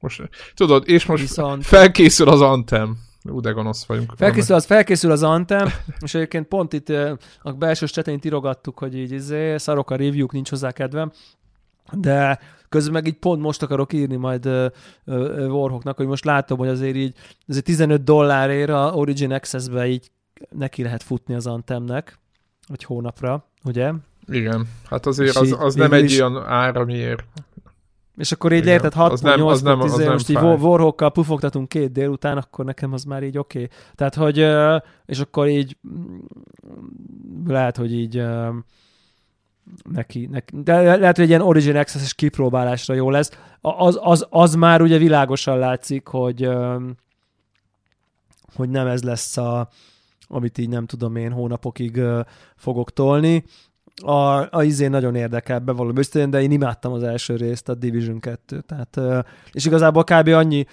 Most, 0.00 0.28
tudod, 0.54 0.88
és 0.88 1.06
most 1.06 1.22
Viszont... 1.22 1.64
felkészül 1.64 2.28
az 2.28 2.40
Anthem. 2.40 2.98
Ú, 3.24 3.40
de 3.40 3.50
gonosz 3.50 3.84
vagyunk. 3.84 4.12
Felkészül 4.16 4.54
az, 4.54 4.64
felkészül 4.64 5.10
az 5.10 5.22
Antem, 5.22 5.68
és 6.00 6.14
egyébként 6.14 6.46
pont 6.46 6.72
itt 6.72 6.88
a 7.42 7.52
belső 7.52 7.86
csetén 7.86 8.18
írogattuk, 8.22 8.78
hogy 8.78 8.96
így 8.96 9.12
izé, 9.12 9.56
szarok 9.56 9.90
a 9.90 9.96
review 9.96 10.26
nincs 10.30 10.50
hozzá 10.50 10.72
kedvem, 10.72 11.12
de 11.92 12.38
közben 12.68 12.92
meg 12.92 13.06
így 13.06 13.18
pont 13.18 13.42
most 13.42 13.62
akarok 13.62 13.92
írni 13.92 14.16
majd 14.16 14.46
uh, 14.46 14.66
uh, 15.04 15.54
Warhawknak, 15.54 15.96
hogy 15.96 16.06
most 16.06 16.24
látom, 16.24 16.58
hogy 16.58 16.68
azért 16.68 16.96
így 16.96 17.14
azért 17.48 17.64
15 17.64 18.04
dollárért 18.04 18.70
a 18.70 18.92
Origin 18.94 19.32
Access-be 19.32 19.86
így 19.86 20.10
neki 20.50 20.82
lehet 20.82 21.02
futni 21.02 21.34
az 21.34 21.46
Antemnek, 21.46 22.18
vagy 22.68 22.84
hónapra, 22.84 23.44
ugye? 23.64 23.92
Igen, 24.26 24.68
hát 24.84 25.06
azért 25.06 25.36
az, 25.36 25.56
az 25.58 25.74
nem 25.74 25.92
egy 25.92 26.04
is... 26.04 26.20
olyan 26.20 26.46
ár, 26.46 26.76
amiért 26.76 27.24
és 28.18 28.32
akkor 28.32 28.52
így 28.52 28.66
érted 28.66 28.92
6 28.92 29.12
az 29.12 29.20
nem, 29.20 29.46
az 29.46 29.62
nem, 29.62 29.80
az 29.80 29.96
nem 29.96 30.12
most 30.12 30.28
így 30.28 30.36
Warhawkkal 30.36 31.12
pufogtatunk 31.12 31.68
két 31.68 31.92
délután, 31.92 32.36
akkor 32.36 32.64
nekem 32.64 32.92
az 32.92 33.04
már 33.04 33.22
így 33.22 33.38
oké. 33.38 33.62
Okay. 33.62 33.76
Tehát, 33.94 34.14
hogy 34.14 34.38
és 35.06 35.18
akkor 35.18 35.48
így 35.48 35.76
mm, 35.88 36.18
lehet, 37.46 37.76
hogy 37.76 37.92
így 37.92 38.22
neki, 39.92 40.26
neki 40.26 40.62
de 40.62 40.96
lehet, 40.96 41.14
hogy 41.14 41.24
egy 41.24 41.30
ilyen 41.30 41.40
Origin 41.40 41.76
Access-es 41.76 42.14
kipróbálásra 42.14 42.94
jó 42.94 43.10
lesz. 43.10 43.30
Az, 43.60 43.98
az, 44.02 44.26
az 44.30 44.54
már 44.54 44.82
ugye 44.82 44.98
világosan 44.98 45.58
látszik, 45.58 46.06
hogy 46.06 46.48
hogy 48.54 48.68
nem 48.68 48.86
ez 48.86 49.02
lesz 49.02 49.36
a, 49.36 49.68
amit 50.28 50.58
így 50.58 50.68
nem 50.68 50.86
tudom 50.86 51.16
én 51.16 51.32
hónapokig 51.32 52.00
fogok 52.56 52.92
tolni 52.92 53.44
a, 54.02 54.56
a 54.56 54.62
izé 54.62 54.86
nagyon 54.86 55.14
érdekel, 55.14 55.58
bevallom 55.58 55.96
őszintén, 55.96 56.30
de 56.30 56.42
én 56.42 56.50
imádtam 56.50 56.92
az 56.92 57.02
első 57.02 57.36
részt, 57.36 57.68
a 57.68 57.74
Division 57.74 58.20
2 58.20 58.60
tehát, 58.60 59.24
és 59.52 59.64
igazából 59.64 60.04
kb. 60.04 60.28
annyi, 60.28 60.64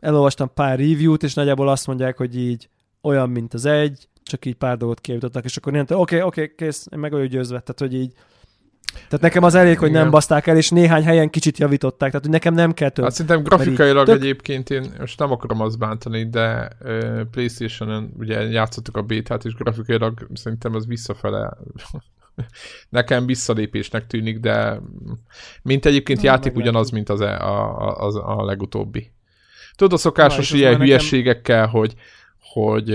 elolvastam 0.00 0.50
pár 0.54 0.78
review-t, 0.78 1.22
és 1.22 1.34
nagyjából 1.34 1.68
azt 1.68 1.86
mondják, 1.86 2.16
hogy 2.16 2.38
így 2.38 2.68
olyan, 3.02 3.30
mint 3.30 3.54
az 3.54 3.64
egy, 3.64 4.08
csak 4.22 4.44
így 4.44 4.54
pár 4.54 4.76
dolgot 4.76 5.00
kijutottak, 5.00 5.44
és 5.44 5.56
akkor 5.56 5.72
nem 5.72 5.82
oké, 5.82 5.94
okay, 5.94 6.20
oké, 6.20 6.42
okay, 6.42 6.54
kész, 6.54 6.86
én 6.92 6.98
meg 6.98 7.10
vagyok 7.10 7.26
győzve, 7.26 7.60
tehát 7.60 7.80
hogy 7.80 7.94
így 7.94 8.12
tehát 8.94 9.20
nekem 9.20 9.42
az 9.42 9.54
elég, 9.54 9.78
hogy 9.78 9.88
Igen. 9.88 10.00
nem 10.00 10.10
baszták 10.10 10.46
el, 10.46 10.56
és 10.56 10.70
néhány 10.70 11.04
helyen 11.04 11.30
kicsit 11.30 11.58
javították, 11.58 12.10
tehát 12.10 12.22
hogy 12.22 12.34
nekem 12.34 12.54
nem 12.54 12.72
kell 12.72 12.88
több. 12.88 13.04
Hát 13.04 13.12
szerintem 13.12 13.42
grafikailag 13.42 14.06
tök... 14.06 14.16
egyébként 14.16 14.70
én 14.70 14.92
most 14.98 15.18
nem 15.18 15.30
akarom 15.30 15.60
azt 15.60 15.78
bántani, 15.78 16.28
de 16.28 16.68
uh, 16.80 17.20
Playstation-on 17.30 18.12
ugye 18.18 18.40
játszottuk 18.40 18.96
a 18.96 19.02
bétát, 19.02 19.44
és 19.44 19.54
grafikailag 19.54 20.26
szerintem 20.34 20.74
az 20.74 20.86
visszafele 20.86 21.56
nekem 22.88 23.26
visszalépésnek 23.26 24.06
tűnik, 24.06 24.38
de 24.38 24.80
mint 25.62 25.86
egyébként 25.86 26.22
Na, 26.22 26.28
játék 26.28 26.56
ugyanaz, 26.56 26.90
mint 26.90 27.08
az, 27.08 27.20
e- 27.20 27.40
a, 27.40 27.78
a, 27.88 28.08
a, 28.08 28.38
a 28.38 28.44
legutóbbi. 28.44 29.12
Tudod, 29.76 29.92
a 29.92 29.96
szokásos 29.96 30.50
Na, 30.50 30.56
ilyen 30.56 30.76
hülyeségekkel, 30.76 31.60
nekem... 31.60 31.72
hogy 31.72 31.94
hogy 32.52 32.88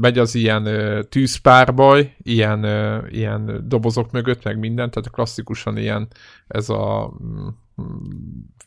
megy 0.00 0.18
az 0.18 0.34
ilyen 0.34 0.68
tűzpárbaj, 1.08 2.16
ilyen, 2.22 2.64
ilyen 3.10 3.64
dobozok 3.68 4.10
mögött, 4.10 4.44
meg 4.44 4.58
minden, 4.58 4.90
tehát 4.90 5.10
klasszikusan 5.10 5.76
ilyen 5.76 6.08
ez 6.46 6.68
a 6.68 7.14
um, 7.18 7.58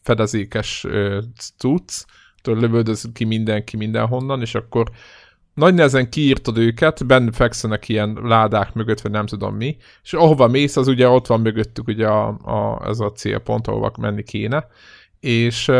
fedezékes 0.02 0.84
uh, 0.84 1.18
cucc, 1.58 2.06
lövöldöz 2.44 3.10
ki 3.14 3.26
mindenki 3.26 3.78
mindenhonnan, 3.78 4.41
és 4.41 4.56
akkor 4.56 4.90
nagy 5.54 5.74
nehezen 5.74 6.10
kiírtad 6.10 6.58
őket, 6.58 7.06
benne 7.06 7.32
fekszenek 7.32 7.90
ilyen 7.90 8.20
ládák 8.24 8.74
mögött, 8.74 9.02
vagy 9.02 9.12
nem 9.12 9.26
tudom 9.26 9.56
mi, 9.56 9.78
és 10.04 10.14
ahova 10.14 10.48
mész, 10.48 10.76
az 10.76 10.88
ugye 10.88 11.08
ott 11.08 11.28
van 11.28 11.41
mögöttük 11.41 11.88
ugye 11.88 12.08
a, 12.08 12.28
a, 12.28 12.88
ez 12.88 13.00
a 13.00 13.12
célpont, 13.12 13.68
ahova 13.68 13.91
menni 14.00 14.24
kéne, 14.24 14.68
és, 15.20 15.72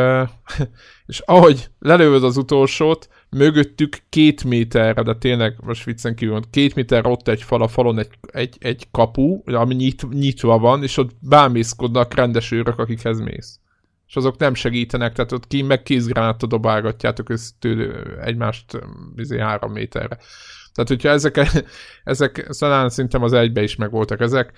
és 1.12 1.20
ahogy 1.26 1.70
lelövöd 1.80 2.24
az 2.24 2.38
utolsót, 2.38 3.10
mögöttük 3.30 3.98
két 4.10 4.44
méterre, 4.44 5.04
de 5.04 5.16
tényleg 5.16 5.56
most 5.62 5.84
viccen 5.84 6.16
kívül, 6.16 6.40
két 6.52 6.76
méter 6.76 7.06
ott 7.06 7.28
egy 7.28 7.44
fal, 7.44 7.62
a 7.62 7.68
falon 7.68 8.00
egy, 8.00 8.10
egy, 8.32 8.58
egy 8.60 8.88
kapu, 8.92 9.42
ami 9.46 9.76
nyit, 9.76 10.10
nyitva 10.10 10.58
van, 10.58 10.84
és 10.84 10.98
ott 10.98 11.12
bámészkodnak 11.20 12.14
rendes 12.14 12.52
őrök, 12.52 12.80
akikhez 12.80 13.20
mész 13.20 13.60
és 14.10 14.16
azok 14.16 14.38
nem 14.38 14.54
segítenek, 14.54 15.14
tehát 15.14 15.32
ott 15.32 15.48
ki 15.48 15.62
meg 15.62 15.84
kézgránátot 15.84 16.50
dobálgatjátok 16.50 17.28
tőle 17.60 18.24
egymást 18.24 18.80
izé, 19.16 19.40
három 19.40 19.72
méterre. 19.72 20.18
Tehát, 20.74 20.90
hogyha 20.90 21.10
ezek, 21.10 21.66
ezek 22.04 22.48
talán 22.60 22.90
szerintem 22.90 23.24
az 23.24 23.34
egybe 23.34 23.64
is 23.64 23.76
megvoltak 23.76 24.20
ezek, 24.20 24.52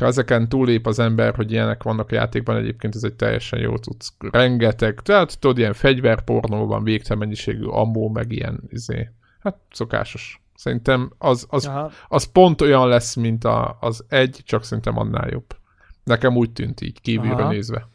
ha 0.00 0.06
ezeken 0.06 0.48
túlép 0.48 0.86
az 0.86 0.98
ember, 0.98 1.34
hogy 1.34 1.52
ilyenek 1.52 1.82
vannak 1.82 2.10
a 2.10 2.14
játékban, 2.14 2.56
egyébként 2.56 2.94
ez 2.94 3.02
egy 3.02 3.14
teljesen 3.14 3.58
jó 3.58 3.78
tudsz. 3.78 4.12
Rengeteg, 4.30 5.00
tehát 5.00 5.38
tudod, 5.38 5.58
ilyen 5.58 5.72
fegyverpornó 5.72 6.66
van, 6.66 6.84
végtelen 6.84 7.18
mennyiségű 7.18 7.64
ammó, 7.64 8.08
meg 8.08 8.32
ilyen, 8.32 8.60
izé, 8.68 9.10
hát 9.40 9.56
szokásos. 9.70 10.42
Szerintem 10.54 11.12
az, 11.18 11.46
az, 11.48 11.70
az 12.08 12.24
pont 12.24 12.60
olyan 12.60 12.88
lesz, 12.88 13.14
mint 13.14 13.44
a, 13.44 13.76
az 13.80 14.04
egy, 14.08 14.40
csak 14.44 14.64
szerintem 14.64 14.98
annál 14.98 15.28
jobb. 15.30 15.56
Nekem 16.04 16.36
úgy 16.36 16.52
tűnt 16.52 16.80
így, 16.80 17.00
kívülről 17.00 17.40
Aha. 17.40 17.50
nézve. 17.50 17.88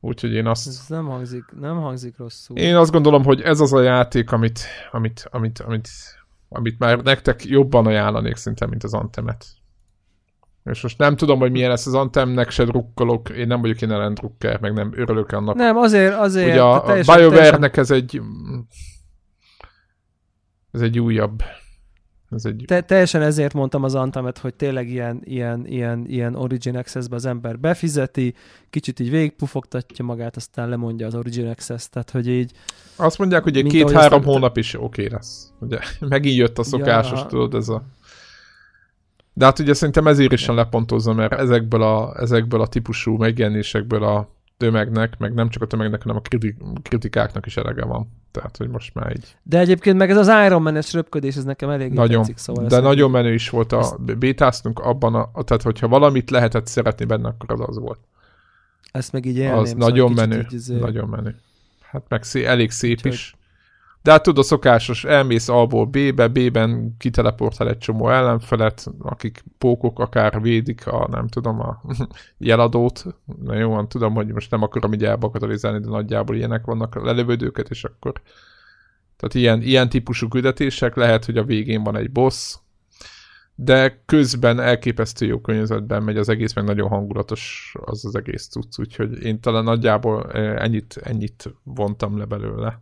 Úgyhogy 0.00 0.32
én 0.32 0.46
azt... 0.46 0.66
Ez 0.66 0.84
nem 0.88 1.06
hangzik, 1.06 1.44
nem 1.60 1.76
hangzik 1.76 2.16
rosszul. 2.16 2.56
Én 2.56 2.76
azt 2.76 2.92
gondolom, 2.92 3.24
hogy 3.24 3.40
ez 3.40 3.60
az 3.60 3.72
a 3.72 3.80
játék, 3.80 4.32
amit, 4.32 4.60
amit, 4.90 5.28
amit, 5.30 5.58
amit, 5.58 5.88
amit 6.48 6.78
már 6.78 7.02
nektek 7.02 7.44
jobban 7.44 7.86
ajánlanék 7.86 8.36
szinte, 8.36 8.66
mint 8.66 8.84
az 8.84 8.94
Antemet. 8.94 9.46
És 10.64 10.82
most 10.82 10.98
nem 10.98 11.16
tudom, 11.16 11.38
hogy 11.38 11.50
milyen 11.50 11.68
lesz 11.68 11.86
az 11.86 11.94
Antemnek, 11.94 12.50
se 12.50 12.64
drukkolok, 12.64 13.28
én 13.28 13.46
nem 13.46 13.60
vagyok 13.60 13.82
én 13.82 13.90
ellen 13.90 14.14
drukker, 14.14 14.60
meg 14.60 14.72
nem 14.72 14.92
örülök 14.94 15.32
annak. 15.32 15.54
Nem, 15.54 15.76
azért, 15.76 16.14
azért. 16.14 16.48
Ugye 16.48 16.62
a, 16.62 16.84
a 16.84 16.94
BioWare-nek 17.16 17.76
ez 17.76 17.90
egy 17.90 18.20
ez 20.72 20.80
egy 20.80 20.98
újabb 20.98 21.42
ez 22.30 22.44
egy... 22.44 22.64
Te, 22.66 22.80
teljesen 22.80 23.22
ezért 23.22 23.54
mondtam 23.54 23.82
az 23.84 23.94
Antamet, 23.94 24.38
hogy 24.38 24.54
tényleg 24.54 24.88
ilyen, 24.88 25.20
ilyen, 25.24 25.66
ilyen, 25.66 26.04
ilyen 26.08 26.34
Origin 26.34 26.76
Access-be 26.76 27.16
az 27.16 27.24
ember 27.24 27.58
befizeti, 27.58 28.34
kicsit 28.70 29.00
így 29.00 29.10
végigpufogtatja 29.10 30.04
magát, 30.04 30.36
aztán 30.36 30.68
lemondja 30.68 31.06
az 31.06 31.14
Origin 31.14 31.46
Access, 31.46 31.88
tehát 31.88 32.10
hogy 32.10 32.28
így... 32.28 32.52
Azt 32.96 33.18
mondják, 33.18 33.42
hogy 33.42 33.56
egy 33.56 33.66
két-három 33.66 34.24
hónap 34.24 34.56
is 34.56 34.74
oké 34.74 34.84
okay 34.84 35.08
lesz. 35.08 35.52
Ugye, 35.58 35.78
megint 36.08 36.36
jött 36.36 36.58
a 36.58 36.62
szokásos, 36.62 37.20
ja. 37.20 37.26
tudod, 37.26 37.54
ez 37.54 37.68
a... 37.68 37.82
De 39.32 39.44
hát 39.44 39.58
ugye 39.58 39.74
szerintem 39.74 40.06
ezért 40.06 40.32
is 40.32 40.46
lepontozom, 40.46 41.16
mert 41.16 41.32
ezekből 41.32 41.82
a, 41.82 42.20
ezekből 42.20 42.60
a 42.60 42.66
típusú 42.66 43.16
megjelenésekből 43.16 44.04
a 44.04 44.28
tömegnek, 44.56 45.18
meg 45.18 45.34
nem 45.34 45.48
csak 45.48 45.62
a 45.62 45.66
tömegnek, 45.66 46.02
hanem 46.02 46.16
a 46.16 46.38
kritikáknak 46.82 47.46
is 47.46 47.56
elege 47.56 47.84
van. 47.84 48.08
Tehát, 48.30 48.56
hogy 48.56 48.68
most 48.68 48.94
már 48.94 49.10
így. 49.10 49.36
De 49.42 49.58
egyébként 49.58 49.96
meg 49.96 50.10
ez 50.10 50.16
az 50.16 50.46
Iron 50.46 50.62
Man-es 50.62 50.92
röpködés, 50.92 51.36
ez 51.36 51.44
nekem 51.44 51.70
elég 51.70 51.92
nagyon, 51.92 52.20
tetszik, 52.20 52.36
szóval 52.36 52.66
De 52.66 52.80
nagyon 52.80 53.10
menő 53.10 53.32
is 53.32 53.50
volt 53.50 53.72
a 53.72 53.78
ezt... 53.78 54.18
bétáztunk 54.18 54.78
abban, 54.78 55.14
a, 55.14 55.42
tehát 55.44 55.62
hogyha 55.62 55.88
valamit 55.88 56.30
lehetett 56.30 56.66
szeretni 56.66 57.04
benne, 57.04 57.28
akkor 57.28 57.60
az 57.60 57.68
az 57.68 57.78
volt. 57.78 57.98
Ezt 58.92 59.12
meg 59.12 59.24
így 59.24 59.36
élném. 59.36 59.58
Az 59.58 59.68
szóval 59.68 59.88
nagyon 59.88 60.12
menő, 60.12 60.38
így, 60.38 60.52
izé- 60.52 60.80
nagyon 60.80 61.08
menő. 61.08 61.36
Hát 61.82 62.02
meg 62.08 62.22
szé, 62.22 62.44
elég 62.44 62.70
szép 62.70 62.96
Úgyhogy... 62.96 63.12
is. 63.12 63.34
De 64.02 64.10
hát 64.10 64.22
tudod, 64.22 64.44
szokásos, 64.44 65.04
elmész 65.04 65.48
A-ból 65.48 65.86
B-be, 65.86 66.28
B-ben 66.28 66.94
kiteleportál 66.98 67.68
egy 67.68 67.78
csomó 67.78 68.10
ellenfelet, 68.10 68.86
akik 68.98 69.44
pókok 69.58 69.98
akár 69.98 70.40
védik 70.40 70.86
a, 70.86 71.08
nem 71.10 71.28
tudom, 71.28 71.60
a 71.60 71.82
jeladót. 72.38 73.04
Na 73.42 73.54
jó, 73.54 73.70
van, 73.70 73.88
tudom, 73.88 74.14
hogy 74.14 74.32
most 74.32 74.50
nem 74.50 74.62
akarom 74.62 74.92
így 74.92 75.04
elbakatalizálni, 75.04 75.80
de 75.80 75.88
nagyjából 75.88 76.36
ilyenek 76.36 76.64
vannak 76.64 76.94
lelövődőket, 77.04 77.70
és 77.70 77.84
akkor 77.84 78.12
tehát 79.16 79.34
ilyen, 79.34 79.62
ilyen 79.62 79.88
típusú 79.88 80.28
küldetések, 80.28 80.94
lehet, 80.94 81.24
hogy 81.24 81.36
a 81.36 81.44
végén 81.44 81.82
van 81.82 81.96
egy 81.96 82.10
boss, 82.10 82.56
de 83.54 84.02
közben 84.06 84.60
elképesztő 84.60 85.26
jó 85.26 85.40
környezetben 85.40 86.02
megy 86.02 86.16
az 86.16 86.28
egész, 86.28 86.52
meg 86.52 86.64
nagyon 86.64 86.88
hangulatos 86.88 87.74
az 87.84 88.04
az 88.04 88.14
egész 88.14 88.48
cucc, 88.48 88.78
úgyhogy 88.78 89.22
én 89.22 89.40
talán 89.40 89.64
nagyjából 89.64 90.32
eh, 90.32 90.62
ennyit, 90.62 90.96
ennyit 91.02 91.54
vontam 91.62 92.18
le 92.18 92.24
belőle. 92.24 92.80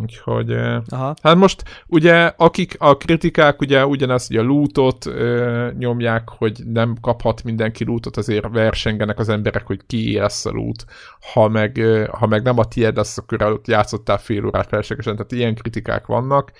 Úgyhogy, 0.00 0.52
Aha. 0.88 1.14
hát 1.22 1.36
most 1.36 1.62
ugye 1.86 2.32
akik 2.36 2.76
a 2.78 2.96
kritikák 2.96 3.60
ugye 3.60 3.86
ugyanezt 3.86 4.30
ugye 4.30 4.40
a 4.40 4.42
lootot 4.42 5.06
ö, 5.06 5.70
nyomják, 5.78 6.28
hogy 6.28 6.62
nem 6.64 6.96
kaphat 7.00 7.42
mindenki 7.42 7.84
lootot, 7.84 8.16
azért 8.16 8.48
versengenek 8.48 9.18
az 9.18 9.28
emberek, 9.28 9.66
hogy 9.66 9.80
ki 9.86 10.18
lesz 10.18 10.46
a 10.46 10.50
loot. 10.50 10.84
Ha 11.32 11.48
meg, 11.48 11.76
ö, 11.76 12.04
ha 12.10 12.26
meg 12.26 12.42
nem 12.42 12.58
a 12.58 12.64
tiéd 12.64 12.96
lesz, 12.96 13.18
akkor 13.18 13.42
ott 13.42 13.66
játszottál 13.66 14.18
fél 14.18 14.46
órát 14.46 14.68
felségesen, 14.68 15.16
tehát 15.16 15.32
ilyen 15.32 15.54
kritikák 15.54 16.06
vannak. 16.06 16.52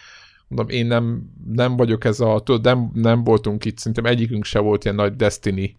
Mondom, 0.48 0.76
én 0.76 0.86
nem, 0.86 1.22
nem 1.52 1.76
vagyok 1.76 2.04
ez 2.04 2.20
a, 2.20 2.40
tudod, 2.44 2.64
nem, 2.64 2.90
nem 2.94 3.24
voltunk 3.24 3.64
itt, 3.64 3.78
szerintem 3.78 4.04
egyikünk 4.04 4.44
se 4.44 4.58
volt 4.58 4.84
ilyen 4.84 4.96
nagy 4.96 5.16
Destiny 5.16 5.76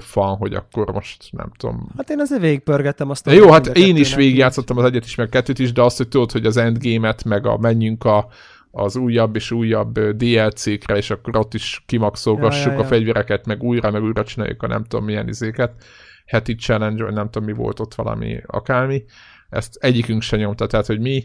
fan, 0.00 0.36
hogy 0.36 0.54
akkor 0.54 0.92
most 0.92 1.28
nem 1.30 1.50
tudom. 1.56 1.88
Hát 1.96 2.10
én 2.10 2.20
azért 2.20 2.40
végigpörgettem 2.40 3.10
azt. 3.10 3.30
Jó, 3.30 3.50
hát 3.50 3.66
én 3.66 3.96
is 3.96 4.14
végigjátszottam 4.14 4.78
az 4.78 4.84
egyet 4.84 5.04
is, 5.04 5.14
meg 5.14 5.28
kettőt 5.28 5.58
is, 5.58 5.72
de 5.72 5.82
azt, 5.82 5.96
hogy 5.96 6.08
tudod, 6.08 6.32
hogy 6.32 6.46
az 6.46 6.56
endgame-et, 6.56 7.24
meg 7.24 7.46
a 7.46 7.58
menjünk 7.58 8.04
a, 8.04 8.28
az 8.70 8.96
újabb 8.96 9.36
és 9.36 9.50
újabb 9.50 10.00
DLC-kre, 10.00 10.96
és 10.96 11.10
akkor 11.10 11.36
ott 11.36 11.54
is 11.54 11.82
kimaxolgassuk 11.86 12.64
ja, 12.64 12.72
ja, 12.72 12.78
ja. 12.78 12.84
a 12.84 12.88
fegyvereket, 12.88 13.46
meg 13.46 13.62
újra, 13.62 13.90
meg 13.90 14.02
újra 14.02 14.24
csináljuk 14.24 14.62
a 14.62 14.66
nem 14.66 14.84
tudom 14.84 15.04
milyen 15.04 15.28
izéket, 15.28 15.84
heti 16.26 16.54
challenge, 16.54 17.04
vagy 17.04 17.14
nem 17.14 17.30
tudom 17.30 17.48
mi 17.48 17.54
volt 17.54 17.80
ott 17.80 17.94
valami 17.94 18.40
akármi. 18.46 19.04
Ezt 19.50 19.76
egyikünk 19.80 20.22
se 20.22 20.36
nyomta, 20.36 20.66
tehát 20.66 20.86
hogy 20.86 21.00
mi 21.00 21.24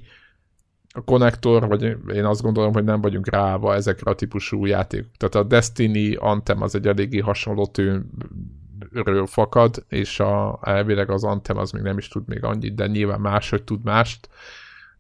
a 0.94 1.02
konnektor, 1.02 1.68
vagy 1.68 1.84
én 2.14 2.26
azt 2.26 2.42
gondolom, 2.42 2.74
hogy 2.74 2.84
nem 2.84 3.02
vagyunk 3.02 3.30
ráva 3.30 3.74
ezekre 3.74 4.12
a 4.12 4.16
típusú 4.16 4.66
játékok. 4.66 5.12
Tehát 5.18 5.36
a 5.36 5.44
Destiny 5.44 6.16
Anthem 6.16 6.62
az 6.62 6.76
egy 6.76 6.88
eléggé 6.88 7.20
hasonló 7.20 7.68
tőről 7.68 9.26
fakad, 9.26 9.86
és 9.88 10.20
a, 10.20 10.60
elvileg 10.62 11.10
az 11.10 11.24
Anthem 11.24 11.58
az 11.58 11.72
még 11.72 11.82
nem 11.82 11.98
is 11.98 12.08
tud 12.08 12.28
még 12.28 12.44
annyit, 12.44 12.76
de 12.76 12.88
nyilván 12.88 13.22
máshogy 13.22 13.64
tud 13.64 13.84
mást. 13.84 14.30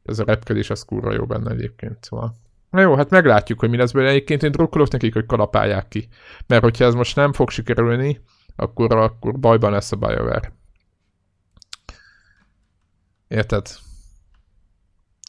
Ez 0.06 0.20
a 0.20 0.24
repkedés 0.24 0.70
az 0.70 0.84
kurva 0.86 1.14
jó 1.14 1.26
benne 1.26 1.52
egyébként, 1.52 1.98
szóval. 2.04 2.36
Na 2.70 2.82
jó, 2.82 2.96
hát 2.96 3.10
meglátjuk, 3.10 3.60
hogy 3.60 3.70
mi 3.70 3.78
lesz 3.78 3.92
belőle. 3.92 4.12
Egyébként 4.12 4.44
én 4.44 4.52
drukkolok 4.52 4.92
nekik, 4.92 5.14
hogy 5.14 5.26
kalapálják 5.26 5.88
ki. 5.88 6.08
Mert 6.48 6.64
hogyha 6.64 6.86
ez 6.86 6.94
most 6.94 7.16
nem 7.16 7.34
fog 7.34 7.50
sikerülni, 7.50 8.20
akkor, 8.56 8.96
akkor 8.96 9.40
bajban 9.40 9.72
lesz 9.72 9.92
a 9.92 9.96
BioWare. 9.96 10.54
Érted? 13.28 13.68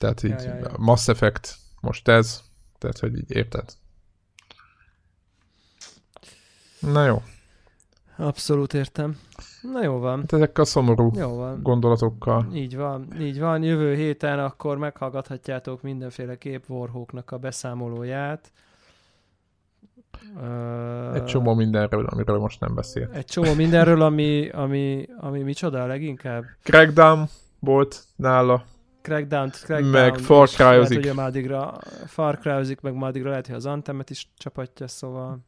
Tehát 0.01 0.23
így 0.23 0.31
ja, 0.31 0.55
ja, 0.55 0.55
ja. 0.55 0.73
Mass 0.77 1.09
Effect, 1.09 1.57
most 1.81 2.09
ez, 2.09 2.43
tehát 2.79 2.99
hogy 2.99 3.17
így 3.17 3.31
érted? 3.31 3.65
Na 6.81 7.05
jó. 7.05 7.23
Abszolút 8.17 8.75
értem. 8.75 9.19
Na 9.73 9.83
jó 9.83 9.99
van. 9.99 10.21
Hát 10.21 10.33
ezek 10.33 10.59
a 10.59 10.65
szomorú 10.65 11.11
jó 11.15 11.37
van. 11.37 11.63
gondolatokkal. 11.63 12.47
Így 12.53 12.77
van, 12.77 13.21
így 13.21 13.41
van. 13.41 13.63
Jövő 13.63 13.95
héten 13.95 14.39
akkor 14.39 14.79
meghallgathatjátok 14.79 15.83
mindenféle 15.83 16.39
képvorhóknak 16.39 17.31
a 17.31 17.39
beszámolóját. 17.39 18.53
Egy 21.15 21.25
csomó 21.25 21.55
mindenről, 21.55 22.07
amiről 22.07 22.39
most 22.39 22.61
nem 22.61 22.75
beszél. 22.75 23.11
Egy 23.13 23.25
csomó 23.25 23.55
mindenről, 23.55 24.03
ami, 24.03 24.49
ami, 24.49 25.09
ami 25.19 25.43
micsoda 25.43 25.87
leginkább? 25.87 26.45
Crackdown 26.63 27.29
volt 27.59 28.05
nála. 28.17 28.65
Crackdown, 29.03 29.51
Crackdown 29.51 29.85
meg 29.85 30.15
Far 30.17 30.49
cry 30.49 30.63
Lehet, 30.65 30.87
hogy 30.87 31.55
Far 32.07 32.39
cry 32.39 32.77
meg 32.83 32.95
Madigra 32.95 33.29
lehet, 33.29 33.47
hogy 33.47 33.55
az 33.57 33.67
Antemet 33.67 34.11
is 34.11 34.29
csapatja, 34.39 34.89
szóval... 34.89 35.39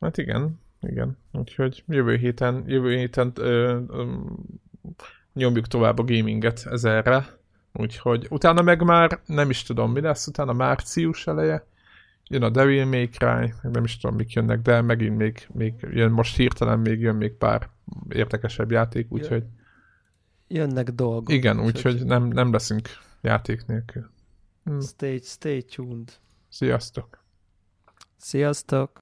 Hát 0.00 0.18
igen, 0.18 0.60
igen. 0.80 1.18
Úgyhogy 1.32 1.84
jövő 1.86 2.16
héten, 2.16 2.64
jövő 2.66 2.96
héten 2.96 3.32
ö, 3.34 3.78
ö, 3.88 4.12
nyomjuk 5.32 5.66
tovább 5.66 5.98
a 5.98 6.04
gaminget 6.04 6.66
ezerre. 6.70 7.26
Úgyhogy 7.72 8.26
utána 8.30 8.62
meg 8.62 8.82
már 8.82 9.20
nem 9.26 9.50
is 9.50 9.62
tudom 9.62 9.92
mi 9.92 10.00
lesz, 10.00 10.26
utána 10.26 10.52
március 10.52 11.26
eleje 11.26 11.66
jön 12.28 12.42
a 12.42 12.50
Devil 12.50 12.86
May 12.86 13.08
Cry, 13.08 13.52
nem 13.62 13.84
is 13.84 13.98
tudom 13.98 14.16
mik 14.16 14.32
jönnek, 14.32 14.60
de 14.62 14.80
megint 14.80 15.16
még, 15.16 15.46
még 15.52 15.74
jön 15.80 16.10
most 16.10 16.36
hirtelen 16.36 16.78
még 16.78 17.00
jön 17.00 17.14
még 17.14 17.32
pár 17.32 17.68
érdekesebb 18.08 18.70
játék, 18.70 19.06
úgyhogy 19.12 19.44
jönnek 20.48 20.90
dolgok. 20.90 21.32
Igen, 21.32 21.60
úgyhogy 21.60 21.94
úgy, 21.94 22.04
nem, 22.04 22.26
nem 22.26 22.52
leszünk 22.52 22.88
játék 23.20 23.66
nélkül. 23.66 24.10
Hm. 24.64 24.80
Stay, 24.80 25.20
stay 25.22 25.62
tuned. 25.62 26.12
Sziasztok! 26.48 27.24
Sziasztok! 28.16 28.90